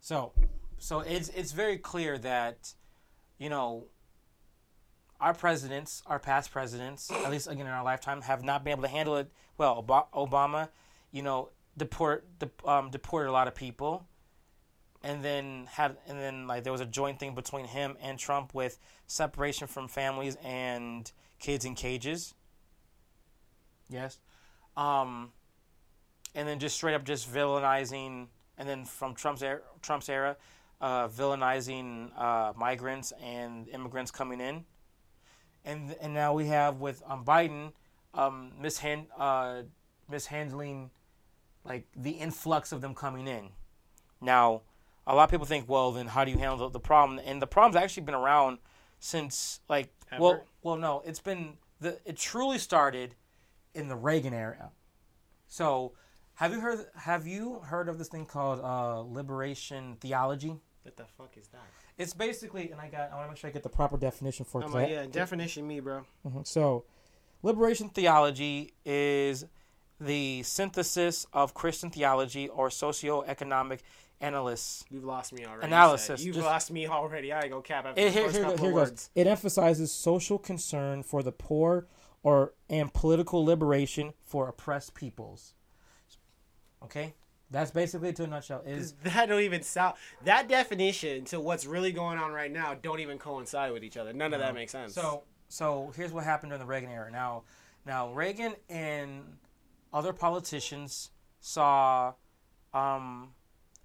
So, 0.00 0.32
so 0.78 1.00
it's 1.00 1.28
it's 1.30 1.52
very 1.52 1.78
clear 1.78 2.18
that, 2.18 2.74
you 3.38 3.48
know, 3.48 3.86
our 5.20 5.34
presidents, 5.34 6.02
our 6.06 6.18
past 6.18 6.50
presidents, 6.50 7.10
at 7.10 7.30
least 7.30 7.46
again 7.46 7.66
in 7.66 7.72
our 7.72 7.84
lifetime, 7.84 8.22
have 8.22 8.44
not 8.44 8.64
been 8.64 8.72
able 8.72 8.82
to 8.82 8.88
handle 8.88 9.16
it 9.16 9.30
well. 9.56 9.84
Ob- 9.88 10.12
Obama, 10.12 10.68
you 11.12 11.22
know, 11.22 11.50
deport 11.76 12.26
dep- 12.38 12.66
um, 12.66 12.90
deported 12.90 13.30
a 13.30 13.32
lot 13.32 13.48
of 13.48 13.54
people, 13.54 14.06
and 15.02 15.24
then 15.24 15.66
had 15.70 15.96
and 16.06 16.18
then 16.18 16.46
like 16.46 16.64
there 16.64 16.72
was 16.72 16.80
a 16.80 16.86
joint 16.86 17.18
thing 17.18 17.34
between 17.34 17.66
him 17.66 17.96
and 18.02 18.18
Trump 18.18 18.54
with 18.54 18.78
separation 19.06 19.66
from 19.66 19.88
families 19.88 20.36
and 20.44 21.10
kids 21.38 21.64
in 21.64 21.74
cages. 21.74 22.34
Yes, 23.88 24.18
um, 24.76 25.32
and 26.34 26.48
then 26.48 26.58
just 26.58 26.76
straight 26.76 26.94
up 26.94 27.04
just 27.04 27.32
villainizing, 27.32 28.26
and 28.58 28.68
then 28.68 28.84
from 28.84 29.14
Trump's 29.14 29.42
era, 29.42 29.60
Trump's 29.82 30.08
era, 30.08 30.36
uh, 30.84 31.08
villainizing 31.08 32.10
uh, 32.14 32.52
migrants 32.54 33.10
and 33.22 33.66
immigrants 33.70 34.10
coming 34.10 34.38
in, 34.38 34.66
and 35.64 35.96
and 35.98 36.12
now 36.12 36.34
we 36.34 36.46
have 36.48 36.78
with 36.78 37.02
um, 37.06 37.24
Biden 37.24 37.72
um, 38.12 38.52
mishand 38.62 39.06
uh, 39.18 39.62
mishandling 40.10 40.90
like 41.64 41.86
the 41.96 42.10
influx 42.10 42.70
of 42.70 42.82
them 42.82 42.94
coming 42.94 43.26
in. 43.26 43.48
Now, 44.20 44.60
a 45.06 45.14
lot 45.14 45.24
of 45.24 45.30
people 45.30 45.46
think, 45.46 45.70
well, 45.70 45.90
then 45.90 46.06
how 46.06 46.22
do 46.26 46.30
you 46.30 46.36
handle 46.36 46.58
the, 46.58 46.68
the 46.68 46.80
problem? 46.80 47.18
And 47.24 47.40
the 47.40 47.46
problem's 47.46 47.76
actually 47.76 48.02
been 48.02 48.14
around 48.14 48.58
since 48.98 49.60
like 49.70 49.90
well, 50.18 50.44
well, 50.62 50.76
no, 50.76 51.02
it's 51.06 51.20
been 51.20 51.54
the 51.80 51.98
it 52.04 52.18
truly 52.18 52.58
started 52.58 53.14
in 53.74 53.88
the 53.88 53.96
Reagan 53.96 54.34
era. 54.34 54.70
So, 55.48 55.92
have 56.34 56.52
you 56.52 56.60
heard 56.60 56.84
have 56.94 57.26
you 57.26 57.60
heard 57.60 57.88
of 57.88 57.96
this 57.96 58.08
thing 58.08 58.26
called 58.26 58.60
uh, 58.62 59.00
liberation 59.00 59.96
theology? 59.98 60.60
What 60.84 60.96
the 60.96 61.04
fuck 61.18 61.36
is 61.36 61.48
that? 61.48 61.62
It's 61.98 62.14
basically, 62.14 62.70
and 62.70 62.80
I 62.80 62.88
got 62.88 63.10
I 63.10 63.16
want 63.16 63.26
to 63.26 63.28
make 63.30 63.38
sure 63.38 63.50
I 63.50 63.52
get 63.52 63.62
the 63.62 63.68
proper 63.68 63.96
definition 63.96 64.44
for 64.44 64.60
it. 64.60 64.64
I'm 64.64 64.68
'cause 64.70 64.74
like, 64.82 64.90
yeah, 64.90 65.06
definition 65.06 65.66
me, 65.66 65.80
bro. 65.80 66.04
Mhm. 66.26 66.46
So, 66.46 66.84
liberation 67.42 67.88
theology 67.88 68.74
is 68.84 69.46
the 70.00 70.42
synthesis 70.42 71.26
of 71.32 71.54
Christian 71.54 71.90
theology 71.90 72.48
or 72.48 72.68
socio-economic 72.70 73.82
analysis. 74.20 74.84
You've 74.90 75.04
lost 75.04 75.32
me 75.32 75.44
already. 75.46 75.66
Analysis, 75.66 76.22
You've 76.22 76.34
just- 76.36 76.46
lost 76.46 76.70
me 76.70 76.86
already. 76.86 77.32
I 77.32 77.48
go 77.48 77.62
cap 77.62 77.86
after 77.86 78.00
It, 78.00 78.04
the 78.04 78.10
here, 78.10 78.22
first 78.24 78.36
here, 78.36 78.44
couple 78.44 78.64
here 78.70 78.78
of 78.80 78.90
goes. 78.90 79.10
It 79.14 79.26
emphasizes 79.26 79.92
social 79.92 80.38
concern 80.38 81.02
for 81.02 81.22
the 81.22 81.32
poor 81.32 81.86
or 82.22 82.52
and 82.68 82.92
political 82.92 83.44
liberation 83.44 84.12
for 84.24 84.48
oppressed 84.48 84.94
peoples. 84.94 85.54
Okay, 86.82 87.14
that's 87.54 87.70
basically 87.70 88.12
to 88.12 88.24
a 88.24 88.26
nutshell. 88.26 88.62
Is 88.66 88.92
That 89.04 89.28
don't 89.28 89.42
even 89.42 89.62
sound. 89.62 89.94
That 90.24 90.48
definition 90.48 91.24
to 91.26 91.40
what's 91.40 91.64
really 91.64 91.92
going 91.92 92.18
on 92.18 92.32
right 92.32 92.50
now 92.50 92.74
don't 92.74 93.00
even 93.00 93.18
coincide 93.18 93.72
with 93.72 93.84
each 93.84 93.96
other. 93.96 94.12
None 94.12 94.34
of 94.34 94.40
that 94.40 94.54
makes 94.54 94.72
sense. 94.72 94.94
So 94.94 95.22
so 95.48 95.92
here's 95.96 96.12
what 96.12 96.24
happened 96.24 96.50
during 96.50 96.60
the 96.60 96.66
Reagan 96.66 96.90
era. 96.90 97.10
Now 97.10 97.44
now 97.86 98.12
Reagan 98.12 98.54
and 98.68 99.22
other 99.92 100.12
politicians 100.12 101.10
saw 101.40 102.14
um 102.72 103.30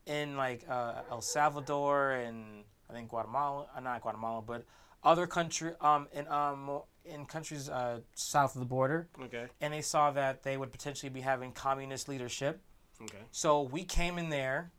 in 0.08 0.36
like 0.36 0.66
uh, 0.68 1.04
El 1.12 1.22
Salvador 1.22 2.14
and 2.14 2.64
I 2.90 2.94
think 2.94 3.10
Guatemala, 3.10 3.68
uh, 3.76 3.80
not 3.80 4.02
Guatemala, 4.02 4.42
but 4.42 4.66
other 5.04 5.28
country 5.28 5.74
um 5.80 6.08
in 6.12 6.28
um 6.28 6.82
in 7.06 7.26
countries 7.26 7.70
uh, 7.70 8.00
south 8.14 8.56
of 8.56 8.60
the 8.60 8.66
border, 8.66 9.08
okay, 9.24 9.46
and 9.62 9.74
they 9.74 9.82
saw 9.82 10.12
that 10.12 10.44
they 10.44 10.58
would 10.58 10.72
potentially 10.72 11.10
be 11.10 11.22
having 11.22 11.52
communist 11.52 12.08
leadership. 12.10 12.62
Okay. 13.04 13.24
So 13.32 13.64
we 13.64 13.84
came 13.84 14.18
in 14.18 14.30
there, 14.30 14.72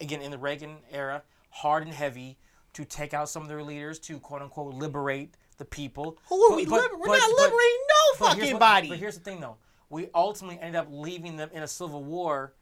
again 0.00 0.20
in 0.20 0.30
the 0.30 0.38
Reagan 0.38 0.78
era, 0.90 1.22
hard 1.50 1.84
and 1.84 1.92
heavy 1.92 2.38
to 2.74 2.84
take 2.84 3.14
out 3.14 3.28
some 3.28 3.42
of 3.42 3.48
their 3.48 3.62
leaders 3.62 3.98
to 4.00 4.18
quote 4.18 4.42
unquote 4.42 4.74
liberate 4.74 5.36
the 5.58 5.64
people. 5.64 6.18
Who 6.28 6.42
are 6.44 6.50
But- 6.50 6.56
we? 6.56 6.66
but- 6.66 6.82
liber- 6.82 6.96
we're 6.98 7.06
but- 7.06 7.18
not 7.18 7.30
but- 7.36 7.42
liberating 7.42 7.78
no 7.88 8.18
but 8.18 8.28
fucking 8.34 8.52
what- 8.54 8.60
body. 8.60 8.88
But 8.88 8.98
here's 8.98 9.16
the 9.16 9.22
thing, 9.24 9.40
though. 9.40 9.56
We 9.90 10.08
ultimately 10.14 10.58
ended 10.60 10.76
up 10.80 10.88
leaving 10.90 11.36
them 11.36 11.50
in 11.52 11.62
a 11.62 11.68
civil 11.68 12.02
war 12.02 12.54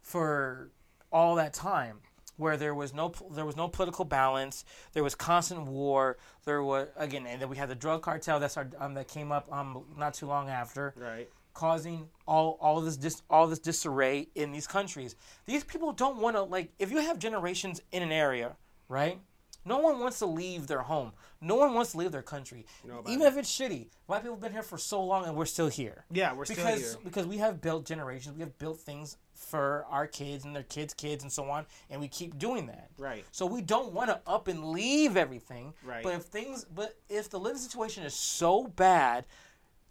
for 0.00 0.70
all 1.12 1.34
that 1.34 1.52
time, 1.52 2.00
where 2.36 2.56
there 2.56 2.74
was 2.74 2.94
no 2.94 3.12
there 3.32 3.44
was 3.44 3.56
no 3.56 3.68
political 3.68 4.04
balance. 4.06 4.64
There 4.92 5.02
was 5.04 5.14
constant 5.14 5.66
war. 5.66 6.16
There 6.44 6.62
was 6.62 6.88
again, 6.96 7.26
and 7.26 7.42
then 7.42 7.48
we 7.50 7.56
had 7.58 7.68
the 7.68 7.74
drug 7.74 8.02
cartel 8.02 8.40
that 8.40 8.50
started, 8.52 8.74
um, 8.82 8.94
that 8.94 9.08
came 9.08 9.30
up 9.32 9.52
um, 9.52 9.84
not 9.98 10.14
too 10.14 10.26
long 10.26 10.48
after 10.48 10.94
right. 10.96 11.28
Causing 11.54 12.08
all 12.26 12.58
all 12.60 12.80
this 12.80 12.96
dis, 12.96 13.22
all 13.30 13.46
this 13.46 13.58
disarray 13.58 14.28
in 14.34 14.52
these 14.52 14.66
countries. 14.66 15.16
These 15.46 15.64
people 15.64 15.92
don't 15.92 16.18
want 16.18 16.36
to 16.36 16.42
like 16.42 16.70
if 16.78 16.90
you 16.90 16.98
have 16.98 17.18
generations 17.18 17.80
in 17.92 18.02
an 18.02 18.12
area, 18.12 18.56
right? 18.88 19.18
No 19.62 19.78
one 19.78 20.00
wants 20.00 20.18
to 20.20 20.26
leave 20.26 20.68
their 20.68 20.80
home. 20.80 21.12
No 21.42 21.54
one 21.56 21.74
wants 21.74 21.92
to 21.92 21.98
leave 21.98 22.12
their 22.12 22.22
country, 22.22 22.64
even 23.08 23.26
if 23.26 23.36
it's 23.36 23.50
shitty. 23.50 23.88
White 24.06 24.22
people 24.22 24.36
have 24.36 24.40
been 24.40 24.52
here 24.52 24.62
for 24.62 24.78
so 24.78 25.02
long, 25.04 25.26
and 25.26 25.36
we're 25.36 25.44
still 25.46 25.68
here 25.68 26.04
Yeah, 26.10 26.32
we're 26.32 26.46
still 26.46 26.56
because 26.56 26.80
here. 26.80 27.00
because 27.04 27.26
we 27.26 27.38
have 27.38 27.60
built 27.60 27.84
generations. 27.84 28.34
We 28.34 28.40
have 28.40 28.56
built 28.58 28.80
things 28.80 29.18
for 29.34 29.86
our 29.90 30.06
kids 30.06 30.44
and 30.44 30.54
their 30.56 30.62
kids' 30.62 30.94
kids 30.94 31.22
and 31.22 31.32
so 31.32 31.48
on, 31.50 31.66
and 31.90 32.00
we 32.00 32.08
keep 32.08 32.38
doing 32.38 32.66
that. 32.66 32.88
Right. 32.98 33.24
So 33.32 33.44
we 33.46 33.60
don't 33.60 33.92
want 33.92 34.08
to 34.08 34.20
up 34.26 34.48
and 34.48 34.70
leave 34.70 35.16
everything. 35.16 35.74
Right. 35.84 36.02
But 36.02 36.14
if 36.14 36.22
things, 36.22 36.64
but 36.64 36.96
if 37.08 37.28
the 37.28 37.38
living 37.38 37.60
situation 37.60 38.02
is 38.04 38.14
so 38.14 38.66
bad 38.66 39.26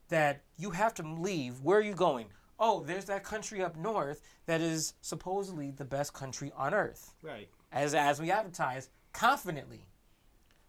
that 0.10 0.42
you 0.58 0.72
have 0.72 0.94
to 0.96 1.04
leave, 1.04 1.62
where 1.62 1.78
are 1.80 1.84
you 1.84 1.94
going? 1.96 2.28
Oh, 2.60 2.82
there's 2.84 3.06
that 3.06 3.24
country 3.24 3.64
up 3.64 3.78
north 3.78 4.22
that 4.46 4.60
is 4.62 4.94
supposedly 5.02 5.72
the 5.72 5.86
best 5.86 6.14
country 6.14 6.52
on 6.58 6.74
earth, 6.74 7.14
Right. 7.22 7.48
as 7.72 7.96
as 7.96 8.20
we 8.20 8.30
advertise 8.32 8.90
confidently. 9.14 9.86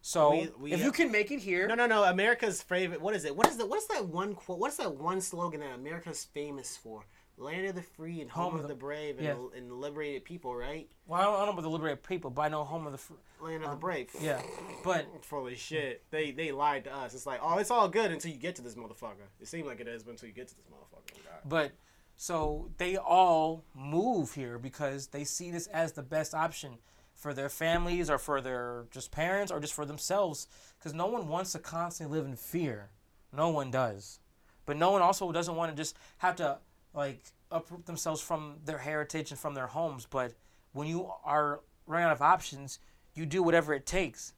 So 0.02 0.30
We- 0.30 0.48
we- 0.58 0.72
if 0.72 0.80
you 0.80 0.92
can 0.92 1.10
make 1.10 1.30
it 1.30 1.40
here, 1.40 1.66
No, 1.66 1.74
no, 1.74 1.86
no. 1.86 2.04
America's 2.04 2.62
favorite. 2.62 3.00
What 3.02 3.14
is 3.14 3.24
it? 3.24 3.36
What 3.36 3.48
is 3.48 3.56
the? 3.58 3.66
What 3.66 3.78
is 3.78 3.86
that 3.88 4.06
one 4.06 4.34
quote? 4.34 4.58
What 4.58 4.70
is 4.70 4.76
that 4.78 4.94
one 4.94 5.20
slogan 5.20 5.60
that 5.60 5.74
America's 5.74 6.24
famous 6.24 6.76
for? 6.76 7.04
Land 7.40 7.66
of 7.66 7.74
the 7.74 7.82
free 7.82 8.20
and 8.20 8.30
home, 8.30 8.54
of 8.56 8.68
the, 8.68 8.74
brave 8.74 9.16
and, 9.16 9.26
yeah. 9.26 9.34
and 9.56 9.72
liberated 9.72 10.24
people. 10.24 10.54
Right. 10.54 10.88
well, 11.06 11.20
I 11.20 11.24
don't, 11.24 11.34
I 11.34 11.36
don't 11.38 11.46
know 11.46 11.52
about 11.52 11.62
the 11.62 11.70
liberated 11.70 12.02
people, 12.02 12.30
but 12.30 12.42
I 12.42 12.48
know 12.48 12.64
home 12.64 12.84
of 12.84 12.92
the 12.92 12.98
fr- 12.98 13.14
Land 13.40 13.64
of 13.64 13.70
the 13.70 13.76
brave. 13.76 14.10
Um, 14.18 14.24
yeah, 14.24 14.42
but 14.84 15.06
of 15.32 15.58
shit. 15.58 16.02
They 16.10 16.32
they 16.32 16.52
lied 16.52 16.84
to 16.84 16.94
us. 16.94 17.14
It's 17.14 17.26
like, 17.26 17.40
oh, 17.42 17.56
it's 17.56 17.70
all 17.70 17.88
good 17.88 18.10
until 18.10 18.30
you 18.30 18.36
get 18.36 18.56
to 18.56 18.62
this 18.62 18.74
motherfucker. 18.74 19.28
It 19.40 19.48
seemed 19.48 19.66
like 19.66 19.80
it 19.80 19.88
is, 19.88 20.02
but 20.02 20.12
until 20.12 20.28
you 20.28 20.34
get 20.34 20.48
to 20.48 20.54
this 20.54 20.66
motherfucker. 20.66 21.14
God. 21.24 21.48
But 21.48 21.72
So 22.16 22.70
they 22.76 22.98
all 22.98 23.64
move 23.74 24.34
here 24.34 24.58
because 24.58 25.06
they 25.06 25.24
see 25.24 25.50
this 25.50 25.66
as 25.68 25.92
the 25.92 26.02
best 26.02 26.34
option 26.34 26.76
for 27.14 27.32
their 27.32 27.48
families 27.48 28.10
or 28.10 28.18
for 28.18 28.42
their 28.42 28.84
just 28.90 29.10
parents 29.10 29.50
or 29.50 29.60
just 29.60 29.72
for 29.72 29.86
themselves 29.86 30.46
because 30.78 30.92
no 30.92 31.06
one 31.06 31.28
wants 31.28 31.52
to 31.52 31.58
constantly 31.58 32.18
live 32.18 32.26
in 32.26 32.36
fear. 32.36 32.90
No 33.32 33.48
one 33.48 33.70
does. 33.70 34.20
But 34.66 34.76
no 34.76 34.90
one 34.90 35.02
also 35.02 35.32
doesn't 35.32 35.56
want 35.56 35.70
to 35.70 35.76
just 35.76 35.96
have 36.18 36.36
to 36.36 36.58
like 36.94 37.22
uproot 37.50 37.86
themselves 37.86 38.20
from 38.20 38.56
their 38.64 38.78
heritage 38.78 39.30
and 39.30 39.38
from 39.40 39.54
their 39.54 39.66
homes. 39.68 40.06
But 40.08 40.34
when 40.72 40.86
you 40.86 41.10
are 41.24 41.60
running 41.86 42.06
out 42.06 42.12
of 42.12 42.22
options, 42.22 42.78
you 43.14 43.26
do 43.26 43.42
whatever 43.42 43.74
it 43.74 43.86
takes. 43.86 44.32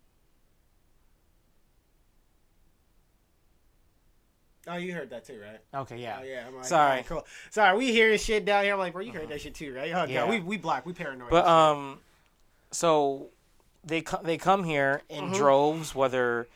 Oh, 4.69 4.77
you 4.77 4.93
heard 4.95 5.11
that 5.11 5.25
too, 5.25 5.41
right? 5.43 5.59
Okay, 5.83 5.99
yeah. 6.01 6.19
Oh 6.21 6.25
yeah. 6.25 6.45
I'm 6.47 6.55
like, 6.55 6.65
Sorry. 6.65 7.03
cool. 7.09 7.27
Sorry, 7.51 7.77
we 7.77 7.91
hearing 7.91 8.17
shit 8.19 8.45
down 8.45 8.63
here. 8.65 8.73
I'm 8.75 8.79
like, 8.79 8.93
bro, 8.93 9.03
you 9.03 9.11
heard 9.13 9.29
that 9.29 9.41
shit 9.41 9.55
too, 9.57 9.75
right? 9.75 9.91
Oh, 9.93 10.05
Yeah. 10.05 10.25
yeah. 10.25 10.31
We 10.31 10.39
we 10.41 10.57
black. 10.57 10.87
We 10.87 10.93
paranoid. 10.93 11.31
But 11.31 11.47
um, 11.49 11.99
so 12.71 13.31
they 13.85 14.03
co- 14.03 14.23
they 14.23 14.39
come 14.39 14.63
here 14.63 15.03
in 15.09 15.25
Mm-hmm. 15.25 15.35
droves, 15.35 15.95
whether 15.97 16.47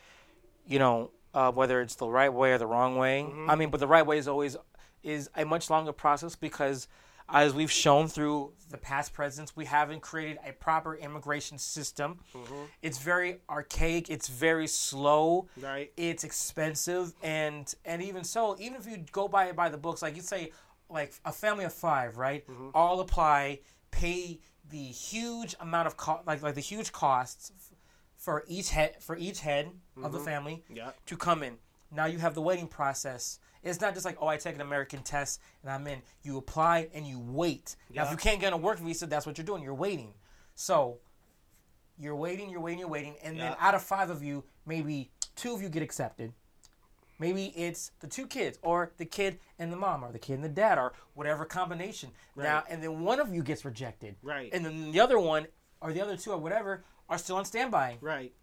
you 0.65 0.79
know 0.79 1.11
uh, 1.33 1.51
whether 1.51 1.81
it's 1.81 1.95
the 1.95 2.07
right 2.07 2.31
way 2.31 2.53
or 2.53 2.57
the 2.57 2.65
wrong 2.65 2.95
way. 2.95 3.23
Mm-hmm. 3.27 3.49
I 3.49 3.55
mean, 3.55 3.69
but 3.71 3.81
the 3.81 3.87
right 3.87 4.05
way 4.05 4.17
is 4.17 4.27
always 4.29 4.55
is 5.03 5.29
a 5.35 5.45
much 5.45 5.69
longer 5.69 5.91
process 5.93 6.35
because, 6.35 6.87
as 7.29 7.53
we've 7.53 7.71
shown 7.71 8.07
through 8.07 8.53
the 8.71 8.77
past 8.77 9.13
presidents, 9.13 9.55
we 9.55 9.65
haven't 9.65 10.01
created 10.01 10.39
a 10.47 10.53
proper 10.53 10.95
immigration 10.95 11.57
system. 11.57 12.19
Mm-hmm. 12.33 12.53
It's 12.81 12.97
very 12.99 13.39
archaic. 13.49 14.09
It's 14.09 14.27
very 14.27 14.67
slow. 14.67 15.47
Right. 15.61 15.91
It's 15.97 16.23
expensive, 16.23 17.13
and 17.23 17.73
and 17.85 18.01
even 18.01 18.23
so, 18.23 18.55
even 18.59 18.77
if 18.79 18.87
you 18.87 18.97
go 19.11 19.27
by 19.27 19.51
by 19.51 19.69
the 19.69 19.77
books, 19.77 20.01
like 20.01 20.15
you 20.15 20.21
say, 20.21 20.51
like 20.89 21.13
a 21.25 21.31
family 21.31 21.65
of 21.65 21.73
five, 21.73 22.17
right? 22.17 22.45
All 22.73 22.99
apply, 23.01 23.59
pay 23.91 24.39
the 24.69 24.77
huge 24.77 25.55
amount 25.59 25.87
of 25.87 25.95
cost, 25.97 26.25
like 26.27 26.41
like 26.41 26.55
the 26.55 26.61
huge 26.61 26.91
costs 26.91 27.51
f- 27.57 27.77
for 28.17 28.43
each 28.47 28.69
head 28.71 28.95
for 29.01 29.15
each 29.17 29.39
head 29.41 29.71
of 30.03 30.11
the 30.11 30.19
family 30.19 30.63
Yeah. 30.69 30.91
to 31.05 31.15
come 31.17 31.43
in. 31.43 31.57
Now 31.91 32.05
you 32.05 32.17
have 32.19 32.35
the 32.35 32.41
waiting 32.41 32.67
process. 32.67 33.39
It's 33.63 33.81
not 33.81 33.93
just 33.93 34.05
like, 34.05 34.17
oh, 34.21 34.27
I 34.27 34.37
take 34.37 34.55
an 34.55 34.61
American 34.61 35.01
test 35.01 35.41
and 35.61 35.71
I'm 35.71 35.85
in. 35.87 36.01
You 36.23 36.37
apply 36.37 36.89
and 36.93 37.05
you 37.05 37.19
wait. 37.19 37.75
Now, 37.93 38.05
if 38.05 38.11
you 38.11 38.17
can't 38.17 38.39
get 38.39 38.53
a 38.53 38.57
work 38.57 38.79
visa, 38.79 39.05
that's 39.07 39.25
what 39.25 39.37
you're 39.37 39.45
doing. 39.45 39.63
You're 39.63 39.73
waiting. 39.73 40.13
So 40.55 40.99
you're 41.99 42.15
waiting, 42.15 42.49
you're 42.49 42.61
waiting, 42.61 42.79
you're 42.79 42.87
waiting, 42.87 43.15
and 43.23 43.39
then 43.39 43.55
out 43.59 43.75
of 43.75 43.81
five 43.81 44.09
of 44.09 44.23
you, 44.23 44.43
maybe 44.65 45.11
two 45.35 45.53
of 45.53 45.61
you 45.61 45.69
get 45.69 45.81
accepted. 45.83 46.33
Maybe 47.19 47.45
it's 47.55 47.91
the 47.99 48.07
two 48.07 48.27
kids, 48.27 48.59
or 48.61 48.91
the 48.97 49.05
kid 49.05 49.39
and 49.57 49.73
the 49.73 49.77
mom, 49.77 50.05
or 50.05 50.11
the 50.11 50.19
kid 50.19 50.33
and 50.33 50.43
the 50.43 50.49
dad, 50.49 50.77
or 50.77 50.93
whatever 51.15 51.45
combination. 51.45 52.11
Now, 52.35 52.63
and 52.69 52.83
then 52.83 53.01
one 53.01 53.19
of 53.19 53.33
you 53.33 53.41
gets 53.41 53.65
rejected. 53.65 54.15
Right. 54.21 54.51
And 54.53 54.63
then 54.63 54.91
the 54.91 54.99
other 54.99 55.17
one, 55.17 55.47
or 55.81 55.91
the 55.91 56.01
other 56.01 56.15
two, 56.15 56.31
or 56.31 56.37
whatever, 56.37 56.83
are 57.09 57.17
still 57.17 57.37
on 57.37 57.45
standby. 57.45 57.97
Right. 58.01 58.33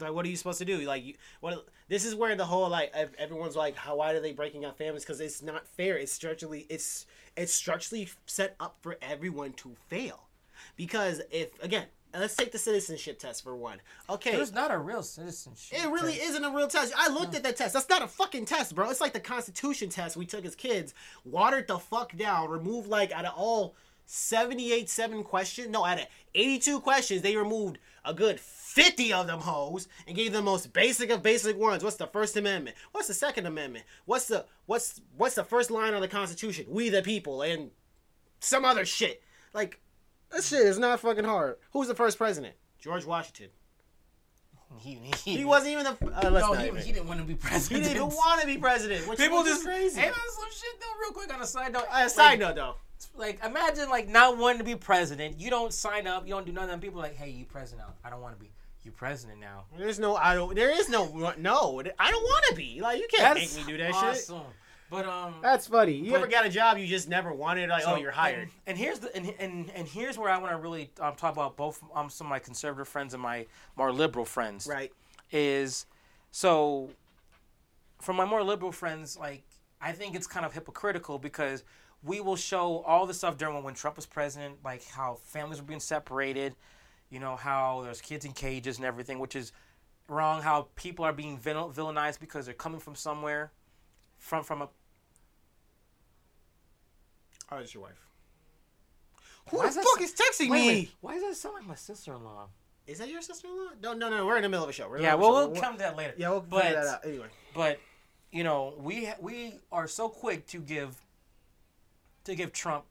Like, 0.00 0.12
what 0.12 0.26
are 0.26 0.28
you 0.28 0.36
supposed 0.36 0.58
to 0.58 0.64
do? 0.64 0.78
Like, 0.80 1.04
you, 1.04 1.14
what? 1.40 1.66
This 1.88 2.04
is 2.04 2.14
where 2.14 2.34
the 2.36 2.44
whole 2.44 2.68
like 2.68 2.92
everyone's 3.18 3.56
like, 3.56 3.76
how? 3.76 3.96
Why 3.96 4.12
are 4.12 4.20
they 4.20 4.32
breaking 4.32 4.64
up 4.64 4.76
families? 4.78 5.04
Because 5.04 5.20
it's 5.20 5.42
not 5.42 5.66
fair. 5.66 5.96
It's 5.96 6.12
structurally, 6.12 6.66
it's 6.68 7.06
it's 7.36 7.52
structurally 7.52 8.08
set 8.26 8.56
up 8.60 8.76
for 8.80 8.96
everyone 9.02 9.52
to 9.54 9.74
fail. 9.88 10.28
Because 10.76 11.22
if 11.30 11.62
again, 11.62 11.86
let's 12.14 12.36
take 12.36 12.52
the 12.52 12.58
citizenship 12.58 13.18
test 13.18 13.42
for 13.42 13.56
one. 13.56 13.80
Okay, 14.08 14.32
it's 14.32 14.52
not 14.52 14.70
a 14.72 14.78
real 14.78 15.02
citizenship. 15.02 15.78
It 15.78 15.88
really 15.88 16.14
isn't 16.14 16.44
a 16.44 16.50
real 16.50 16.68
test. 16.68 16.92
I 16.96 17.08
looked 17.08 17.34
at 17.34 17.42
that 17.42 17.56
test. 17.56 17.74
That's 17.74 17.88
not 17.88 18.02
a 18.02 18.08
fucking 18.08 18.46
test, 18.46 18.74
bro. 18.74 18.90
It's 18.90 19.00
like 19.00 19.12
the 19.12 19.20
Constitution 19.20 19.88
test 19.88 20.16
we 20.16 20.26
took 20.26 20.44
as 20.44 20.54
kids. 20.54 20.94
Watered 21.24 21.68
the 21.68 21.78
fuck 21.78 22.16
down. 22.16 22.50
Removed 22.50 22.88
like 22.88 23.12
out 23.12 23.24
of 23.24 23.34
all 23.36 23.74
78 24.06 24.88
7 24.88 25.24
questions. 25.24 25.68
No, 25.68 25.84
out 25.84 26.00
of 26.00 26.06
82 26.34 26.80
questions, 26.80 27.22
they 27.22 27.36
removed 27.36 27.78
a 28.06 28.14
good 28.14 28.40
50 28.40 29.12
of 29.12 29.26
them 29.26 29.40
hoes 29.40 29.88
and 30.06 30.16
gave 30.16 30.32
the 30.32 30.42
most 30.42 30.72
basic 30.72 31.10
of 31.10 31.22
basic 31.22 31.58
ones. 31.58 31.82
What's 31.82 31.96
the 31.96 32.06
First 32.06 32.36
Amendment? 32.36 32.76
What's 32.92 33.08
the 33.08 33.14
Second 33.14 33.46
Amendment? 33.46 33.84
What's 34.04 34.28
the 34.28 34.44
what's 34.66 35.00
what's 35.16 35.34
the 35.34 35.44
first 35.44 35.70
line 35.70 35.94
of 35.94 36.00
the 36.00 36.08
Constitution? 36.08 36.66
We 36.68 36.88
the 36.88 37.02
people 37.02 37.42
and 37.42 37.70
some 38.40 38.64
other 38.64 38.84
shit. 38.84 39.22
Like 39.52 39.80
that 40.30 40.44
shit 40.44 40.60
is 40.60 40.78
not 40.78 41.00
fucking 41.00 41.24
hard. 41.24 41.56
Who's 41.72 41.88
the 41.88 41.94
first 41.94 42.18
president? 42.18 42.54
George 42.78 43.04
Washington. 43.04 43.48
He, 44.78 44.98
he, 45.24 45.38
He 45.38 45.44
wasn't 45.44 45.72
even 45.72 45.84
the. 45.84 46.26
Uh, 46.26 46.30
let's 46.30 46.46
No, 46.46 46.52
he, 46.52 46.86
he 46.86 46.92
didn't 46.92 47.08
want 47.08 47.20
to 47.20 47.26
be 47.26 47.34
president. 47.34 47.82
He 47.84 47.88
didn't 47.88 48.04
even 48.04 48.16
want 48.16 48.40
to 48.40 48.46
be 48.46 48.58
president. 48.58 49.08
Which 49.08 49.18
People 49.18 49.42
just 49.42 49.64
crazy. 49.64 50.00
Hey, 50.00 50.08
some 50.10 50.50
shit 50.50 50.80
though. 50.80 51.00
Real 51.00 51.12
quick 51.12 51.32
on 51.32 51.40
a 51.40 51.46
side 51.46 51.72
note. 51.72 51.84
Uh, 51.90 52.08
side 52.08 52.40
note 52.40 52.56
though, 52.56 52.74
like 53.16 53.42
imagine 53.44 53.88
like 53.88 54.08
not 54.08 54.38
wanting 54.38 54.58
to 54.58 54.64
be 54.64 54.74
president. 54.74 55.40
You 55.40 55.50
don't 55.50 55.72
sign 55.72 56.06
up. 56.06 56.26
You 56.26 56.34
don't 56.34 56.46
do 56.46 56.52
nothing. 56.52 56.70
And 56.70 56.82
people 56.82 57.00
are 57.00 57.04
like, 57.04 57.16
hey, 57.16 57.30
you 57.30 57.44
president. 57.44 57.88
Now. 57.88 57.94
I 58.04 58.10
don't 58.10 58.20
want 58.20 58.34
to 58.38 58.40
be. 58.40 58.50
You 58.84 58.92
president 58.92 59.40
now. 59.40 59.64
there's 59.76 59.98
no. 59.98 60.14
I 60.14 60.34
don't. 60.34 60.54
There 60.54 60.70
is 60.70 60.88
no. 60.88 61.06
No, 61.38 61.82
I 61.98 62.10
don't 62.10 62.22
want 62.22 62.44
to 62.50 62.54
be. 62.54 62.80
Like 62.80 63.00
you 63.00 63.08
can't 63.10 63.34
That's 63.34 63.56
make 63.56 63.66
me 63.66 63.72
do 63.72 63.78
that 63.78 64.16
shit. 64.16 64.30
But 64.88 65.06
um, 65.06 65.34
That's 65.42 65.66
funny. 65.66 65.94
You 65.94 66.12
But- 66.12 66.18
ever 66.18 66.26
got 66.28 66.46
a 66.46 66.48
job 66.48 66.78
you 66.78 66.86
just 66.86 67.08
never 67.08 67.32
wanted? 67.32 67.68
Like, 67.68 67.82
so- 67.82 67.94
oh, 67.94 67.96
you're 67.96 68.12
hired. 68.12 68.42
And, 68.42 68.50
and 68.68 68.78
here's 68.78 69.00
the 69.00 69.14
and, 69.16 69.34
and 69.40 69.70
and 69.74 69.88
here's 69.88 70.16
where 70.16 70.30
I 70.30 70.38
want 70.38 70.52
to 70.52 70.58
really 70.58 70.90
um, 71.00 71.16
talk 71.16 71.32
about 71.32 71.56
both 71.56 71.82
um 71.94 72.08
some 72.08 72.28
of 72.28 72.30
my 72.30 72.38
conservative 72.38 72.86
friends 72.86 73.12
and 73.12 73.20
my 73.20 73.46
more 73.76 73.90
liberal 73.92 74.24
friends. 74.24 74.68
right. 74.68 74.92
is 75.32 75.86
so 76.30 76.88
for 78.00 78.12
my 78.12 78.24
more 78.24 78.44
liberal 78.44 78.70
friends 78.70 79.16
like 79.18 79.42
i 79.80 79.90
think 79.90 80.14
it's 80.14 80.26
kind 80.26 80.44
of 80.46 80.52
hypocritical 80.52 81.18
because 81.18 81.64
we 82.06 82.20
will 82.20 82.36
show 82.36 82.78
all 82.86 83.04
the 83.06 83.12
stuff 83.14 83.36
during 83.36 83.62
when 83.62 83.74
trump 83.74 83.96
was 83.96 84.06
president 84.06 84.56
like 84.64 84.84
how 84.86 85.14
families 85.24 85.60
were 85.60 85.66
being 85.66 85.80
separated 85.80 86.54
you 87.10 87.18
know 87.20 87.36
how 87.36 87.82
there's 87.84 88.00
kids 88.00 88.24
in 88.24 88.32
cages 88.32 88.76
and 88.78 88.86
everything 88.86 89.18
which 89.18 89.34
is 89.36 89.52
wrong 90.08 90.40
how 90.40 90.68
people 90.76 91.04
are 91.04 91.12
being 91.12 91.36
villainized 91.38 92.20
because 92.20 92.44
they're 92.46 92.54
coming 92.54 92.80
from 92.80 92.94
somewhere 92.94 93.50
from 94.18 94.42
from 94.44 94.62
a 94.62 94.68
Oh, 97.52 97.58
it's 97.58 97.72
your 97.74 97.84
wife. 97.84 98.04
Who 99.50 99.58
Why 99.58 99.70
the 99.70 99.78
is 99.78 99.86
fuck 99.86 100.00
is 100.00 100.12
texting 100.14 100.50
wait, 100.50 100.60
me? 100.66 100.66
wait, 100.68 100.90
why 101.00 101.14
does 101.14 101.22
that 101.22 101.34
sound 101.36 101.54
like 101.54 101.66
my 101.66 101.76
sister-in-law 101.76 102.48
Is 102.88 102.98
that 102.98 103.08
your 103.08 103.22
sister-in-law? 103.22 103.68
No, 103.80 103.92
no, 103.92 104.10
no. 104.10 104.26
We're 104.26 104.36
in 104.38 104.42
the 104.42 104.48
middle 104.48 104.64
of 104.64 104.70
a 104.70 104.72
show. 104.72 104.92
Yeah 104.98 105.14
well 105.14 105.48
we'll 105.50 105.60
come 105.60 105.74
to 105.74 105.78
that 105.78 105.96
later 105.96 106.14
Yeah, 106.16 106.30
we'll 106.30 106.40
but 106.40 106.62
figure 106.64 106.82
that 106.84 106.94
out. 106.94 107.04
Anyway. 107.06 107.26
but 107.54 107.78
you 108.32 108.42
know 108.42 108.74
we 108.78 109.08
we 109.20 109.60
are 109.70 109.86
so 109.86 110.08
quick 110.08 110.44
to 110.48 110.58
give 110.58 110.96
to 112.26 112.34
give 112.34 112.52
trump 112.52 112.84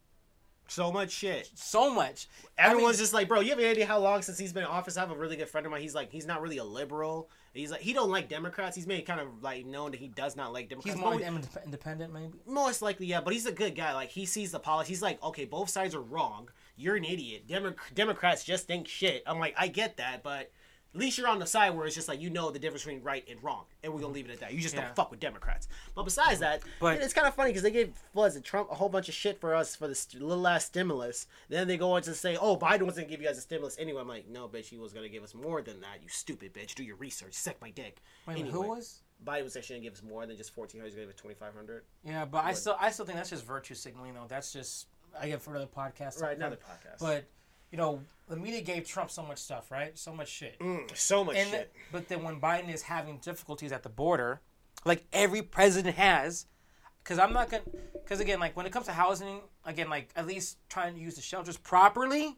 So 0.68 0.92
much 0.92 1.12
shit. 1.12 1.50
so 1.56 1.94
much. 1.94 2.28
I 2.58 2.64
Everyone's 2.70 2.98
mean, 2.98 3.04
just 3.04 3.14
like, 3.14 3.28
bro, 3.28 3.40
you 3.42 3.52
have 3.52 3.60
any 3.60 3.68
idea 3.70 3.86
how 3.86 4.00
long 4.00 4.22
since 4.24 4.38
he's 4.38 4.52
been 4.54 4.64
in 4.64 4.70
office? 4.70 4.98
I 4.98 5.02
have 5.02 5.12
a 5.12 5.16
really 5.16 5.36
good 5.36 5.48
friend 5.50 5.66
of 5.66 5.72
mine. 5.72 5.82
He's 5.82 5.94
like, 5.96 6.12
he's 6.12 6.26
not 6.26 6.42
really 6.42 6.58
a 6.58 6.64
liberal. 6.64 7.30
He's 7.54 7.72
like, 7.72 7.82
he 7.82 7.94
don't 7.94 8.10
like 8.10 8.28
Democrats. 8.28 8.76
He's 8.76 8.88
made 8.88 9.06
kind 9.06 9.22
of 9.22 9.28
like 9.42 9.66
known 9.66 9.92
that 9.92 10.00
he 10.00 10.08
does 10.10 10.36
not 10.36 10.52
like 10.52 10.68
Democrats. 10.70 10.96
he's 10.98 11.02
more 11.02 11.20
independent, 11.22 12.12
maybe. 12.14 12.34
most 12.46 12.82
likely, 12.82 13.06
yeah. 13.06 13.22
But 13.22 13.34
he's 13.34 13.46
a 13.46 13.52
good 13.52 13.76
guy. 13.76 13.94
Like 13.94 14.10
he 14.10 14.26
sees 14.26 14.52
the 14.52 14.60
policy. 14.60 14.90
He's 14.90 15.02
like, 15.02 15.24
okay, 15.24 15.46
both 15.46 15.70
sides 15.70 15.96
are 15.96 16.02
wrong. 16.02 16.50
You're 16.76 16.96
an 16.98 17.06
idiot. 17.06 17.48
Demo- 17.48 17.76
Democrats 17.94 18.44
just 18.44 18.68
think 18.68 18.88
shit. 18.88 19.24
I'm 19.26 19.40
like, 19.40 19.54
I 19.58 19.68
get 19.70 19.98
that, 19.98 20.22
but 20.24 20.52
at 20.96 21.02
least 21.02 21.18
you're 21.18 21.28
on 21.28 21.40
the 21.40 21.46
side 21.46 21.76
where 21.76 21.86
it's 21.86 21.94
just 21.94 22.08
like 22.08 22.22
you 22.22 22.30
know 22.30 22.50
the 22.52 22.58
difference 22.58 22.86
between 22.86 23.04
right 23.04 23.26
and 23.30 23.44
wrong, 23.44 23.66
and 23.84 23.92
we're 23.92 24.00
gonna 24.00 24.08
mm-hmm. 24.08 24.16
leave 24.16 24.30
it 24.30 24.32
at 24.32 24.40
that. 24.40 24.54
You 24.54 24.62
just 24.62 24.76
Yeah. 24.76 24.86
don't 24.86 24.96
fuck 24.96 25.12
with 25.12 25.20
Democrats. 25.20 25.68
But 25.94 26.04
besides 26.04 26.40
that, 26.40 26.64
But- 26.80 27.02
it's 27.02 27.14
kind 27.14 27.28
of 27.28 27.36
funny 27.36 27.50
because 27.50 27.64
they 27.64 27.72
gave 27.72 27.94
was 28.14 28.38
it 28.38 28.46
Trump 28.46 28.72
a 28.72 28.76
whole 28.76 28.88
bunch 28.88 29.10
of 29.10 29.14
shit 29.14 29.42
for 29.42 29.54
us 29.54 29.76
for 29.76 29.90
the 29.90 29.96
st- 29.96 30.24
little 30.24 30.48
ass 30.48 30.66
stimulus. 30.66 31.28
Then 31.50 31.68
they 31.68 31.76
go 31.76 31.92
on 31.92 32.02
to 32.04 32.16
say, 32.16 32.38
oh, 32.38 32.56
Biden 32.56 32.84
was 32.84 32.96
gonna 32.96 33.08
give 33.08 33.22
you 33.22 33.28
guys 33.28 33.38
a 33.38 33.42
stimulus 33.42 33.76
anyway. 33.78 34.00
I'm 34.00 34.08
like, 34.08 34.30
no, 34.30 34.48
bitch, 34.48 34.68
he 34.68 34.78
was 34.78 34.94
gonna 34.94 35.10
give 35.10 35.24
us 35.24 35.36
more 35.36 35.62
than 35.62 35.82
that. 35.82 36.02
You 36.02 36.08
stupid 36.08 36.54
bitch. 36.54 36.76
Do 36.76 36.84
your 36.84 36.96
research. 36.96 37.34
Suck 37.34 37.60
my 37.60 37.72
dick. 37.72 38.02
Wait, 38.26 38.38
wait, 38.38 38.48
who 38.48 38.62
was? 38.62 39.02
Biden 39.26 39.44
was 39.44 39.58
actually 39.58 39.78
gonna 39.78 39.84
give 39.84 39.94
us 39.94 40.04
more 40.04 40.26
than 40.26 40.38
just 40.38 40.56
1400. 40.56 40.86
He's 40.86 40.96
gonna 40.96 41.08
give 41.08 41.16
us 41.16 41.22
2500. 41.22 41.84
Yeah, 42.06 42.24
but 42.24 42.46
I 42.46 42.54
still, 42.54 42.78
I 42.80 42.90
still 42.92 43.06
think 43.06 43.18
that's 43.18 43.32
just 43.32 43.46
virtue 43.46 43.74
signaling, 43.74 44.14
though. 44.14 44.28
That's 44.30 44.54
just 44.54 44.88
I 45.20 45.28
get 45.28 45.42
for 45.42 45.52
another 45.52 45.68
podcast. 45.68 46.22
Right, 46.22 46.38
another 46.38 46.58
podcast. 46.58 47.00
But 47.00 47.26
you 47.76 47.82
know, 47.82 48.00
the 48.30 48.38
media 48.38 48.62
gave 48.62 48.88
Trump 48.88 49.12
so 49.12 49.22
much 49.22 49.38
stuff, 49.38 49.70
right? 49.70 49.98
So 49.98 50.14
much 50.14 50.30
shit. 50.30 50.58
Mm, 50.60 50.96
so 50.96 51.26
much 51.26 51.36
and 51.36 51.50
shit. 51.50 51.74
but 51.92 52.08
then 52.08 52.24
when 52.24 52.40
Biden 52.40 52.74
is 52.74 52.82
having 52.82 53.18
difficulties 53.18 53.74
at 53.74 53.84
the 53.84 53.90
border, 53.90 54.40
like 54.86 55.04
every 55.12 55.42
president 55.42 55.98
has, 55.98 56.46
because 57.04 57.20
I'm 57.20 57.34
not 57.34 57.50
gonna, 57.50 57.64
because 58.02 58.22
again, 58.22 58.40
like 58.40 58.56
when 58.56 58.66
it 58.66 58.72
comes 58.72 58.86
to 58.86 58.94
housing, 58.94 59.42
again, 59.66 59.90
like 59.90 60.08
at 60.16 60.26
least 60.26 60.58
trying 60.70 60.94
to 60.96 61.02
use 61.02 61.16
the 61.16 61.22
shelters 61.22 61.58
properly, 61.58 62.38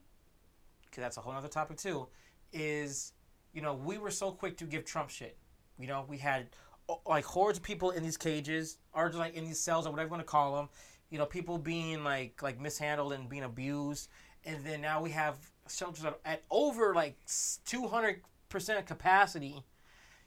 because 0.85 1.03
that's 1.03 1.17
a 1.17 1.21
whole 1.21 1.33
other 1.33 1.47
topic 1.47 1.77
too, 1.77 2.07
is 2.51 3.13
you 3.53 3.61
know 3.61 3.75
we 3.75 3.99
were 3.99 4.09
so 4.09 4.31
quick 4.31 4.57
to 4.57 4.63
give 4.63 4.85
Trump 4.85 5.11
shit. 5.11 5.37
You 5.77 5.85
know, 5.85 6.03
we 6.09 6.17
had 6.17 6.47
like 7.05 7.25
hordes 7.25 7.59
of 7.59 7.63
people 7.63 7.91
in 7.91 8.01
these 8.01 8.17
cages, 8.17 8.79
or 8.91 9.09
just 9.09 9.19
like 9.19 9.35
in 9.35 9.45
these 9.45 9.59
cells, 9.59 9.85
or 9.85 9.91
whatever 9.91 10.07
you 10.07 10.11
want 10.13 10.21
to 10.21 10.31
call 10.31 10.55
them. 10.55 10.69
You 11.11 11.19
know, 11.19 11.27
people 11.27 11.59
being 11.59 12.03
like 12.03 12.41
like 12.41 12.59
mishandled 12.59 13.13
and 13.13 13.29
being 13.29 13.43
abused, 13.43 14.09
and 14.45 14.63
then 14.65 14.81
now 14.81 15.01
we 15.01 15.11
have 15.11 15.35
shelters 15.69 16.05
at, 16.25 16.43
over 16.49 16.93
like 16.93 17.17
two 17.65 17.87
hundred 17.87 18.21
percent 18.49 18.85
capacity. 18.85 19.63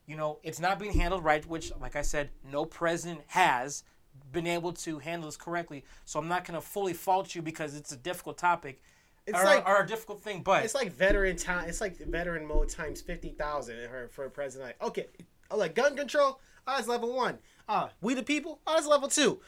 You 0.07 0.17
know, 0.17 0.39
it's 0.43 0.59
not 0.59 0.79
being 0.79 0.93
handled 0.93 1.23
right, 1.23 1.47
which, 1.47 1.73
like 1.81 1.95
I 1.95 2.03
said, 2.03 2.31
no 2.51 2.65
president 2.65 3.21
has 3.29 3.85
been 4.33 4.47
able 4.47 4.73
to 4.73 4.99
handle 4.99 5.29
this 5.29 5.37
correctly. 5.37 5.85
So 6.05 6.19
I'm 6.19 6.29
not 6.29 6.45
gonna 6.45 6.61
fully 6.61 6.93
fault 6.95 7.35
you 7.35 7.43
because 7.43 7.77
it's 7.77 7.93
a 7.93 7.97
difficult 7.97 8.37
topic. 8.39 8.83
It's 9.27 9.39
or, 9.39 9.45
like- 9.45 9.69
or 9.69 9.83
a 9.83 9.87
difficult 9.87 10.23
thing, 10.23 10.43
but 10.43 10.65
It's 10.65 10.75
like 10.75 10.93
veteran 10.93 11.37
time. 11.37 11.69
It's 11.69 11.81
like 11.81 11.99
veteran 11.99 12.47
mode 12.47 12.69
times 12.69 13.01
fifty 13.01 13.31
thousand 13.31 13.77
for 13.89 14.09
for 14.09 14.25
a 14.25 14.31
president. 14.31 14.71
Like, 14.71 14.89
okay, 14.89 15.07
oh, 15.51 15.57
like 15.57 15.75
gun 15.75 15.97
control. 15.97 16.41
Oh, 16.67 16.77
it's 16.79 16.89
level 16.89 17.15
one. 17.15 17.39
Ah, 17.69 17.91
we 18.01 18.15
the 18.15 18.23
people. 18.23 18.61
Oh, 18.67 18.77
it's 18.77 18.87
level 18.87 19.09
two. 19.09 19.41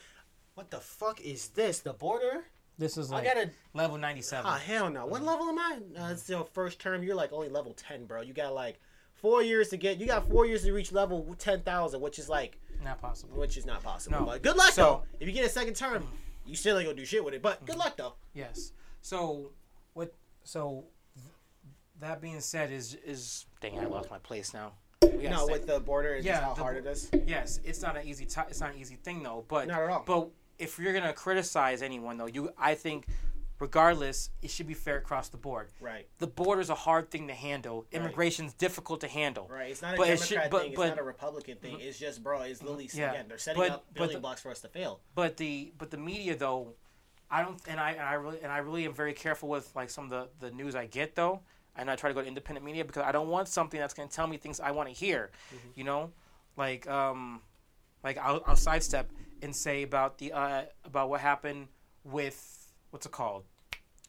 What 0.55 0.69
the 0.71 0.79
fuck 0.79 1.19
is 1.21 1.49
this? 1.49 1.79
The 1.79 1.93
border? 1.93 2.45
This 2.77 2.97
is 2.97 3.09
like 3.11 3.23
I 3.23 3.33
gotta. 3.33 3.49
level 3.73 3.97
97. 3.97 4.45
Ah, 4.45 4.57
hell 4.57 4.89
no. 4.89 5.05
What 5.05 5.23
level 5.23 5.47
am 5.47 5.59
I? 5.59 5.79
Uh, 5.97 6.11
it's 6.11 6.29
your 6.29 6.45
first 6.53 6.79
term. 6.79 7.03
You're 7.03 7.15
like 7.15 7.31
only 7.33 7.49
level 7.49 7.73
ten, 7.73 8.05
bro. 8.05 8.21
You 8.21 8.33
got 8.33 8.53
like 8.53 8.79
four 9.13 9.41
years 9.43 9.69
to 9.69 9.77
get. 9.77 9.99
You 9.99 10.07
got 10.07 10.27
four 10.29 10.45
years 10.45 10.63
to 10.63 10.73
reach 10.73 10.91
level 10.91 11.35
ten 11.37 11.61
thousand, 11.61 12.01
which 12.01 12.19
is 12.19 12.27
like, 12.29 12.57
Not 12.83 12.99
possible. 13.01 13.37
which 13.39 13.57
is 13.57 13.65
not 13.65 13.83
possible. 13.83 14.19
No. 14.19 14.25
But 14.25 14.41
good 14.41 14.57
luck 14.57 14.71
So- 14.71 14.81
though. 14.81 15.03
If 15.19 15.27
you 15.27 15.33
get 15.33 15.45
a 15.45 15.49
second 15.49 15.75
term, 15.75 16.07
you 16.45 16.55
still 16.55 16.77
ain't 16.77 16.87
gonna 16.87 16.97
do 16.97 17.05
shit 17.05 17.23
with 17.23 17.33
it. 17.33 17.41
But 17.41 17.63
good 17.65 17.77
luck 17.77 17.95
though. 17.97 18.15
Yes. 18.33 18.73
So 19.01 19.51
what? 19.93 20.13
So 20.43 20.85
th- 21.15 21.27
that 21.99 22.21
being 22.21 22.39
said, 22.41 22.71
is 22.71 22.95
is 23.05 23.45
dang, 23.61 23.79
I 23.79 23.85
lost 23.85 24.09
my 24.09 24.17
place 24.19 24.53
now. 24.53 24.73
No, 25.03 25.45
with 25.47 25.67
the 25.67 25.79
border 25.79 26.15
and 26.15 26.25
Yeah, 26.25 26.33
just 26.33 26.43
how 26.43 26.53
the- 26.53 26.61
hard 26.61 26.77
it 26.77 26.85
is. 26.87 27.09
yes, 27.27 27.59
it's 27.63 27.81
not 27.81 27.95
an 27.97 28.07
easy. 28.07 28.25
T- 28.25 28.41
it's 28.49 28.59
not 28.61 28.71
an 28.73 28.77
easy 28.79 28.95
thing 28.95 29.21
though. 29.23 29.45
But 29.47 29.67
Not 29.67 29.81
at 29.81 29.89
all. 29.89 30.03
But 30.05 30.29
if 30.59 30.79
you're 30.79 30.93
gonna 30.93 31.13
criticize 31.13 31.81
anyone 31.81 32.17
though, 32.17 32.25
you 32.27 32.51
I 32.57 32.75
think, 32.75 33.05
regardless, 33.59 34.29
it 34.41 34.49
should 34.49 34.67
be 34.67 34.73
fair 34.73 34.97
across 34.97 35.29
the 35.29 35.37
board. 35.37 35.69
Right. 35.79 36.07
The 36.19 36.27
border's 36.27 36.69
a 36.69 36.75
hard 36.75 37.09
thing 37.11 37.27
to 37.27 37.33
handle. 37.33 37.85
Immigration's 37.91 38.53
difficult 38.53 39.01
to 39.01 39.07
handle. 39.07 39.47
Right, 39.49 39.71
it's 39.71 39.81
not 39.81 39.93
a 39.93 39.97
But 39.97 40.09
it 40.09 40.19
Democrat 40.19 40.27
should- 40.43 40.51
but- 40.51 40.61
thing. 40.63 40.73
but- 40.75 40.81
Mm-hmm. 40.81 40.89
it's 40.91 40.97
not 40.97 40.99
a 40.99 41.03
Republican 41.07 41.57
thing. 41.57 41.79
It's 41.79 41.97
just, 41.99 42.23
bro. 42.23 42.41
It's 42.41 42.61
literally 42.61 42.89
Yeah, 42.93 43.11
again. 43.11 43.25
They're 43.27 43.37
setting 43.37 43.61
but- 43.61 43.71
up 43.71 43.93
building 43.93 44.15
the- 44.17 44.21
blocks 44.21 44.41
for 44.41 44.51
us 44.51 44.61
to 44.61 44.67
fail. 44.67 45.01
But 45.15 45.37
the 45.37 45.73
but 45.77 45.91
the 45.91 45.97
media 45.97 46.35
though, 46.35 46.73
I 47.31 47.41
don't 47.41 47.59
and 47.67 47.79
I 47.79 47.91
and 47.91 48.01
I 48.01 48.13
really 48.13 48.41
and 48.41 48.51
I 48.51 48.57
really 48.59 48.85
am 48.85 48.93
very 48.93 49.13
careful 49.13 49.49
with 49.49 49.73
like 49.75 49.89
some 49.89 50.05
of 50.05 50.09
the 50.09 50.29
the 50.47 50.51
news 50.53 50.75
I 50.75 50.85
get 50.87 51.15
though, 51.15 51.41
and 51.75 51.89
I 51.89 51.95
try 51.95 52.09
to 52.09 52.13
go 52.13 52.21
to 52.21 52.27
independent 52.27 52.65
media 52.65 52.83
because 52.85 53.03
I 53.03 53.11
don't 53.11 53.29
want 53.29 53.47
something 53.47 53.79
that's 53.79 53.93
going 53.93 54.07
to 54.09 54.15
tell 54.15 54.27
me 54.27 54.37
things 54.37 54.59
I 54.59 54.71
want 54.71 54.89
to 54.89 54.93
hear, 54.95 55.31
you 55.75 55.83
know, 55.83 56.11
like 56.57 56.87
um, 56.87 57.41
like 58.03 58.17
I'll, 58.17 58.43
I'll 58.45 58.55
sidestep 58.55 59.11
and 59.41 59.55
say 59.55 59.83
about 59.83 60.17
the 60.17 60.31
uh 60.33 60.63
about 60.85 61.09
what 61.09 61.21
happened 61.21 61.67
with 62.03 62.67
what's 62.91 63.05
it 63.05 63.11
called, 63.11 63.43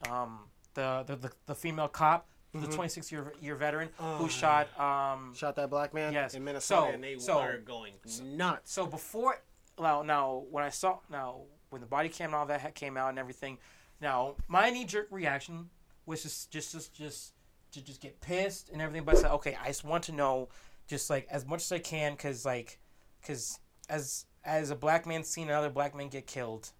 um 0.09 0.41
the 0.75 1.05
the 1.07 1.17
the, 1.17 1.33
the 1.47 1.55
female 1.55 1.89
cop. 1.89 2.29
The 2.57 2.69
26 2.69 3.11
year 3.11 3.33
year 3.41 3.57
veteran 3.57 3.89
who 3.99 4.29
shot 4.29 4.69
um 4.79 5.35
Shot 5.35 5.57
that 5.57 5.71
black 5.71 5.93
man 5.93 6.13
Yes. 6.13 6.35
in 6.35 6.45
Minnesota, 6.45 6.87
So- 6.89 6.95
and 6.95 7.03
they 7.03 7.19
so- 7.19 7.39
are 7.41 7.59
going 7.59 7.95
nuts. 8.23 8.73
so 8.73 8.87
before 8.87 9.43
well 9.77 10.05
now 10.05 10.45
when 10.53 10.63
I 10.63 10.69
saw 10.69 11.01
now 11.11 11.41
when 11.71 11.81
the 11.81 11.87
body 11.89 12.09
cam 12.09 12.27
and 12.27 12.37
all 12.37 12.47
that 12.47 12.61
ha- 12.61 12.71
came 12.73 12.97
out 12.97 13.09
and 13.09 13.19
everything, 13.19 13.59
now 14.01 14.37
my 14.47 14.71
knee 14.71 14.85
jerk 14.85 15.09
reaction 15.11 15.69
was 16.07 16.23
just 16.23 16.53
just 16.53 16.71
just 16.73 16.95
just 16.95 17.33
to 17.73 17.83
just 17.83 18.01
get 18.01 18.21
pissed 18.21 18.69
and 18.69 18.81
everything. 18.81 19.05
But 19.05 19.17
I 19.17 19.23
said, 19.23 19.31
okay, 19.33 19.59
I 19.61 19.67
just 19.67 19.83
want 19.83 20.05
to 20.05 20.13
know 20.13 20.49
just 20.87 21.11
like 21.11 21.27
as 21.33 21.45
much 21.45 21.63
as 21.63 21.73
I 21.73 21.81
can 21.81 22.13
because 22.13 22.45
like 22.45 22.79
because 23.21 23.59
as 23.89 24.27
as 24.45 24.71
a 24.71 24.77
black 24.77 25.07
man 25.07 25.25
seeing 25.25 25.49
another 25.49 25.71
black 25.71 25.95
man 25.95 26.09
get 26.09 26.27
killed, 26.27 26.71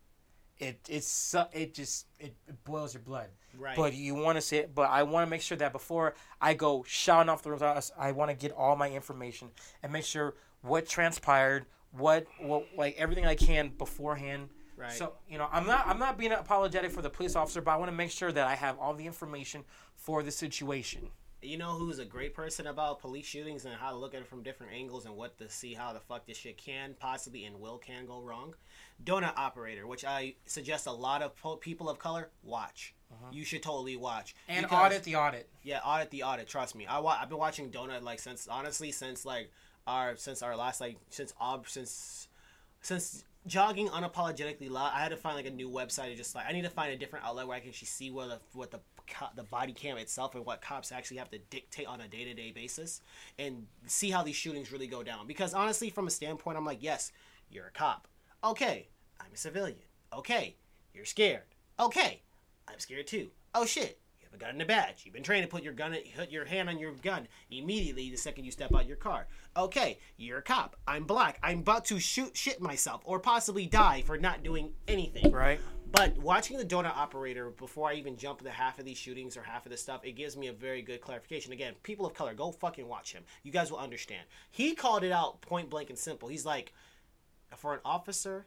it 0.59 0.79
it's 0.89 1.07
su- 1.07 1.43
it 1.53 1.75
just 1.75 2.07
it, 2.19 2.35
it 2.49 2.65
boils 2.65 2.95
your 2.95 3.03
blood. 3.03 3.29
Right. 3.57 3.77
But 3.77 3.95
you 3.95 4.15
want 4.15 4.37
to 4.37 4.41
say 4.43 4.59
it, 4.59 4.75
but 4.75 4.91
I 4.91 5.05
want 5.05 5.27
to 5.27 5.31
make 5.31 5.41
sure 5.41 5.57
that 5.59 5.73
before 5.73 6.15
I 6.41 6.55
go 6.55 6.85
shouting 6.87 7.29
off 7.29 7.43
the 7.43 7.51
roofs, 7.53 7.93
I- 7.97 8.09
I 8.09 8.13
want 8.13 8.31
to 8.31 8.37
get 8.37 8.53
all 8.53 8.75
my 8.77 8.91
information 8.91 9.51
and 9.83 9.93
make 9.93 10.05
sure 10.05 10.35
what 10.63 10.89
transpired, 10.89 11.67
what, 11.93 12.27
what 12.41 12.67
like 12.77 12.97
everything 12.99 13.27
I 13.27 13.35
can 13.37 13.69
beforehand. 13.69 14.49
Right. 14.77 14.91
So 14.93 15.13
you 15.29 15.39
know, 15.39 15.49
I'm 15.53 15.67
not 15.67 15.87
I'm 15.87 15.99
not 16.01 16.19
being 16.19 16.33
apologetic 16.33 16.91
for 16.91 17.01
the 17.03 17.11
police 17.11 17.37
officer, 17.37 17.61
but 17.61 17.71
I 17.71 17.77
want 17.77 17.91
to 17.91 17.97
make 17.97 18.11
sure 18.11 18.33
that 18.33 18.47
I 18.47 18.55
have 18.57 18.77
all 18.79 18.93
the 18.95 19.07
information 19.07 19.65
for 19.95 20.23
the 20.23 20.33
situation. 20.33 21.09
You 21.45 21.59
know 21.59 21.73
who's 21.73 21.99
a 21.99 22.05
great 22.05 22.35
person 22.35 22.67
about 22.67 23.01
police 23.01 23.27
shootings 23.27 23.65
and 23.67 23.75
how 23.75 23.91
to 23.91 23.97
look 23.97 24.15
at 24.15 24.21
it 24.23 24.27
from 24.27 24.43
different 24.43 24.73
angles 24.73 25.05
and 25.05 25.15
what 25.15 25.37
to 25.39 25.49
see 25.51 25.75
how 25.75 25.93
the 25.93 26.01
fuck 26.01 26.27
this 26.27 26.39
shit 26.39 26.57
can 26.57 26.95
possibly 26.99 27.45
and 27.45 27.61
will 27.61 27.77
can 27.79 28.07
go 28.07 28.21
wrong? 28.23 28.55
Donut 29.05 29.37
Operator, 29.37 29.87
which 29.87 30.05
I 30.05 30.35
suggest 30.47 30.87
a 30.87 30.93
lot 30.93 31.21
of 31.23 31.37
po- 31.37 31.57
people 31.57 31.91
of 31.91 31.99
color 31.99 32.31
watch. 32.43 32.95
Uh-huh. 33.13 33.31
You 33.31 33.45
should 33.45 33.63
totally 33.63 33.97
watch. 33.97 34.35
And 34.49 34.65
Because- 34.65 34.87
audit 34.87 35.03
the 35.05 35.17
audit. 35.17 35.49
Yeah, 35.63 35.81
audit 35.85 36.11
the 36.11 36.23
audit. 36.23 36.49
Trust 36.49 36.75
me. 36.75 36.87
I 36.87 36.99
wa- 37.01 37.19
I've 37.21 37.29
been 37.29 37.39
watching 37.39 37.71
Donut 37.71 38.03
like 38.03 38.21
since 38.21 38.49
honestly 38.49 38.91
since 38.91 39.25
like 39.27 39.51
our 39.87 40.17
since 40.17 40.43
our 40.43 40.57
last 40.57 40.81
like 40.81 40.97
since 41.11 41.35
ob 41.41 41.69
since 41.69 42.29
since 42.81 43.23
jogging 43.47 43.89
unapologetically 43.89 44.71
loud. 44.71 44.93
I 44.95 45.01
had 45.01 45.11
to 45.11 45.17
find 45.17 45.37
like 45.37 45.47
a 45.47 45.51
new 45.51 45.69
website. 45.69 46.17
Just 46.17 46.35
like 46.35 46.47
I 46.49 46.53
need 46.53 46.63
to 46.63 46.71
find 46.71 46.93
a 46.93 46.97
different 46.97 47.27
outlet 47.27 47.47
where 47.47 47.57
I 47.57 47.61
can 47.61 47.69
actually 47.69 47.87
see 47.89 48.11
what 48.11 48.29
the 48.29 48.41
what 48.59 48.71
the 48.71 48.81
co- 49.09 49.27
the 49.35 49.43
body 49.43 49.73
cam 49.73 49.97
itself 49.97 50.35
and 50.35 50.45
what 50.45 50.63
cops 50.63 50.93
actually 50.93 51.19
have 51.19 51.31
to 51.31 51.39
dictate 51.51 51.87
on 51.87 52.01
a 52.01 52.09
day 52.09 52.25
to 52.25 52.35
day 52.35 52.53
basis 52.53 53.01
and 53.39 53.67
see 53.87 54.11
how 54.11 54.23
these 54.23 54.37
shootings 54.37 54.73
really 54.73 54.87
go 54.87 55.03
down. 55.03 55.27
Because 55.27 55.55
honestly, 55.55 55.91
from 55.91 56.07
a 56.07 56.11
standpoint, 56.11 56.57
I'm 56.57 56.65
like, 56.65 56.83
yes, 56.83 57.13
you're 57.51 57.67
a 57.67 57.71
cop. 57.71 58.09
Okay, 58.43 58.89
I'm 59.21 59.33
a 59.33 59.37
civilian. 59.37 59.79
Okay, 60.13 60.57
you're 60.93 61.05
scared. 61.05 61.43
Okay, 61.81 62.23
I'm 62.69 62.79
scared 62.79 63.07
too. 63.07 63.31
Oh 63.55 63.65
shit, 63.65 63.99
you 64.21 64.27
have 64.27 64.35
a 64.35 64.39
gun 64.39 64.51
and 64.51 64.63
a 64.63 64.67
badge. 64.67 65.03
You've 65.05 65.15
been 65.15 65.23
trained 65.23 65.45
to 65.45 65.49
put 65.49 65.63
your 65.63 65.73
gun, 65.73 65.97
put 66.17 66.31
your 66.31 66.45
hand 66.45 66.69
on 66.69 66.79
your 66.79 66.93
gun 66.93 67.27
immediately 67.51 68.11
the 68.11 68.17
second 68.17 68.45
you 68.45 68.51
step 68.51 68.75
out 68.75 68.87
your 68.87 68.97
car. 68.97 69.27
Okay, 69.57 69.99
you're 70.17 70.39
a 70.39 70.43
cop. 70.43 70.77
I'm 70.87 71.05
black. 71.05 71.39
I'm 71.43 71.61
about 71.61 71.85
to 71.87 71.99
shoot 71.99 72.37
shit 72.37 72.61
myself 72.61 73.03
or 73.05 73.19
possibly 73.19 73.67
die 73.67 74.03
for 74.03 74.19
not 74.19 74.43
doing 74.43 74.73
anything. 74.89 75.33
Right. 75.33 75.61
But 75.95 76.19
watching 76.19 76.57
the 76.59 76.65
donut 76.65 76.97
operator 76.97 77.51
before 77.51 77.89
I 77.89 77.95
even 77.95 78.17
jump 78.17 78.41
into 78.41 78.51
half 78.51 78.81
of 78.81 78.85
these 78.85 78.99
shootings 78.99 79.37
or 79.37 79.43
half 79.43 79.65
of 79.65 79.71
this 79.71 79.81
stuff, 79.81 80.05
it 80.05 80.13
gives 80.17 80.37
me 80.37 80.49
a 80.49 80.53
very 80.53 80.83
good 80.83 81.01
clarification. 81.01 81.53
Again, 81.53 81.75
people 81.85 82.05
of 82.05 82.15
color, 82.15 82.35
go 82.35 82.51
fucking 82.51 82.89
watch 82.89 83.13
him. 83.13 83.23
You 83.45 83.53
guys 83.53 83.71
will 83.71 83.79
understand. 83.79 84.23
He 84.51 84.75
called 84.75 85.05
it 85.05 85.13
out 85.13 85.41
point 85.41 85.71
blank 85.71 85.91
and 85.91 85.99
simple. 85.99 86.29
He's 86.29 86.45
like, 86.45 86.73
for 87.57 87.75
an 87.75 87.81
officer, 87.85 88.45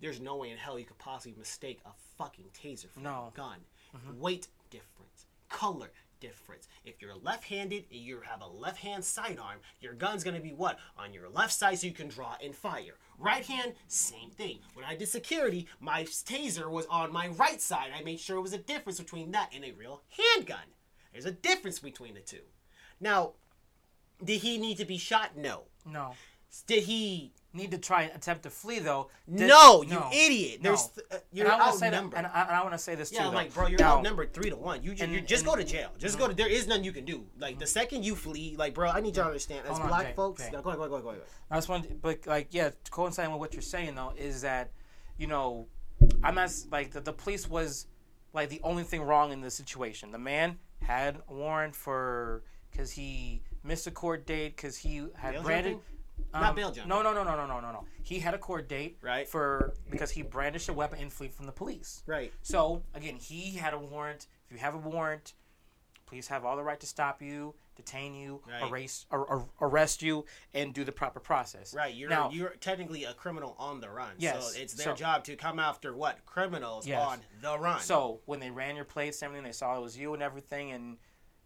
there's 0.00 0.20
no 0.20 0.34
way 0.36 0.50
in 0.50 0.56
hell 0.58 0.76
you 0.76 0.84
could 0.84 0.98
possibly 0.98 1.38
mistake 1.38 1.78
a 1.86 1.90
fucking 2.16 2.46
taser 2.52 2.90
for 2.90 2.98
No. 2.98 3.30
a 3.32 3.36
gun. 3.36 3.58
Mm-hmm. 3.96 4.20
Weight 4.20 4.48
difference, 4.70 5.26
color 5.48 5.92
difference. 6.20 6.68
If 6.84 7.00
you're 7.00 7.14
left-handed 7.14 7.84
and 7.90 8.00
you 8.00 8.20
have 8.20 8.40
a 8.40 8.46
left-hand 8.46 9.04
sidearm, 9.04 9.58
your 9.80 9.94
gun's 9.94 10.24
gonna 10.24 10.40
be 10.40 10.52
what 10.52 10.78
on 10.96 11.12
your 11.12 11.28
left 11.28 11.52
side, 11.52 11.78
so 11.78 11.86
you 11.86 11.92
can 11.92 12.08
draw 12.08 12.36
and 12.42 12.54
fire. 12.54 12.94
Right 13.18 13.44
hand, 13.44 13.74
same 13.88 14.30
thing. 14.30 14.60
When 14.74 14.84
I 14.84 14.94
did 14.94 15.08
security, 15.08 15.66
my 15.80 16.04
taser 16.04 16.70
was 16.70 16.86
on 16.86 17.12
my 17.12 17.28
right 17.28 17.60
side. 17.60 17.90
I 17.96 18.02
made 18.02 18.20
sure 18.20 18.36
it 18.36 18.42
was 18.42 18.52
a 18.52 18.58
difference 18.58 19.00
between 19.00 19.32
that 19.32 19.50
and 19.54 19.64
a 19.64 19.72
real 19.72 20.02
handgun. 20.08 20.58
There's 21.12 21.24
a 21.24 21.32
difference 21.32 21.78
between 21.78 22.14
the 22.14 22.20
two. 22.20 22.42
Now, 23.00 23.32
did 24.22 24.40
he 24.40 24.58
need 24.58 24.78
to 24.78 24.84
be 24.84 24.98
shot? 24.98 25.36
No. 25.36 25.64
No. 25.84 26.14
Did 26.66 26.84
he? 26.84 27.32
Need 27.58 27.72
to 27.72 27.78
try 27.78 28.02
and 28.04 28.14
attempt 28.14 28.44
to 28.44 28.50
flee 28.50 28.78
though. 28.78 29.10
No, 29.26 29.82
you 29.82 29.90
no, 29.90 30.08
idiot. 30.12 30.62
no. 30.62 30.70
There's 30.70 30.90
uh, 31.10 31.16
you're 31.32 31.46
and 31.46 31.54
I 31.54 31.58
want 31.58 31.72
to 31.72 31.78
say 31.78 31.90
that, 31.90 32.04
and 32.16 32.26
I, 32.26 32.46
I 32.50 32.62
want 32.62 32.72
to 32.72 32.78
say 32.78 32.94
this 32.94 33.10
Yeah, 33.12 33.22
too. 33.22 33.28
I'm 33.28 33.34
like, 33.34 33.52
bro, 33.52 33.66
you're 33.66 33.80
Now, 33.80 33.96
outnumbered 33.96 34.32
three 34.32 34.48
to 34.50 34.56
one. 34.56 34.82
You, 34.84 34.94
ju- 34.94 35.04
and- 35.04 35.12
you 35.12 35.20
just 35.20 35.42
and- 35.42 35.50
go 35.50 35.56
to 35.56 35.64
jail. 35.64 35.90
Just 35.98 36.18
go 36.18 36.28
to. 36.28 36.34
There 36.34 36.48
is 36.48 36.68
nothing 36.68 36.84
you 36.84 36.92
can 36.92 37.04
do. 37.04 37.26
Like 37.38 37.58
the 37.58 37.66
second 37.66 38.04
you 38.04 38.14
flee, 38.14 38.54
like, 38.56 38.74
bro, 38.74 38.88
I 38.90 39.00
need 39.00 39.16
y'all 39.16 39.24
to 39.24 39.30
understand. 39.30 39.62
As 39.66 39.72
Hold 39.72 39.82
on, 39.82 39.88
black 39.88 40.14
folks, 40.14 40.42
no, 40.52 40.62
go 40.62 40.70
ahead, 40.70 40.78
go 40.78 40.84
ahead, 40.84 40.90
go 40.90 40.94
ahead, 40.94 41.04
go 41.04 41.10
ahead. 41.10 41.22
I 41.50 41.56
just 41.56 41.68
want, 41.68 42.00
but 42.00 42.26
like, 42.26 42.48
yeah, 42.52 42.70
coinciding 42.90 43.32
with 43.32 43.40
what 43.40 43.52
you're 43.54 43.62
saying 43.62 43.94
though 43.96 44.12
is 44.16 44.42
that, 44.42 44.70
you 45.16 45.26
know, 45.26 45.66
I'm 46.22 46.36
not 46.36 46.50
like 46.70 46.92
the, 46.92 47.00
the 47.00 47.12
police 47.12 47.50
was 47.50 47.86
like 48.32 48.50
the 48.50 48.60
only 48.62 48.84
thing 48.84 49.02
wrong 49.02 49.32
in 49.32 49.40
the 49.40 49.50
situation. 49.50 50.12
The 50.12 50.18
man 50.18 50.58
had 50.82 51.16
a 51.28 51.34
warrant 51.34 51.74
for 51.74 52.44
because 52.70 52.92
he 52.92 53.42
missed 53.64 53.86
a 53.88 53.90
court 53.90 54.26
date 54.26 54.54
because 54.54 54.76
he 54.76 55.06
had 55.16 55.42
branded. 55.42 55.72
jumping? 55.72 55.80
Not 56.32 56.42
um, 56.50 56.54
bail 56.54 56.70
jumping. 56.70 56.88
No, 56.88 57.02
no, 57.02 57.12
no, 57.14 57.24
no, 57.24 57.36
no, 57.36 57.46
no, 57.46 57.60
no, 57.60 57.72
no. 57.72 57.84
He 58.02 58.18
had 58.18 58.34
a 58.34 58.38
court 58.38 58.68
date 58.68 58.98
Right. 59.02 59.28
for 59.28 59.74
because 59.90 60.10
he 60.10 60.22
brandished 60.22 60.68
a 60.68 60.72
weapon 60.72 60.98
and 61.00 61.12
fled 61.12 61.32
from 61.34 61.46
the 61.46 61.52
police. 61.52 62.02
Right. 62.06 62.32
So 62.42 62.82
again, 62.94 63.16
he 63.16 63.56
had 63.56 63.72
a 63.74 63.78
warrant. 63.78 64.26
If 64.48 64.52
you 64.52 64.58
have 64.58 64.74
a 64.74 64.78
warrant, 64.78 65.34
police 66.06 66.28
have 66.28 66.44
all 66.44 66.56
the 66.56 66.62
right 66.62 66.80
to 66.80 66.86
stop 66.86 67.20
you, 67.22 67.54
detain 67.76 68.14
you, 68.14 68.42
Right. 68.46 69.04
or, 69.10 69.24
or 69.26 69.48
arrest 69.60 70.02
you, 70.02 70.24
and 70.54 70.72
do 70.74 70.84
the 70.84 70.92
proper 70.92 71.20
process. 71.20 71.74
Right, 71.74 71.94
you're 71.94 72.08
now. 72.10 72.30
you're 72.30 72.54
technically 72.60 73.04
a 73.04 73.12
criminal 73.14 73.54
on 73.58 73.80
the 73.80 73.90
run. 73.90 74.12
Yes, 74.18 74.54
So 74.54 74.60
it's 74.60 74.72
their 74.74 74.84
so- 74.86 74.94
job 74.94 75.24
to 75.24 75.36
come 75.36 75.58
after 75.58 75.94
what 75.94 76.24
criminals 76.26 76.86
Yes. 76.86 77.00
on 77.06 77.20
the 77.42 77.58
run. 77.58 77.80
So 77.80 78.20
when 78.24 78.40
they 78.40 78.50
ran 78.50 78.74
your 78.74 78.84
plates 78.86 79.20
and 79.22 79.26
everything, 79.28 79.44
they 79.44 79.52
saw 79.52 79.76
it 79.76 79.80
was 79.82 79.96
you 79.98 80.14
and 80.14 80.22
everything, 80.22 80.72
and 80.72 80.96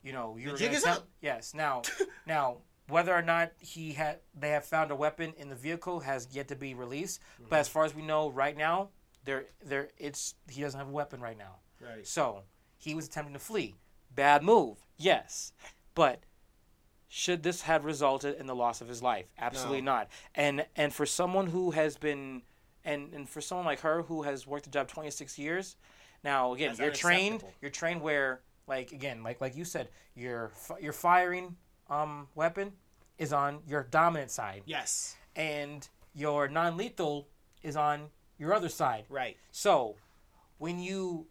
you 0.03 0.12
know 0.12 0.36
you 0.36 0.47
The 0.47 0.53
were 0.53 0.59
jig 0.59 0.73
is 0.74 0.82
tell- 0.85 0.99
up. 0.99 1.09
Yes. 1.20 1.55
Now, 1.55 1.82
now 2.27 2.59
whether 2.88 3.14
or 3.14 3.22
not 3.22 3.52
he 3.59 3.92
had 3.92 4.20
they 4.34 4.50
have 4.50 4.64
found 4.64 4.90
a 4.90 4.96
weapon 4.96 5.32
in 5.36 5.48
the 5.48 5.54
vehicle 5.54 6.00
has 6.00 6.28
yet 6.32 6.48
to 6.48 6.56
be 6.56 6.74
released. 6.74 7.20
Mm-hmm. 7.34 7.44
But 7.48 7.60
as 7.60 7.68
far 7.68 7.84
as 7.84 7.94
we 7.94 8.02
know 8.02 8.28
right 8.30 8.56
now, 8.56 8.90
there 9.24 9.46
there 9.64 9.88
it's 9.98 10.34
he 10.50 10.62
doesn't 10.62 10.78
have 10.78 10.88
a 10.88 10.92
weapon 10.92 11.20
right 11.20 11.38
now. 11.38 11.56
right. 11.80 12.06
So 12.06 12.42
he 12.78 12.94
was 12.94 13.06
attempting 13.06 13.34
to 13.34 13.38
flee. 13.38 13.74
Bad 14.14 14.42
move, 14.42 14.78
yes, 14.98 15.52
but 15.94 16.24
should 17.09 17.42
this 17.42 17.62
have 17.62 17.84
resulted 17.84 18.38
in 18.38 18.46
the 18.46 18.54
loss 18.54 18.80
of 18.80 18.88
his 18.88 19.02
life? 19.02 19.26
Absolutely 19.38 19.80
No. 19.80 19.92
not. 19.92 20.09
And 20.34 20.66
and 20.76 20.92
for 20.92 21.06
someone 21.06 21.46
who 21.46 21.70
has 21.70 21.96
been 21.96 22.42
and 22.84 23.12
and 23.14 23.28
for 23.28 23.40
someone 23.40 23.64
like 23.66 23.80
her 23.80 24.02
who 24.02 24.22
has 24.22 24.46
worked 24.46 24.64
the 24.64 24.70
job 24.70 24.88
26 24.88 25.38
years, 25.38 25.76
now 26.24 26.52
again 26.52 26.70
That's 26.70 26.80
you're 26.80 26.90
trained. 26.90 27.44
You're 27.60 27.70
trained 27.70 28.02
where 28.02 28.42
like 28.66 28.92
again 28.92 29.22
like 29.22 29.40
like 29.40 29.56
you 29.56 29.64
said 29.64 29.88
you're 30.14 30.52
you're 30.80 30.92
firing 30.92 31.56
um 31.93 32.28
weapon 32.35 32.73
is 33.19 33.32
on 33.32 33.60
your 33.66 33.85
dominant 33.90 34.31
side, 34.31 34.62
Yes. 34.66 35.16
and 35.36 35.89
your 36.14 36.48
non-lethal 36.48 37.28
is 37.62 37.77
on 37.77 38.09
your 38.39 38.52
other 38.55 38.69
side. 38.69 39.05
Right. 39.09 39.36
So, 39.51 39.97
when 40.59 40.78
you 40.78 41.27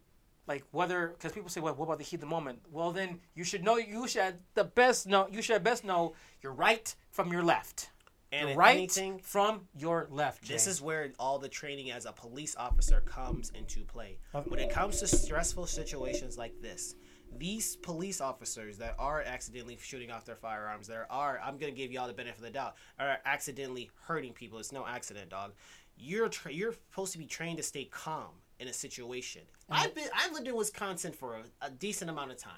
like 0.47 0.63
whether 0.71 1.09
because 1.09 1.31
people 1.31 1.49
say, 1.49 1.61
well, 1.61 1.73
what 1.75 1.85
about 1.85 1.97
the 1.97 2.03
heat 2.03 2.15
of 2.17 2.21
the 2.21 2.27
moment? 2.27 2.59
Well, 2.71 2.91
then 2.91 3.19
you 3.35 3.43
should 3.43 3.63
know 3.63 3.77
you 3.77 4.07
should 4.07 4.35
the 4.53 4.63
best 4.63 5.07
know 5.07 5.27
you 5.31 5.41
should 5.41 5.63
best 5.63 5.83
know 5.83 6.13
your 6.41 6.53
right 6.53 6.93
from 7.09 7.31
your 7.31 7.43
left. 7.43 7.89
And 8.33 8.57
right 8.57 8.77
anything, 8.77 9.19
from 9.19 9.67
your 9.77 10.07
left. 10.09 10.47
This 10.47 10.65
is 10.65 10.81
where 10.81 11.11
all 11.19 11.38
the 11.38 11.49
training 11.49 11.91
as 11.91 12.05
a 12.05 12.13
police 12.13 12.55
officer 12.55 13.01
comes 13.01 13.51
into 13.53 13.83
play. 13.83 14.19
When 14.47 14.57
it 14.57 14.69
comes 14.69 15.01
to 15.01 15.07
stressful 15.07 15.67
situations 15.67 16.38
like 16.38 16.53
this, 16.61 16.95
these 17.37 17.75
police 17.77 18.21
officers 18.21 18.77
that 18.77 18.95
are 18.99 19.21
accidentally 19.21 19.77
shooting 19.81 20.11
off 20.11 20.25
their 20.25 20.35
firearms, 20.35 20.87
that 20.87 21.07
are, 21.09 21.39
I'm 21.43 21.57
going 21.57 21.73
to 21.73 21.77
give 21.77 21.91
you 21.91 21.99
all 21.99 22.07
the 22.07 22.13
benefit 22.13 22.37
of 22.37 22.43
the 22.43 22.51
doubt, 22.51 22.75
are 22.99 23.17
accidentally 23.25 23.89
hurting 24.03 24.33
people. 24.33 24.59
It's 24.59 24.71
no 24.71 24.85
accident, 24.85 25.29
dog. 25.29 25.53
You're 25.97 26.29
tra- 26.29 26.51
you're 26.51 26.73
supposed 26.73 27.11
to 27.13 27.17
be 27.17 27.25
trained 27.25 27.57
to 27.57 27.63
stay 27.63 27.85
calm 27.85 28.31
in 28.59 28.67
a 28.67 28.73
situation. 28.73 29.41
I've 29.69 29.93
been 29.93 30.07
I've 30.15 30.33
lived 30.33 30.47
in 30.47 30.55
Wisconsin 30.55 31.11
for 31.11 31.35
a, 31.35 31.65
a 31.65 31.69
decent 31.69 32.09
amount 32.09 32.31
of 32.31 32.37
time. 32.37 32.53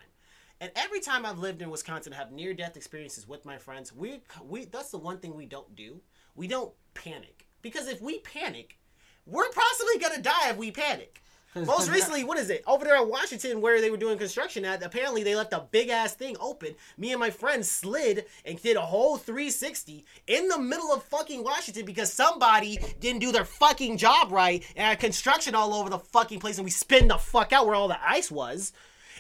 And 0.61 0.71
every 0.75 0.99
time 1.01 1.25
I've 1.25 1.39
lived 1.39 1.61
in 1.61 1.69
Wisconsin, 1.69 2.13
I 2.13 2.17
have 2.17 2.31
near 2.31 2.53
death 2.53 2.77
experiences 2.77 3.27
with 3.27 3.45
my 3.45 3.57
friends. 3.57 3.93
We 3.93 4.21
we 4.47 4.65
that's 4.65 4.91
the 4.91 4.97
one 4.97 5.17
thing 5.17 5.35
we 5.35 5.45
don't 5.45 5.75
do. 5.75 5.99
We 6.35 6.47
don't 6.47 6.73
panic 6.93 7.47
because 7.61 7.87
if 7.87 8.01
we 8.01 8.19
panic, 8.19 8.77
we're 9.25 9.49
possibly 9.49 9.99
gonna 9.99 10.21
die 10.21 10.49
if 10.49 10.57
we 10.57 10.71
panic. 10.71 11.21
Most 11.55 11.91
recently, 11.91 12.23
what 12.23 12.39
is 12.39 12.49
it? 12.49 12.63
Over 12.65 12.83
there 12.83 13.01
in 13.01 13.09
Washington, 13.09 13.61
where 13.61 13.79
they 13.79 13.91
were 13.91 13.97
doing 13.97 14.17
construction 14.17 14.65
at, 14.65 14.81
apparently 14.81 15.23
they 15.23 15.35
left 15.35 15.53
a 15.53 15.67
big 15.71 15.89
ass 15.89 16.15
thing 16.15 16.35
open. 16.39 16.73
Me 16.97 17.11
and 17.11 17.19
my 17.19 17.29
friend 17.29 17.63
slid 17.65 18.25
and 18.45 18.61
did 18.61 18.75
a 18.75 18.81
whole 18.81 19.17
360 19.17 20.03
in 20.27 20.47
the 20.47 20.57
middle 20.57 20.91
of 20.91 21.03
fucking 21.03 21.43
Washington 21.43 21.85
because 21.85 22.11
somebody 22.11 22.79
didn't 22.99 23.21
do 23.21 23.31
their 23.31 23.45
fucking 23.45 23.97
job 23.97 24.31
right 24.31 24.65
and 24.75 24.87
had 24.87 24.99
construction 24.99 25.53
all 25.53 25.73
over 25.75 25.89
the 25.89 25.99
fucking 25.99 26.39
place 26.39 26.57
and 26.57 26.65
we 26.65 26.71
spin 26.71 27.07
the 27.07 27.17
fuck 27.17 27.53
out 27.53 27.67
where 27.67 27.75
all 27.75 27.87
the 27.87 28.09
ice 28.09 28.31
was. 28.31 28.73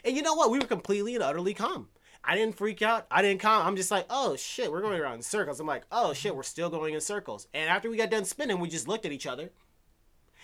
And 0.03 0.15
you 0.15 0.23
know 0.23 0.33
what? 0.33 0.49
We 0.49 0.59
were 0.59 0.65
completely 0.65 1.13
and 1.13 1.23
utterly 1.23 1.53
calm. 1.53 1.89
I 2.23 2.35
didn't 2.35 2.57
freak 2.57 2.81
out. 2.81 3.05
I 3.11 3.21
didn't 3.21 3.41
calm. 3.41 3.67
I'm 3.67 3.75
just 3.75 3.91
like, 3.91 4.05
oh 4.09 4.35
shit, 4.37 4.71
we're 4.71 4.81
going 4.81 4.99
around 4.99 5.15
in 5.15 5.21
circles. 5.21 5.59
I'm 5.59 5.67
like, 5.67 5.83
oh 5.91 6.13
shit, 6.13 6.35
we're 6.35 6.43
still 6.43 6.69
going 6.69 6.93
in 6.93 7.01
circles. 7.01 7.47
And 7.53 7.69
after 7.69 7.89
we 7.89 7.97
got 7.97 8.09
done 8.09 8.25
spinning, 8.25 8.59
we 8.59 8.69
just 8.69 8.87
looked 8.87 9.05
at 9.05 9.11
each 9.11 9.27
other 9.27 9.51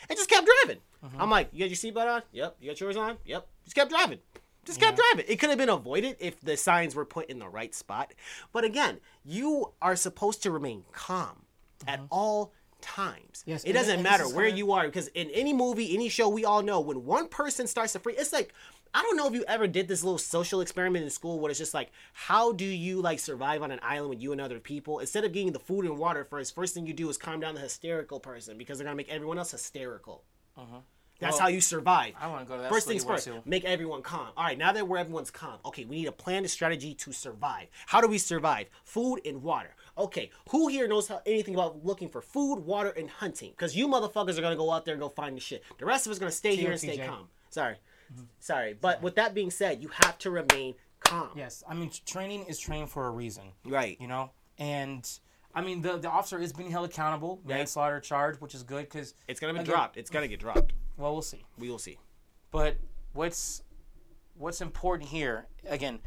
and 0.08 0.18
just 0.18 0.30
kept 0.30 0.48
driving. 0.64 0.82
Uh-huh. 1.04 1.18
I'm 1.20 1.30
like, 1.30 1.50
you 1.54 1.60
got 1.60 1.70
your 1.70 1.94
seatbelt 1.94 2.16
on? 2.16 2.22
Yep. 2.32 2.58
You 2.60 2.70
got 2.72 2.80
yours 2.80 2.98
on? 2.98 3.18
Yep. 3.26 3.48
Just 3.64 3.76
kept 3.76 3.90
driving. 3.90 4.20
Just 4.66 4.80
kept 4.80 4.98
driving. 4.98 5.26
It 5.28 5.40
could 5.40 5.50
have 5.50 5.58
been 5.58 5.70
avoided 5.70 6.18
if 6.20 6.40
the 6.42 6.56
signs 6.56 6.94
were 6.94 7.06
put 7.06 7.30
in 7.30 7.40
the 7.40 7.48
right 7.48 7.74
spot. 7.74 8.14
But 8.54 8.66
again, 8.66 9.00
you 9.26 9.72
are 9.82 9.96
supposed 9.96 10.44
to 10.44 10.52
remain 10.52 10.84
calm 10.92 11.46
at 11.88 12.02
all 12.12 12.54
times. 12.82 13.44
Yes, 13.46 13.64
it 13.64 13.74
doesn't 13.74 13.98
this 13.98 14.04
matter 14.04 14.30
where 14.30 14.48
you 14.48 14.72
are 14.72 14.86
because 14.86 15.08
in 15.10 15.30
any 15.32 15.54
movie, 15.54 15.94
any 15.94 16.10
show, 16.10 16.30
we 16.30 16.46
all 16.46 16.62
know 16.62 16.80
when 16.82 17.06
one 17.06 17.28
person 17.28 17.68
starts 17.68 17.94
to 17.94 18.00
freak, 18.00 18.18
it's 18.20 18.34
like 18.34 18.54
I 18.94 19.04
don't 19.04 19.18
know 19.18 19.28
if 19.28 19.34
you 19.34 19.44
ever 19.48 19.68
did 19.68 19.88
this 19.88 20.04
little 20.04 20.18
social 20.18 20.62
experiment 20.62 21.04
in 21.04 21.12
school 21.12 21.40
where 21.40 21.52
it's 21.52 21.60
just 21.60 21.76
like, 21.76 21.92
how 22.12 22.52
do 22.52 22.66
you 22.66 23.02
like 23.02 23.20
survive 23.20 23.62
on 23.62 23.72
an 23.72 23.80
island 23.84 24.10
with 24.10 24.22
you 24.22 24.32
and 24.32 24.42
other 24.42 24.60
people? 24.60 25.00
Instead 25.00 25.26
of 25.26 25.32
getting 25.32 25.52
the 25.52 25.60
food 25.60 25.86
and 25.86 25.98
water 25.98 26.24
first, 26.24 26.56
first 26.56 26.74
thing 26.74 26.88
you 26.88 26.94
do 26.94 27.08
is 27.10 27.18
calm 27.18 27.40
down 27.40 27.54
the 27.54 27.62
hysterical 27.62 28.20
person 28.20 28.58
because 28.58 28.78
they're 28.78 28.86
gonna 28.86 28.96
make 28.96 29.10
everyone 29.10 29.38
else 29.38 29.52
hysterical. 29.52 30.24
Uh-huh. 30.60 30.80
That's 31.20 31.34
Well, 31.34 31.42
how 31.42 31.48
you 31.50 31.60
survive. 31.60 32.14
I 32.18 32.28
want 32.28 32.46
to 32.46 32.48
go 32.48 32.56
to 32.56 32.62
that. 32.62 32.72
First 32.72 32.88
things 32.88 33.04
first, 33.04 33.28
make 33.46 33.66
everyone 33.66 34.02
calm. 34.02 34.30
All 34.38 34.44
right, 34.46 34.58
now 34.58 34.72
that 34.72 34.88
we're 34.88 34.98
everyone's 34.98 35.30
calm, 35.30 35.60
okay, 35.66 35.84
we 35.84 35.98
need 35.98 36.08
a 36.08 36.14
plan, 36.14 36.46
a 36.46 36.48
strategy 36.48 36.94
to 36.94 37.12
survive. 37.12 37.68
How 37.88 38.00
do 38.00 38.08
we 38.08 38.18
survive? 38.18 38.68
Food 38.86 39.20
and 39.26 39.44
water. 39.44 39.76
Okay, 39.98 40.30
who 40.50 40.70
here 40.70 40.88
knows 40.88 41.10
how, 41.10 41.22
anything 41.26 41.56
about 41.56 41.84
looking 41.84 42.08
for 42.08 42.22
food, 42.22 42.60
water, 42.60 42.92
and 42.92 43.10
hunting? 43.10 43.52
Because 43.52 43.76
you 43.76 43.90
motherfuckers 43.90 44.38
are 44.38 44.42
gonna 44.42 44.56
go 44.56 44.72
out 44.72 44.86
there 44.86 44.94
and 44.94 45.02
go 45.02 45.10
find 45.10 45.36
the 45.36 45.42
shit. 45.42 45.62
The 45.78 45.86
rest 45.86 46.06
of 46.06 46.12
us 46.12 46.18
are 46.18 46.22
gonna 46.22 46.32
stay 46.32 46.56
here 46.56 46.72
and 46.72 46.80
stay 46.80 46.98
calm. 46.98 47.28
Sorry, 47.50 47.76
mm-hmm. 48.14 48.24
sorry, 48.40 48.78
but 48.80 49.02
with 49.02 49.16
that 49.16 49.34
being 49.34 49.52
said, 49.52 49.82
you 49.84 49.90
have 49.90 50.18
to 50.20 50.32
remain 50.32 50.76
calm. 51.02 51.32
Yes, 51.36 51.64
I 51.68 51.74
mean 51.74 51.92
training 52.06 52.46
is 52.46 52.60
training 52.60 52.88
for 52.88 53.08
a 53.08 53.12
reason. 53.12 53.52
Right. 53.66 53.98
You 54.00 54.08
know, 54.08 54.32
and 54.58 55.10
I 55.54 55.62
mean 55.62 55.82
the 55.82 55.98
the 55.98 56.10
officer 56.10 56.40
is 56.40 56.54
being 56.54 56.72
held 56.72 56.90
accountable, 56.90 57.42
manslaughter 57.46 58.00
charge, 58.00 58.40
which 58.40 58.54
is 58.56 58.64
good 58.64 58.84
because 58.86 59.14
It's 59.28 59.40
gonna 59.40 59.54
be 59.54 59.60
Again- 59.60 59.72
dropped. 59.74 59.98
It's 59.98 60.10
gonna 60.10 60.28
get 60.28 60.40
dropped. 60.40 60.74
well 60.98 61.14
we'll 61.14 61.22
see. 61.22 61.44
We 61.58 61.70
will 61.70 61.80
see. 61.80 61.98
But 62.52 62.78
what's 63.14 63.64
what's 64.36 64.62
important 64.62 65.10
here 65.10 65.48
again? 65.68 66.00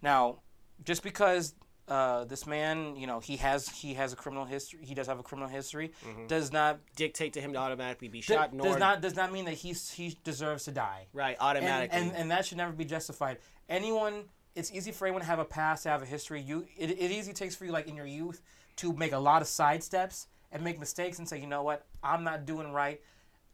Now, 0.00 0.38
just 0.84 1.02
because 1.02 1.54
uh, 1.88 2.24
this 2.24 2.46
man, 2.46 2.94
you 2.96 3.06
know, 3.06 3.18
he 3.20 3.36
has 3.38 3.68
he 3.68 3.94
has 3.94 4.12
a 4.12 4.16
criminal 4.16 4.44
history, 4.44 4.80
he 4.82 4.94
does 4.94 5.06
have 5.08 5.18
a 5.18 5.22
criminal 5.22 5.48
history, 5.48 5.92
does 6.28 6.52
not 6.52 6.78
Dictate 6.96 7.32
to 7.34 7.40
him 7.40 7.52
to 7.52 7.58
automatically 7.58 8.08
be 8.08 8.20
shot. 8.20 8.52
nor 8.54 8.66
does 8.68 8.78
not 8.78 9.00
does 9.02 9.16
not 9.16 9.32
mean 9.32 9.44
that 9.46 9.54
he's 9.54 9.90
he 9.90 10.16
deserves 10.24 10.64
to 10.64 10.70
die. 10.72 11.06
right 11.12 11.36
and, 11.40 11.40
automatically. 11.40 11.98
and 11.98 12.12
and 12.16 12.30
that 12.30 12.46
should 12.46 12.56
never 12.58 12.72
be 12.72 12.84
justified. 12.84 13.38
Anyone, 13.68 14.24
it's 14.54 14.72
easy 14.72 14.92
for 14.92 15.06
anyone 15.06 15.22
to 15.22 15.26
have 15.26 15.38
a 15.38 15.44
past, 15.44 15.84
to 15.84 15.88
have 15.88 16.02
a 16.02 16.06
history. 16.06 16.40
You, 16.40 16.66
it, 16.76 16.90
it 16.90 17.10
easy 17.10 17.32
takes 17.32 17.54
for 17.54 17.64
you, 17.64 17.72
like 17.72 17.88
in 17.88 17.96
your 17.96 18.06
youth, 18.06 18.42
to 18.76 18.92
make 18.92 19.12
a 19.12 19.18
lot 19.18 19.42
of 19.42 19.48
side 19.48 19.82
steps 19.82 20.26
and 20.50 20.62
make 20.62 20.78
mistakes 20.78 21.18
and 21.18 21.28
say, 21.28 21.40
you 21.40 21.46
know 21.46 21.62
what, 21.62 21.86
I'm 22.02 22.24
not 22.24 22.46
doing 22.46 22.72
right. 22.72 23.00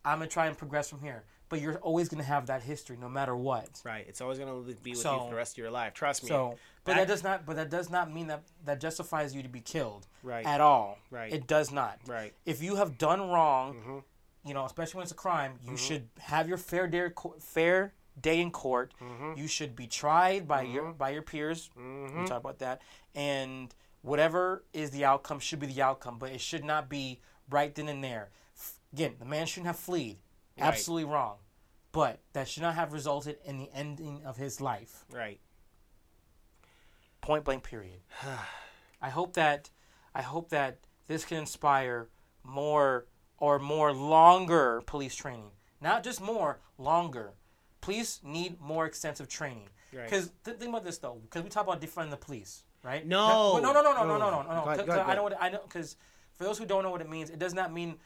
I'm 0.04 0.18
gonna 0.18 0.30
try 0.30 0.46
and 0.46 0.56
progress 0.56 0.88
from 0.88 1.00
here. 1.00 1.24
But 1.48 1.62
you're 1.62 1.76
always 1.76 2.08
gonna 2.08 2.24
have 2.24 2.46
that 2.46 2.62
history, 2.62 2.98
no 3.00 3.08
matter 3.08 3.34
what. 3.34 3.80
right. 3.84 4.04
It's 4.06 4.20
always 4.20 4.38
gonna 4.38 4.52
be 4.60 4.74
with 4.74 4.86
you 4.86 4.94
for 4.94 5.30
the 5.30 5.36
rest 5.36 5.54
of 5.54 5.58
your 5.58 5.70
life. 5.70 5.94
Trust 5.94 6.22
me. 6.24 6.28
So, 6.28 6.56
but 6.84 6.92
Back- 6.92 7.00
that 7.00 7.08
does 7.08 7.22
not, 7.24 7.46
but 7.46 7.56
that 7.56 7.70
does 7.70 7.88
not 7.88 8.12
mean 8.12 8.26
that 8.26 8.42
that 8.64 8.80
justifies 8.80 9.34
you 9.34 9.42
to 9.42 9.48
be 9.48 9.60
killed 9.60 10.06
Right. 10.22 10.44
at 10.44 10.60
all. 10.60 10.98
Right. 11.10 11.32
It 11.32 11.46
does 11.46 11.72
not. 11.72 12.00
Right. 12.06 12.34
If 12.44 12.62
you 12.62 12.76
have 12.76 12.98
done 12.98 13.20
wrong, 13.30 13.74
mm-hmm. 13.74 13.98
you 14.44 14.54
know, 14.54 14.64
especially 14.64 14.98
when 14.98 15.04
it's 15.04 15.12
a 15.12 15.16
crime, 15.16 15.54
you 15.62 15.68
mm-hmm. 15.68 15.76
should 15.76 16.08
have 16.18 16.48
your 16.48 16.58
fair 16.58 16.86
day, 16.86 17.08
fair 17.40 17.94
day 18.20 18.40
in 18.40 18.50
court. 18.50 18.94
Mm-hmm. 19.02 19.38
You 19.38 19.46
should 19.46 19.76
be 19.76 19.86
tried 19.86 20.46
by 20.46 20.62
your 20.62 20.84
mm-hmm. 20.84 20.98
by 20.98 21.10
your 21.10 21.22
peers. 21.22 21.70
Mm-hmm. 21.78 22.22
We 22.22 22.26
talk 22.26 22.40
about 22.40 22.58
that, 22.60 22.82
and 23.14 23.74
whatever 24.02 24.64
is 24.72 24.90
the 24.90 25.04
outcome 25.04 25.38
should 25.38 25.60
be 25.60 25.66
the 25.66 25.82
outcome, 25.82 26.18
but 26.18 26.30
it 26.30 26.40
should 26.40 26.64
not 26.64 26.88
be 26.88 27.20
right 27.50 27.74
then 27.74 27.88
and 27.88 28.02
there. 28.02 28.30
F- 28.56 28.80
Again, 28.92 29.14
the 29.18 29.24
man 29.24 29.46
shouldn't 29.46 29.66
have 29.66 29.78
fled. 29.78 30.16
Absolutely 30.58 31.04
wrong, 31.04 31.36
but 31.92 32.20
that 32.32 32.48
should 32.48 32.62
not 32.62 32.74
have 32.74 32.92
resulted 32.92 33.38
in 33.44 33.58
the 33.58 33.70
ending 33.72 34.22
of 34.24 34.36
his 34.36 34.60
life. 34.60 35.04
Right. 35.12 35.40
Point 37.20 37.44
blank. 37.44 37.62
Period. 37.62 38.00
I 39.02 39.10
hope 39.10 39.34
that 39.34 39.70
I 40.14 40.22
hope 40.22 40.48
that 40.50 40.78
this 41.06 41.24
can 41.24 41.38
inspire 41.38 42.08
more 42.42 43.06
or 43.38 43.58
more 43.58 43.92
longer 43.92 44.82
police 44.86 45.14
training. 45.14 45.50
Not 45.80 46.02
just 46.02 46.20
more, 46.20 46.58
longer. 46.76 47.34
Police 47.80 48.20
need 48.22 48.60
more 48.60 48.86
extensive 48.86 49.28
training. 49.28 49.68
Right. 49.92 50.04
Because 50.04 50.30
think 50.44 50.62
about 50.64 50.84
this 50.84 50.98
though, 50.98 51.20
because 51.22 51.42
we 51.42 51.48
talk 51.48 51.64
about 51.64 51.80
defunding 51.80 52.10
the 52.10 52.16
police, 52.16 52.64
right? 52.82 53.06
No. 53.06 53.58
no, 53.60 53.72
no, 53.72 53.80
no, 53.80 53.92
no, 53.92 54.04
no, 54.04 54.18
no, 54.18 54.18
no, 54.18 54.42
no. 54.42 54.42
Go 54.42 54.42
ahead, 54.42 54.44
'Cause- 54.44 54.64
go 54.64 54.70
ahead, 54.70 54.86
'cause 54.86 54.86
go 54.86 54.92
I 54.92 55.02
ahead. 55.04 55.16
know 55.16 55.22
what 55.22 55.36
I 55.42 55.48
know 55.50 55.60
because 55.62 55.96
for 56.34 56.44
those 56.44 56.58
who 56.58 56.66
don't 56.66 56.82
know 56.82 56.90
what 56.90 57.00
it 57.00 57.08
means, 57.08 57.30
it 57.30 57.38
does 57.38 57.54
not 57.54 57.72
mean 57.72 57.98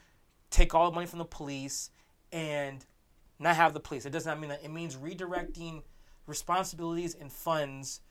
take 0.49 0.73
all 0.73 0.89
the 0.89 0.95
money 0.95 1.07
from 1.07 1.19
the 1.19 1.25
police 1.25 1.89
and 2.31 2.85
not 3.39 3.55
have 3.55 3.73
the 3.73 3.79
police. 3.79 4.05
It 4.05 4.11
does 4.11 4.25
not 4.25 4.39
mean 4.39 4.49
that. 4.51 4.63
It 4.63 4.69
means 4.71 4.95
redirecting 4.95 5.83
responsibilities 6.27 7.15
and 7.15 7.31
funds 7.31 8.01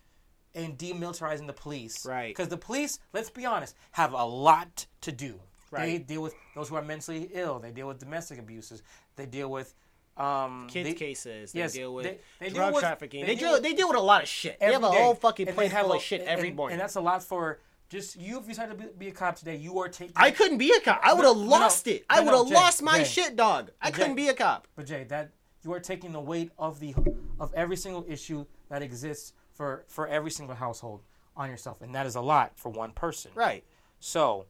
and 0.55 0.76
demilitarizing 0.76 1.47
the 1.47 1.52
police. 1.55 2.05
Right. 2.05 2.28
Because 2.28 2.48
the 2.48 2.59
police, 2.59 2.98
let's 3.12 3.30
be 3.30 3.47
honest, 3.47 3.74
have 3.93 4.12
a 4.12 4.24
lot 4.24 4.86
to 5.01 5.12
do. 5.12 5.40
Right. 5.70 5.86
They 5.86 5.98
deal 5.98 6.20
with 6.22 6.34
those 6.55 6.68
who 6.68 6.76
are 6.76 6.82
mentally 6.82 7.30
ill. 7.32 7.59
They 7.59 7.70
deal 7.70 7.89
with 7.89 7.98
domestic 7.98 8.39
abuses. 8.39 8.82
They 9.16 9.24
deal 9.24 9.51
with 9.51 9.74
um, 10.16 10.66
Kids 10.70 10.89
they- 10.90 10.94
cases. 10.94 11.55
yes, 11.55 11.72
they 11.72 11.78
deal 11.80 11.94
with 11.94 12.05
they- 12.05 12.18
they 12.39 12.47
deal 12.48 12.55
drug 12.56 12.74
with- 12.74 12.82
trafficking. 12.82 13.20
they 13.22 13.28
They, 13.28 13.34
deal 13.34 13.48
deal. 13.48 13.52
with- 13.55 13.62
They 13.62 13.72
deal 13.74 13.89
with 13.89 13.97
a 13.97 14.01
lot 14.01 14.22
of 14.22 14.28
shit. 14.28 14.59
They 14.60 14.72
have 14.72 14.84
a 14.84 14.90
day. 14.90 14.98
whole 15.02 15.14
fucking 15.14 15.48
And 15.48 15.56
plate 15.56 15.72
full 15.72 15.93
a- 15.93 15.97
of 15.97 16.02
shit 16.02 16.20
and- 16.20 16.30
every 16.30 16.51
morning. 16.52 16.74
And 16.74 16.80
that's 16.82 16.97
a 16.97 17.01
lot 17.01 17.22
for 17.22 17.60
just 17.89 18.16
you. 18.16 18.39
If 18.39 18.44
you 18.44 18.48
decided 18.51 18.78
to 18.78 18.86
be, 18.86 18.93
be 18.93 19.09
a 19.09 19.12
cop 19.12 19.36
today, 19.36 19.56
you 19.56 19.78
are 19.78 19.89
taking. 19.89 20.12
I 20.16 20.30
couldn't 20.30 20.59
be 20.59 20.72
a 20.72 20.80
cop. 20.80 21.01
I 21.02 21.12
would 21.14 21.24
have 21.24 21.36
no, 21.36 21.43
lost 21.43 21.86
it. 21.86 22.05
I 22.10 22.20
no, 22.20 22.24
would 22.26 22.34
have 22.39 22.48
Jay, 22.48 22.55
lost 22.55 22.82
my 22.82 22.98
Jay. 22.98 23.05
shit, 23.05 23.36
dog. 23.36 23.70
I 23.80 23.90
Jay. 23.90 23.97
couldn't 23.98 24.14
be 24.16 24.28
a 24.28 24.34
cop. 24.34 24.66
But 24.76 24.86
Jay, 24.86 25.05
that 25.05 25.30
you 25.64 25.72
are 25.72 25.80
taking 25.80 26.12
the 26.12 26.20
weight 26.20 26.51
of 26.59 26.80
the 26.80 26.94
of 27.40 27.52
every 27.55 27.76
single 27.76 28.05
issue 28.09 28.44
that 28.68 28.82
exists 28.82 29.32
for 29.52 29.84
for 29.89 30.06
every 30.09 30.30
single 30.30 30.56
household 30.56 31.02
on 31.36 31.48
yourself, 31.48 31.80
and 31.80 31.94
that 31.94 32.05
is 32.06 32.14
a 32.16 32.20
lot 32.20 32.52
for 32.56 32.68
one 32.70 32.93
person. 32.93 33.30
Right. 33.34 33.64
So, 34.01 34.47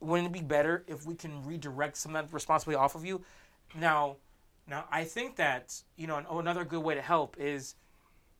wouldn't 0.00 0.26
it 0.28 0.32
be 0.32 0.42
better 0.42 0.84
if 0.86 1.06
we 1.06 1.14
can 1.14 1.44
redirect 1.44 1.96
some 1.96 2.14
of 2.16 2.26
that 2.26 2.34
responsibility 2.34 2.78
off 2.82 2.94
of 2.94 3.04
you? 3.04 3.22
Now, 3.74 4.16
now 4.70 4.84
I 4.90 5.04
think 5.04 5.36
that 5.36 5.82
you 5.96 6.06
know 6.06 6.16
an- 6.16 6.26
another 6.30 6.64
good 6.64 6.82
way 6.82 6.94
to 6.94 7.02
help 7.02 7.36
is 7.38 7.74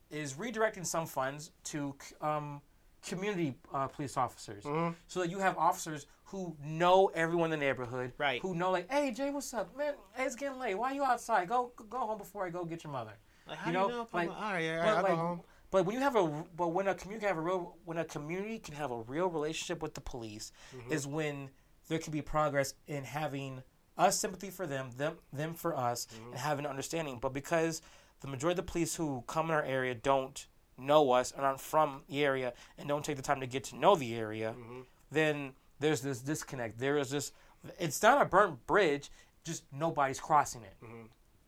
is 0.09 0.33
redirecting 0.33 0.85
some 0.85 1.05
funds 1.05 1.51
to 1.65 1.95
um, 2.21 2.61
community 3.07 3.55
uh, 3.73 3.87
police 3.87 4.17
officers, 4.17 4.63
so 5.07 5.19
that 5.21 5.29
you 5.29 5.39
have 5.39 5.57
officers 5.57 6.05
who 6.25 6.55
know 6.63 7.11
everyone 7.13 7.51
in 7.51 7.59
the 7.59 7.65
neighborhood, 7.65 8.13
Right. 8.17 8.41
Who 8.41 8.55
know 8.55 8.71
like, 8.71 8.89
hey 8.91 9.11
Jay, 9.11 9.29
what's 9.31 9.53
up, 9.53 9.75
man? 9.77 9.93
Hey, 10.13 10.25
it's 10.25 10.35
getting 10.35 10.59
late. 10.59 10.75
Why 10.75 10.91
are 10.91 10.95
you 10.95 11.03
outside? 11.03 11.47
Go 11.49 11.71
go 11.89 11.99
home 11.99 12.17
before 12.17 12.45
I 12.45 12.49
go 12.49 12.63
get 12.65 12.83
your 12.83 12.93
mother. 12.93 13.13
Like, 13.47 13.57
how 13.57 13.67
You 13.71 13.73
do 13.73 13.79
know, 13.79 13.87
you 13.89 13.93
know? 13.95 14.07
like- 14.13 14.29
all 14.29 14.35
right, 14.53 14.77
right, 14.77 14.85
but 14.95 15.03
like, 15.03 15.11
go 15.11 15.15
home. 15.17 15.41
but 15.71 15.85
when 15.85 15.95
you 15.95 16.01
have 16.01 16.15
a 16.15 16.27
but 16.55 16.69
when 16.69 16.87
a 16.87 16.95
community 16.95 17.25
can 17.25 17.35
have 17.35 17.37
a 17.37 17.41
real 17.41 17.75
when 17.85 17.97
a 17.97 18.05
community 18.05 18.59
can 18.59 18.75
have 18.75 18.91
a 18.91 19.01
real 19.03 19.27
relationship 19.29 19.81
with 19.81 19.93
the 19.93 20.01
police 20.01 20.51
Mm-hmm. 20.75 20.91
is 20.93 21.07
when 21.07 21.49
there 21.89 21.99
can 21.99 22.11
be 22.13 22.21
progress 22.21 22.73
in 22.87 23.03
having 23.03 23.63
us 23.97 24.17
sympathy 24.19 24.49
for 24.49 24.65
them, 24.67 24.89
them 24.97 25.17
them 25.33 25.53
for 25.53 25.75
us, 25.77 26.07
Mm-hmm. 26.13 26.31
and 26.31 26.39
having 26.39 26.65
an 26.65 26.69
understanding. 26.71 27.19
But 27.21 27.33
because 27.33 27.81
the 28.21 28.27
majority 28.27 28.59
of 28.59 28.65
the 28.65 28.71
police 28.71 28.95
who 28.95 29.23
come 29.27 29.47
in 29.47 29.51
our 29.55 29.63
area 29.63 29.95
don't 29.95 30.45
know 30.77 31.11
us 31.11 31.31
and 31.31 31.45
aren't 31.45 31.59
from 31.61 32.01
the 32.09 32.23
area 32.23 32.53
and 32.77 32.87
don't 32.87 33.03
take 33.05 33.17
the 33.17 33.21
time 33.21 33.39
to 33.41 33.47
get 33.47 33.63
to 33.65 33.75
know 33.75 33.95
the 33.95 34.15
area, 34.15 34.55
Mm-hmm. 34.57 34.81
then 35.11 35.53
there's 35.79 36.01
this 36.01 36.19
disconnect. 36.21 36.79
There 36.79 36.97
is 36.97 37.09
this. 37.09 37.31
It's 37.79 38.01
not 38.03 38.21
a 38.21 38.25
burnt 38.25 38.65
bridge. 38.67 39.09
Just 39.43 39.63
nobody's 39.73 40.19
crossing 40.19 40.61
it. 40.61 40.75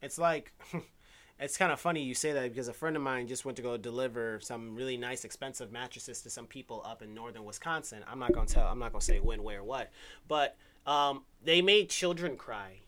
It's 0.02 0.18
like, 0.18 0.52
it's 1.40 1.58
kind 1.58 1.72
of 1.72 1.80
funny 1.80 2.02
you 2.04 2.14
say 2.16 2.32
that 2.34 2.50
because 2.50 2.68
a 2.68 2.74
friend 2.74 2.96
of 2.96 3.02
mine 3.04 3.28
just 3.28 3.46
went 3.46 3.56
to 3.58 3.62
go 3.62 3.78
deliver 3.78 4.40
some 4.42 4.76
really 4.76 4.98
nice, 4.98 5.24
expensive 5.26 5.72
mattresses 5.72 6.22
to 6.24 6.30
some 6.30 6.46
people 6.48 6.82
up 6.86 7.02
in 7.04 7.14
northern 7.14 7.46
Wisconsin. 7.46 8.04
I'm 8.08 8.20
not 8.20 8.34
gonna 8.34 8.48
tell. 8.48 8.68
I'm 8.68 8.80
not 8.80 8.92
gonna 8.92 9.02
say 9.02 9.20
when, 9.20 9.44
where, 9.44 9.64
what, 9.64 9.92
but 10.28 10.58
um, 10.86 11.24
they 11.44 11.62
made 11.62 11.90
children 11.90 12.36
cry, 12.38 12.80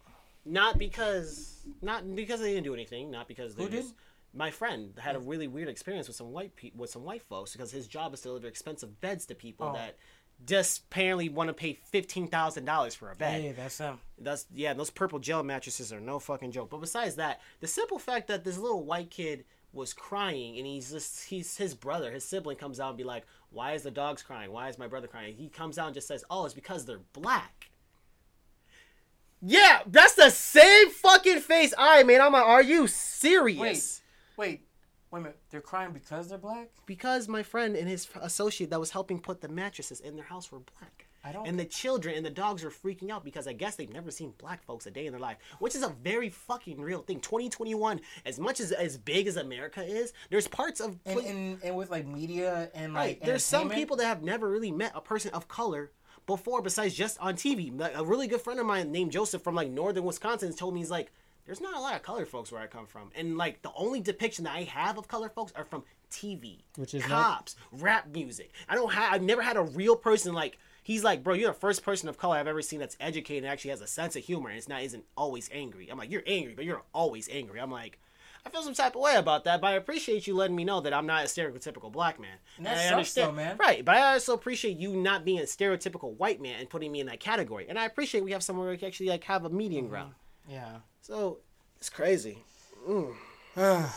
not 0.46 0.78
because, 0.78 1.62
not 1.82 2.16
because 2.16 2.40
they 2.42 2.54
didn't 2.54 2.66
do 2.66 2.74
anything, 2.74 3.12
not 3.12 3.28
because 3.28 3.56
they 3.56 3.64
Who 3.64 3.70
did? 3.70 3.82
just- 3.84 3.96
My 4.34 4.52
friend 4.52 4.94
had 5.00 5.16
a 5.16 5.20
really 5.20 5.48
weird 5.48 5.70
experience 5.70 6.08
with 6.08 6.18
some 6.18 6.32
white 6.34 6.56
pe- 6.58 6.72
with 6.76 6.90
some 6.90 7.04
white 7.06 7.22
folks 7.22 7.54
because 7.54 7.72
his 7.72 7.88
job 7.88 8.14
is 8.14 8.20
to 8.22 8.28
deliver 8.30 8.48
expensive 8.48 9.00
beds 9.00 9.26
to 9.28 9.36
people 9.36 9.68
Oh. 9.70 9.74
that 9.74 9.96
just 10.46 10.84
apparently 10.88 11.30
want 11.30 11.48
to 11.48 11.54
pay 11.54 11.72
fifteen 11.90 12.28
thousand 12.28 12.66
dollars 12.66 12.94
for 12.94 13.10
a 13.12 13.16
bed. 13.16 13.42
Hey, 13.42 13.52
that's 13.54 13.78
them. 13.78 14.02
That's 14.18 14.46
yeah, 14.54 14.74
those 14.74 14.90
purple 14.90 15.20
gel 15.20 15.42
mattresses 15.44 15.94
are 15.94 16.02
no 16.02 16.20
fucking 16.20 16.52
joke. 16.52 16.70
But 16.70 16.82
besides 16.82 17.16
that, 17.16 17.40
the 17.62 17.68
simple 17.68 17.98
fact 17.98 18.28
that 18.28 18.44
this 18.44 18.58
little 18.58 18.84
white 18.84 19.10
kid 19.10 19.46
was 19.72 19.94
crying 19.94 20.58
and 20.58 20.68
he's 20.68 20.92
just 20.92 21.24
he's 21.30 21.56
his 21.56 21.74
brother, 21.74 22.12
his 22.12 22.26
sibling 22.26 22.58
comes 22.58 22.82
out 22.82 22.90
and 22.90 22.98
be 22.98 23.06
like, 23.06 23.24
Why 23.52 23.72
is 23.72 23.84
the 23.84 23.92
dogs 23.92 24.22
crying? 24.22 24.52
Why 24.52 24.68
is 24.68 24.78
my 24.78 24.88
brother 24.88 25.08
crying? 25.08 25.36
He 25.38 25.48
comes 25.48 25.78
out 25.78 25.86
and 25.88 25.94
just 25.96 26.10
says, 26.10 26.26
Oh, 26.30 26.44
it's 26.44 26.54
because 26.54 26.86
they're 26.86 27.00
black. 27.14 27.70
Yeah, 29.42 29.82
that's 29.86 30.16
the 30.16 30.30
same 30.30 30.90
fucking 30.90 31.40
face. 31.40 31.74
I 31.78 32.04
man, 32.04 32.22
I'm 32.22 32.34
like, 32.34 32.46
are 32.46 32.64
you 32.64 32.88
serious? 32.88 34.02
Wait, 34.38 34.48
wait 34.50 34.62
wait 35.16 35.20
a 35.20 35.24
minute. 35.24 35.40
They're 35.50 35.62
crying 35.62 35.92
because 35.94 36.28
they're 36.28 36.38
black. 36.38 36.70
Because 36.86 37.28
my 37.28 37.42
friend 37.44 37.76
and 37.76 37.88
his 37.88 38.08
associate 38.22 38.70
that 38.70 38.80
was 38.80 38.92
helping 38.92 39.20
put 39.20 39.42
the 39.42 39.48
mattresses 39.48 40.02
in 40.02 40.16
their 40.16 40.26
house 40.26 40.52
were 40.52 40.60
black. 40.60 41.08
I 41.24 41.32
don't- 41.32 41.48
And 41.48 41.58
the 41.58 41.66
children 41.66 42.16
and 42.16 42.26
the 42.26 42.30
dogs 42.30 42.64
were 42.64 42.70
freaking 42.70 43.10
out 43.10 43.24
because 43.24 43.48
I 43.48 43.54
guess 43.54 43.76
they've 43.76 43.92
never 43.92 44.12
seen 44.12 44.34
black 44.38 44.64
folks 44.64 44.86
a 44.86 44.92
day 44.92 45.08
in 45.08 45.12
their 45.12 45.20
life, 45.20 45.38
which 45.58 45.74
is 45.74 45.82
a 45.82 45.90
very 45.90 46.30
fucking 46.30 46.80
real 46.80 47.02
thing. 47.02 47.20
2021, 47.20 48.00
as 48.26 48.40
much 48.40 48.60
as 48.60 48.72
as 48.72 48.98
big 48.98 49.26
as 49.26 49.38
America 49.38 49.84
is, 49.84 50.14
there's 50.30 50.48
parts 50.48 50.80
of 50.80 51.00
and, 51.06 51.20
and 51.22 51.64
and 51.64 51.76
with 51.76 51.90
like 51.90 52.06
media 52.06 52.70
and 52.76 52.94
right. 52.94 53.18
like 53.18 53.26
There's 53.26 53.44
some 53.44 53.70
people 53.70 53.98
that 53.98 54.06
have 54.06 54.22
never 54.22 54.48
really 54.50 54.72
met 54.72 54.92
a 54.94 55.02
person 55.02 55.32
of 55.32 55.48
color 55.48 55.92
before, 56.26 56.62
besides 56.62 56.94
just 56.96 57.20
on 57.20 57.36
TV. 57.36 57.78
Like, 57.78 57.96
a 57.96 58.04
really 58.04 58.28
good 58.28 58.42
friend 58.42 58.60
of 58.60 58.66
mine 58.66 58.92
named 58.92 59.12
Joseph 59.12 59.42
from 59.44 59.56
like 59.56 59.70
northern 59.70 60.04
Wisconsin 60.06 60.54
told 60.54 60.74
me 60.74 60.80
he's 60.82 60.92
like, 60.92 61.12
there's 61.46 61.62
not 61.62 61.76
a 61.76 61.80
lot 61.80 61.96
of 61.96 62.02
color 62.02 62.26
folks 62.26 62.52
where 62.52 62.62
I 62.62 62.66
come 62.68 62.88
from, 62.88 63.12
and 63.16 63.38
like 63.38 63.62
the 63.62 63.72
only 63.76 64.00
depiction 64.02 64.46
that 64.46 64.56
I 64.56 64.64
have 64.64 64.98
of 64.98 65.08
color 65.08 65.30
folks 65.30 65.54
are 65.56 65.64
from 65.66 65.84
TV, 66.12 66.60
Which 66.76 66.94
is 66.96 67.02
not- 67.08 67.10
cops, 67.10 67.56
rap 67.72 68.08
music. 68.08 68.52
I 68.68 68.74
don't 68.76 68.92
have. 68.94 69.14
I've 69.14 69.22
never 69.22 69.42
had 69.44 69.58
a 69.58 69.62
real 69.64 69.96
person 69.96 70.34
like. 70.34 70.58
He's 70.82 71.04
like, 71.04 71.24
bro, 71.24 71.34
you're 71.34 71.48
the 71.52 71.54
first 71.60 71.84
person 71.84 72.10
of 72.10 72.18
color 72.20 72.38
I've 72.38 72.46
ever 72.48 72.62
seen 72.62 72.80
that's 72.80 72.96
educated 73.00 73.44
and 73.44 73.52
actually 73.52 73.72
has 73.72 73.82
a 73.82 73.88
sense 73.88 74.16
of 74.16 74.24
humor 74.24 74.50
and 74.50 74.58
it's 74.60 74.70
not 74.70 74.84
isn't 74.84 75.04
always 75.18 75.50
angry. 75.52 75.88
I'm 75.90 75.98
like, 75.98 76.12
you're 76.12 76.22
angry, 76.28 76.54
but 76.56 76.64
you're 76.64 76.84
always 76.94 77.28
angry. 77.32 77.60
I'm 77.60 77.72
like, 77.72 77.98
I 78.46 78.50
feel 78.52 78.62
some 78.62 78.74
type 78.76 78.96
of 78.96 79.02
way 79.02 79.16
about 79.16 79.44
that, 79.46 79.60
but 79.60 79.68
I 79.68 79.72
appreciate 79.74 80.28
you 80.28 80.36
letting 80.36 80.56
me 80.56 80.64
know 80.64 80.80
that 80.82 80.94
I'm 80.94 81.08
not 81.08 81.24
a 81.24 81.28
stereotypical 81.28 81.92
black 81.92 82.20
man. 82.20 82.38
And 82.58 82.66
that 82.68 82.78
I 82.78 82.88
understand, 82.94 83.30
though, 83.30 83.36
man. 83.36 83.58
Right, 83.58 83.84
but 83.84 83.96
I 83.96 84.14
also 84.14 84.34
appreciate 84.34 84.78
you 84.78 84.96
not 84.96 85.26
being 85.26 85.40
a 85.40 85.44
stereotypical 85.44 86.16
white 86.18 86.40
man 86.42 86.60
and 86.60 86.70
putting 86.70 86.92
me 86.92 87.00
in 87.00 87.08
that 87.08 87.20
category. 87.20 87.66
And 87.68 87.80
I 87.80 87.86
appreciate 87.86 88.24
we 88.24 88.32
have 88.32 88.44
somewhere 88.44 88.70
we 88.70 88.78
can 88.78 88.88
actually 88.88 89.10
like 89.10 89.24
have 89.26 89.44
a 89.46 89.48
Mm-hmm. 89.50 89.58
median 89.58 89.88
ground. 89.88 90.14
Yeah. 90.48 90.78
So 91.02 91.40
it's 91.78 91.90
crazy. 91.90 92.44
Mm. 92.88 93.14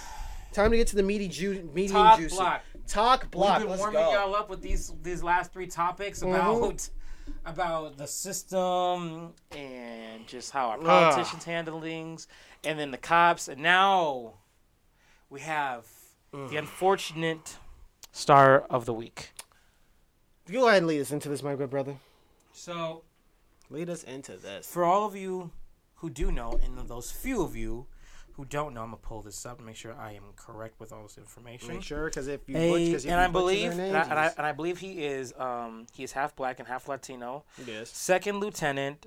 Time 0.53 0.70
to 0.70 0.77
get 0.79 0.87
to 0.89 0.97
the 0.97 1.03
meaty 1.03 1.29
ju- 1.29 1.69
meaty 1.75 1.93
Talk 1.93 2.15
and 2.15 2.23
juicy. 2.23 2.37
block. 2.37 2.62
Talk 2.87 3.31
block. 3.31 3.59
We've 3.59 3.62
been 3.65 3.70
Let's 3.70 3.81
warming 3.83 4.01
go. 4.03 4.12
y'all 4.12 4.35
up 4.35 4.49
with 4.49 4.62
these 4.62 4.93
these 5.03 5.23
last 5.23 5.53
three 5.53 5.66
topics 5.66 6.23
about 6.23 6.89
about 7.45 7.99
the 7.99 8.07
system 8.07 9.35
and 9.55 10.27
just 10.27 10.51
how 10.53 10.69
our 10.70 10.79
politicians 10.79 11.45
handle 11.45 11.81
things, 11.83 12.29
and 12.65 12.79
then 12.79 12.91
the 12.91 12.97
cops, 12.97 13.49
and 13.49 13.61
now 13.62 14.35
we 15.31 15.41
have 15.41 15.87
the 16.33 16.57
unfortunate 16.57 17.57
star 18.13 18.61
of 18.71 18.85
the 18.87 18.93
week. 18.95 19.33
Go 20.51 20.67
ahead 20.69 20.79
and 20.79 20.87
lead 20.87 21.01
us 21.01 21.11
into 21.13 21.29
this, 21.29 21.43
my 21.43 21.55
good 21.55 21.71
brother. 21.71 21.97
So 22.53 23.03
Lead 23.71 23.91
us 23.91 24.03
into 24.03 24.37
this. 24.37 24.67
for 24.67 24.85
all 24.85 25.05
of 25.07 25.15
you 25.15 25.51
who 25.97 26.09
do 26.11 26.33
know, 26.33 26.59
and 26.63 26.89
those 26.89 27.11
few 27.11 27.43
of 27.43 27.55
you 27.55 27.87
who 28.35 28.45
don't 28.45 28.73
know, 28.73 28.83
I'm 28.83 28.89
gonna 28.89 28.97
pull 28.99 29.21
this 29.21 29.45
up 29.45 29.59
and 29.59 29.67
make 29.67 29.77
sure 29.77 29.95
I 29.95 30.13
am 30.13 30.23
correct 30.37 30.79
with 30.81 30.93
all 30.93 31.03
this 31.03 31.19
information. 31.19 31.69
Make 31.75 31.83
sure, 31.83 32.05
because 32.07 32.29
if 32.29 32.49
you 32.49 32.57
A- 32.57 32.71
butch, 32.71 32.93
cause 32.93 33.05
if 33.05 33.11
and 33.11 33.21
you 33.21 33.25
I 33.25 33.27
believe, 33.29 33.77
their 33.77 33.87
and 33.89 33.97
I, 33.97 34.01
and, 34.03 34.13
I, 34.19 34.33
and 34.39 34.47
I 34.47 34.53
believe 34.53 34.79
he 34.79 35.05
is, 35.05 35.35
um, 35.37 35.87
he 35.93 36.05
is 36.05 36.13
half 36.13 36.35
black 36.37 36.59
and 36.61 36.69
half 36.69 36.89
Latino. 36.89 37.45
yes. 37.67 37.91
Second 37.91 38.39
Lieutenant, 38.41 39.07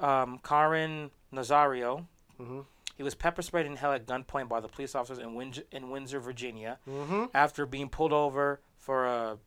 um, 0.00 0.38
Caron 0.42 1.10
Nazario. 1.32 2.06
Mhm. 2.40 2.66
He 2.96 3.02
was 3.02 3.14
pepper 3.14 3.42
sprayed 3.42 3.66
and 3.66 3.76
held 3.78 3.94
at 3.94 4.06
gunpoint 4.06 4.48
by 4.48 4.60
the 4.60 4.68
police 4.68 4.94
officers 4.94 5.18
in, 5.18 5.34
Win- 5.34 5.52
in 5.72 5.90
Windsor, 5.90 6.20
Virginia, 6.20 6.78
Mhm. 6.88 7.30
after 7.34 7.66
being 7.66 7.88
pulled 7.88 8.12
over 8.12 8.60
for 8.76 9.06
a 9.06 9.38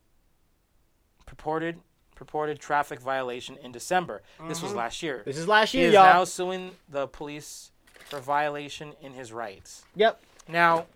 purported 1.26 1.82
purported 2.16 2.60
traffic 2.60 3.00
violation 3.00 3.58
in 3.58 3.72
December. 3.72 4.24
This 4.48 4.64
was 4.64 4.74
last 4.74 5.04
year. 5.04 5.22
This 5.24 5.38
is 5.38 5.48
last 5.48 5.72
He 5.72 5.78
year, 5.78 5.90
is 5.90 5.94
y'all. 5.94 6.04
now 6.06 6.24
suing 6.24 6.76
the 6.90 7.08
police 7.08 7.72
for 8.10 8.20
violation 8.20 8.94
in 9.02 9.14
his 9.14 9.32
rights. 9.32 9.86
Yep. 9.96 10.20
Now, 10.48 10.88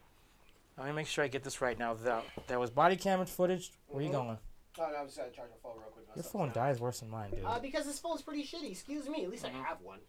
let 0.80 0.88
me 0.88 0.94
make 0.94 1.06
sure 1.06 1.24
I 1.24 1.28
get 1.28 1.44
this 1.44 1.62
right. 1.62 1.78
Now, 1.78 1.94
the, 1.94 2.24
there 2.48 2.60
was 2.60 2.72
body 2.72 2.96
camera 2.96 3.28
footage. 3.28 3.72
Where 3.88 4.02
you 4.02 4.12
going? 4.12 4.40
Oh, 4.80 4.88
no, 4.90 4.96
I'm 4.96 5.06
just 5.06 5.18
gonna 5.20 5.30
charge 5.30 5.50
my 5.52 5.58
phone 5.62 5.78
real 5.80 5.90
quick. 5.92 6.06
Your 6.16 6.24
phone 6.24 6.52
dies 6.54 6.80
worse 6.80 7.02
than 7.02 7.10
mine, 7.12 7.30
dude. 7.30 7.46
Uh, 7.46 7.60
because 7.60 7.86
this 7.86 8.00
phone's 8.00 8.24
pretty 8.24 8.44
shitty. 8.44 8.72
Excuse 8.72 9.08
me. 9.08 9.24
At 9.24 9.30
least 9.30 9.46
Mm-hmm. 9.46 9.58
I 9.62 9.64
have 9.68 9.78
one. 9.82 10.00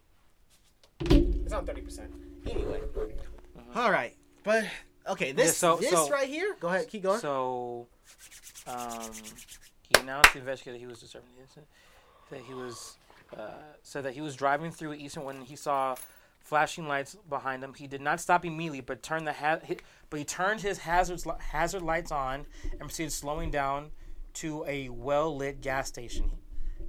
It's 1.45 1.53
on 1.53 1.67
thirty 1.67 1.81
percent. 1.81 2.11
Anyway. 2.49 2.81
All 3.75 3.91
right, 3.91 4.15
but 4.45 4.65
okay. 5.09 5.33
This. 5.33 5.47
Yeah, 5.47 5.53
so- 5.53 5.77
this 5.77 5.91
so- 5.91 6.11
right 6.11 6.29
here. 6.29 6.57
Go 6.61 6.69
ahead. 6.69 6.89
Keep 6.89 7.03
going. 7.05 7.21
So, 7.21 7.87
um, 8.67 9.11
he 9.89 10.01
announced 10.01 10.33
the 10.33 10.41
investigator 10.41 10.79
he 10.79 10.87
was 10.87 11.01
disturbing 11.01 11.31
the 11.37 11.43
incident. 11.43 11.67
That 12.31 12.41
he 12.41 12.55
was 12.55 12.97
uh, 13.37 13.51
said 13.83 14.05
that 14.05 14.15
he 14.15 14.21
was 14.21 14.37
driving 14.37 14.71
through 14.71 14.95
Eastern 14.95 15.25
when 15.25 15.43
he 15.43 15.57
saw 15.57 15.95
flashing 16.41 16.89
lights 16.89 17.17
behind 17.29 17.63
him. 17.63 17.75
He 17.75 17.87
did 17.87 18.01
not 18.01 18.21
stop 18.21 18.45
immediately, 18.45 18.81
but 18.81 19.03
turned 19.03 19.27
the 19.27 19.33
ha- 19.33 19.61
he, 19.65 19.79
but 20.11 20.19
he 20.19 20.25
turned 20.25 20.61
his 20.61 20.79
hazards 20.79 21.25
li- 21.27 21.35
hazard 21.39 21.83
lights 21.83 22.11
on 22.11 22.47
and 22.73 22.81
proceeded 22.81 23.13
slowing 23.13 23.51
down 23.51 23.91
to 24.35 24.65
a 24.67 24.89
well 24.89 25.35
lit 25.37 25.61
gas 25.61 25.89
station. 25.89 26.31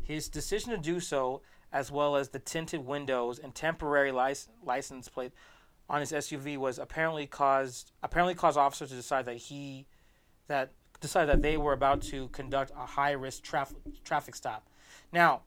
His 0.01 0.27
decision 0.27 0.71
to 0.71 0.77
do 0.77 0.99
so, 0.99 1.41
as 1.73 1.91
well 1.91 2.15
as 2.15 2.29
the 2.29 2.39
tinted 2.39 2.85
windows 2.85 3.39
and 3.39 3.53
temporary 3.53 4.11
lic- 4.11 4.37
license 4.63 5.09
plate 5.09 5.31
on 5.89 5.99
his 5.99 6.11
SUV, 6.11 6.57
was 6.57 6.77
apparently 6.77 7.25
caused 7.25 7.91
apparently 8.03 8.35
caused 8.35 8.57
officers 8.57 8.89
to 8.89 8.95
decide 8.95 9.25
that 9.25 9.37
he 9.37 9.87
that 10.47 10.71
decided 11.01 11.29
that 11.29 11.41
they 11.41 11.57
were 11.57 11.73
about 11.73 12.01
to 12.01 12.29
conduct 12.29 12.71
a 12.77 12.85
high 12.85 13.11
risk 13.11 13.43
traffic 13.43 13.77
traffic 14.05 14.35
stop. 14.35 14.69
Now, 15.11 15.41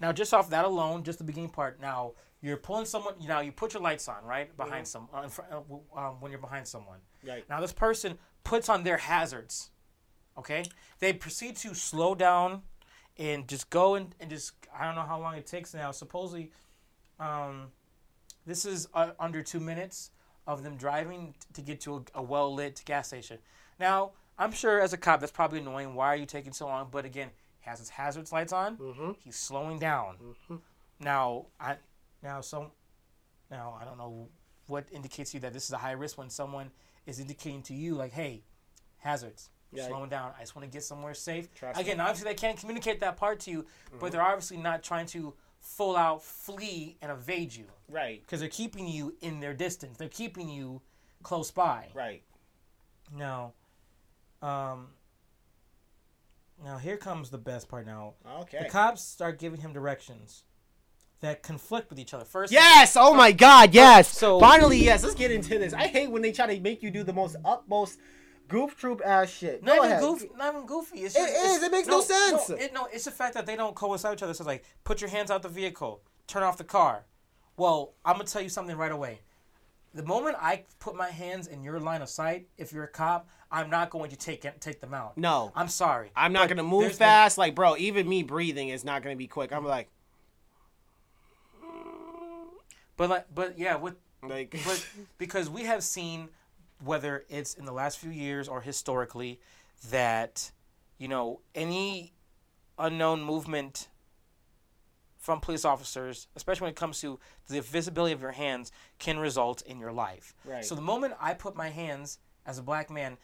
now 0.00 0.12
just 0.12 0.32
off 0.32 0.50
that 0.50 0.66
alone, 0.66 1.02
just 1.02 1.18
the 1.18 1.24
beginning 1.24 1.50
part. 1.50 1.80
Now 1.80 2.12
you're 2.42 2.58
pulling 2.58 2.84
someone. 2.84 3.14
You 3.18 3.28
know, 3.28 3.40
you 3.40 3.50
put 3.50 3.72
your 3.72 3.82
lights 3.82 4.06
on 4.06 4.22
right 4.24 4.54
behind 4.56 4.86
some 4.86 5.08
uh, 5.12 5.28
uh, 5.50 5.98
um, 5.98 6.20
when 6.20 6.30
you're 6.30 6.40
behind 6.40 6.68
someone. 6.68 6.98
Right. 7.26 7.44
Now 7.48 7.60
this 7.60 7.72
person 7.72 8.18
puts 8.44 8.68
on 8.68 8.84
their 8.84 8.98
hazards. 8.98 9.70
Okay, 10.36 10.64
they 10.98 11.12
proceed 11.12 11.56
to 11.58 11.74
slow 11.74 12.14
down 12.14 12.62
and 13.18 13.48
just 13.48 13.70
go 13.70 13.94
and, 13.94 14.14
and 14.20 14.30
just 14.30 14.52
I 14.76 14.86
don't 14.86 14.94
know 14.94 15.02
how 15.02 15.20
long 15.20 15.36
it 15.36 15.46
takes 15.46 15.74
now. 15.74 15.90
Supposedly, 15.90 16.50
um, 17.20 17.68
this 18.46 18.64
is 18.64 18.88
uh, 18.94 19.10
under 19.18 19.42
two 19.42 19.60
minutes 19.60 20.10
of 20.46 20.62
them 20.62 20.76
driving 20.76 21.34
t- 21.38 21.46
to 21.54 21.62
get 21.62 21.80
to 21.82 21.96
a, 21.96 22.18
a 22.18 22.22
well 22.22 22.52
lit 22.54 22.82
gas 22.84 23.08
station. 23.08 23.38
Now, 23.78 24.12
I'm 24.38 24.52
sure 24.52 24.80
as 24.80 24.92
a 24.92 24.96
cop 24.96 25.20
that's 25.20 25.32
probably 25.32 25.60
annoying. 25.60 25.94
Why 25.94 26.08
are 26.08 26.16
you 26.16 26.26
taking 26.26 26.52
so 26.52 26.66
long? 26.66 26.88
But 26.90 27.04
again, 27.04 27.30
he 27.60 27.70
has 27.70 27.78
his 27.78 27.88
hazards 27.88 28.32
lights 28.32 28.52
on. 28.52 28.76
Mm-hmm. 28.76 29.12
He's 29.24 29.36
slowing 29.36 29.78
down. 29.78 30.16
Now, 31.00 31.46
I 31.60 31.76
now 32.22 32.40
so 32.40 32.72
now 33.50 33.78
I 33.80 33.84
don't 33.84 33.98
know 33.98 34.28
what 34.66 34.86
indicates 34.92 35.32
to 35.32 35.36
you 35.36 35.40
that 35.42 35.52
this 35.52 35.64
is 35.64 35.72
a 35.72 35.78
high 35.78 35.92
risk 35.92 36.18
when 36.18 36.30
someone 36.30 36.70
is 37.06 37.20
indicating 37.20 37.62
to 37.62 37.74
you 37.74 37.94
like, 37.94 38.12
hey, 38.12 38.42
hazards. 38.98 39.50
Yeah. 39.74 39.88
slowing 39.88 40.10
down. 40.10 40.32
I 40.36 40.40
just 40.40 40.54
want 40.56 40.70
to 40.70 40.72
get 40.74 40.82
somewhere 40.82 41.14
safe. 41.14 41.52
Trust 41.54 41.80
Again, 41.80 42.00
obviously 42.00 42.28
they 42.30 42.34
can't 42.34 42.58
communicate 42.58 43.00
that 43.00 43.16
part 43.16 43.40
to 43.40 43.50
you, 43.50 43.62
Mm-hmm. 43.62 43.98
but 43.98 44.12
they're 44.12 44.22
obviously 44.22 44.56
not 44.56 44.82
trying 44.82 45.06
to 45.06 45.34
full 45.60 45.96
out 45.96 46.22
flee 46.22 46.96
and 47.02 47.10
evade 47.10 47.54
you 47.54 47.66
Right. 47.88 48.20
because 48.22 48.40
they're 48.40 48.48
keeping 48.48 48.86
you 48.86 49.14
in 49.22 49.40
their 49.40 49.54
distance. 49.54 49.96
They're 49.96 50.08
keeping 50.08 50.48
you 50.48 50.82
close 51.22 51.50
by. 51.50 51.88
Right. 51.94 52.22
Now, 53.16 53.54
um, 54.42 54.88
now 56.62 56.78
here 56.78 56.96
comes 56.96 57.30
the 57.30 57.38
best 57.38 57.68
part. 57.68 57.86
Now 57.86 58.14
Okay. 58.40 58.58
the 58.62 58.68
cops 58.68 59.02
start 59.02 59.38
giving 59.38 59.60
him 59.60 59.72
directions 59.72 60.44
that 61.20 61.42
conflict 61.42 61.88
with 61.88 61.98
each 61.98 62.12
other. 62.12 62.24
First, 62.24 62.52
Yes. 62.52 62.96
Oh 62.98 63.14
my 63.14 63.32
God. 63.32 63.72
Yes. 63.72 64.08
So- 64.08 64.38
finally, 64.40 64.78
yes. 64.78 65.02
Let's 65.02 65.14
get 65.14 65.30
into 65.30 65.58
this. 65.58 65.72
I 65.72 65.86
hate 65.86 66.10
when 66.10 66.20
they 66.22 66.32
try 66.32 66.46
to 66.54 66.60
make 66.60 66.82
you 66.82 66.90
do 66.90 67.02
the 67.02 67.12
most 67.14 67.36
utmost 67.44 67.98
goof 68.48 68.76
troop 68.76 69.00
ass 69.04 69.30
shit. 69.30 69.62
Not 69.62 69.76
Go 69.78 69.84
even 69.84 69.90
ahead. 69.92 70.00
goofy. 70.02 70.30
Not 70.36 70.54
even 70.54 70.66
goofy. 70.66 70.98
It's 71.00 71.14
It 71.16 71.18
just, 71.20 71.32
is, 71.34 71.44
it's- 71.44 71.62
it 71.62 71.72
makes 71.72 71.88
no 71.88 72.00
sense. 72.00 72.48
No, 72.48 72.56
it, 72.56 72.72
no, 72.74 72.88
it's 72.92 73.04
the 73.04 73.10
fact 73.10 73.34
that 73.34 73.46
they 73.46 73.56
don't 73.56 73.74
coincide 73.74 74.10
with 74.12 74.18
each 74.18 74.22
other. 74.22 74.34
So 74.34 74.42
it's 74.42 74.46
like, 74.48 74.64
put 74.84 75.00
your 75.00 75.10
hands 75.10 75.30
out 75.30 75.42
the 75.42 75.48
vehicle, 75.48 76.02
turn 76.26 76.42
off 76.42 76.56
the 76.58 76.64
car. 76.64 77.04
Well, 77.56 77.94
I'm 78.04 78.14
gonna 78.16 78.24
tell 78.24 78.42
you 78.42 78.48
something 78.48 78.76
right 78.76 78.92
away. 78.92 79.20
The 79.94 80.02
moment 80.02 80.36
I 80.40 80.64
put 80.80 80.96
my 80.96 81.08
hands 81.10 81.46
in 81.46 81.62
your 81.62 81.78
line 81.78 82.02
of 82.02 82.08
sight, 82.08 82.48
if 82.58 82.72
you're 82.72 82.82
a 82.84 82.88
cop, 82.88 83.28
I'm 83.52 83.70
not 83.70 83.90
going 83.90 84.10
to 84.10 84.16
take 84.16 84.44
it, 84.44 84.60
take 84.60 84.80
them 84.80 84.92
out. 84.92 85.16
No. 85.16 85.52
I'm 85.54 85.68
sorry. 85.68 86.10
I'm 86.16 86.32
not 86.32 86.48
gonna 86.48 86.64
move 86.64 86.80
there's 86.82 86.92
been- 86.94 87.06
fast. 87.06 87.38
Like, 87.38 87.54
bro, 87.54 87.76
even 87.76 88.08
me 88.08 88.22
breathing 88.24 88.70
is 88.70 88.84
not 88.84 89.02
gonna 89.02 89.14
be 89.16 89.28
quick. 89.28 89.52
I'm 89.52 89.64
like, 89.64 89.88
but 92.96 93.10
like, 93.10 93.26
but 93.34 93.58
yeah, 93.58 93.76
with 93.76 93.94
like, 94.22 94.56
but 94.64 94.86
because 95.18 95.48
we 95.50 95.62
have 95.64 95.82
seen 95.82 96.28
whether 96.82 97.24
it's 97.28 97.54
in 97.54 97.64
the 97.64 97.72
last 97.72 97.98
few 97.98 98.10
years 98.10 98.48
or 98.48 98.60
historically 98.60 99.40
that 99.90 100.50
you 100.98 101.08
know 101.08 101.40
any 101.54 102.12
unknown 102.78 103.22
movement 103.22 103.88
from 105.18 105.40
police 105.40 105.64
officers 105.64 106.28
especially 106.36 106.64
when 106.66 106.70
it 106.70 106.76
comes 106.76 107.00
to 107.00 107.18
the 107.48 107.60
visibility 107.60 108.12
of 108.12 108.20
your 108.20 108.32
hands 108.32 108.70
can 108.98 109.18
result 109.18 109.62
in 109.62 109.78
your 109.78 109.92
life 109.92 110.34
Right. 110.44 110.64
so 110.64 110.74
the 110.74 110.82
moment 110.82 111.14
i 111.20 111.32
put 111.34 111.56
my 111.56 111.68
hands 111.70 112.18
as 112.46 112.58
a 112.58 112.62
black 112.62 112.90
man 112.90 113.16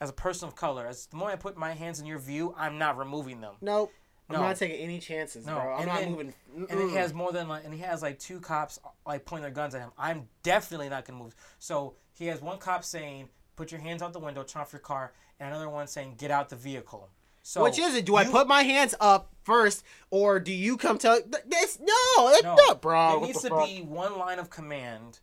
as 0.00 0.08
a 0.10 0.14
person 0.14 0.48
of 0.48 0.54
color 0.54 0.86
as 0.86 1.06
the 1.06 1.16
moment 1.16 1.38
i 1.38 1.42
put 1.42 1.56
my 1.56 1.72
hands 1.74 2.00
in 2.00 2.06
your 2.06 2.18
view 2.18 2.54
i'm 2.56 2.78
not 2.78 2.96
removing 2.96 3.40
them 3.40 3.54
nope. 3.60 3.92
I'm 4.28 4.40
not 4.40 4.56
taking 4.56 4.80
any 4.80 4.98
chances, 4.98 5.46
No, 5.46 5.54
bro. 5.54 5.74
I'm 5.74 5.78
and 5.82 5.86
not 5.86 6.00
then- 6.00 6.10
moving. 6.10 6.34
and 6.56 6.66
then 6.80 6.88
he 6.88 6.96
has 6.96 7.14
more 7.14 7.30
than 7.30 7.46
like, 7.46 7.64
and 7.64 7.72
he 7.72 7.78
has 7.82 8.02
like 8.02 8.18
two 8.18 8.40
cops 8.40 8.80
like 9.06 9.24
pointing 9.24 9.42
their 9.42 9.52
guns 9.52 9.72
at 9.76 9.80
him. 9.82 9.92
I'm 9.96 10.26
definitely 10.42 10.88
not 10.88 11.04
gonna 11.04 11.20
move. 11.22 11.36
So 11.60 11.94
he 12.18 12.26
has 12.26 12.40
one 12.40 12.58
cop 12.58 12.84
saying, 12.84 13.28
"Put 13.56 13.70
your 13.72 13.80
hands 13.80 14.02
out 14.02 14.12
the 14.12 14.18
window, 14.20 14.42
turn 14.42 14.62
off 14.62 14.72
your 14.72 14.80
car," 14.80 15.12
and 15.40 15.48
another 15.48 15.68
one 15.68 15.86
saying, 15.86 16.14
"Get 16.18 16.30
out 16.30 16.48
the 16.48 16.56
vehicle." 16.56 17.08
So 17.42 17.62
Which 17.62 17.78
is 17.78 17.94
it? 17.94 18.04
Do 18.06 18.16
I 18.16 18.24
put 18.24 18.48
my 18.48 18.62
hands 18.64 18.94
up 19.00 19.32
first, 19.44 19.84
or 20.10 20.40
do 20.40 20.52
you 20.52 20.76
come 20.76 20.98
tell? 20.98 21.20
th- 21.20 21.44
This 21.46 21.78
no, 21.80 22.30
that's 22.30 22.42
No, 22.42 22.56
not, 22.56 22.82
bro. 22.82 23.18
What 23.20 23.26
needs 23.26 23.42
to 23.42 23.50
fuck? 23.50 23.66
be 23.66 23.82
one 23.82 24.18
line 24.18 24.38
of 24.40 24.50
command. 24.50 25.20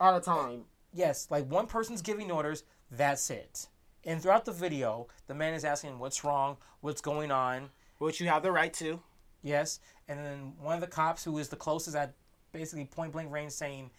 at 0.00 0.16
a 0.16 0.20
time. 0.20 0.64
Yes, 0.94 1.26
like 1.30 1.46
one 1.50 1.66
person's 1.66 2.00
giving 2.02 2.30
orders. 2.30 2.64
That's 2.90 3.28
it. 3.30 3.68
And 4.04 4.22
throughout 4.22 4.44
the 4.44 4.52
video, 4.52 5.08
the 5.26 5.34
man 5.34 5.52
is 5.54 5.64
asking, 5.64 5.98
"What's 5.98 6.24
wrong? 6.24 6.56
What's 6.80 7.00
going 7.02 7.30
on?" 7.30 7.70
Which 7.98 8.20
you 8.20 8.28
have 8.28 8.42
the 8.42 8.52
right 8.52 8.72
to. 8.74 9.02
Yes, 9.42 9.80
and 10.08 10.18
then 10.24 10.54
one 10.60 10.74
of 10.74 10.80
the 10.80 10.86
cops 10.86 11.24
who 11.24 11.36
is 11.38 11.48
the 11.50 11.56
closest 11.56 11.96
at 11.96 12.14
basically 12.52 12.84
point 12.86 13.12
blank 13.12 13.30
range 13.30 13.52
saying, 13.52 13.90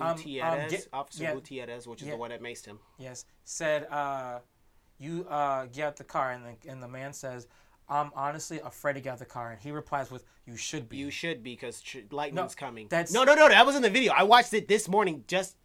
um, 0.00 0.16
Gutierrez, 0.16 0.70
get- 0.70 0.88
Officer. 0.92 1.32
Gutierrez, 1.34 1.86
which 1.86 2.02
is 2.02 2.08
Yeah. 2.08 2.14
the 2.14 2.18
one 2.18 2.30
that 2.30 2.42
maced 2.42 2.64
him. 2.66 2.78
Yes, 2.98 3.24
said, 3.44 3.84
uh, 3.90 4.40
"You 4.98 5.26
uh, 5.28 5.66
get 5.66 5.86
out 5.86 5.96
the 5.96 6.04
car," 6.04 6.32
and 6.32 6.44
the 6.44 6.70
and 6.70 6.82
the 6.82 6.88
man 6.88 7.12
says, 7.12 7.46
"I'm 7.88 8.10
honestly 8.14 8.60
afraid 8.60 8.94
to 8.94 9.00
get 9.00 9.14
out 9.14 9.18
the 9.18 9.24
car," 9.26 9.50
and 9.52 9.60
he 9.60 9.70
replies 9.70 10.10
with, 10.10 10.24
"You 10.46 10.56
should 10.56 10.88
be." 10.88 10.96
You 10.98 11.10
should 11.10 11.42
be 11.42 11.52
because 11.54 11.82
lightning's 12.10 12.54
coming. 12.54 12.88
that's- 12.88 13.12
no, 13.12 13.24
no, 13.24 13.34
no. 13.34 13.48
That 13.48 13.66
was 13.66 13.76
in 13.76 13.82
the 13.82 13.90
video. 13.90 14.12
I 14.12 14.22
watched 14.22 14.52
it 14.54 14.68
this 14.68 14.88
morning. 14.88 15.24
Just 15.26 15.56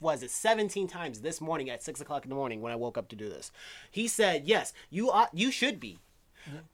was 0.00 0.22
it 0.22 0.30
17 0.30 0.86
times 0.86 1.20
this 1.22 1.40
morning 1.40 1.68
at 1.70 1.82
six 1.82 2.00
o'clock 2.00 2.24
in 2.24 2.28
the 2.28 2.36
morning 2.36 2.60
when 2.62 2.72
I 2.72 2.76
woke 2.76 2.96
up 2.96 3.08
to 3.08 3.16
do 3.16 3.28
this. 3.28 3.50
He 3.90 4.06
said, 4.08 4.46
"Yes, 4.46 4.72
you 4.90 5.10
are. 5.10 5.28
You 5.32 5.50
should 5.50 5.80
be." 5.80 5.98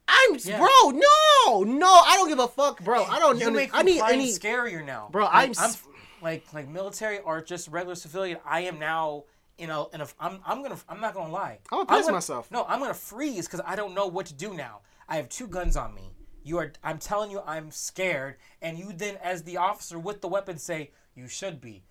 I'm 0.07 0.35
Yeah. 0.39 0.57
bro. 0.57 0.89
No, 0.91 1.63
no. 1.63 1.87
I 1.87 2.13
don't 2.17 2.29
give 2.29 2.39
a 2.39 2.47
fuck, 2.47 2.83
bro. 2.83 3.03
I 3.03 3.19
don't. 3.19 3.39
you 3.39 3.51
make 3.51 3.71
I 3.73 3.81
need 3.81 4.01
any. 4.01 4.31
scarier 4.31 4.83
now, 4.85 5.09
Bro, 5.11 5.25
Like, 5.25 5.49
I'm 5.49 5.53
I'm 5.57 5.73
like 6.21 6.53
like 6.53 6.67
military 6.67 7.19
or 7.19 7.41
just 7.41 7.67
regular 7.67 7.95
civilian. 7.95 8.37
I 8.45 8.61
am 8.61 8.79
now 8.79 9.25
in 9.57 9.69
a 9.69 9.87
in 9.89 10.01
a. 10.01 10.07
I'm 10.19 10.39
I'm 10.45 10.61
gonna 10.63 10.77
I'm 10.89 11.01
not 11.01 11.13
gonna 11.13 11.31
lie. 11.31 11.59
I'm 11.71 11.79
gonna 11.79 11.85
piss 11.97 12.05
gonna- 12.05 12.13
myself. 12.17 12.49
No, 12.51 12.65
I'm 12.67 12.79
gonna 12.79 12.93
freeze 12.93 13.45
because 13.47 13.61
I 13.65 13.75
don't 13.75 13.93
know 13.93 14.07
what 14.07 14.25
to 14.27 14.33
do 14.33 14.53
now. 14.53 14.81
I 15.07 15.17
have 15.17 15.29
two 15.29 15.47
guns 15.47 15.75
on 15.77 15.93
me. 15.93 16.11
You 16.43 16.57
are. 16.59 16.71
I'm 16.83 16.99
telling 16.99 17.31
you, 17.31 17.41
I'm 17.45 17.71
scared, 17.71 18.35
and 18.61 18.77
you 18.77 18.91
then, 18.93 19.17
as 19.23 19.43
the 19.43 19.57
officer 19.57 19.97
with 19.99 20.21
the 20.21 20.27
weapon, 20.27 20.57
say 20.57 20.91
you 21.15 21.27
should 21.27 21.59
be. 21.59 21.83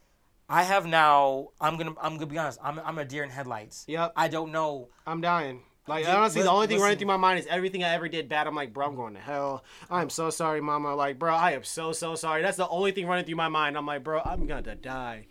I 0.48 0.62
have 0.62 0.86
now. 0.86 1.48
I'm 1.60 1.76
gonna. 1.76 1.94
I'm 2.00 2.14
gonna 2.14 2.26
be 2.26 2.38
honest. 2.38 2.58
I'm. 2.62 2.78
I'm 2.80 2.98
a 2.98 3.04
deer 3.04 3.24
in 3.24 3.30
headlights. 3.30 3.84
Yep. 3.88 4.12
I 4.16 4.28
don't 4.28 4.52
know. 4.52 4.88
I'm 5.06 5.20
dying. 5.20 5.62
Like 5.86 6.06
Dude, 6.06 6.14
honestly, 6.14 6.42
the 6.42 6.50
only 6.50 6.66
thing 6.66 6.80
running 6.80 6.96
through 6.96 7.08
my 7.08 7.18
mind 7.18 7.40
is 7.40 7.46
everything 7.46 7.84
I 7.84 7.90
ever 7.90 8.08
did 8.08 8.28
bad. 8.28 8.46
I'm 8.46 8.54
like, 8.54 8.72
bro, 8.72 8.86
I'm 8.86 8.96
going 8.96 9.14
to 9.14 9.20
hell. 9.20 9.64
I'm 9.90 10.08
so 10.08 10.30
sorry, 10.30 10.62
mama. 10.62 10.94
Like, 10.94 11.18
bro, 11.18 11.34
I 11.34 11.52
am 11.52 11.64
so 11.64 11.92
so 11.92 12.14
sorry. 12.14 12.40
That's 12.40 12.56
the 12.56 12.68
only 12.68 12.92
thing 12.92 13.06
running 13.06 13.26
through 13.26 13.36
my 13.36 13.48
mind. 13.48 13.76
I'm 13.76 13.86
like, 13.86 14.02
bro, 14.02 14.22
I'm 14.24 14.46
gonna 14.46 14.74
die. 14.76 15.26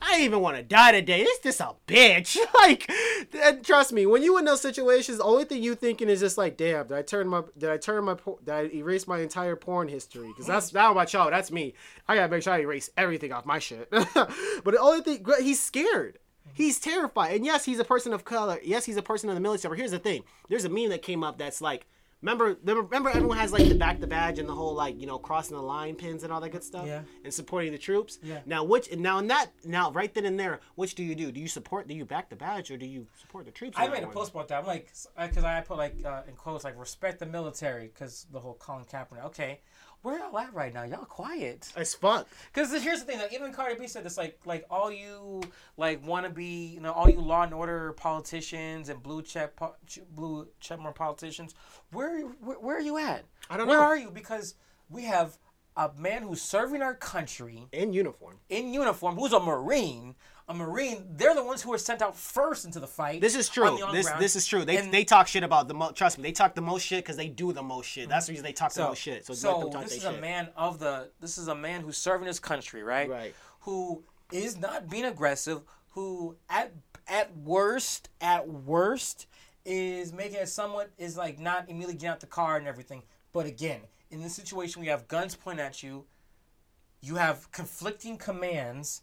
I 0.00 0.20
even 0.20 0.40
want 0.40 0.58
to 0.58 0.62
die 0.62 0.92
today. 0.92 1.24
This 1.24 1.38
this 1.38 1.60
a 1.60 1.74
bitch. 1.86 2.36
like, 2.54 3.62
trust 3.62 3.92
me, 3.92 4.04
when 4.04 4.22
you 4.22 4.36
in 4.38 4.44
those 4.44 4.60
situations, 4.60 5.18
the 5.18 5.24
only 5.24 5.44
thing 5.44 5.62
you 5.62 5.74
thinking 5.74 6.10
is 6.10 6.20
just 6.20 6.36
like, 6.36 6.58
damn, 6.58 6.86
did 6.86 6.96
I 6.96 7.02
turn 7.02 7.28
my 7.28 7.42
did 7.56 7.70
I 7.70 7.78
turn 7.78 8.04
my 8.04 8.16
did 8.44 8.52
I 8.52 8.64
erase 8.74 9.06
my 9.06 9.20
entire 9.20 9.56
porn 9.56 9.88
history? 9.88 10.28
Because 10.28 10.46
that's 10.46 10.74
not 10.74 10.94
my 10.94 11.06
y'all. 11.08 11.30
That's 11.30 11.50
me. 11.50 11.74
I 12.06 12.16
gotta 12.16 12.28
make 12.28 12.42
sure 12.42 12.52
I 12.52 12.60
erase 12.60 12.90
everything 12.96 13.32
off 13.32 13.46
my 13.46 13.58
shit. 13.58 13.88
but 13.90 14.64
the 14.64 14.78
only 14.78 15.00
thing, 15.00 15.24
he's 15.40 15.62
scared. 15.62 16.18
He's 16.52 16.78
terrified. 16.78 17.34
And 17.34 17.44
yes, 17.44 17.64
he's 17.64 17.78
a 17.78 17.84
person 17.84 18.12
of 18.12 18.24
color. 18.24 18.58
Yes, 18.62 18.84
he's 18.84 18.96
a 18.96 19.02
person 19.02 19.28
in 19.28 19.34
the 19.34 19.40
military. 19.40 19.70
But 19.72 19.78
here's 19.78 19.90
the 19.90 19.98
thing. 19.98 20.22
There's 20.48 20.64
a 20.64 20.68
meme 20.68 20.90
that 20.90 21.02
came 21.02 21.22
up 21.22 21.38
that's 21.38 21.60
like, 21.60 21.86
remember, 22.22 22.56
remember, 22.64 23.10
everyone 23.10 23.36
has 23.36 23.52
like 23.52 23.68
the 23.68 23.74
back 23.74 24.00
the 24.00 24.06
badge 24.06 24.38
and 24.38 24.48
the 24.48 24.54
whole 24.54 24.74
like, 24.74 24.98
you 24.98 25.06
know, 25.06 25.18
crossing 25.18 25.56
the 25.56 25.62
line 25.62 25.94
pins 25.94 26.24
and 26.24 26.32
all 26.32 26.40
that 26.40 26.50
good 26.50 26.64
stuff. 26.64 26.86
Yeah. 26.86 27.02
And 27.24 27.32
supporting 27.32 27.72
the 27.72 27.78
troops. 27.78 28.18
Yeah. 28.22 28.40
Now, 28.46 28.64
which 28.64 28.94
now 28.96 29.18
in 29.18 29.26
that 29.26 29.50
now 29.64 29.90
right 29.92 30.12
then 30.12 30.24
and 30.24 30.40
there, 30.40 30.60
which 30.76 30.94
do 30.94 31.04
you 31.04 31.14
do? 31.14 31.30
Do 31.30 31.40
you 31.40 31.48
support? 31.48 31.88
Do 31.88 31.94
you 31.94 32.04
back 32.04 32.30
the 32.30 32.36
badge 32.36 32.70
or 32.70 32.76
do 32.78 32.86
you 32.86 33.06
support 33.20 33.44
the 33.44 33.52
troops? 33.52 33.76
I 33.78 33.88
made 33.88 34.02
a 34.02 34.06
post 34.06 34.32
about 34.32 34.48
that. 34.48 34.60
I'm 34.60 34.66
like, 34.66 34.90
because 35.20 35.44
I 35.44 35.60
put 35.60 35.76
like 35.76 35.96
uh, 36.04 36.22
in 36.26 36.34
quotes 36.34 36.64
like 36.64 36.78
respect 36.78 37.18
the 37.18 37.26
military 37.26 37.88
because 37.88 38.26
the 38.32 38.40
whole 38.40 38.54
Colin 38.54 38.84
Kaepernick. 38.84 39.24
Okay, 39.26 39.60
where 40.06 40.18
y'all 40.20 40.38
at 40.38 40.54
right 40.54 40.72
now? 40.72 40.84
Y'all 40.84 41.04
quiet. 41.04 41.72
It's 41.76 41.94
fuck. 41.94 42.28
Because 42.54 42.70
here's 42.82 43.00
the 43.00 43.06
thing, 43.06 43.18
like 43.18 43.34
even 43.34 43.52
Cardi 43.52 43.74
B 43.74 43.88
said 43.88 44.04
this, 44.04 44.16
like 44.16 44.38
like 44.44 44.64
all 44.70 44.90
you 44.92 45.42
like 45.76 46.06
want 46.06 46.24
to 46.26 46.30
be, 46.30 46.66
you 46.66 46.80
know, 46.80 46.92
all 46.92 47.10
you 47.10 47.20
law 47.20 47.42
and 47.42 47.52
order 47.52 47.92
politicians 47.94 48.88
and 48.88 49.02
blue 49.02 49.20
check 49.20 49.56
po- 49.56 49.74
blue 50.14 50.46
checkmark 50.62 50.94
politicians. 50.94 51.54
Where, 51.90 52.20
where 52.22 52.56
where 52.60 52.76
are 52.76 52.80
you 52.80 52.98
at? 52.98 53.24
I 53.50 53.56
don't 53.56 53.66
where 53.66 53.76
know. 53.76 53.82
Where 53.82 53.88
are 53.88 53.96
you? 53.96 54.10
Because 54.10 54.54
we 54.88 55.02
have 55.04 55.38
a 55.76 55.90
man 55.98 56.22
who's 56.22 56.40
serving 56.40 56.82
our 56.82 56.94
country 56.94 57.66
In 57.72 57.92
uniform. 57.92 58.36
in 58.48 58.72
uniform, 58.72 59.16
who's 59.16 59.32
a 59.32 59.40
marine. 59.40 60.14
A 60.48 60.54
marine, 60.54 61.04
they're 61.16 61.34
the 61.34 61.42
ones 61.42 61.60
who 61.62 61.70
were 61.70 61.78
sent 61.78 62.02
out 62.02 62.16
first 62.16 62.64
into 62.64 62.78
the 62.78 62.86
fight. 62.86 63.20
This 63.20 63.34
is 63.34 63.48
on 63.48 63.54
true. 63.54 63.78
the 63.78 63.86
on 63.86 63.94
This 63.94 64.08
this 64.12 64.36
is 64.36 64.46
true. 64.46 64.64
They, 64.64 64.76
And- 64.76 64.92
they 64.94 65.02
talk 65.02 65.26
shit 65.26 65.42
about 65.42 65.66
the 65.66 65.74
mo- 65.74 65.90
trust 65.90 66.18
me. 66.18 66.22
They 66.22 66.32
talk 66.32 66.54
the 66.54 66.60
most 66.60 66.82
shit 66.82 67.04
because 67.04 67.16
they 67.16 67.28
do 67.28 67.52
the 67.52 67.64
most 67.64 67.86
shit. 67.86 68.08
That's 68.08 68.26
the 68.26 68.32
reason 68.32 68.44
they 68.44 68.52
talk 68.52 68.72
the 68.72 68.84
most 68.84 69.00
shit. 69.00 69.26
So, 69.26 69.68
talk 69.70 69.82
this 69.82 69.96
is 69.96 70.02
shit. 70.02 70.14
a 70.14 70.20
man 70.20 70.48
of 70.56 70.78
the. 70.78 71.10
This 71.20 71.36
is 71.36 71.48
a 71.48 71.54
man 71.54 71.80
who's 71.80 71.96
serving 71.96 72.28
his 72.28 72.38
country, 72.38 72.84
right? 72.84 73.10
Right. 73.10 73.34
Who 73.60 74.04
is 74.32 74.56
not 74.56 74.88
being 74.88 75.04
aggressive. 75.04 75.62
Who 75.90 76.36
at 76.48 76.72
at 77.08 77.36
worst, 77.38 78.08
at 78.20 78.48
worst, 78.48 79.26
is 79.64 80.12
making 80.12 80.38
it 80.38 80.48
somewhat 80.48 80.90
is 80.98 81.16
like 81.16 81.38
not 81.38 81.68
immediately 81.68 81.94
getting 81.94 82.08
out 82.10 82.20
the 82.20 82.26
car 82.26 82.56
and 82.56 82.66
everything. 82.68 83.02
But 83.32 83.46
again, 83.46 83.80
in 84.10 84.22
this 84.22 84.34
situation, 84.34 84.80
we 84.80 84.88
have 84.88 85.08
guns 85.08 85.34
pointed 85.34 85.64
at 85.64 85.82
you. 85.82 86.04
You 87.00 87.16
have 87.16 87.50
conflicting 87.52 88.16
commands. 88.16 89.02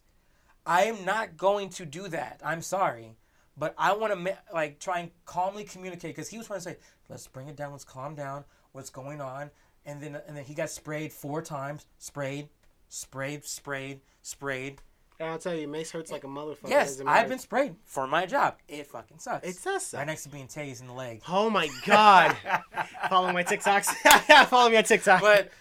I 0.65 0.83
am 0.83 1.03
not 1.05 1.37
going 1.37 1.69
to 1.71 1.85
do 1.85 2.07
that. 2.09 2.41
I'm 2.43 2.61
sorry, 2.61 3.17
but 3.57 3.73
I 3.77 3.93
want 3.93 4.13
to 4.13 4.37
like 4.53 4.79
try 4.79 4.99
and 4.99 5.11
calmly 5.25 5.63
communicate 5.63 6.15
because 6.15 6.29
he 6.29 6.37
was 6.37 6.47
trying 6.47 6.59
to 6.59 6.63
say, 6.63 6.77
"Let's 7.09 7.27
bring 7.27 7.47
it 7.47 7.55
down. 7.55 7.71
Let's 7.71 7.83
calm 7.83 8.15
down. 8.15 8.45
What's 8.71 8.89
going 8.89 9.21
on?" 9.21 9.51
And 9.85 10.01
then 10.01 10.19
and 10.27 10.37
then 10.37 10.43
he 10.45 10.53
got 10.53 10.69
sprayed 10.69 11.11
four 11.11 11.41
times. 11.41 11.85
Sprayed, 11.97 12.49
sprayed, 12.89 13.43
sprayed, 13.45 14.01
sprayed. 14.21 14.81
And 15.19 15.29
I'll 15.29 15.37
tell 15.37 15.53
you, 15.53 15.67
Mace 15.67 15.91
hurts 15.91 16.11
like 16.11 16.23
a 16.23 16.27
motherfucker. 16.27 16.69
Yes, 16.69 16.99
I've 17.05 17.29
been 17.29 17.39
sprayed 17.39 17.75
for 17.85 18.07
my 18.07 18.25
job. 18.25 18.57
It 18.67 18.87
fucking 18.87 19.19
sucks. 19.19 19.47
It 19.47 19.63
does 19.63 19.85
suck. 19.85 19.99
right 19.99 20.07
next 20.07 20.23
to 20.23 20.29
being 20.29 20.47
tased 20.47 20.81
in 20.81 20.87
the 20.87 20.93
leg. 20.93 21.21
Oh 21.29 21.49
my 21.49 21.69
god! 21.85 22.35
Follow 23.09 23.31
my 23.31 23.43
TikToks. 23.43 23.85
Follow 24.47 24.69
me 24.69 24.77
on 24.77 24.83
TikTok. 24.83 25.21
but 25.21 25.51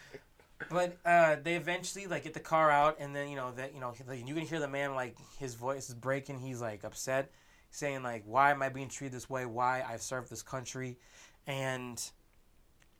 but 0.71 0.97
uh, 1.05 1.37
they 1.43 1.55
eventually 1.57 2.07
like 2.07 2.25
get 2.25 2.35
the 2.35 2.41
car 2.41 2.71
out, 2.71 2.97
and 3.01 3.15
then 3.15 3.29
you 3.29 3.37
know 3.37 3.53
that 3.53 3.75
you 3.75 3.81
know 3.81 3.93
he- 3.93 4.19
you 4.27 4.35
can 4.35 4.45
hear 4.47 4.61
the 4.61 4.69
man 4.69 4.95
like 4.95 5.17
his 5.39 5.55
voice 5.55 5.89
is 5.89 5.95
breaking. 5.95 6.39
He's 6.41 6.61
like 6.61 6.85
upset. 6.85 7.31
saying 7.71 8.03
like, 8.03 8.23
"Why 8.27 8.51
am 8.51 8.61
I 8.63 8.69
being 8.69 8.89
treated 8.89 9.15
this 9.17 9.31
way? 9.31 9.47
Why 9.47 9.83
I've 9.83 10.03
served 10.03 10.31
this 10.31 10.43
country," 10.43 10.99
and 11.47 12.03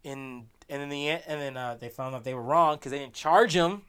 in 0.05 0.47
and 0.69 0.83
in 0.83 0.89
the 0.89 1.09
end, 1.11 1.23
and 1.27 1.41
then 1.41 1.57
uh, 1.57 1.77
they 1.79 1.89
found 1.89 2.15
out 2.15 2.25
they 2.25 2.35
were 2.35 2.43
wrong 2.43 2.77
because 2.77 2.91
they 2.93 2.99
didn't 2.99 3.15
charge 3.15 3.55
him. 3.55 3.83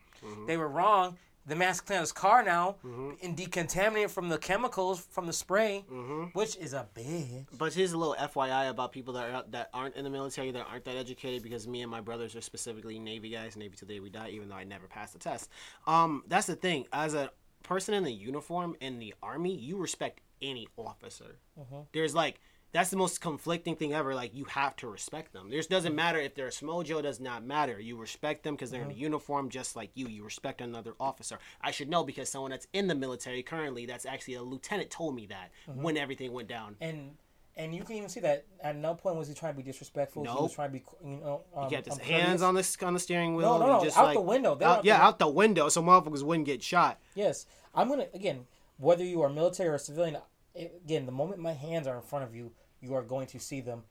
They 0.48 0.58
were 0.58 0.68
wrong. 0.70 1.18
The 1.46 1.56
man's 1.56 1.82
clean 1.82 2.00
his 2.00 2.12
car 2.12 2.44
now 2.44 2.78
mm-hmm. 2.86 3.12
and 3.22 3.38
decontaminate 3.38 4.10
from 4.10 4.30
the 4.30 4.38
chemicals 4.38 5.06
from 5.12 5.28
the 5.28 5.34
spray, 5.34 5.84
mm-hmm. 5.92 6.26
which 6.34 6.56
is 6.56 6.74
a 6.74 6.88
bitch. 6.96 7.46
But 7.58 7.74
here's 7.74 7.92
a 7.92 7.98
little 7.98 8.16
FYI 8.16 8.70
about 8.70 8.92
people 8.92 9.14
that 9.16 9.30
are, 9.30 9.44
that 9.52 9.70
aren't 9.74 9.96
in 9.96 10.04
the 10.04 10.10
military, 10.10 10.52
that 10.52 10.66
aren't 10.70 10.86
that 10.86 10.96
educated, 10.96 11.44
because 11.44 11.68
me 11.68 11.82
and 11.82 11.92
my 11.92 12.00
brothers 12.00 12.36
are 12.36 12.42
specifically 12.42 12.98
Navy 12.98 13.30
guys, 13.30 13.58
Navy 13.58 13.76
till 13.78 13.88
the 13.88 13.96
day 13.96 14.00
we 14.00 14.10
die, 14.10 14.30
even 14.30 14.48
though 14.48 14.56
I 14.56 14.64
never 14.64 14.88
passed 14.88 15.14
the 15.14 15.20
test. 15.20 15.50
Um, 15.86 16.24
that's 16.28 16.48
the 16.48 16.56
thing. 16.56 16.88
As 16.94 17.14
a 17.14 17.32
person 17.64 17.94
in 17.94 18.04
the 18.04 18.14
uniform 18.14 18.76
in 18.80 19.00
the 19.00 19.14
army, 19.22 19.56
you 19.56 19.78
respect 19.78 20.22
any 20.42 20.68
officer. 20.78 21.40
Mm-hmm. 21.60 21.82
There's 21.94 22.16
like 22.16 22.40
that's 22.74 22.90
the 22.90 22.98
most 22.98 23.22
conflicting 23.22 23.76
thing 23.76 23.94
ever. 23.94 24.14
Like 24.16 24.36
you 24.36 24.46
have 24.46 24.76
to 24.78 24.88
respect 24.88 25.32
them. 25.32 25.50
There's 25.50 25.68
doesn't 25.68 25.96
matter 25.96 26.20
if 26.20 26.36
they're 26.36 26.48
a 26.48 26.52
smojo. 26.52 27.00
It 27.00 27.04
does 27.04 27.20
not 27.20 27.46
matter. 27.46 27.80
You 27.80 27.96
respect 27.98 28.44
them 28.44 28.56
because 28.56 28.72
they're 28.72 28.82
in 28.82 28.92
a 28.92 28.96
uniform, 28.96 29.50
just 29.50 29.76
like 29.76 29.92
you. 29.94 30.08
You 30.08 30.24
respect 30.24 30.60
another 30.60 30.94
officer. 31.00 31.38
I 31.62 31.72
should 31.72 31.88
know 31.90 32.04
because 32.04 32.30
someone 32.30 32.52
that's 32.52 32.68
in 32.74 32.88
the 32.88 32.96
military 32.96 33.44
currently, 33.44 33.86
that's 33.86 34.06
actually 34.06 34.34
a 34.36 34.44
lieutenant, 34.44 34.90
told 34.90 35.16
me 35.16 35.28
that 35.28 35.52
when 35.68 35.96
everything 35.98 36.34
went 36.34 36.50
down. 36.50 36.76
and 36.82 37.12
and 37.56 37.76
you 37.76 37.84
can 37.84 37.98
even 37.98 38.10
see 38.10 38.20
that 38.22 38.46
at 38.62 38.76
no 38.76 38.96
point 38.96 39.16
was 39.16 39.28
he 39.28 39.36
trying 39.36 39.54
to 39.54 39.58
be 39.58 39.64
disrespectful. 39.64 40.24
He 40.24 40.30
was 40.30 40.56
trying 40.56 40.70
to 40.70 40.74
be, 40.74 40.84
you 41.06 41.18
know, 41.18 41.42
um, 41.56 41.66
He 41.70 41.76
kept 41.76 41.86
his 41.86 42.00
um, 42.00 42.02
hands 42.02 42.42
on 42.42 42.56
the 42.56 42.78
on 42.82 42.96
the 42.96 43.00
steering 43.00 43.36
wheel. 43.36 43.60
No, 43.60 43.68
no, 43.68 43.78
no, 43.78 43.84
just 43.84 43.96
out 43.96 44.06
like, 44.06 44.16
the 44.16 44.22
window. 44.22 44.54
Out- 44.54 44.64
out 44.64 44.86
yeah, 44.86 44.98
the- 44.98 45.04
out 45.04 45.20
the 45.20 45.28
window, 45.28 45.70
so 45.70 45.84
motherfuckers 45.84 46.24
wouldn't 46.24 46.48
get 46.48 46.64
shot. 46.64 47.00
Yes, 47.14 47.46
I'm 47.76 47.90
gonna 47.90 48.08
again. 48.14 48.48
Whether 48.78 49.04
you 49.04 49.22
are 49.22 49.30
military 49.30 49.70
or 49.70 49.78
civilian, 49.78 50.18
again, 50.56 51.06
the 51.06 51.12
moment 51.12 51.40
my 51.40 51.54
hands 51.54 51.86
are 51.86 51.96
in 51.96 52.02
front 52.02 52.26
of 52.26 52.34
you, 52.34 52.52
you 52.84 52.94
are 52.96 53.02
going 53.04 53.28
to 53.28 53.40
see 53.40 53.62
them. 53.62 53.84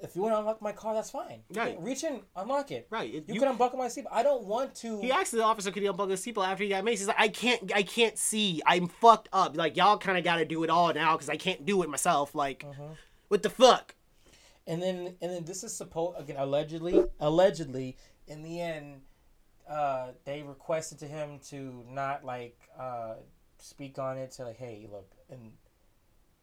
If 0.00 0.16
you 0.16 0.22
want 0.22 0.34
to 0.34 0.38
unlock 0.38 0.62
my 0.62 0.72
car, 0.72 0.94
that's 0.94 1.10
fine. 1.10 1.40
You 1.50 1.60
Right. 1.60 1.76
reach 1.82 2.02
in, 2.02 2.22
unlock 2.34 2.70
it. 2.70 2.86
Right. 2.88 3.10
It- 3.14 3.24
You, 3.28 3.34
you- 3.34 3.40
can 3.40 3.50
unbuckle 3.50 3.78
my 3.78 3.88
seat. 3.88 4.06
I 4.10 4.22
don't 4.22 4.44
want 4.44 4.74
to. 4.76 4.98
He 5.00 5.12
asked 5.12 5.32
the 5.32 5.42
officer, 5.44 5.70
"Could 5.70 5.82
he 5.82 5.88
unplug 5.88 6.08
his 6.10 6.24
seatbelt 6.24 6.46
after 6.46 6.64
he 6.64 6.70
got 6.70 6.82
maced?" 6.84 6.98
He's 7.00 7.06
like, 7.06 7.20
"I 7.20 7.28
can't, 7.28 7.70
I 7.74 7.82
can't 7.82 8.16
see. 8.16 8.62
I'm 8.64 8.88
fucked 8.88 9.28
up. 9.32 9.56
Like 9.56 9.76
y'all 9.76 9.98
kind 9.98 10.16
of 10.16 10.24
got 10.24 10.36
to 10.36 10.46
do 10.46 10.64
it 10.64 10.70
all 10.70 10.92
now 10.94 11.16
because 11.16 11.28
I 11.28 11.36
can't 11.36 11.66
do 11.66 11.82
it 11.82 11.90
myself. 11.90 12.34
Like, 12.34 12.60
Mm-hmm. 12.64 12.92
what 13.28 13.42
the 13.42 13.50
fuck?" 13.50 13.94
and 14.66 14.82
then 14.82 15.16
and 15.22 15.32
then 15.32 15.44
this 15.44 15.62
is 15.64 15.74
supposed 15.76 16.18
again 16.20 16.36
allegedly 16.38 17.02
allegedly 17.20 17.96
in 18.26 18.42
the 18.42 18.60
end 18.60 19.00
uh 19.68 20.08
they 20.26 20.42
requested 20.42 20.98
to 20.98 21.06
him 21.06 21.38
to 21.50 21.82
not 21.88 22.22
like 22.24 22.58
uh 22.78 23.14
speak 23.58 23.98
on 23.98 24.18
it 24.18 24.30
to 24.32 24.44
like 24.44 24.56
hey 24.58 24.86
look 24.92 25.10
and 25.30 25.52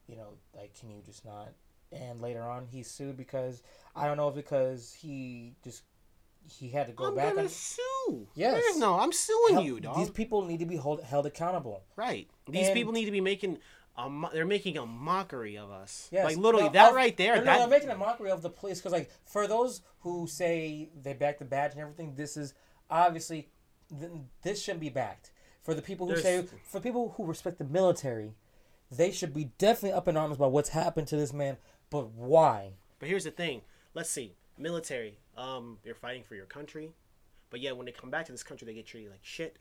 you 0.07 0.15
know 0.15 0.29
like 0.55 0.73
can 0.79 0.89
you 0.89 1.01
just 1.05 1.23
not 1.23 1.49
and 1.95 2.21
later 2.21 2.43
on 2.43 2.65
he 2.65 2.83
sued 2.83 3.17
because 3.17 3.63
i 3.95 4.05
don't 4.05 4.17
know 4.17 4.27
if 4.29 4.35
because 4.35 4.93
he 4.93 5.53
just 5.63 5.83
he 6.59 6.69
had 6.69 6.85
to 6.87 6.93
go 6.93 7.05
I'm 7.05 7.15
back 7.15 7.29
gonna 7.33 7.43
on 7.43 7.49
sue. 7.49 8.27
Yes. 8.35 8.53
There's 8.61 8.77
no, 8.77 8.99
I'm 8.99 9.11
suing 9.11 9.53
Hel- 9.55 9.63
you, 9.63 9.79
dog. 9.79 9.97
these 9.97 10.11
people 10.11 10.43
need 10.45 10.59
to 10.59 10.67
be 10.67 10.75
hold, 10.75 11.01
held 11.01 11.25
accountable 11.25 11.81
right. 11.95 12.27
These 12.47 12.67
And- 12.67 12.75
people 12.75 12.93
need 12.93 13.05
to 13.05 13.11
be 13.11 13.19
making. 13.21 13.57
A, 13.97 14.07
mo- 14.07 14.29
they're 14.31 14.45
making 14.45 14.77
a 14.77 14.85
mockery 14.85 15.57
of 15.57 15.71
us. 15.71 16.07
Yes. 16.11 16.23
Like 16.25 16.37
literally, 16.37 16.65
No, 16.67 16.71
that 16.73 16.89
of- 16.89 16.95
right 16.95 17.17
there. 17.17 17.37
No, 17.37 17.45
no, 17.45 17.59
they're 17.61 17.67
making 17.79 17.89
a 17.89 17.97
mockery 17.97 18.29
of 18.29 18.41
the 18.43 18.49
police 18.51 18.77
because, 18.79 18.91
like, 18.91 19.09
for 19.25 19.47
those 19.47 19.81
who 20.01 20.27
say 20.27 20.89
they 21.01 21.13
back 21.13 21.39
the 21.39 21.45
badge 21.45 21.71
and 21.71 21.81
everything, 21.81 22.13
this 22.15 22.37
is 22.37 22.53
obviously 22.91 23.49
th- 23.99 24.11
this 24.43 24.61
shouldn't 24.61 24.81
be 24.81 24.89
backed. 24.89 25.31
For 25.63 25.73
the 25.73 25.81
people 25.81 26.05
who 26.07 26.15
There's- 26.21 26.47
say, 26.49 26.57
for 26.65 26.79
people 26.79 27.13
who 27.17 27.25
respect 27.25 27.57
the 27.57 27.63
military, 27.63 28.35
they 28.91 29.09
should 29.11 29.33
be 29.33 29.45
definitely 29.57 29.93
up 29.93 30.07
in 30.07 30.15
arms 30.15 30.35
about 30.35 30.51
what's 30.51 30.69
happened 30.69 31.07
to 31.07 31.15
this 31.17 31.33
man. 31.33 31.57
But 31.89 32.11
why? 32.11 32.73
But 32.99 33.09
here's 33.09 33.23
the 33.23 33.31
thing. 33.31 33.61
Let's 33.93 34.09
see. 34.09 34.33
Military. 34.57 35.17
Um, 35.37 35.77
they're 35.83 35.95
fighting 35.95 36.23
for 36.23 36.35
your 36.35 36.45
country, 36.45 36.91
but 37.49 37.59
yet 37.59 37.75
when 37.75 37.85
they 37.85 37.91
come 37.91 38.09
back 38.09 38.25
to 38.27 38.31
this 38.31 38.43
country, 38.43 38.65
they 38.65 38.73
get 38.73 38.85
treated 38.87 39.11
like 39.11 39.19
shit. 39.21 39.57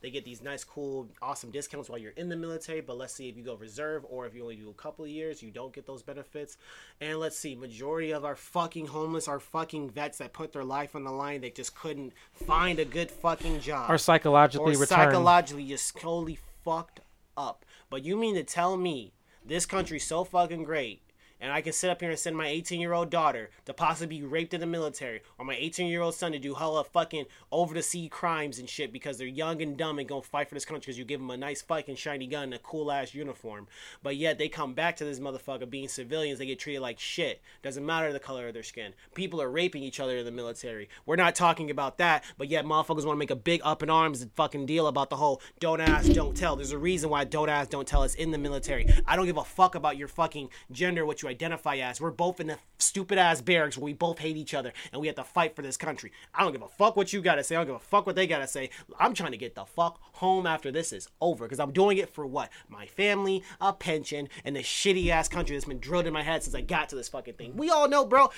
They 0.00 0.10
get 0.10 0.24
these 0.24 0.40
nice, 0.42 0.62
cool, 0.62 1.08
awesome 1.20 1.50
discounts 1.50 1.90
while 1.90 1.98
you're 1.98 2.12
in 2.12 2.28
the 2.28 2.36
military. 2.36 2.80
But 2.80 2.98
let's 2.98 3.12
see 3.12 3.28
if 3.28 3.36
you 3.36 3.42
go 3.42 3.56
reserve 3.56 4.06
or 4.08 4.26
if 4.26 4.34
you 4.34 4.42
only 4.42 4.54
do 4.54 4.70
a 4.70 4.74
couple 4.74 5.04
of 5.04 5.10
years, 5.10 5.42
you 5.42 5.50
don't 5.50 5.72
get 5.72 5.86
those 5.88 6.04
benefits. 6.04 6.56
And 7.00 7.18
let's 7.18 7.36
see, 7.36 7.56
majority 7.56 8.12
of 8.12 8.24
our 8.24 8.36
fucking 8.36 8.86
homeless 8.86 9.26
are 9.26 9.40
fucking 9.40 9.90
vets 9.90 10.18
that 10.18 10.32
put 10.32 10.52
their 10.52 10.62
life 10.62 10.94
on 10.94 11.02
the 11.02 11.10
line. 11.10 11.40
They 11.40 11.50
just 11.50 11.74
couldn't 11.74 12.12
find 12.32 12.78
a 12.78 12.84
good 12.84 13.10
fucking 13.10 13.58
job 13.58 13.90
Or 13.90 13.98
psychologically 13.98 14.76
or 14.76 14.78
returned. 14.78 14.88
psychologically 14.88 15.64
just 15.66 15.96
totally 15.96 16.38
fucked 16.64 17.00
up. 17.36 17.64
But 17.90 18.04
you 18.04 18.16
mean 18.16 18.36
to 18.36 18.44
tell 18.44 18.76
me 18.76 19.12
this 19.44 19.66
country's 19.66 20.06
so 20.06 20.22
fucking 20.22 20.62
great, 20.62 21.02
and 21.40 21.52
I 21.52 21.60
can 21.60 21.72
sit 21.72 21.90
up 21.90 22.00
here 22.00 22.10
and 22.10 22.18
send 22.18 22.36
my 22.36 22.48
18 22.48 22.80
year 22.80 22.92
old 22.92 23.10
daughter 23.10 23.50
to 23.66 23.74
possibly 23.74 24.18
be 24.18 24.24
raped 24.24 24.54
in 24.54 24.60
the 24.60 24.66
military, 24.66 25.22
or 25.38 25.44
my 25.44 25.54
18 25.54 25.88
year 25.88 26.02
old 26.02 26.14
son 26.14 26.32
to 26.32 26.38
do 26.38 26.54
hella 26.54 26.84
fucking 26.84 27.26
over 27.52 27.74
the 27.74 27.82
sea 27.82 28.08
crimes 28.08 28.58
and 28.58 28.68
shit 28.68 28.92
because 28.92 29.18
they're 29.18 29.26
young 29.26 29.62
and 29.62 29.76
dumb 29.76 29.98
and 29.98 30.08
gonna 30.08 30.22
fight 30.22 30.48
for 30.48 30.54
this 30.54 30.64
country 30.64 30.90
because 30.90 30.98
you 30.98 31.04
give 31.04 31.20
them 31.20 31.30
a 31.30 31.36
nice 31.36 31.62
fucking 31.62 31.96
shiny 31.96 32.26
gun 32.26 32.44
and 32.44 32.54
a 32.54 32.58
cool 32.58 32.90
ass 32.90 33.14
uniform. 33.14 33.66
But 34.02 34.16
yet 34.16 34.38
they 34.38 34.48
come 34.48 34.74
back 34.74 34.96
to 34.96 35.04
this 35.04 35.20
motherfucker 35.20 35.68
being 35.68 35.88
civilians, 35.88 36.38
they 36.38 36.46
get 36.46 36.58
treated 36.58 36.82
like 36.82 36.98
shit. 36.98 37.40
Doesn't 37.62 37.84
matter 37.84 38.12
the 38.12 38.20
color 38.20 38.48
of 38.48 38.54
their 38.54 38.62
skin. 38.62 38.94
People 39.14 39.40
are 39.40 39.50
raping 39.50 39.82
each 39.82 40.00
other 40.00 40.16
in 40.18 40.24
the 40.24 40.30
military. 40.30 40.88
We're 41.06 41.16
not 41.16 41.34
talking 41.34 41.70
about 41.70 41.98
that, 41.98 42.24
but 42.36 42.48
yet 42.48 42.64
motherfuckers 42.64 43.04
want 43.04 43.16
to 43.16 43.16
make 43.16 43.30
a 43.30 43.36
big 43.36 43.60
up 43.64 43.82
in 43.82 43.90
arms 43.90 44.26
fucking 44.34 44.66
deal 44.66 44.86
about 44.86 45.10
the 45.10 45.16
whole 45.16 45.40
don't 45.60 45.80
ask, 45.80 46.12
don't 46.12 46.36
tell. 46.36 46.56
There's 46.56 46.72
a 46.72 46.78
reason 46.78 47.10
why 47.10 47.24
don't 47.24 47.48
ask, 47.48 47.70
don't 47.70 47.86
tell 47.86 48.02
is 48.02 48.14
in 48.14 48.30
the 48.30 48.38
military. 48.38 48.88
I 49.06 49.16
don't 49.16 49.26
give 49.26 49.36
a 49.36 49.44
fuck 49.44 49.74
about 49.74 49.96
your 49.96 50.08
fucking 50.08 50.48
gender, 50.70 51.06
what 51.06 51.22
you 51.22 51.27
identify 51.28 51.76
as. 51.76 52.00
We're 52.00 52.10
both 52.10 52.40
in 52.40 52.48
the 52.48 52.58
stupid 52.78 53.18
ass 53.18 53.40
barracks 53.40 53.76
where 53.76 53.84
we 53.84 53.92
both 53.92 54.18
hate 54.18 54.36
each 54.36 54.54
other 54.54 54.72
and 54.92 55.00
we 55.00 55.06
have 55.06 55.16
to 55.16 55.24
fight 55.24 55.54
for 55.54 55.62
this 55.62 55.76
country. 55.76 56.12
I 56.34 56.42
don't 56.42 56.52
give 56.52 56.62
a 56.62 56.68
fuck 56.68 56.96
what 56.96 57.12
you 57.12 57.20
gotta 57.20 57.44
say. 57.44 57.56
I 57.56 57.60
don't 57.60 57.66
give 57.66 57.76
a 57.76 57.80
fuck 57.80 58.06
what 58.06 58.16
they 58.16 58.26
gotta 58.26 58.46
say. 58.46 58.70
I'm 58.98 59.14
trying 59.14 59.32
to 59.32 59.38
get 59.38 59.54
the 59.54 59.64
fuck 59.64 59.98
home 60.14 60.46
after 60.46 60.70
this 60.70 60.92
is 60.92 61.08
over 61.20 61.44
because 61.44 61.60
I'm 61.60 61.72
doing 61.72 61.98
it 61.98 62.08
for 62.08 62.26
what? 62.26 62.50
My 62.68 62.86
family, 62.86 63.42
a 63.60 63.72
pension, 63.72 64.28
and 64.44 64.56
the 64.56 64.60
shitty 64.60 65.08
ass 65.08 65.28
country 65.28 65.56
that's 65.56 65.66
been 65.66 65.78
drilled 65.78 66.06
in 66.06 66.12
my 66.12 66.22
head 66.22 66.42
since 66.42 66.54
I 66.54 66.60
got 66.60 66.88
to 66.90 66.96
this 66.96 67.08
fucking 67.08 67.34
thing. 67.34 67.56
We 67.56 67.70
all 67.70 67.88
know, 67.88 68.04
bro. 68.04 68.30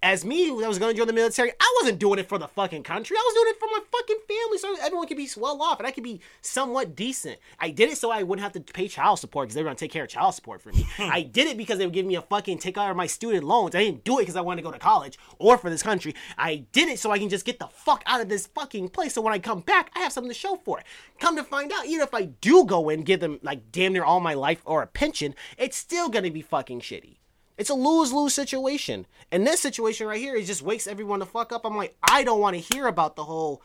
As 0.00 0.24
me, 0.24 0.46
that 0.46 0.68
was 0.68 0.78
going 0.78 0.92
to 0.92 0.96
join 0.96 1.08
the 1.08 1.12
military, 1.12 1.50
I 1.58 1.78
wasn't 1.80 1.98
doing 1.98 2.20
it 2.20 2.28
for 2.28 2.38
the 2.38 2.46
fucking 2.46 2.84
country. 2.84 3.16
I 3.16 3.22
was 3.26 3.34
doing 3.34 3.48
it 3.48 3.58
for 3.58 3.66
my 3.66 3.80
fucking 3.90 4.18
family, 4.28 4.58
so 4.58 4.76
everyone 4.80 5.08
could 5.08 5.16
be 5.16 5.28
well 5.36 5.60
off 5.60 5.80
and 5.80 5.88
I 5.88 5.90
could 5.90 6.04
be 6.04 6.20
somewhat 6.40 6.94
decent. 6.94 7.38
I 7.58 7.70
did 7.70 7.90
it 7.90 7.98
so 7.98 8.12
I 8.12 8.22
wouldn't 8.22 8.44
have 8.44 8.52
to 8.52 8.72
pay 8.72 8.86
child 8.86 9.18
support 9.18 9.46
because 9.46 9.56
they 9.56 9.62
were 9.62 9.66
going 9.66 9.76
to 9.76 9.80
take 9.80 9.90
care 9.90 10.04
of 10.04 10.08
child 10.08 10.36
support 10.36 10.62
for 10.62 10.70
me. 10.70 10.86
I 10.98 11.22
did 11.22 11.48
it 11.48 11.56
because 11.56 11.78
they 11.78 11.84
would 11.84 11.94
give 11.94 12.06
me 12.06 12.14
a 12.14 12.22
fucking 12.22 12.58
take 12.58 12.78
out 12.78 12.90
of 12.90 12.96
my 12.96 13.08
student 13.08 13.42
loans. 13.42 13.74
I 13.74 13.82
didn't 13.82 14.04
do 14.04 14.18
it 14.18 14.22
because 14.22 14.36
I 14.36 14.40
wanted 14.40 14.62
to 14.62 14.66
go 14.68 14.72
to 14.72 14.78
college 14.78 15.18
or 15.38 15.58
for 15.58 15.68
this 15.68 15.82
country. 15.82 16.14
I 16.36 16.64
did 16.70 16.88
it 16.88 17.00
so 17.00 17.10
I 17.10 17.18
can 17.18 17.28
just 17.28 17.44
get 17.44 17.58
the 17.58 17.66
fuck 17.66 18.04
out 18.06 18.20
of 18.20 18.28
this 18.28 18.46
fucking 18.46 18.90
place. 18.90 19.14
So 19.14 19.20
when 19.20 19.34
I 19.34 19.40
come 19.40 19.60
back, 19.60 19.90
I 19.96 20.00
have 20.00 20.12
something 20.12 20.30
to 20.30 20.38
show 20.38 20.56
for 20.64 20.78
it. 20.78 20.86
Come 21.18 21.34
to 21.34 21.42
find 21.42 21.72
out, 21.72 21.86
even 21.86 22.02
if 22.02 22.14
I 22.14 22.26
do 22.26 22.64
go 22.64 22.88
in, 22.88 23.02
give 23.02 23.18
them 23.18 23.40
like 23.42 23.72
damn 23.72 23.94
near 23.94 24.04
all 24.04 24.20
my 24.20 24.34
life 24.34 24.62
or 24.64 24.80
a 24.80 24.86
pension, 24.86 25.34
it's 25.56 25.76
still 25.76 26.08
going 26.08 26.24
to 26.24 26.30
be 26.30 26.42
fucking 26.42 26.82
shitty. 26.82 27.16
It's 27.58 27.70
a 27.70 27.74
lose 27.74 28.12
lose 28.12 28.32
situation. 28.32 29.06
And 29.30 29.46
this 29.46 29.60
situation 29.60 30.06
right 30.06 30.20
here, 30.20 30.36
it 30.36 30.44
just 30.44 30.62
wakes 30.62 30.86
everyone 30.86 31.18
the 31.18 31.26
fuck 31.26 31.52
up. 31.52 31.66
I'm 31.66 31.76
like, 31.76 31.96
I 32.02 32.22
don't 32.22 32.40
want 32.40 32.54
to 32.56 32.74
hear 32.74 32.86
about 32.86 33.16
the 33.16 33.24
whole. 33.24 33.60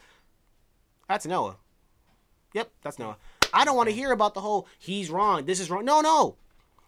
That's 1.08 1.28
Noah. 1.28 1.58
Yep, 2.54 2.72
that's 2.82 3.00
Noah. 3.00 3.18
I 3.54 3.64
don't 3.66 3.78
want 3.78 3.90
to 3.90 3.96
hear 3.96 4.12
about 4.12 4.34
the 4.34 4.42
whole 4.42 4.68
he's 4.80 5.10
wrong, 5.10 5.46
this 5.46 5.60
is 5.60 5.70
wrong. 5.70 5.86
No, 5.86 6.02
no. 6.02 6.36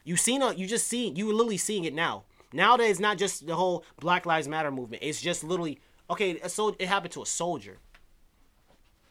You 0.04 0.18
seen 0.18 0.42
a, 0.42 0.54
you 0.54 0.68
just 0.68 0.88
see 0.88 1.10
you 1.10 1.32
literally 1.32 1.58
seeing 1.58 1.86
it 1.86 1.94
now. 1.94 2.24
Nowadays, 2.52 2.92
it's 2.92 3.00
not 3.00 3.18
just 3.18 3.46
the 3.46 3.56
whole 3.56 3.84
Black 4.00 4.26
Lives 4.26 4.48
Matter 4.48 4.72
movement. 4.72 5.04
It's 5.04 5.22
just 5.22 5.44
literally 5.44 5.80
okay. 6.10 6.40
So 6.48 6.76
it 6.80 6.88
happened 6.88 7.14
to 7.14 7.22
a 7.22 7.26
soldier. 7.26 7.78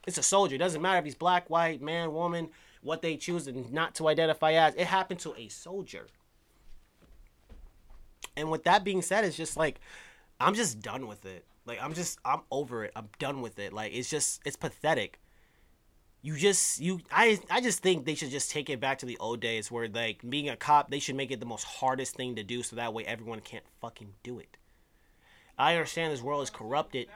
It's 0.07 0.19
a 0.19 0.23
soldier. 0.23 0.57
It 0.57 0.59
doesn't 0.59 0.83
matter 0.83 0.99
if 0.99 1.05
he's 1.05 1.15
black, 1.15 1.49
white, 1.49 1.81
man, 1.81 2.13
woman, 2.13 2.51
what 2.83 3.03
they 3.03 3.17
choose 3.17 3.47
and 3.47 3.73
not 3.73 3.95
to 3.97 4.09
identify 4.09 4.53
as. 4.53 4.75
It 4.75 4.87
happened 4.87 5.21
to 5.21 5.35
a 5.37 5.49
soldier. 5.49 6.07
And 8.37 8.51
with 8.51 8.65
that 8.65 8.85
being 8.85 9.03
said, 9.03 9.25
it's 9.25 9.37
just 9.37 9.57
like 9.57 9.81
I'm 10.41 10.55
just 10.55 10.81
done 10.81 11.07
with 11.07 11.25
it. 11.25 11.45
Like 11.67 11.83
I'm 11.83 11.95
just 11.95 12.19
I'm 12.25 12.41
over 12.51 12.85
it. 12.85 12.93
I'm 12.97 13.09
done 13.19 13.41
with 13.41 13.59
it. 13.59 13.73
Like 13.73 13.93
it's 13.95 14.11
just 14.11 14.41
it's 14.45 14.57
pathetic. 14.57 15.21
You 16.23 16.37
just 16.37 16.81
you 16.81 17.01
I 17.13 17.39
I 17.51 17.61
just 17.61 17.81
think 17.81 18.05
they 18.05 18.15
should 18.15 18.31
just 18.31 18.51
take 18.51 18.71
it 18.71 18.81
back 18.81 18.99
to 18.99 19.07
the 19.07 19.19
old 19.19 19.41
days 19.41 19.71
where 19.71 19.89
like 19.89 20.23
being 20.29 20.49
a 20.49 20.57
cop, 20.57 20.91
they 20.91 20.99
should 20.99 21.17
make 21.17 21.31
it 21.31 21.41
the 21.41 21.47
most 21.47 21.65
hardest 21.65 22.17
thing 22.17 22.37
to 22.37 22.43
do 22.43 22.63
so 22.63 22.77
that 22.77 22.95
way 22.95 23.05
everyone 23.05 23.41
can't 23.41 23.65
fucking 23.81 24.15
do 24.23 24.39
it. 24.39 24.57
I 25.59 25.75
understand 25.75 26.13
this 26.13 26.23
world 26.23 26.43
is 26.43 26.51
corrupted. 26.51 27.09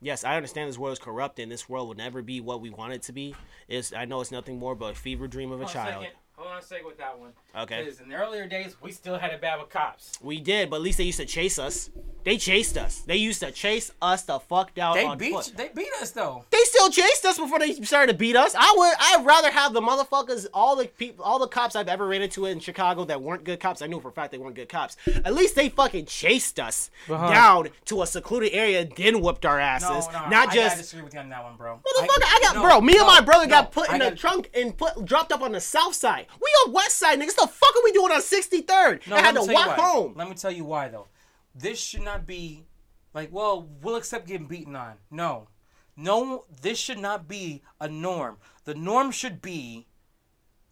Yes, 0.00 0.24
I 0.24 0.36
understand 0.36 0.68
this 0.68 0.78
world 0.78 0.92
is 0.92 0.98
corrupted 0.98 1.44
and 1.44 1.52
this 1.52 1.68
world 1.68 1.88
will 1.88 1.94
never 1.94 2.22
be 2.22 2.40
what 2.40 2.60
we 2.60 2.70
want 2.70 2.92
it 2.92 3.02
to 3.02 3.12
be. 3.12 3.34
Is 3.68 3.92
I 3.92 4.04
know 4.04 4.20
it's 4.20 4.30
nothing 4.30 4.58
more 4.58 4.74
but 4.74 4.92
a 4.92 4.94
fever 4.94 5.26
dream 5.26 5.52
of 5.52 5.60
a 5.60 5.66
child. 5.66 6.02
second. 6.04 6.18
Hold 6.36 6.48
on 6.50 6.58
a 6.58 6.62
second 6.62 6.86
with 6.86 6.98
that 6.98 7.16
one. 7.18 7.30
Okay. 7.56 7.84
Because 7.84 8.00
in 8.00 8.08
the 8.08 8.16
earlier 8.16 8.46
days, 8.48 8.74
we 8.82 8.90
still 8.90 9.16
had 9.18 9.32
a 9.32 9.38
bad 9.38 9.60
with 9.60 9.70
cops. 9.70 10.18
We 10.20 10.40
did, 10.40 10.68
but 10.68 10.76
at 10.76 10.82
least 10.82 10.98
they 10.98 11.04
used 11.04 11.20
to 11.20 11.26
chase 11.26 11.60
us. 11.60 11.90
They 12.24 12.38
chased 12.38 12.76
us. 12.76 13.00
They 13.00 13.16
used 13.16 13.40
to 13.40 13.52
chase 13.52 13.92
us 14.02 14.22
the 14.22 14.40
fuck 14.40 14.74
down 14.74 14.96
They 14.96 15.04
on 15.04 15.18
beat 15.18 15.32
foot. 15.32 15.52
they 15.56 15.68
beat 15.68 15.90
us 16.00 16.10
though. 16.10 16.44
They 16.50 16.58
still 16.62 16.88
chased 16.90 17.24
us 17.26 17.38
before 17.38 17.58
they 17.60 17.74
started 17.74 18.12
to 18.12 18.18
beat 18.18 18.34
us. 18.34 18.54
I 18.58 18.74
would. 18.76 18.94
I'd 18.98 19.26
rather 19.26 19.50
have 19.52 19.74
the 19.74 19.82
motherfuckers, 19.82 20.46
all 20.54 20.74
the 20.74 20.86
people, 20.88 21.24
all 21.24 21.38
the 21.38 21.46
cops 21.46 21.76
I've 21.76 21.86
ever 21.86 22.06
ran 22.06 22.22
into 22.22 22.46
in 22.46 22.58
Chicago 22.60 23.04
that 23.04 23.20
weren't 23.22 23.44
good 23.44 23.60
cops. 23.60 23.82
I 23.82 23.86
knew 23.86 24.00
for 24.00 24.08
a 24.08 24.12
fact 24.12 24.32
they 24.32 24.38
weren't 24.38 24.56
good 24.56 24.70
cops. 24.70 24.96
At 25.24 25.34
least 25.34 25.54
they 25.54 25.68
fucking 25.68 26.06
chased 26.06 26.58
us 26.58 26.90
Uh-huh. 27.10 27.30
down 27.30 27.68
to 27.84 28.02
a 28.02 28.06
secluded 28.06 28.52
area, 28.54 28.88
then 28.96 29.20
whooped 29.20 29.44
our 29.44 29.60
asses. 29.60 30.08
No, 30.12 30.22
no, 30.24 30.28
Not 30.30 30.48
I, 30.48 30.54
just. 30.54 30.76
I 30.76 30.78
disagree 30.80 31.04
with 31.04 31.14
you 31.14 31.20
on 31.20 31.28
that 31.28 31.44
one, 31.44 31.56
bro. 31.56 31.76
Motherfucker, 31.76 32.24
I, 32.24 32.40
got 32.42 32.54
no, 32.56 32.62
bro. 32.62 32.80
Me 32.80 32.96
and 32.96 33.06
my 33.06 33.20
brother 33.20 33.46
got 33.46 33.64
no, 33.76 33.82
put 33.82 33.90
I 33.90 33.94
in 33.94 33.98
the 34.00 34.08
got- 34.10 34.18
trunk 34.18 34.50
and 34.54 34.76
put 34.76 35.04
dropped 35.04 35.30
up 35.30 35.42
on 35.42 35.52
the 35.52 35.60
south 35.60 35.94
side. 35.94 36.23
We 36.40 36.48
on 36.66 36.72
west 36.72 36.96
side, 36.96 37.18
niggas. 37.20 37.36
The 37.36 37.46
fuck 37.46 37.76
are 37.76 37.84
we 37.84 37.92
doing 37.92 38.12
on 38.12 38.20
63rd? 38.20 39.06
No, 39.06 39.16
I 39.16 39.20
had 39.20 39.34
to 39.34 39.40
me 39.40 39.46
tell 39.46 39.54
you 39.54 39.68
walk 39.68 39.78
home. 39.78 40.14
Let 40.16 40.28
me 40.28 40.34
tell 40.34 40.52
you 40.52 40.64
why 40.64 40.88
though. 40.88 41.06
This 41.54 41.78
should 41.78 42.02
not 42.02 42.26
be 42.26 42.64
like, 43.12 43.32
well, 43.32 43.68
we'll 43.82 43.96
accept 43.96 44.26
getting 44.26 44.46
beaten 44.46 44.74
on. 44.74 44.94
No. 45.10 45.48
No, 45.96 46.44
this 46.60 46.78
should 46.78 46.98
not 46.98 47.28
be 47.28 47.62
a 47.80 47.88
norm. 47.88 48.38
The 48.64 48.74
norm 48.74 49.12
should 49.12 49.40
be 49.40 49.86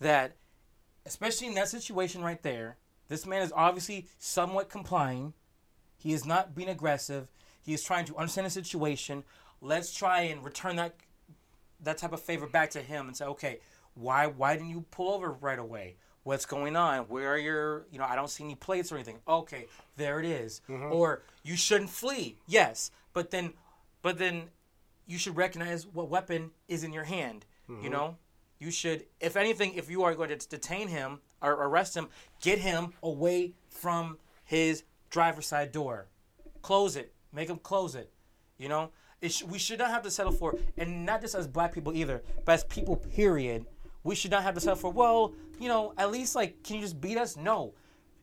that 0.01 0.37
especially 1.07 1.47
in 1.47 1.55
that 1.55 1.69
situation 1.69 2.23
right 2.23 2.43
there, 2.43 2.77
this 3.09 3.27
man 3.27 3.43
is 3.43 3.53
obviously 3.55 4.07
somewhat 4.19 4.69
complying. 4.69 5.33
He 5.97 6.13
is 6.13 6.25
not 6.25 6.55
being 6.55 6.69
aggressive. 6.69 7.29
He 7.61 7.75
is 7.75 7.85
trying 7.85 8.05
to 8.07 8.17
understand 8.17 8.47
the 8.47 8.51
situation. 8.51 9.23
Let's 9.61 9.95
try 9.95 10.23
and 10.23 10.45
return 10.45 10.77
that 10.77 10.97
that 11.83 11.99
type 11.99 12.13
of 12.13 12.21
favor 12.21 12.47
back 12.47 12.71
to 12.71 12.81
him 12.81 13.09
and 13.09 13.17
say, 13.17 13.25
okay, 13.25 13.59
why 13.95 14.27
why 14.27 14.55
didn't 14.55 14.71
you 14.71 14.85
pull 14.91 15.15
over 15.15 15.33
right 15.33 15.59
away? 15.59 15.97
What's 16.25 16.47
going 16.47 16.77
on? 16.77 17.05
Where 17.05 17.35
are 17.35 17.39
your 17.39 17.87
you 17.91 17.99
know 17.99 18.05
I 18.05 18.17
don't 18.17 18.31
see 18.31 18.45
any 18.45 18.55
plates 18.55 18.93
or 18.93 18.97
anything. 18.97 19.19
Okay, 19.27 19.67
there 19.97 20.21
it 20.21 20.27
is. 20.27 20.61
Mm-hmm. 20.69 20.93
Or 20.93 21.23
you 21.43 21.57
shouldn't 21.57 21.91
flee. 21.91 22.39
Yes, 22.47 22.91
but 23.13 23.31
then 23.31 23.53
but 24.03 24.19
then 24.19 24.45
you 25.07 25.19
should 25.19 25.37
recognize 25.37 25.87
what 25.87 26.09
weapon 26.09 26.51
is 26.69 26.85
in 26.85 26.93
your 26.93 27.05
hand. 27.05 27.45
You 27.69 27.75
mm-hmm. 27.75 27.93
know, 27.93 28.17
you 28.59 28.71
should, 28.71 29.05
if 29.21 29.37
anything, 29.37 29.75
if 29.75 29.91
you 29.91 30.05
are 30.05 30.15
going 30.15 30.29
to 30.29 30.49
detain 30.49 30.89
him 30.89 31.21
or 31.41 31.53
arrest 31.53 31.97
him, 31.97 32.09
get 32.41 32.59
him 32.59 32.93
away 33.03 33.55
from 33.69 34.19
his 34.45 34.85
driver's 35.11 35.47
side 35.47 35.73
door. 35.73 36.07
Close 36.61 36.97
it. 36.97 37.13
Make 37.33 37.49
him 37.49 37.59
close 37.59 37.95
it. 37.95 38.13
You 38.59 38.69
know, 38.69 38.91
it 39.21 39.33
sh- 39.33 39.43
we 39.43 39.59
should 39.59 39.79
not 39.79 39.91
have 39.91 40.03
to 40.03 40.11
settle 40.11 40.33
for, 40.33 40.57
and 40.77 41.05
not 41.05 41.21
just 41.21 41.35
as 41.35 41.49
black 41.49 41.73
people 41.73 41.93
either, 41.95 42.23
but 42.45 42.53
as 42.53 42.65
people, 42.65 42.97
period. 42.97 43.67
We 44.05 44.15
should 44.15 44.31
not 44.31 44.43
have 44.43 44.59
to 44.59 44.77
for. 44.77 44.91
Well, 44.91 45.35
you 45.59 45.69
know, 45.69 45.95
at 45.97 46.11
least 46.11 46.35
like, 46.35 46.63
can 46.63 46.77
you 46.77 46.83
just 46.83 47.01
beat 47.01 47.19
us? 47.19 47.37
No. 47.37 47.75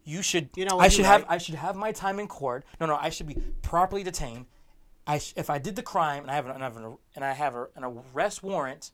You 0.03 0.21
should. 0.21 0.49
You 0.55 0.65
know 0.65 0.77
what, 0.77 0.85
I 0.85 0.87
should 0.89 1.05
have. 1.05 1.21
right. 1.21 1.31
I 1.31 1.37
should 1.37 1.55
have 1.55 1.75
my 1.75 1.91
time 1.91 2.19
in 2.19 2.27
court. 2.27 2.65
No, 2.79 2.85
no. 2.85 2.95
I 2.95 3.09
should 3.09 3.27
be 3.27 3.37
properly 3.61 4.03
detained. 4.03 4.45
I 5.05 5.19
sh- 5.19 5.33
if 5.35 5.49
I 5.49 5.57
did 5.57 5.75
the 5.75 5.83
crime 5.83 6.23
and 6.23 6.31
I 6.31 6.35
have 6.35 6.45
an, 6.45 6.51
and 6.51 6.63
I 6.63 6.67
have 6.67 6.77
an, 6.77 6.97
and 7.15 7.25
I 7.25 7.33
have 7.33 7.55
a, 7.55 7.67
an 7.75 8.01
arrest 8.13 8.43
warrant, 8.43 8.91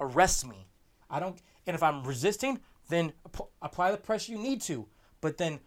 arrest 0.00 0.46
me. 0.46 0.68
I 1.10 1.20
don't. 1.20 1.40
And 1.66 1.74
if 1.74 1.82
I'm 1.82 2.02
resisting, 2.04 2.60
then 2.88 3.12
app- 3.26 3.48
apply 3.60 3.90
the 3.90 3.96
pressure 3.98 4.32
you 4.32 4.38
need 4.38 4.60
to. 4.62 4.86
But 5.20 5.36
then 5.36 5.60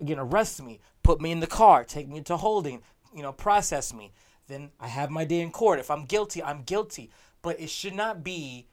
again, 0.00 0.18
arrest 0.18 0.62
me, 0.62 0.80
put 1.02 1.20
me 1.20 1.32
in 1.32 1.40
the 1.40 1.46
car, 1.46 1.84
take 1.84 2.08
me 2.08 2.20
to 2.22 2.36
holding, 2.36 2.82
you 3.14 3.22
know, 3.22 3.32
process 3.32 3.92
me. 3.92 4.12
Then 4.48 4.70
I 4.80 4.88
have 4.88 5.10
my 5.10 5.24
day 5.24 5.40
in 5.40 5.50
court. 5.50 5.78
If 5.78 5.90
I'm 5.90 6.04
guilty, 6.04 6.42
I'm 6.42 6.62
guilty. 6.62 7.10
But 7.42 7.60
it 7.60 7.70
should 7.70 7.94
not 7.94 8.22
be 8.24 8.66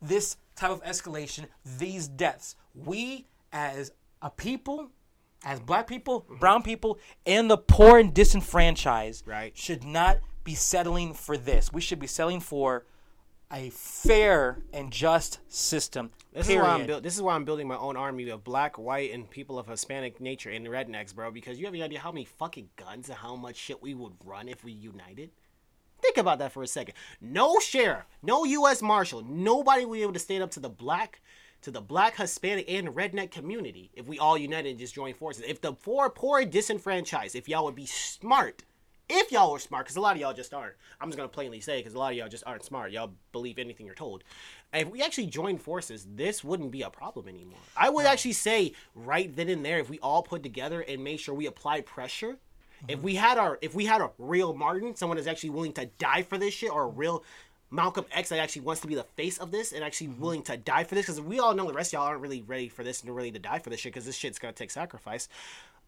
this 0.00 0.36
type 0.58 0.70
of 0.70 0.82
escalation, 0.84 1.46
these 1.78 2.08
deaths. 2.08 2.56
We 2.74 3.26
as 3.52 3.92
a 4.22 4.30
people, 4.30 4.90
as 5.44 5.60
black 5.60 5.86
people, 5.86 6.22
mm-hmm. 6.22 6.36
brown 6.36 6.62
people, 6.62 6.98
and 7.26 7.50
the 7.50 7.58
poor 7.58 7.98
and 7.98 8.12
disenfranchised, 8.12 9.26
Right. 9.26 9.56
should 9.56 9.84
not 9.84 10.18
be 10.44 10.54
settling 10.54 11.14
for 11.14 11.36
this. 11.36 11.72
We 11.72 11.80
should 11.80 11.98
be 11.98 12.06
settling 12.06 12.40
for 12.40 12.84
a 13.50 13.70
fair 13.70 14.58
and 14.72 14.92
just 14.92 15.40
system. 15.48 16.10
This 16.32 16.46
period. 16.46 16.60
is 16.60 16.66
why 16.66 16.74
I'm 16.74 16.86
build, 16.86 17.02
This 17.02 17.16
is 17.16 17.22
why 17.22 17.34
I'm 17.34 17.44
building 17.44 17.66
my 17.66 17.76
own 17.76 17.96
army 17.96 18.28
of 18.28 18.44
black, 18.44 18.78
white, 18.78 19.12
and 19.12 19.28
people 19.28 19.58
of 19.58 19.66
Hispanic 19.66 20.20
nature 20.20 20.50
and 20.50 20.66
rednecks, 20.66 21.14
bro. 21.14 21.30
Because 21.30 21.58
you 21.58 21.64
have 21.64 21.74
any 21.74 21.82
idea 21.82 21.98
how 21.98 22.12
many 22.12 22.26
fucking 22.26 22.68
guns 22.76 23.08
and 23.08 23.16
how 23.16 23.36
much 23.36 23.56
shit 23.56 23.82
we 23.82 23.94
would 23.94 24.12
run 24.24 24.48
if 24.48 24.64
we 24.64 24.72
united? 24.72 25.30
Think 26.00 26.16
about 26.16 26.38
that 26.38 26.52
for 26.52 26.62
a 26.62 26.66
second. 26.66 26.94
No 27.20 27.58
sheriff, 27.58 28.04
no 28.22 28.44
U.S. 28.44 28.82
Marshal, 28.82 29.22
nobody 29.22 29.84
will 29.84 29.94
be 29.94 30.02
able 30.02 30.12
to 30.12 30.18
stand 30.18 30.42
up 30.42 30.50
to 30.52 30.60
the 30.60 30.68
black, 30.68 31.20
to 31.62 31.70
the 31.70 31.80
black, 31.80 32.16
Hispanic, 32.16 32.70
and 32.70 32.88
redneck 32.88 33.30
community 33.30 33.90
if 33.94 34.06
we 34.06 34.18
all 34.18 34.38
united 34.38 34.70
and 34.70 34.78
just 34.78 34.94
joined 34.94 35.16
forces. 35.16 35.44
If 35.46 35.60
the 35.60 35.72
poor, 35.72 36.08
poor, 36.08 36.44
disenfranchised, 36.44 37.34
if 37.34 37.48
y'all 37.48 37.64
would 37.64 37.74
be 37.74 37.86
smart, 37.86 38.62
if 39.08 39.32
y'all 39.32 39.52
were 39.52 39.58
smart, 39.58 39.86
because 39.86 39.96
a 39.96 40.00
lot 40.00 40.14
of 40.14 40.20
y'all 40.20 40.34
just 40.34 40.52
aren't. 40.52 40.74
I'm 41.00 41.08
just 41.08 41.16
gonna 41.16 41.28
plainly 41.28 41.60
say, 41.60 41.78
because 41.78 41.94
a 41.94 41.98
lot 41.98 42.12
of 42.12 42.18
y'all 42.18 42.28
just 42.28 42.44
aren't 42.46 42.64
smart. 42.64 42.92
Y'all 42.92 43.12
believe 43.32 43.58
anything 43.58 43.86
you're 43.86 43.94
told. 43.94 44.22
And 44.72 44.86
if 44.86 44.92
we 44.92 45.02
actually 45.02 45.26
joined 45.26 45.62
forces, 45.62 46.06
this 46.14 46.44
wouldn't 46.44 46.70
be 46.70 46.82
a 46.82 46.90
problem 46.90 47.26
anymore. 47.26 47.58
I 47.76 47.88
would 47.88 48.04
actually 48.04 48.34
say 48.34 48.72
right 48.94 49.34
then 49.34 49.48
and 49.48 49.64
there, 49.64 49.78
if 49.78 49.88
we 49.88 49.98
all 50.00 50.22
put 50.22 50.42
together 50.42 50.82
and 50.82 51.02
made 51.02 51.20
sure 51.20 51.34
we 51.34 51.46
apply 51.46 51.80
pressure, 51.80 52.36
if 52.86 53.00
we 53.00 53.14
had 53.14 53.38
our, 53.38 53.58
if 53.60 53.74
we 53.74 53.86
had 53.86 54.00
a 54.00 54.10
real 54.18 54.54
Martin, 54.54 54.94
someone 54.94 55.16
that's 55.16 55.28
actually 55.28 55.50
willing 55.50 55.72
to 55.72 55.86
die 55.98 56.22
for 56.22 56.38
this 56.38 56.54
shit, 56.54 56.70
or 56.70 56.84
a 56.84 56.88
real 56.88 57.24
Malcolm 57.70 58.04
X 58.12 58.28
that 58.30 58.38
actually 58.38 58.62
wants 58.62 58.80
to 58.82 58.86
be 58.86 58.94
the 58.94 59.04
face 59.04 59.38
of 59.38 59.50
this 59.50 59.72
and 59.72 59.82
actually 59.82 60.08
willing 60.08 60.42
to 60.42 60.56
die 60.56 60.84
for 60.84 60.94
this, 60.94 61.06
because 61.06 61.20
we 61.20 61.38
all 61.38 61.54
know 61.54 61.66
the 61.66 61.74
rest 61.74 61.92
of 61.92 61.98
y'all 61.98 62.06
aren't 62.06 62.20
really 62.20 62.42
ready 62.42 62.68
for 62.68 62.84
this 62.84 63.02
and 63.02 63.14
ready 63.14 63.30
to 63.32 63.38
die 63.38 63.58
for 63.58 63.70
this 63.70 63.80
shit, 63.80 63.92
because 63.92 64.06
this 64.06 64.16
shit's 64.16 64.38
gonna 64.38 64.52
take 64.52 64.70
sacrifice. 64.70 65.28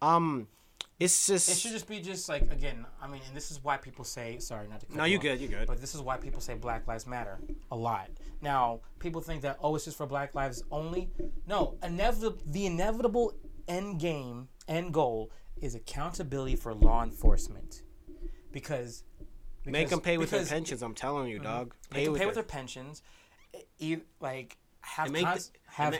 Um, 0.01 0.47
it's 0.99 1.25
just 1.25 1.49
It 1.49 1.57
should 1.57 1.71
just 1.71 1.87
be 1.87 1.99
just 1.99 2.29
like 2.29 2.43
again. 2.51 2.85
I 3.01 3.07
mean, 3.07 3.21
and 3.27 3.35
this 3.35 3.49
is 3.49 3.63
why 3.63 3.77
people 3.77 4.05
say 4.05 4.37
sorry 4.37 4.67
not 4.67 4.81
to. 4.81 4.85
Cut 4.85 4.95
No, 4.95 5.03
you 5.05 5.13
you 5.13 5.17
off, 5.17 5.23
good, 5.23 5.41
you 5.41 5.47
good. 5.47 5.67
But 5.67 5.81
this 5.81 5.95
is 5.95 6.01
why 6.01 6.17
people 6.17 6.41
say 6.41 6.53
Black 6.53 6.87
Lives 6.87 7.07
Matter 7.07 7.39
a 7.71 7.75
lot. 7.75 8.09
Now, 8.41 8.81
people 8.99 9.21
think 9.21 9.41
that 9.41 9.57
oh, 9.61 9.75
it's 9.75 9.85
just 9.85 9.97
for 9.97 10.05
Black 10.05 10.35
lives 10.35 10.63
only. 10.71 11.09
No, 11.47 11.75
inevitable. 11.83 12.37
The 12.45 12.67
inevitable 12.67 13.33
end 13.67 13.99
game, 13.99 14.47
end 14.67 14.93
goal 14.93 15.31
is 15.61 15.75
accountability 15.75 16.55
for 16.55 16.73
law 16.73 17.03
enforcement, 17.03 17.83
because. 18.51 19.03
make 19.65 19.89
them 19.89 20.01
pay 20.01 20.17
with 20.17 20.31
their 20.31 20.43
pensions. 20.45 20.81
I'm 20.81 20.95
telling 20.95 21.27
you, 21.29 21.35
mm-hmm. 21.35 21.43
dog. 21.45 21.73
Make 21.93 22.05
them 22.05 22.15
pay 22.15 22.25
with 22.25 22.33
their- 22.33 22.43
their 22.43 22.43
pensions. 22.43 23.03
E- 23.79 23.97
like 24.19 24.57
have 24.81 25.13
cons- 25.13 25.51
have 25.67 25.99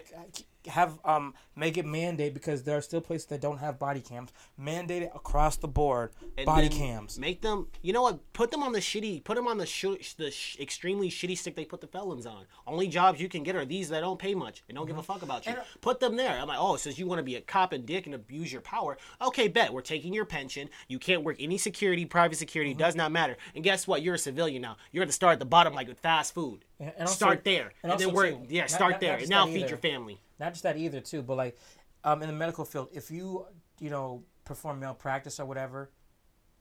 have 0.67 0.99
um 1.05 1.33
make 1.55 1.77
it 1.77 1.85
mandate 1.85 2.33
because 2.33 2.63
there 2.63 2.77
are 2.77 2.81
still 2.81 3.01
places 3.01 3.27
that 3.27 3.41
don't 3.41 3.57
have 3.57 3.79
body 3.79 4.01
cams. 4.01 4.31
Mandate 4.57 5.03
it 5.03 5.11
across 5.15 5.57
the 5.57 5.67
board. 5.67 6.11
And 6.37 6.45
body 6.45 6.69
cams. 6.69 7.19
Make 7.19 7.41
them. 7.41 7.67
You 7.81 7.93
know 7.93 8.03
what? 8.03 8.33
Put 8.33 8.51
them 8.51 8.63
on 8.63 8.71
the 8.71 8.79
shitty. 8.79 9.23
Put 9.23 9.35
them 9.35 9.47
on 9.47 9.57
the 9.57 9.65
sh- 9.65 10.13
the 10.17 10.31
sh- 10.31 10.57
extremely 10.59 11.09
shitty 11.09 11.37
stick 11.37 11.55
they 11.55 11.65
put 11.65 11.81
the 11.81 11.87
felons 11.87 12.25
on. 12.25 12.45
Only 12.67 12.87
jobs 12.87 13.19
you 13.19 13.29
can 13.29 13.43
get 13.43 13.55
are 13.55 13.65
these 13.65 13.89
that 13.89 14.01
don't 14.01 14.19
pay 14.19 14.35
much 14.35 14.63
and 14.67 14.75
don't 14.75 14.87
give 14.87 14.97
a 14.97 15.01
mm-hmm. 15.01 15.11
fuck 15.11 15.21
about 15.21 15.45
you. 15.45 15.51
And- 15.53 15.61
uh, 15.61 15.65
put 15.81 15.99
them 15.99 16.15
there. 16.15 16.37
I'm 16.39 16.47
like, 16.47 16.59
oh, 16.59 16.75
since 16.75 16.97
you 16.97 17.07
want 17.07 17.19
to 17.19 17.23
be 17.23 17.35
a 17.35 17.41
cop 17.41 17.73
and 17.73 17.85
dick 17.85 18.05
and 18.05 18.15
abuse 18.15 18.51
your 18.51 18.61
power, 18.61 18.97
okay, 19.21 19.47
bet 19.47 19.73
we're 19.73 19.81
taking 19.81 20.13
your 20.13 20.25
pension. 20.25 20.69
You 20.87 20.99
can't 20.99 21.23
work 21.23 21.37
any 21.39 21.57
security, 21.57 22.05
private 22.05 22.37
security 22.37 22.71
mm-hmm. 22.71 22.79
does 22.79 22.95
not 22.95 23.11
matter. 23.11 23.37
And 23.55 23.63
guess 23.63 23.87
what? 23.87 24.01
You're 24.01 24.15
a 24.15 24.19
civilian 24.19 24.61
now. 24.61 24.77
You're 24.91 25.03
gonna 25.03 25.11
start 25.11 25.33
at 25.33 25.39
the 25.39 25.45
bottom 25.45 25.73
like 25.73 25.87
with 25.87 25.99
fast 25.99 26.33
food. 26.33 26.65
And- 26.79 26.91
and 26.97 27.01
also- 27.01 27.13
start 27.13 27.43
there, 27.43 27.73
and 27.83 27.91
and, 27.91 28.01
then 28.01 28.13
we're 28.13 28.37
yeah, 28.49 28.65
start 28.65 28.93
not- 28.93 29.01
there, 29.01 29.13
not 29.13 29.21
and 29.21 29.29
now 29.29 29.45
feed 29.45 29.69
your 29.69 29.77
family. 29.77 30.19
Not 30.41 30.51
just 30.53 30.63
that 30.63 30.75
either 30.75 30.99
too, 30.99 31.21
but 31.21 31.37
like 31.37 31.57
um 32.03 32.21
in 32.21 32.27
the 32.27 32.35
medical 32.35 32.65
field, 32.65 32.89
if 32.91 33.09
you 33.11 33.45
you 33.79 33.89
know 33.89 34.23
perform 34.43 34.79
malpractice 34.81 35.39
or 35.39 35.45
whatever, 35.45 35.91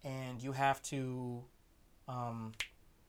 and 0.04 0.40
you 0.42 0.52
have 0.52 0.80
to 0.82 1.42
um 2.06 2.52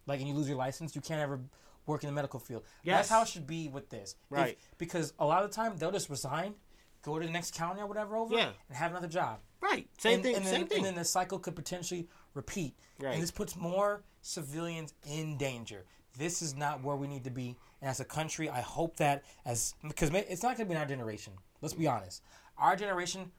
like 0.08 0.20
and 0.20 0.28
you 0.28 0.34
lose 0.34 0.48
your 0.48 0.58
license, 0.58 0.96
you 0.96 1.02
can't 1.02 1.22
ever 1.22 1.40
work 1.86 2.04
in 2.04 2.08
the 2.08 2.14
medical 2.14 2.40
field. 2.40 2.64
Yes. 2.84 2.98
That's 2.98 3.10
how 3.10 3.22
it 3.24 3.28
should 3.28 3.46
be 3.48 3.68
with 3.68 3.90
this. 3.90 4.16
If- 4.32 4.38
Right. 4.38 4.58
because 4.78 5.14
a 5.20 5.26
lot 5.26 5.44
of 5.44 5.50
the 5.50 5.56
time 5.56 5.76
they'll 5.78 5.92
just 5.92 6.10
resign, 6.10 6.56
go 7.02 7.20
to 7.20 7.26
the 7.26 7.32
next 7.32 7.54
county 7.56 7.82
or 7.82 7.88
whatever 7.88 8.16
over, 8.16 8.34
Yeah. 8.36 8.52
and 8.70 8.78
have 8.78 8.92
another 8.92 9.08
job. 9.08 9.40
Right. 9.62 9.90
Same 10.00 10.16
and, 10.16 10.24
thing. 10.24 10.36
and 10.36 10.46
then, 10.46 10.54
same 10.54 10.68
thing. 10.68 10.78
And 10.80 10.86
then 10.88 10.96
the 10.96 11.04
cycle 11.06 11.38
could 11.40 11.56
potentially 11.56 12.08
repeat. 12.34 12.76
Right. 13.00 13.14
And 13.14 13.22
this 13.22 13.32
puts 13.32 13.56
more 13.56 14.04
civilians 14.22 14.94
in 15.06 15.38
danger. 15.38 15.86
This 16.18 16.42
is 16.42 16.56
not 16.56 16.84
where 16.84 16.96
we 16.96 17.08
need 17.08 17.24
to 17.24 17.30
be. 17.30 17.58
And 17.82 17.90
as 17.90 18.00
a 18.00 18.06
country, 18.06 18.50
I 18.50 18.62
hope 18.62 18.98
that 18.98 19.24
as 19.46 19.74
because 19.88 20.10
it's 20.14 20.44
not 20.44 20.58
going 20.58 20.66
to 20.68 20.70
be 20.70 20.76
in 20.76 20.78
our 20.82 20.86
generation. 20.88 21.34
Let's 21.62 21.74
be 21.74 21.88
honest. 21.88 22.22
Our 22.58 22.76
generation 22.76 23.32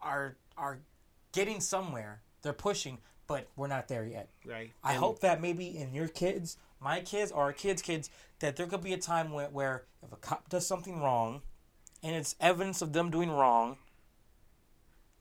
are 0.00 0.36
are 0.56 0.78
getting 1.32 1.60
somewhere. 1.60 2.22
They're 2.42 2.52
pushing, 2.52 2.98
but 3.26 3.48
we're 3.56 3.66
not 3.66 3.88
there 3.88 4.04
yet. 4.04 4.30
right. 4.46 4.72
I 4.84 4.92
And- 4.92 5.00
hope 5.00 5.20
that 5.20 5.40
maybe 5.40 5.76
in 5.76 5.92
your 5.92 6.08
kids, 6.08 6.56
my 6.80 7.00
kids, 7.00 7.32
or 7.32 7.42
our 7.42 7.52
kids' 7.52 7.82
kids, 7.82 8.08
that 8.38 8.56
there 8.56 8.66
could 8.66 8.82
be 8.82 8.92
a 8.92 8.98
time 8.98 9.32
where, 9.32 9.48
where 9.48 9.84
if 10.02 10.12
a 10.12 10.16
cop 10.16 10.48
does 10.48 10.66
something 10.66 11.00
wrong, 11.02 11.42
and 12.02 12.14
it's 12.14 12.36
evidence 12.40 12.82
of 12.82 12.92
them 12.92 13.10
doing 13.10 13.30
wrong, 13.30 13.78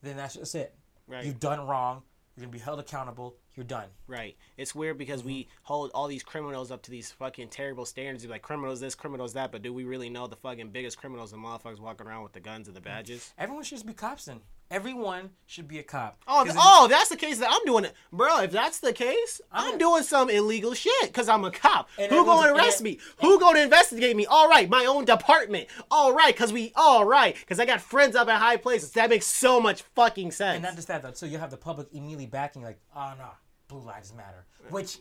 then 0.02 0.18
that's 0.18 0.36
just 0.36 0.53
it. 0.56 0.76
Right. 1.07 1.26
You've 1.26 1.40
done 1.40 1.66
wrong. 1.68 2.03
You're 2.36 2.45
gonna 2.45 2.52
be 2.53 2.60
held 2.60 2.80
accountable. 2.80 3.36
You're 3.56 3.64
done. 3.64 3.88
Right. 4.07 4.36
It's 4.57 4.76
weird 4.76 4.98
because 4.98 5.23
we 5.23 5.41
mm-hmm. 5.44 5.49
hold 5.64 5.91
all 5.94 6.07
these 6.07 6.23
criminals 6.23 6.72
up 6.72 6.82
to 6.84 6.91
these 6.91 7.11
fucking 7.11 7.49
terrible 7.49 7.86
standards. 7.86 8.23
You're 8.23 8.32
like 8.32 8.41
criminals 8.41 8.80
this, 8.82 8.95
criminals 8.95 9.34
that, 9.34 9.52
but 9.52 9.61
do 9.61 9.73
we 9.73 9.86
really 9.86 10.10
know 10.10 10.27
the 10.27 10.36
fucking 10.36 10.69
biggest 10.69 10.98
criminals 10.98 11.32
and 11.32 11.44
motherfuckers 11.44 11.80
walking 11.80 12.06
around 12.06 12.23
with 12.23 12.34
the 12.34 12.41
guns 12.41 12.68
and 12.68 12.76
the 12.76 12.82
mm-hmm. 12.82 12.90
badges? 12.90 13.34
Everyone 13.38 13.64
should 13.64 13.76
just 13.76 13.86
be 13.86 13.94
cops 13.94 14.26
then. 14.26 14.41
Everyone 14.72 15.30
should 15.45 15.68
be 15.68 15.77
a 15.77 15.84
cop. 15.84 16.18
Oh, 16.27 16.44
'Cause 16.44 16.53
th- 16.53 16.57
oh, 16.60 16.88
that's 16.90 17.10
the 17.10 17.15
case 17.15 17.38
that 17.38 17.49
I'm 17.52 17.64
doing 17.65 17.86
it, 17.86 17.94
bro. 18.11 18.40
If 18.40 18.52
that's 18.52 18.80
the 18.80 18.94
case, 18.94 19.40
I'm, 19.52 19.69
I'm- 19.69 19.77
doing 19.77 20.02
some 20.02 20.27
illegal 20.27 20.73
shit 20.73 21.03
because 21.03 21.30
I'm 21.30 21.45
a 21.45 21.52
cop. 21.52 21.88
Who 21.98 22.26
gonna 22.26 22.52
arrest 22.52 22.82
me? 22.82 22.99
Who 23.22 23.40
gonna 23.40 23.60
investigate 23.60 24.15
me? 24.15 24.26
All 24.26 24.49
right, 24.49 24.68
my 24.68 24.86
own 24.86 25.06
department. 25.06 25.68
All 25.91 26.15
right, 26.15 26.34
because 26.34 26.52
we. 26.52 26.73
All 26.76 27.06
right, 27.06 27.36
because 27.36 27.60
I 27.60 27.65
got 27.65 27.80
friends 27.80 28.15
up 28.15 28.27
in 28.27 28.36
high 28.36 28.57
places. 28.57 28.91
That 28.94 29.11
makes 29.11 29.27
so 29.27 29.61
much 29.61 29.84
fucking 29.94 30.32
sense. 30.32 30.56
And 30.56 30.64
not 30.64 30.76
just 30.76 30.88
that, 30.88 31.03
though. 31.03 31.14
So 31.14 31.27
you 31.27 31.38
have 31.38 31.52
the 31.52 31.57
public 31.57 31.88
immediately 31.94 32.26
backing, 32.26 32.64
like, 32.64 32.80
ah, 32.95 33.14
oh 33.14 33.19
no, 33.19 33.30
blue 33.76 33.88
lives 33.88 34.14
matter. 34.14 34.45
Which, 34.69 34.99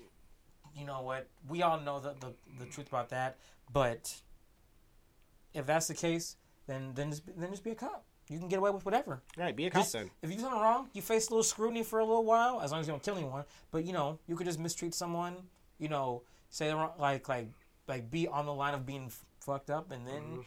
you 0.77 0.87
know 0.87 1.03
what? 1.03 1.29
We 1.49 1.63
all 1.63 1.81
know 1.81 2.01
the 2.01 2.15
the, 2.21 2.35
the 2.59 2.67
truth 2.67 2.89
about 2.89 3.11
that. 3.11 3.39
But 3.73 4.15
if 5.53 5.67
that's 5.67 5.87
the 5.87 5.95
case, 5.95 6.37
then 6.67 6.93
then 6.95 7.11
just 7.11 7.23
then 7.37 7.51
just 7.51 7.65
be 7.65 7.71
a 7.71 7.75
cop. 7.75 8.05
You 8.29 8.39
can 8.39 8.49
get 8.49 8.59
away 8.59 8.71
with 8.71 8.87
whatever. 8.87 9.23
right, 9.37 9.55
be 9.55 9.67
a 9.67 9.71
cop 9.71 9.83
Just, 9.83 9.93
then. 9.93 10.11
if 10.23 10.31
you 10.31 10.37
do 10.37 10.43
something 10.43 10.59
wrong, 10.59 10.89
you 10.95 11.03
face 11.03 11.29
a 11.29 11.31
little 11.31 11.45
scrutiny 11.45 11.83
for 11.83 11.99
a 11.99 12.05
little 12.07 12.25
while, 12.25 12.63
as 12.63 12.73
long 12.73 12.81
as 12.81 12.87
you 12.87 12.93
don't 12.93 13.03
kill 13.03 13.17
anyone. 13.17 13.45
But 13.71 13.85
you 13.85 13.93
know, 13.93 14.19
you 14.27 14.35
could 14.35 14.47
just 14.47 14.59
mistreat 14.59 14.95
someone. 14.95 15.37
You 15.79 15.89
know, 15.89 16.23
say 16.49 16.69
the 16.69 16.77
wrong, 16.77 16.93
like 16.99 17.29
like 17.29 17.49
like 17.87 18.11
be 18.11 18.27
on 18.27 18.47
the 18.47 18.55
line 18.55 18.75
of 18.75 18.87
being 18.87 19.07
f- 19.07 19.25
fucked 19.41 19.71
up, 19.71 19.91
and 19.91 20.07
then. 20.07 20.23
Mm-hmm. 20.23 20.41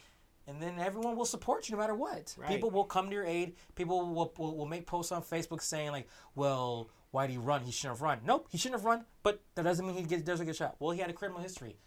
And 0.50 0.64
then 0.64 0.80
everyone 0.80 1.18
will 1.18 1.26
support 1.26 1.68
you 1.68 1.76
no 1.76 1.82
matter 1.82 1.94
what. 1.94 2.34
Right. 2.38 2.48
People 2.48 2.70
will 2.70 2.86
come 2.86 3.10
to 3.10 3.14
your 3.14 3.26
aid. 3.26 3.56
People 3.76 4.14
will, 4.14 4.34
will, 4.38 4.56
will 4.56 4.66
make 4.66 4.88
posts 4.88 5.12
on 5.12 5.22
Facebook 5.22 5.62
saying 5.62 5.92
like, 5.92 6.08
"Well, 6.36 6.90
why 7.12 7.28
did 7.28 7.34
he 7.34 7.38
run? 7.38 7.62
He 7.64 7.72
shouldn't 7.72 7.98
have 7.98 8.02
run." 8.02 8.20
Nope, 8.26 8.48
he 8.52 8.58
shouldn't 8.58 8.80
have 8.82 8.86
run. 8.86 9.06
But 9.24 9.42
that 9.56 9.64
doesn't 9.64 9.86
mean 9.86 9.96
he 9.96 10.04
gets, 10.04 10.24
doesn't 10.24 10.46
get 10.46 10.56
shot. 10.56 10.76
Well, 10.80 10.92
he 10.92 11.00
had 11.00 11.10
a 11.10 11.14
criminal 11.14 11.42
history. 11.42 11.78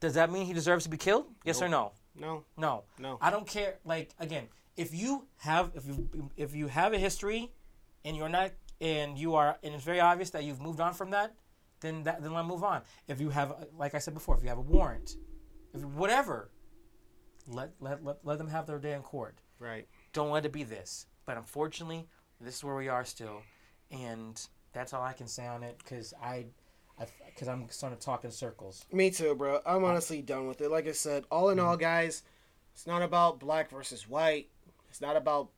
Does 0.00 0.14
that 0.14 0.30
mean 0.30 0.46
he 0.46 0.52
deserves 0.52 0.84
to 0.84 0.90
be 0.90 0.96
killed? 0.96 1.26
Yes 1.44 1.60
or 1.60 1.68
no? 1.68 1.92
No, 2.14 2.44
No. 2.56 2.84
No. 2.98 3.18
I 3.20 3.30
don't 3.30 3.46
care. 3.46 3.78
Like 3.84 4.10
again, 4.18 4.48
if 4.76 4.94
you 4.94 5.26
have 5.38 5.70
if 5.74 5.86
you 5.86 6.30
if 6.36 6.54
you 6.54 6.66
have 6.68 6.92
a 6.92 6.98
history, 6.98 7.52
and 8.04 8.16
you're 8.16 8.28
not 8.28 8.52
and 8.80 9.18
you 9.18 9.34
are 9.34 9.58
and 9.62 9.74
it's 9.74 9.84
very 9.84 10.00
obvious 10.00 10.30
that 10.30 10.44
you've 10.44 10.60
moved 10.60 10.80
on 10.80 10.94
from 10.94 11.10
that, 11.10 11.34
then 11.80 12.02
that 12.04 12.22
then 12.22 12.32
let 12.32 12.46
move 12.46 12.64
on. 12.64 12.82
If 13.08 13.20
you 13.20 13.30
have 13.30 13.68
like 13.76 13.94
I 13.94 13.98
said 13.98 14.14
before, 14.14 14.36
if 14.36 14.42
you 14.42 14.48
have 14.48 14.58
a 14.58 14.62
warrant, 14.62 15.16
if 15.74 15.84
whatever, 15.84 16.50
let 17.46 17.72
let 17.80 18.02
let, 18.04 18.24
let 18.24 18.38
them 18.38 18.48
have 18.48 18.66
their 18.66 18.78
day 18.78 18.94
in 18.94 19.02
court. 19.02 19.36
right. 19.58 19.86
Don't 20.12 20.30
let 20.30 20.44
it 20.46 20.52
be 20.52 20.64
this. 20.64 21.06
But 21.26 21.36
unfortunately, 21.36 22.08
this 22.40 22.56
is 22.56 22.64
where 22.64 22.74
we 22.74 22.88
are 22.88 23.04
still, 23.04 23.42
and 23.90 24.40
that's 24.72 24.92
all 24.92 25.02
I 25.02 25.12
can 25.12 25.26
say 25.26 25.46
on 25.46 25.62
it 25.62 25.78
because 25.78 26.14
I. 26.22 26.46
Because 27.24 27.48
I'm 27.48 27.66
starting 27.70 27.98
to 27.98 28.04
talk 28.04 28.26
in 28.26 28.30
circles. 28.30 28.84
Me 28.92 29.08
too, 29.08 29.34
bro. 29.34 29.60
I'm 29.64 29.84
uh, 29.84 29.86
honestly 29.86 30.20
done 30.20 30.46
with 30.48 30.60
it. 30.60 30.70
Like 30.70 30.86
I 30.86 30.92
said, 30.92 31.24
all 31.30 31.48
in 31.48 31.58
all, 31.58 31.74
mm. 31.74 31.80
guys, 31.80 32.22
it's 32.74 32.86
not 32.86 33.00
about 33.00 33.40
black 33.40 33.70
versus 33.70 34.06
white. 34.06 34.50
It's 34.90 35.00
not 35.00 35.16
about 35.16 35.48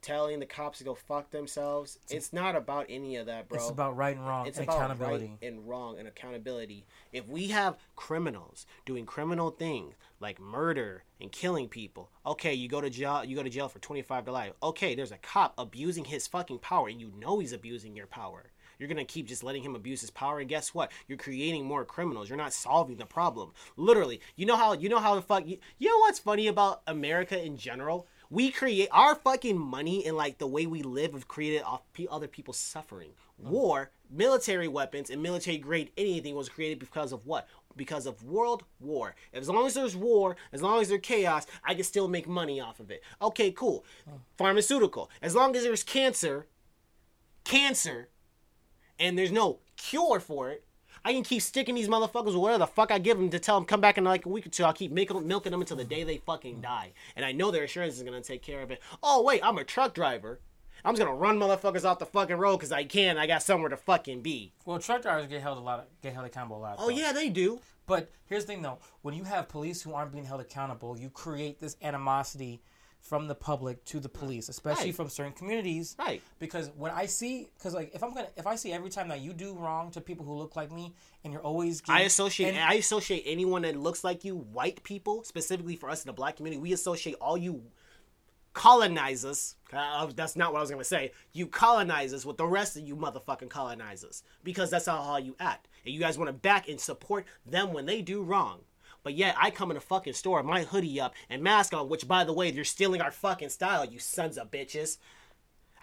telling 0.00 0.38
the 0.38 0.46
cops 0.46 0.78
to 0.78 0.84
go 0.84 0.94
fuck 0.94 1.30
themselves. 1.30 1.98
It's 2.08 2.32
not 2.32 2.56
about 2.56 2.86
any 2.88 3.16
of 3.16 3.26
that, 3.26 3.48
bro. 3.48 3.58
It's 3.58 3.70
about 3.70 3.96
right 3.96 4.16
and 4.16 4.26
wrong 4.26 4.46
It's 4.46 4.58
and 4.58 4.66
about 4.66 4.76
accountability. 4.76 5.26
right 5.40 5.48
and 5.48 5.68
wrong 5.68 5.98
and 5.98 6.08
accountability. 6.08 6.86
If 7.12 7.28
we 7.28 7.48
have 7.48 7.76
criminals 7.96 8.66
doing 8.86 9.06
criminal 9.06 9.50
things 9.50 9.94
like 10.20 10.40
murder 10.40 11.04
and 11.20 11.32
killing 11.32 11.68
people, 11.68 12.10
okay, 12.24 12.54
you 12.54 12.68
go 12.68 12.80
to 12.80 12.90
jail. 12.90 13.24
You 13.24 13.36
go 13.36 13.42
to 13.42 13.50
jail 13.50 13.68
for 13.68 13.78
twenty 13.80 14.02
five 14.02 14.24
to 14.26 14.32
life. 14.32 14.52
Okay, 14.62 14.94
there's 14.94 15.12
a 15.12 15.18
cop 15.18 15.54
abusing 15.58 16.04
his 16.04 16.26
fucking 16.26 16.58
power, 16.58 16.88
and 16.88 17.00
you 17.00 17.12
know 17.16 17.38
he's 17.38 17.52
abusing 17.52 17.96
your 17.96 18.06
power. 18.06 18.46
You're 18.78 18.88
gonna 18.88 19.04
keep 19.04 19.26
just 19.26 19.42
letting 19.42 19.62
him 19.62 19.74
abuse 19.74 20.00
his 20.00 20.10
power, 20.10 20.40
and 20.40 20.48
guess 20.48 20.74
what? 20.74 20.92
You're 21.06 21.18
creating 21.18 21.64
more 21.64 21.84
criminals. 21.84 22.28
You're 22.28 22.38
not 22.38 22.52
solving 22.52 22.96
the 22.96 23.06
problem. 23.06 23.52
Literally, 23.76 24.20
you 24.36 24.46
know 24.46 24.56
how 24.56 24.72
you 24.72 24.88
know 24.88 25.00
how 25.00 25.14
the 25.14 25.22
fuck. 25.22 25.46
You, 25.46 25.58
you 25.78 25.88
know 25.88 25.98
what's 25.98 26.18
funny 26.18 26.46
about 26.46 26.82
America 26.86 27.42
in 27.42 27.56
general? 27.56 28.06
We 28.30 28.50
create 28.50 28.88
our 28.92 29.14
fucking 29.14 29.58
money 29.58 30.04
and 30.06 30.16
like 30.16 30.38
the 30.38 30.46
way 30.46 30.66
we 30.66 30.82
live 30.82 31.14
have 31.14 31.28
created 31.28 31.62
off 31.62 31.82
other 32.10 32.28
people's 32.28 32.58
suffering. 32.58 33.10
Oh. 33.44 33.50
War, 33.50 33.90
military 34.10 34.68
weapons, 34.68 35.10
and 35.10 35.22
military 35.22 35.58
grade 35.58 35.90
anything 35.96 36.34
was 36.34 36.48
created 36.48 36.78
because 36.78 37.12
of 37.12 37.26
what? 37.26 37.48
Because 37.76 38.06
of 38.06 38.22
world 38.22 38.64
war. 38.80 39.14
As 39.32 39.48
long 39.48 39.66
as 39.66 39.74
there's 39.74 39.96
war, 39.96 40.36
as 40.52 40.62
long 40.62 40.80
as 40.80 40.88
there's 40.88 41.00
chaos, 41.00 41.46
I 41.64 41.74
can 41.74 41.84
still 41.84 42.08
make 42.08 42.28
money 42.28 42.60
off 42.60 42.80
of 42.80 42.90
it. 42.90 43.02
Okay, 43.22 43.50
cool. 43.50 43.84
Oh. 44.08 44.20
Pharmaceutical. 44.36 45.10
As 45.22 45.34
long 45.34 45.56
as 45.56 45.62
there's 45.62 45.82
cancer, 45.82 46.46
cancer, 47.44 48.08
and 48.98 49.18
there's 49.18 49.32
no 49.32 49.58
cure 49.76 50.20
for 50.20 50.50
it, 50.50 50.64
I 51.04 51.12
can 51.12 51.22
keep 51.22 51.42
sticking 51.42 51.74
these 51.74 51.88
motherfuckers 51.88 52.26
with 52.26 52.36
whatever 52.36 52.58
the 52.58 52.66
fuck 52.66 52.90
I 52.90 52.98
give 52.98 53.18
them 53.18 53.30
to 53.30 53.38
tell 53.38 53.56
them 53.56 53.64
come 53.64 53.80
back 53.80 53.98
in 53.98 54.04
like 54.04 54.26
a 54.26 54.28
week 54.28 54.46
or 54.46 54.50
two. 54.50 54.64
I'll 54.64 54.72
keep 54.72 54.92
making, 54.92 55.26
milking 55.26 55.52
them 55.52 55.60
until 55.60 55.76
the 55.76 55.84
day 55.84 56.04
they 56.04 56.18
fucking 56.18 56.60
die. 56.60 56.92
And 57.16 57.24
I 57.24 57.32
know 57.32 57.50
their 57.50 57.62
insurance 57.62 57.96
is 57.96 58.02
gonna 58.02 58.20
take 58.20 58.42
care 58.42 58.62
of 58.62 58.70
it. 58.70 58.80
Oh 59.02 59.22
wait, 59.22 59.40
I'm 59.44 59.58
a 59.58 59.64
truck 59.64 59.94
driver. 59.94 60.40
I'm 60.84 60.94
just 60.94 61.04
gonna 61.04 61.16
run 61.16 61.38
motherfuckers 61.38 61.84
off 61.84 61.98
the 61.98 62.06
fucking 62.06 62.36
road 62.36 62.58
because 62.58 62.72
I 62.72 62.84
can. 62.84 63.18
I 63.18 63.26
got 63.26 63.42
somewhere 63.42 63.70
to 63.70 63.76
fucking 63.76 64.22
be. 64.22 64.52
Well, 64.64 64.78
truck 64.78 65.02
drivers 65.02 65.26
get 65.26 65.42
held 65.42 65.58
a 65.58 65.60
lot, 65.60 65.80
of, 65.80 65.86
get 66.02 66.14
held 66.14 66.26
accountable 66.26 66.58
a 66.58 66.60
lot. 66.60 66.76
Oh 66.78 66.86
though. 66.86 66.90
yeah, 66.90 67.12
they 67.12 67.28
do. 67.28 67.60
But 67.86 68.10
here's 68.26 68.44
the 68.44 68.52
thing, 68.52 68.62
though: 68.62 68.78
when 69.02 69.14
you 69.14 69.24
have 69.24 69.48
police 69.48 69.82
who 69.82 69.94
aren't 69.94 70.12
being 70.12 70.24
held 70.24 70.40
accountable, 70.40 70.98
you 70.98 71.10
create 71.10 71.58
this 71.58 71.76
animosity 71.82 72.60
from 73.08 73.26
the 73.26 73.34
public 73.34 73.84
to 73.86 73.98
the 74.00 74.08
police, 74.08 74.48
especially 74.50 74.86
Right. 74.86 74.94
from 74.94 75.08
certain 75.08 75.32
communities. 75.32 75.96
Right. 75.98 76.20
Because 76.38 76.70
when 76.76 76.92
I 76.92 77.06
see, 77.06 77.48
because 77.56 77.72
like 77.74 77.94
if 77.94 78.02
I'm 78.04 78.12
gonna, 78.12 78.28
if 78.36 78.46
I 78.46 78.54
see 78.56 78.72
every 78.72 78.90
time 78.90 79.08
that 79.08 79.20
you 79.20 79.32
do 79.32 79.54
wrong 79.54 79.90
to 79.92 80.00
people 80.00 80.26
who 80.26 80.34
look 80.34 80.54
like 80.56 80.70
me, 80.70 80.94
and 81.24 81.32
you're 81.32 81.42
always 81.42 81.82
I 81.88 82.02
associate 82.02 82.54
and- 82.54 82.58
I 82.64 82.74
associate 82.74 83.22
anyone 83.26 83.62
that 83.62 83.76
looks 83.76 84.04
like 84.04 84.24
you, 84.24 84.36
white 84.36 84.82
people, 84.82 85.24
specifically 85.24 85.74
for 85.76 85.88
us 85.88 86.04
in 86.04 86.08
the 86.08 86.12
black 86.12 86.36
community, 86.36 86.60
we 86.60 86.72
associate 86.72 87.16
all 87.20 87.38
you 87.38 87.62
colonizers. 88.52 89.54
Uh, 89.72 90.06
that's 90.14 90.34
not 90.36 90.52
what 90.52 90.58
I 90.58 90.62
was 90.62 90.70
gonna 90.70 90.84
say. 90.84 91.12
You 91.32 91.46
colonizers 91.46 92.26
with 92.26 92.36
the 92.38 92.46
rest 92.46 92.76
of 92.76 92.82
you 92.86 92.96
motherfucking 92.96 93.50
colonizers 93.50 94.22
because 94.42 94.70
that's 94.70 94.86
how, 94.86 95.00
how 95.02 95.16
you 95.18 95.36
act, 95.38 95.68
and 95.84 95.94
you 95.94 96.00
guys 96.00 96.18
want 96.18 96.28
to 96.28 96.32
back 96.32 96.68
and 96.68 96.80
support 96.80 97.24
them 97.46 97.72
when 97.72 97.86
they 97.86 98.02
do 98.02 98.22
wrong. 98.22 98.60
But 99.02 99.14
yet 99.14 99.34
I 99.38 99.50
come 99.50 99.70
in 99.70 99.76
a 99.76 99.80
fucking 99.80 100.14
store, 100.14 100.42
my 100.42 100.62
hoodie 100.64 101.00
up 101.00 101.14
and 101.30 101.42
mask 101.42 101.72
on, 101.74 101.88
which 101.88 102.08
by 102.08 102.24
the 102.24 102.32
way, 102.32 102.50
you're 102.50 102.64
stealing 102.64 103.00
our 103.00 103.10
fucking 103.10 103.50
style, 103.50 103.84
you 103.84 103.98
sons 103.98 104.38
of 104.38 104.50
bitches. 104.50 104.98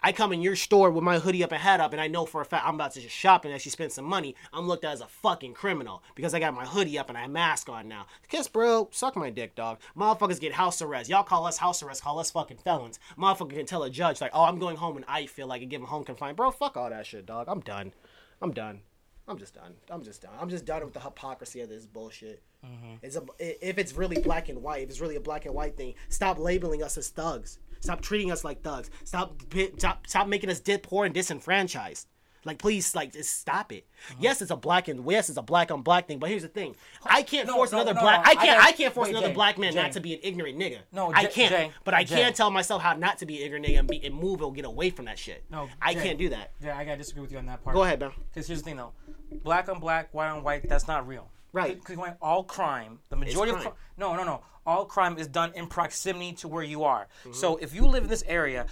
I 0.02 0.12
come 0.12 0.32
in 0.32 0.42
your 0.42 0.56
store 0.56 0.90
with 0.90 1.02
my 1.02 1.18
hoodie 1.18 1.42
up 1.42 1.52
and 1.52 1.60
hat 1.60 1.80
up, 1.80 1.92
and 1.92 2.00
I 2.00 2.06
know 2.06 2.26
for 2.26 2.40
a 2.40 2.44
fact 2.44 2.66
I'm 2.66 2.74
about 2.74 2.92
to 2.92 3.00
just 3.00 3.14
shop 3.14 3.44
and 3.44 3.52
actually 3.52 3.72
spend 3.72 3.92
some 3.92 4.04
money. 4.04 4.36
I'm 4.52 4.68
looked 4.68 4.84
at 4.84 4.92
as 4.92 5.00
a 5.00 5.06
fucking 5.06 5.54
criminal 5.54 6.02
because 6.14 6.34
I 6.34 6.38
got 6.38 6.54
my 6.54 6.66
hoodie 6.66 6.98
up 6.98 7.08
and 7.08 7.16
I 7.18 7.22
have 7.22 7.30
mask 7.30 7.68
on 7.68 7.88
now. 7.88 8.06
Kiss, 8.28 8.46
bro, 8.46 8.88
suck 8.92 9.16
my 9.16 9.30
dick, 9.30 9.54
dog. 9.54 9.78
Motherfuckers 9.96 10.40
get 10.40 10.52
house 10.52 10.80
arrest. 10.82 11.10
Y'all 11.10 11.24
call 11.24 11.46
us 11.46 11.58
house 11.58 11.82
arrest, 11.82 12.02
call 12.02 12.18
us 12.18 12.30
fucking 12.30 12.58
felons. 12.58 13.00
Motherfucker 13.18 13.56
can 13.56 13.66
tell 13.66 13.82
a 13.82 13.90
judge 13.90 14.20
like, 14.20 14.32
oh, 14.34 14.44
I'm 14.44 14.58
going 14.58 14.76
home 14.76 14.96
and 14.96 15.04
I 15.08 15.26
feel 15.26 15.46
like 15.46 15.62
and 15.62 15.70
give 15.70 15.80
him 15.80 15.88
home 15.88 16.04
confined. 16.04 16.36
Bro, 16.36 16.52
fuck 16.52 16.76
all 16.76 16.90
that 16.90 17.06
shit, 17.06 17.26
dog. 17.26 17.46
I'm 17.48 17.60
done. 17.60 17.92
I'm 18.40 18.52
done. 18.52 18.82
I'm 19.28 19.38
just 19.38 19.54
done. 19.54 19.74
I'm 19.90 20.02
just 20.02 20.22
done. 20.22 20.32
I'm 20.40 20.48
just 20.48 20.64
done 20.64 20.84
with 20.84 20.94
the 20.94 21.00
hypocrisy 21.00 21.60
of 21.60 21.68
this 21.68 21.84
bullshit. 21.86 22.42
Mm-hmm. 22.64 22.94
It's 23.02 23.16
a, 23.16 23.22
if 23.38 23.78
it's 23.78 23.92
really 23.94 24.20
black 24.20 24.48
and 24.48 24.62
white, 24.62 24.82
if 24.82 24.90
it's 24.90 25.00
really 25.00 25.16
a 25.16 25.20
black 25.20 25.46
and 25.46 25.54
white 25.54 25.76
thing, 25.76 25.94
stop 26.08 26.38
labeling 26.38 26.82
us 26.82 26.96
as 26.96 27.08
thugs. 27.08 27.58
Stop 27.80 28.00
treating 28.00 28.30
us 28.30 28.44
like 28.44 28.62
thugs. 28.62 28.90
Stop, 29.04 29.42
stop, 29.78 30.06
stop 30.06 30.28
making 30.28 30.50
us 30.50 30.62
poor 30.82 31.04
and 31.04 31.14
disenfranchised. 31.14 32.06
Like, 32.46 32.58
please, 32.58 32.94
like, 32.94 33.12
just 33.12 33.38
stop 33.38 33.72
it. 33.72 33.86
Yes, 34.20 34.40
it's 34.40 34.50
a 34.50 34.56
black 34.56 34.88
and 34.88 35.04
yes, 35.10 35.28
it's 35.28 35.38
a 35.38 35.42
black 35.42 35.70
on 35.70 35.82
black 35.82 36.06
thing. 36.06 36.18
But 36.18 36.30
here's 36.30 36.42
the 36.42 36.48
thing: 36.48 36.76
I 37.04 37.22
can't 37.22 37.46
No, 37.46 37.54
force 37.54 37.72
no, 37.72 37.78
another 37.80 37.94
no, 37.94 38.00
black. 38.00 38.26
I 38.26 38.30
I 38.30 38.34
can't. 38.34 38.46
gotta- 38.46 38.62
I 38.68 38.72
can't 38.72 38.94
force 38.94 39.06
wait, 39.08 39.12
another 39.12 39.28
Jay, 39.28 39.34
black 39.34 39.58
man 39.58 39.72
Jay. 39.72 39.82
not 39.82 39.92
to 39.92 40.00
be 40.00 40.14
an 40.14 40.20
ignorant 40.22 40.58
nigga. 40.58 40.78
No, 40.92 41.12
I 41.12 41.26
can't. 41.26 41.50
Jay, 41.50 41.70
but 41.84 41.94
I 41.94 42.04
can 42.04 42.32
tell 42.32 42.50
myself 42.50 42.80
how 42.82 42.94
not 42.94 43.18
to 43.18 43.26
be 43.26 43.38
an 43.38 43.42
ignorant 43.42 43.66
nigga 43.66 43.78
and, 43.80 43.88
be, 43.88 44.04
and 44.04 44.14
move 44.14 44.42
or 44.42 44.52
get 44.52 44.64
away 44.64 44.90
from 44.90 45.06
that 45.06 45.18
shit. 45.18 45.44
No, 45.50 45.68
I 45.82 45.94
can't 45.94 46.18
do 46.18 46.28
that. 46.30 46.52
Yeah, 46.62 46.78
I 46.78 46.84
gotta 46.84 46.98
disagree 46.98 47.22
with 47.22 47.32
you 47.32 47.38
on 47.38 47.46
that 47.46 47.62
part. 47.64 47.74
Go 47.74 47.82
ahead, 47.82 48.00
man. 48.00 48.12
Because 48.32 48.46
here's 48.46 48.60
the 48.60 48.64
thing, 48.64 48.76
though: 48.76 48.92
black 49.42 49.68
on 49.68 49.80
black, 49.80 50.14
white 50.14 50.28
on 50.30 50.42
white, 50.42 50.68
that's 50.68 50.86
not 50.86 51.06
real. 51.06 51.28
Right. 51.52 51.80
Because 51.82 51.98
all 52.20 52.44
crime, 52.44 52.98
the 53.08 53.16
majority 53.16 53.50
of 53.50 53.56
crime. 53.56 53.68
crime, 53.68 53.76
no, 53.96 54.14
no, 54.14 54.24
no, 54.24 54.42
all 54.66 54.84
crime 54.84 55.16
is 55.16 55.26
done 55.26 55.52
in 55.54 55.68
proximity 55.68 56.32
to 56.34 56.48
where 56.48 56.62
you 56.62 56.84
are. 56.84 57.06
Mm-hmm. 57.20 57.32
So 57.32 57.56
if 57.56 57.74
you 57.74 57.86
live 57.86 58.04
in 58.04 58.10
this 58.10 58.24
area, 58.26 58.66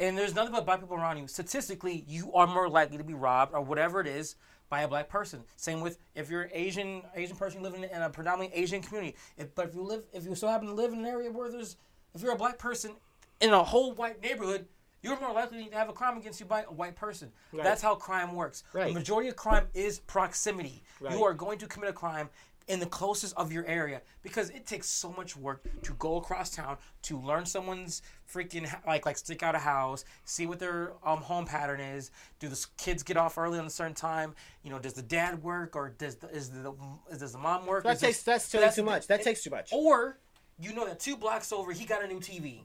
and 0.00 0.18
there's 0.18 0.34
nothing 0.34 0.52
but 0.52 0.66
black 0.66 0.80
people 0.80 0.96
around 0.96 1.18
you, 1.18 1.28
statistically, 1.28 2.04
you 2.08 2.32
are 2.32 2.46
more 2.46 2.68
likely 2.68 2.98
to 2.98 3.04
be 3.04 3.14
robbed 3.14 3.54
or 3.54 3.60
whatever 3.60 4.00
it 4.00 4.06
is 4.06 4.34
by 4.68 4.82
a 4.82 4.88
black 4.88 5.08
person. 5.08 5.42
Same 5.56 5.80
with 5.80 5.98
if 6.14 6.30
you're 6.30 6.42
an 6.42 6.50
Asian, 6.52 7.02
Asian 7.14 7.36
person 7.36 7.62
living 7.62 7.84
in 7.84 8.02
a 8.02 8.08
predominantly 8.08 8.58
Asian 8.58 8.80
community. 8.80 9.16
If, 9.36 9.54
but 9.54 9.68
if 9.68 9.74
you 9.74 9.82
live, 9.82 10.04
if 10.12 10.24
you 10.24 10.34
so 10.34 10.48
happen 10.48 10.68
to 10.68 10.74
live 10.74 10.92
in 10.92 11.00
an 11.00 11.06
area 11.06 11.30
where 11.30 11.50
there's, 11.50 11.76
if 12.14 12.22
you're 12.22 12.32
a 12.32 12.38
black 12.38 12.58
person 12.58 12.92
in 13.40 13.50
a 13.50 13.62
whole 13.62 13.92
white 13.92 14.22
neighborhood, 14.22 14.66
you're 15.02 15.18
more 15.18 15.32
likely 15.32 15.64
to 15.64 15.74
have 15.74 15.88
a 15.88 15.92
crime 15.92 16.18
against 16.18 16.40
you 16.40 16.46
by 16.46 16.62
a 16.62 16.72
white 16.72 16.94
person. 16.94 17.32
That's 17.52 17.80
how 17.80 17.94
crime 17.94 18.34
works. 18.34 18.64
Right. 18.72 18.88
The 18.88 18.94
majority 18.94 19.28
of 19.28 19.36
crime 19.36 19.66
is 19.74 20.00
proximity. 20.00 20.82
Right. 21.00 21.12
You 21.14 21.24
are 21.24 21.32
going 21.32 21.58
to 21.58 21.66
commit 21.66 21.90
a 21.90 21.94
crime 21.94 22.28
in 22.70 22.78
the 22.78 22.86
closest 22.86 23.36
of 23.36 23.52
your 23.52 23.66
area 23.66 24.00
because 24.22 24.48
it 24.50 24.64
takes 24.64 24.88
so 24.88 25.10
much 25.12 25.36
work 25.36 25.64
to 25.82 25.92
go 25.94 26.16
across 26.18 26.50
town 26.50 26.76
to 27.02 27.18
learn 27.18 27.44
someone's 27.44 28.00
freaking 28.32 28.72
like 28.86 29.04
like 29.04 29.18
stick 29.18 29.42
out 29.42 29.56
a 29.56 29.58
house, 29.58 30.04
see 30.24 30.46
what 30.46 30.60
their 30.60 30.92
um, 31.04 31.18
home 31.18 31.44
pattern 31.44 31.80
is. 31.80 32.12
Do 32.38 32.46
the 32.48 32.66
kids 32.78 33.02
get 33.02 33.16
off 33.16 33.36
early 33.36 33.58
on 33.58 33.66
a 33.66 33.70
certain 33.70 33.94
time? 33.94 34.36
You 34.62 34.70
know, 34.70 34.78
does 34.78 34.92
the 34.92 35.02
dad 35.02 35.42
work 35.42 35.74
or 35.74 35.88
does 35.98 36.14
the, 36.14 36.28
is 36.30 36.50
the 36.50 36.72
is, 37.10 37.18
does 37.18 37.32
the 37.32 37.38
mom 37.38 37.66
work? 37.66 37.82
That 37.82 37.96
Is 37.96 38.00
takes 38.00 38.16
this- 38.18 38.22
that's 38.24 38.50
too, 38.52 38.60
that's 38.60 38.76
too 38.76 38.84
much. 38.84 39.08
That 39.08 39.20
it- 39.20 39.24
takes 39.24 39.42
too 39.42 39.50
much. 39.50 39.70
Or 39.72 40.20
you 40.60 40.72
know 40.72 40.86
that 40.86 41.00
two 41.00 41.16
blocks 41.16 41.52
over 41.52 41.72
he 41.72 41.84
got 41.84 42.04
a 42.04 42.06
new 42.06 42.20
TV. 42.20 42.62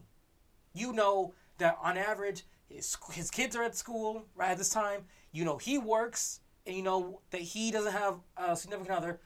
You 0.72 0.92
know 0.92 1.34
that 1.58 1.76
on 1.82 1.98
average 1.98 2.44
his 2.68 2.96
his 3.10 3.28
kids 3.28 3.56
are 3.56 3.64
at 3.64 3.74
school 3.76 4.26
right 4.36 4.50
at 4.52 4.58
this 4.58 4.70
time. 4.70 5.06
You 5.32 5.44
know 5.44 5.56
he 5.58 5.78
works, 5.78 6.38
and 6.64 6.76
you 6.76 6.82
know 6.84 7.20
that 7.30 7.40
he 7.40 7.72
doesn't 7.72 7.92
have 7.92 8.20
a 8.36 8.54
significant 8.56 8.96
other. 8.96 9.20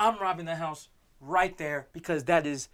I'm 0.00 0.18
robbing 0.18 0.46
the 0.46 0.56
house 0.56 0.88
right 1.20 1.56
there 1.58 1.88
because 1.92 2.24
that 2.24 2.46
is 2.46 2.68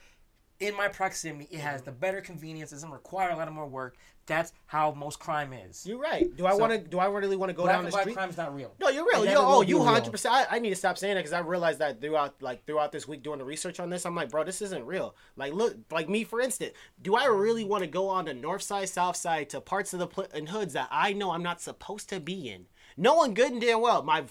in 0.61 0.77
my 0.77 0.89
proximity. 0.89 1.49
It 1.51 1.61
has 1.61 1.83
the 1.83 1.93
better 1.93 2.21
convenience. 2.21 2.71
It 2.71 2.77
doesn't 2.77 2.91
require 2.91 3.31
a 3.31 3.37
lot 3.37 3.49
of 3.49 3.55
more 3.55 3.67
work. 3.67 3.97
That's 4.27 4.53
how 4.67 4.93
most 4.93 5.19
crime 5.19 5.53
is. 5.53 5.85
You're 5.87 5.99
right. 5.99 6.35
Do 6.35 6.47
I 6.47 6.53
So- 6.53 6.57
want 6.59 6.73
to? 6.73 6.79
Do 6.79 6.99
I 6.99 7.07
really 7.07 7.37
want 7.37 7.51
to 7.51 7.55
go 7.55 7.67
down 7.67 7.85
the 7.85 7.91
street? 7.93 8.15
crime's 8.15 8.39
not 8.39 8.55
real. 8.55 8.73
No, 8.81 8.89
you're 8.89 9.05
real. 9.05 9.27
Yo, 9.27 9.35
oh, 9.37 9.61
you 9.61 9.83
hundred 9.83 10.13
percent. 10.13 10.35
I 10.35 10.47
I 10.57 10.59
need 10.61 10.71
to 10.71 10.77
stop 10.77 10.97
saying 10.97 11.15
that 11.17 11.21
because 11.21 11.35
I 11.35 11.41
realized 11.41 11.79
that 11.81 12.01
throughout, 12.01 12.41
like 12.41 12.65
throughout 12.67 12.91
this 12.93 13.07
week 13.07 13.23
doing 13.23 13.39
the 13.39 13.45
research 13.45 13.81
on 13.81 13.91
this, 13.91 14.07
I'm 14.07 14.15
like, 14.15 14.31
bro, 14.31 14.45
this 14.45 14.63
isn't 14.63 14.87
real. 14.87 15.15
Like, 15.37 15.53
look, 15.53 15.77
like 15.91 16.09
me 16.09 16.25
for 16.25 16.41
instance, 16.41 16.73
do 17.03 17.17
I 17.17 17.27
really 17.27 17.65
want 17.65 17.83
to 17.83 17.87
go 17.87 18.09
on 18.09 18.25
the 18.25 18.33
north 18.33 18.63
side, 18.63 18.89
south 18.89 19.17
side 19.17 19.51
to 19.51 19.61
parts 19.61 19.93
of 19.93 19.99
the 19.99 20.07
pl- 20.07 20.29
and 20.33 20.49
hoods 20.49 20.73
that 20.73 20.89
I 20.91 21.13
know 21.13 21.33
I'm 21.33 21.43
not 21.43 21.61
supposed 21.61 22.09
to 22.11 22.21
be 22.21 22.49
in? 22.49 22.67
Knowing 22.97 23.35
good 23.35 23.53
and 23.53 23.61
damn 23.61 23.81
well, 23.83 24.03
my 24.03 24.25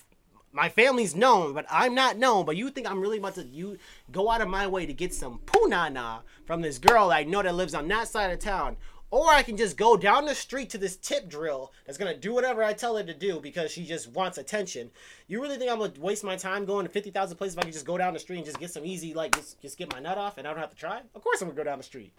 my 0.54 0.70
family's 0.70 1.16
known, 1.16 1.54
but 1.54 1.66
I'm 1.70 1.96
not 1.96 2.18
known. 2.18 2.46
But 2.46 2.56
you 2.56 2.70
think 2.70 2.90
I'm 2.90 3.02
really 3.02 3.18
about 3.18 3.36
to 3.36 3.44
you 3.44 3.78
go 4.12 4.30
out 4.30 4.42
of 4.42 4.48
my 4.48 4.68
way 4.68 4.86
to 4.86 4.94
get 4.94 5.14
some 5.14 5.40
punana 5.46 6.22
from 6.46 6.62
this 6.62 6.78
girl 6.78 7.12
I 7.12 7.24
know 7.24 7.42
that 7.42 7.56
lives 7.56 7.74
on 7.74 7.88
that 7.90 8.08
side 8.08 8.32
of 8.32 8.40
town? 8.40 8.78
Or 9.10 9.30
I 9.30 9.44
can 9.44 9.58
just 9.58 9.78
go 9.78 9.96
down 9.96 10.26
the 10.26 10.34
street 10.34 10.72
to 10.72 10.80
this 10.80 10.96
tip 10.96 11.30
drill 11.30 11.72
that's 11.86 11.98
gonna 11.98 12.18
do 12.18 12.34
whatever 12.34 12.64
I 12.64 12.74
tell 12.74 12.98
her 12.98 13.04
to 13.04 13.14
do 13.14 13.40
because 13.40 13.72
she 13.72 13.86
just 13.86 14.12
wants 14.12 14.38
attention. 14.38 14.90
You 15.28 15.42
really 15.42 15.58
think 15.58 15.72
I'm 15.72 15.80
gonna 15.80 15.94
waste 16.00 16.24
my 16.24 16.36
time 16.36 16.66
going 16.66 16.86
to 16.86 16.92
fifty 16.92 17.12
thousand 17.12 17.38
places 17.38 17.56
if 17.56 17.60
I 17.60 17.64
can 17.64 17.72
just 17.72 17.86
go 17.86 17.98
down 17.98 18.14
the 18.14 18.20
street 18.20 18.38
and 18.38 18.46
just 18.46 18.60
get 18.60 18.72
some 18.72 18.86
easy 18.86 19.14
like 19.14 19.36
just 19.36 19.62
just 19.62 19.78
get 19.78 19.92
my 19.92 20.00
nut 20.00 20.18
off 20.18 20.38
and 20.38 20.48
I 20.48 20.52
don't 20.52 20.60
have 20.60 20.72
to 20.72 20.76
try? 20.76 21.02
Of 21.14 21.24
course 21.24 21.42
I'm 21.42 21.48
gonna 21.48 21.58
go 21.58 21.64
down 21.64 21.78
the 21.78 21.84
street. 21.84 22.12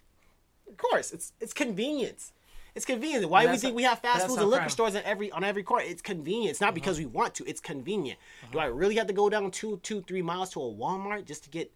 Of 0.69 0.77
course, 0.77 1.11
it's 1.11 1.33
it's 1.41 1.53
convenience. 1.53 2.31
It's 2.75 2.85
convenient. 2.85 3.29
Why 3.29 3.45
do 3.45 3.51
we 3.51 3.57
think 3.57 3.75
we 3.75 3.83
have 3.83 3.99
fast 3.99 4.27
foods 4.27 4.37
and 4.37 4.49
liquor 4.49 4.59
crime. 4.59 4.69
stores 4.69 4.95
on 4.95 5.01
every 5.05 5.31
on 5.31 5.45
every 5.45 5.63
corner? 5.63 5.85
It's 5.87 6.01
convenient. 6.01 6.51
It's 6.51 6.61
not 6.61 6.67
uh-huh. 6.67 6.75
because 6.75 6.99
we 6.99 7.05
want 7.05 7.33
to. 7.35 7.45
It's 7.45 7.61
convenient. 7.61 8.19
Uh-huh. 8.43 8.51
Do 8.51 8.59
I 8.59 8.65
really 8.65 8.95
have 8.95 9.07
to 9.07 9.13
go 9.13 9.29
down 9.29 9.49
two, 9.51 9.79
two, 9.81 10.01
three 10.01 10.21
miles 10.21 10.49
to 10.51 10.61
a 10.61 10.73
Walmart 10.73 11.25
just 11.25 11.45
to 11.45 11.49
get 11.49 11.71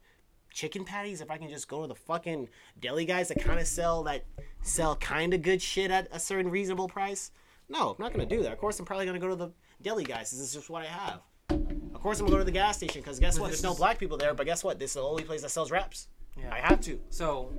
chicken 0.51 0.83
patties? 0.83 1.21
If 1.21 1.31
I 1.31 1.37
can 1.37 1.49
just 1.49 1.69
go 1.69 1.81
to 1.81 1.87
the 1.87 1.95
fucking 1.95 2.49
deli 2.81 3.05
guys 3.05 3.29
that 3.29 3.41
kind 3.41 3.59
of 3.59 3.67
sell 3.67 4.03
that 4.03 4.25
sell 4.61 4.97
kind 4.97 5.33
of 5.33 5.41
good 5.41 5.61
shit 5.61 5.89
at 5.89 6.09
a 6.11 6.19
certain 6.19 6.51
reasonable 6.51 6.89
price? 6.89 7.31
No, 7.69 7.91
I'm 7.91 8.03
not 8.03 8.11
gonna 8.11 8.25
do 8.25 8.43
that. 8.43 8.51
Of 8.51 8.57
course, 8.57 8.77
I'm 8.77 8.85
probably 8.85 9.05
gonna 9.05 9.19
go 9.19 9.29
to 9.29 9.35
the 9.35 9.51
deli 9.81 10.03
guys. 10.03 10.31
This 10.31 10.41
is 10.41 10.53
just 10.53 10.69
what 10.69 10.83
I 10.83 10.87
have. 10.87 11.21
Of 11.49 12.01
course, 12.01 12.19
I'm 12.19 12.25
gonna 12.25 12.35
go 12.35 12.39
to 12.39 12.45
the 12.45 12.51
gas 12.51 12.77
station 12.77 13.01
because 13.01 13.19
guess 13.19 13.39
what? 13.39 13.51
this 13.51 13.61
There's 13.61 13.73
no 13.73 13.77
black 13.77 13.99
people 13.99 14.17
there. 14.17 14.33
But 14.33 14.45
guess 14.45 14.65
what? 14.65 14.79
This 14.79 14.91
is 14.91 14.95
the 14.95 15.03
only 15.03 15.23
place 15.23 15.43
that 15.43 15.51
sells 15.51 15.71
wraps. 15.71 16.07
Yeah. 16.37 16.53
I 16.53 16.59
have 16.59 16.81
to. 16.81 16.99
So, 17.09 17.51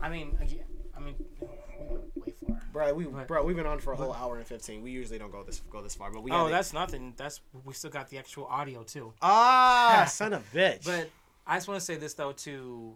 I 0.00 0.08
mean, 0.08 0.36
again, 0.40 0.64
I 0.96 1.00
mean, 1.00 1.14
we 1.40 1.86
went 1.86 2.16
way 2.16 2.34
far. 2.46 2.62
Bro, 2.76 2.92
we 2.92 3.04
But- 3.06 3.26
bro, 3.26 3.42
we've 3.42 3.56
been 3.56 3.64
on 3.64 3.80
for 3.80 3.94
a 3.94 3.96
whole 3.96 4.12
hour 4.12 4.36
and 4.36 4.46
fifteen. 4.46 4.82
We 4.82 4.90
usually 4.90 5.18
don't 5.18 5.30
go 5.32 5.42
this 5.42 5.60
go 5.70 5.80
this 5.80 5.94
far, 5.94 6.10
but 6.10 6.22
we. 6.22 6.30
Oh, 6.30 6.50
that's 6.50 6.74
nothing. 6.74 7.14
That's 7.16 7.40
we 7.64 7.72
still 7.72 7.88
got 7.90 8.10
the 8.10 8.18
actual 8.18 8.44
audio 8.48 8.82
too. 8.82 9.14
ah, 9.22 10.04
son 10.10 10.34
of 10.34 10.44
a 10.54 10.56
bitch. 10.58 10.84
But 10.84 11.08
I 11.46 11.56
just 11.56 11.68
want 11.68 11.80
to 11.80 11.84
say 11.86 11.96
this 11.96 12.12
though 12.12 12.32
to 12.32 12.94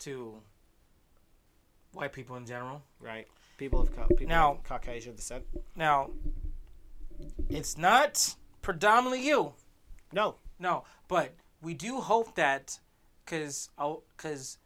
to 0.00 0.40
white 1.92 2.12
people 2.12 2.34
in 2.34 2.44
general. 2.44 2.82
right, 2.98 3.28
people 3.56 3.82
of 3.82 3.94
people 4.08 4.26
Now- 4.26 4.54
of 4.54 4.64
Caucasian 4.64 5.14
descent. 5.14 5.44
Now, 5.76 6.10
it's 7.48 7.78
not 7.78 8.34
predominantly 8.62 9.24
you. 9.24 9.52
No, 10.12 10.38
No, 10.58 10.82
but 11.06 11.34
we 11.62 11.72
do 11.72 12.00
hope 12.00 12.34
that 12.34 12.80
because 13.24 13.70
because 14.16 14.58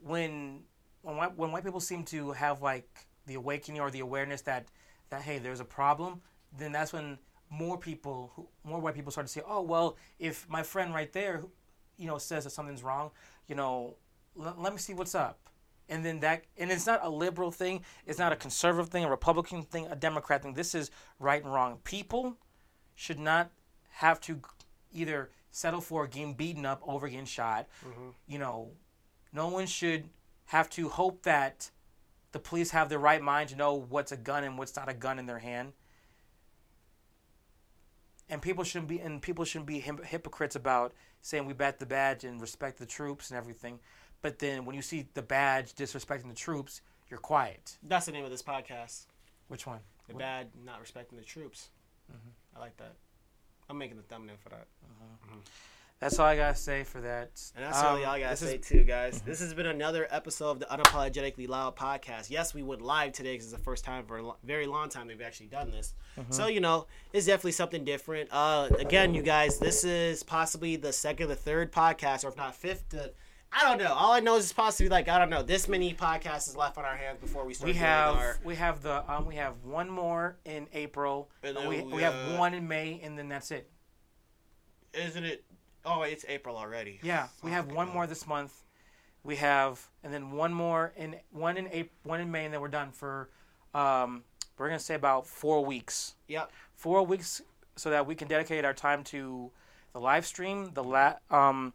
when 0.00 0.64
when 1.00 1.16
white, 1.16 1.34
when 1.38 1.50
white 1.50 1.64
people 1.64 1.80
seem 1.80 2.04
to 2.04 2.32
have 2.32 2.60
like 2.60 3.06
the 3.26 3.34
awakening 3.34 3.80
or 3.80 3.90
the 3.90 4.00
awareness 4.00 4.42
that 4.42 4.66
that 5.10 5.22
hey 5.22 5.38
there's 5.38 5.60
a 5.60 5.64
problem, 5.64 6.20
then 6.56 6.72
that's 6.72 6.92
when 6.92 7.18
more 7.50 7.78
people 7.78 8.32
who, 8.34 8.48
more 8.64 8.80
white 8.80 8.94
people 8.94 9.12
start 9.12 9.26
to 9.26 9.32
say 9.32 9.42
oh 9.46 9.62
well 9.62 9.96
if 10.18 10.48
my 10.48 10.62
friend 10.62 10.94
right 10.94 11.12
there 11.12 11.42
you 11.96 12.06
know 12.06 12.18
says 12.18 12.44
that 12.44 12.50
something's 12.50 12.82
wrong 12.82 13.10
you 13.46 13.54
know 13.54 13.94
l- 14.40 14.56
let 14.58 14.72
me 14.72 14.78
see 14.78 14.94
what's 14.94 15.14
up. 15.14 15.38
And 15.88 16.02
then 16.04 16.20
that 16.20 16.44
and 16.56 16.70
it's 16.72 16.86
not 16.86 17.00
a 17.02 17.10
liberal 17.10 17.50
thing 17.50 17.84
it's 18.06 18.18
not 18.18 18.32
a 18.32 18.36
conservative 18.36 18.90
thing 18.90 19.04
a 19.04 19.10
republican 19.10 19.62
thing 19.62 19.86
a 19.86 19.96
democrat 19.96 20.42
thing 20.42 20.54
this 20.54 20.74
is 20.74 20.90
right 21.18 21.42
and 21.42 21.52
wrong. 21.52 21.78
People 21.84 22.38
should 22.94 23.18
not 23.18 23.50
have 23.90 24.20
to 24.22 24.40
either 24.92 25.30
settle 25.50 25.80
for 25.80 26.06
getting 26.06 26.34
beaten 26.34 26.64
up 26.64 26.82
over 26.86 27.08
getting 27.08 27.26
shot. 27.26 27.66
Mm-hmm. 27.86 28.08
You 28.26 28.38
know, 28.38 28.70
no 29.32 29.48
one 29.48 29.66
should 29.66 30.08
have 30.46 30.68
to 30.70 30.88
hope 30.88 31.22
that 31.22 31.70
the 32.34 32.40
police 32.40 32.72
have 32.72 32.88
the 32.88 32.98
right 32.98 33.22
mind 33.22 33.48
to 33.50 33.56
know 33.56 33.74
what's 33.74 34.10
a 34.10 34.16
gun 34.16 34.42
and 34.42 34.58
what's 34.58 34.74
not 34.74 34.88
a 34.88 34.92
gun 34.92 35.20
in 35.20 35.26
their 35.26 35.38
hand. 35.38 35.72
And 38.28 38.42
people 38.42 38.64
shouldn't 38.64 38.88
be 38.88 38.98
and 38.98 39.22
people 39.22 39.44
shouldn't 39.44 39.68
be 39.68 39.78
hypocrites 39.78 40.56
about 40.56 40.92
saying 41.22 41.46
we 41.46 41.52
bat 41.52 41.78
the 41.78 41.86
badge 41.86 42.24
and 42.24 42.40
respect 42.40 42.80
the 42.80 42.86
troops 42.86 43.30
and 43.30 43.38
everything. 43.38 43.78
But 44.20 44.40
then 44.40 44.64
when 44.64 44.74
you 44.74 44.82
see 44.82 45.06
the 45.14 45.22
badge 45.22 45.74
disrespecting 45.74 46.28
the 46.28 46.34
troops, 46.34 46.80
you're 47.08 47.20
quiet. 47.20 47.78
that's 47.84 48.06
the 48.06 48.12
name 48.12 48.24
of 48.24 48.32
this 48.32 48.42
podcast. 48.42 49.06
Which 49.46 49.64
one? 49.64 49.78
The 50.08 50.14
bad 50.14 50.48
not 50.66 50.80
respecting 50.80 51.16
the 51.16 51.24
troops. 51.24 51.68
Mm-hmm. 52.10 52.58
I 52.58 52.60
like 52.60 52.76
that. 52.78 52.94
I'm 53.70 53.78
making 53.78 53.96
the 53.96 54.02
thumbnail 54.02 54.36
for 54.42 54.48
that. 54.48 54.66
Mm-hmm. 54.84 55.34
Mm-hmm. 55.34 55.40
That's 56.04 56.18
all 56.18 56.26
I 56.26 56.36
gotta 56.36 56.54
say 56.54 56.84
for 56.84 57.00
that. 57.00 57.30
And 57.56 57.64
that's 57.64 57.78
Um, 57.78 57.94
really 57.94 58.04
all 58.04 58.12
I 58.12 58.20
gotta 58.20 58.32
this 58.34 58.42
is- 58.42 58.48
say 58.50 58.58
too, 58.58 58.84
guys. 58.84 59.22
This 59.22 59.40
has 59.40 59.54
been 59.54 59.64
another 59.64 60.06
episode 60.10 60.50
of 60.50 60.58
the 60.60 60.66
Unapologetically 60.66 61.48
Loud 61.48 61.76
podcast. 61.76 62.28
Yes, 62.28 62.52
we 62.52 62.62
went 62.62 62.82
live 62.82 63.12
today 63.12 63.32
because 63.32 63.46
it's 63.46 63.54
the 63.56 63.64
first 63.64 63.86
time 63.86 64.04
for 64.04 64.18
a 64.18 64.22
lo- 64.22 64.36
very 64.42 64.66
long 64.66 64.90
time 64.90 65.06
we've 65.06 65.22
actually 65.22 65.46
done 65.46 65.70
this. 65.70 65.94
So 66.28 66.46
you 66.46 66.60
know, 66.60 66.86
it's 67.14 67.24
definitely 67.24 67.52
something 67.52 67.84
different. 67.86 68.28
Uh, 68.30 68.68
again, 68.78 69.14
you 69.14 69.22
guys, 69.22 69.58
this 69.58 69.82
is 69.82 70.22
possibly 70.22 70.76
the 70.76 70.92
second, 70.92 71.30
or 71.30 71.34
third 71.36 71.72
podcast, 71.72 72.22
or 72.22 72.28
if 72.28 72.36
not 72.36 72.54
fifth. 72.54 72.86
To, 72.90 73.10
I 73.50 73.62
don't 73.66 73.78
know. 73.82 73.94
All 73.94 74.12
I 74.12 74.20
know 74.20 74.36
is 74.36 74.44
it's 74.44 74.52
possibly 74.52 74.90
like 74.90 75.08
I 75.08 75.18
don't 75.18 75.30
know. 75.30 75.42
This 75.42 75.68
many 75.68 75.94
podcasts 75.94 76.48
is 76.48 76.54
left 76.56 76.76
on 76.76 76.84
our 76.84 76.96
hands 76.96 77.18
before 77.18 77.46
we 77.46 77.54
start. 77.54 77.68
We 77.68 77.78
have 77.78 78.14
our, 78.16 78.38
we 78.44 78.56
have 78.56 78.82
the 78.82 79.10
um 79.10 79.24
we 79.24 79.36
have 79.36 79.54
one 79.64 79.88
more 79.88 80.36
in 80.44 80.68
April. 80.74 81.30
And 81.42 81.56
and 81.56 81.66
we, 81.66 81.80
we, 81.80 81.94
we 81.94 82.02
have 82.02 82.14
uh, 82.14 82.36
one 82.36 82.52
in 82.52 82.68
May, 82.68 83.00
and 83.02 83.18
then 83.18 83.30
that's 83.30 83.50
it. 83.50 83.70
isn't 84.92 85.24
it? 85.24 85.44
Oh, 85.84 86.02
it's 86.02 86.24
April 86.28 86.56
already. 86.56 86.98
Yeah, 87.02 87.28
we 87.42 87.50
have 87.50 87.72
one 87.72 87.88
more 87.88 88.06
this 88.06 88.26
month. 88.26 88.62
We 89.22 89.36
have 89.36 89.86
and 90.02 90.12
then 90.12 90.32
one 90.32 90.52
more 90.52 90.92
in 90.96 91.16
one 91.30 91.56
in 91.56 91.66
April, 91.68 91.90
one 92.04 92.20
in 92.20 92.30
May, 92.30 92.44
and 92.44 92.52
then 92.54 92.60
we're 92.60 92.68
done 92.68 92.90
for. 92.92 93.28
Um, 93.74 94.24
we're 94.56 94.68
gonna 94.68 94.78
say 94.78 94.94
about 94.94 95.26
four 95.26 95.64
weeks. 95.64 96.14
Yep. 96.28 96.52
Four 96.74 97.04
weeks, 97.06 97.42
so 97.76 97.90
that 97.90 98.06
we 98.06 98.14
can 98.14 98.28
dedicate 98.28 98.64
our 98.64 98.74
time 98.74 99.02
to 99.04 99.50
the 99.92 100.00
live 100.00 100.26
stream, 100.26 100.70
the 100.74 100.84
la- 100.84 101.14
um, 101.30 101.72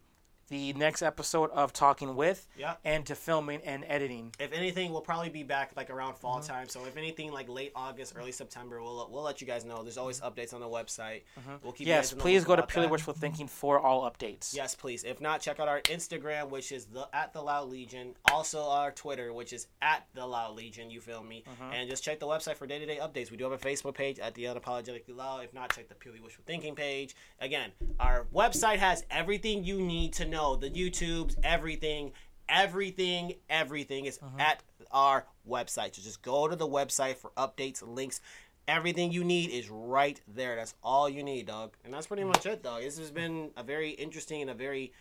the 0.49 0.73
next 0.73 1.01
episode 1.01 1.49
of 1.51 1.71
talking 1.73 2.15
with, 2.15 2.47
and 2.83 3.05
to 3.05 3.15
filming 3.15 3.61
and 3.63 3.83
editing. 3.87 4.33
If 4.39 4.51
anything, 4.53 4.91
we'll 4.91 5.01
probably 5.01 5.29
be 5.29 5.43
back 5.43 5.71
like 5.75 5.89
around 5.89 6.15
fall 6.15 6.39
Mm-hmm. 6.39 6.51
time. 6.51 6.69
So 6.69 6.85
if 6.85 6.95
anything, 6.97 7.31
like 7.31 7.49
late 7.49 7.71
August, 7.75 8.13
early 8.15 8.31
September, 8.31 8.81
we'll 8.81 9.09
we'll 9.11 9.23
let 9.23 9.41
you 9.41 9.47
guys 9.47 9.65
know. 9.65 9.83
There's 9.83 9.97
always 9.97 10.19
updates 10.21 10.53
on 10.53 10.59
the 10.61 10.67
website. 10.67 11.21
We'll 11.63 11.71
keep 11.73 11.87
you 11.87 11.93
Mm-hmm. 11.93 11.97
Yes, 11.99 12.13
please 12.13 12.43
go 12.43 12.55
to 12.55 12.63
Purely 12.63 12.87
that. 12.87 12.91
Wishful 12.91 13.13
Thinking 13.13 13.47
for 13.47 13.79
all 13.79 14.09
updates. 14.09 14.55
Yes, 14.55 14.75
please. 14.75 15.03
If 15.03 15.21
not, 15.21 15.41
check 15.41 15.59
out 15.59 15.67
our 15.67 15.81
Instagram, 15.81 16.49
which 16.49 16.71
is 16.71 16.85
the 16.85 17.07
at 17.13 17.33
the 17.33 17.41
Loud 17.41 17.69
Legion. 17.69 18.15
Also 18.31 18.61
our 18.63 18.91
Twitter, 18.91 19.33
which 19.33 19.53
is 19.53 19.67
at 19.81 20.05
the 20.13 20.25
Loud 20.25 20.55
Legion. 20.55 20.89
You 20.89 21.01
feel 21.01 21.23
me? 21.23 21.43
Mm-hmm. 21.49 21.73
And 21.73 21.89
just 21.89 22.03
check 22.03 22.19
the 22.19 22.27
website 22.27 22.55
for 22.55 22.67
day 22.67 22.79
to 22.79 22.85
day 22.85 22.97
updates. 23.01 23.31
We 23.31 23.37
do 23.37 23.43
have 23.49 23.53
a 23.53 23.57
Facebook 23.57 23.95
page 23.95 24.19
at 24.19 24.33
the 24.35 24.45
Unapologetically 24.45 25.15
Loud. 25.15 25.43
If 25.43 25.53
not, 25.53 25.73
check 25.75 25.89
the 25.89 25.95
Purely 25.95 26.19
Wishful 26.19 26.43
Thinking 26.47 26.75
page. 26.75 27.15
Again, 27.39 27.71
our 27.99 28.25
website 28.33 28.77
has 28.77 29.03
everything 29.11 29.63
you 29.63 29.81
need 29.81 30.13
to 30.13 30.25
know. 30.25 30.38
The 30.39 30.69
YouTubes, 30.69 31.35
everything, 31.43 32.11
everything, 32.47 33.33
everything 33.49 34.05
is 34.05 34.17
Mm-hmm. 34.19 34.39
at 34.39 34.63
our 34.91 35.25
website. 35.47 35.95
So 35.95 36.01
just 36.01 36.21
go 36.21 36.47
to 36.47 36.55
the 36.55 36.67
website 36.67 37.15
for 37.17 37.31
updates, 37.37 37.83
links. 37.85 38.21
Everything 38.67 39.11
you 39.11 39.23
need 39.23 39.49
is 39.51 39.69
right 39.69 40.19
there. 40.27 40.55
That's 40.55 40.73
all 40.83 41.09
you 41.09 41.23
need, 41.23 41.47
dog. 41.47 41.75
And 41.83 41.93
that's 41.93 42.07
pretty 42.07 42.23
much 42.23 42.45
it, 42.45 42.63
dog. 42.63 42.81
This 42.83 42.97
has 42.99 43.11
been 43.11 43.51
a 43.57 43.63
very 43.63 43.89
interesting 43.91 44.41
and 44.41 44.49
a 44.49 44.53
very 44.53 44.93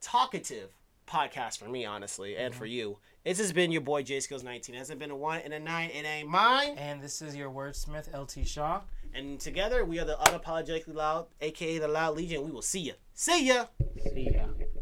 talkative 0.00 0.70
podcast 1.06 1.58
for 1.58 1.68
me, 1.68 1.84
honestly, 1.84 2.36
and 2.36 2.54
for 2.54 2.66
you. 2.66 2.98
This 3.24 3.38
has 3.38 3.52
been 3.52 3.70
your 3.72 3.82
boy 3.82 4.02
JaySkillz 4.02 4.42
19. 4.42 4.74
It 4.74 4.78
hasn't 4.78 4.98
been 4.98 5.10
a 5.10 5.16
one 5.16 5.40
and 5.40 5.52
a 5.52 5.60
nine. 5.60 5.90
It 5.90 6.04
ain't 6.06 6.28
mine. 6.28 6.76
And 6.78 7.02
this 7.02 7.20
is 7.20 7.36
your 7.36 7.50
wordsmith, 7.50 8.08
LT 8.18 8.46
Shaw. 8.46 8.80
And 9.14 9.38
together 9.40 9.84
we 9.84 9.98
are 9.98 10.04
the 10.04 10.16
unapologetically 10.16 10.94
loud, 10.94 11.26
aka 11.40 11.78
the 11.78 11.88
Loud 11.88 12.16
Legion. 12.16 12.42
We 12.44 12.50
will 12.52 12.62
see 12.62 12.80
ya. 12.80 12.92
See 13.12 13.46
ya. 13.48 13.66
See 14.14 14.30
ya. 14.32 14.46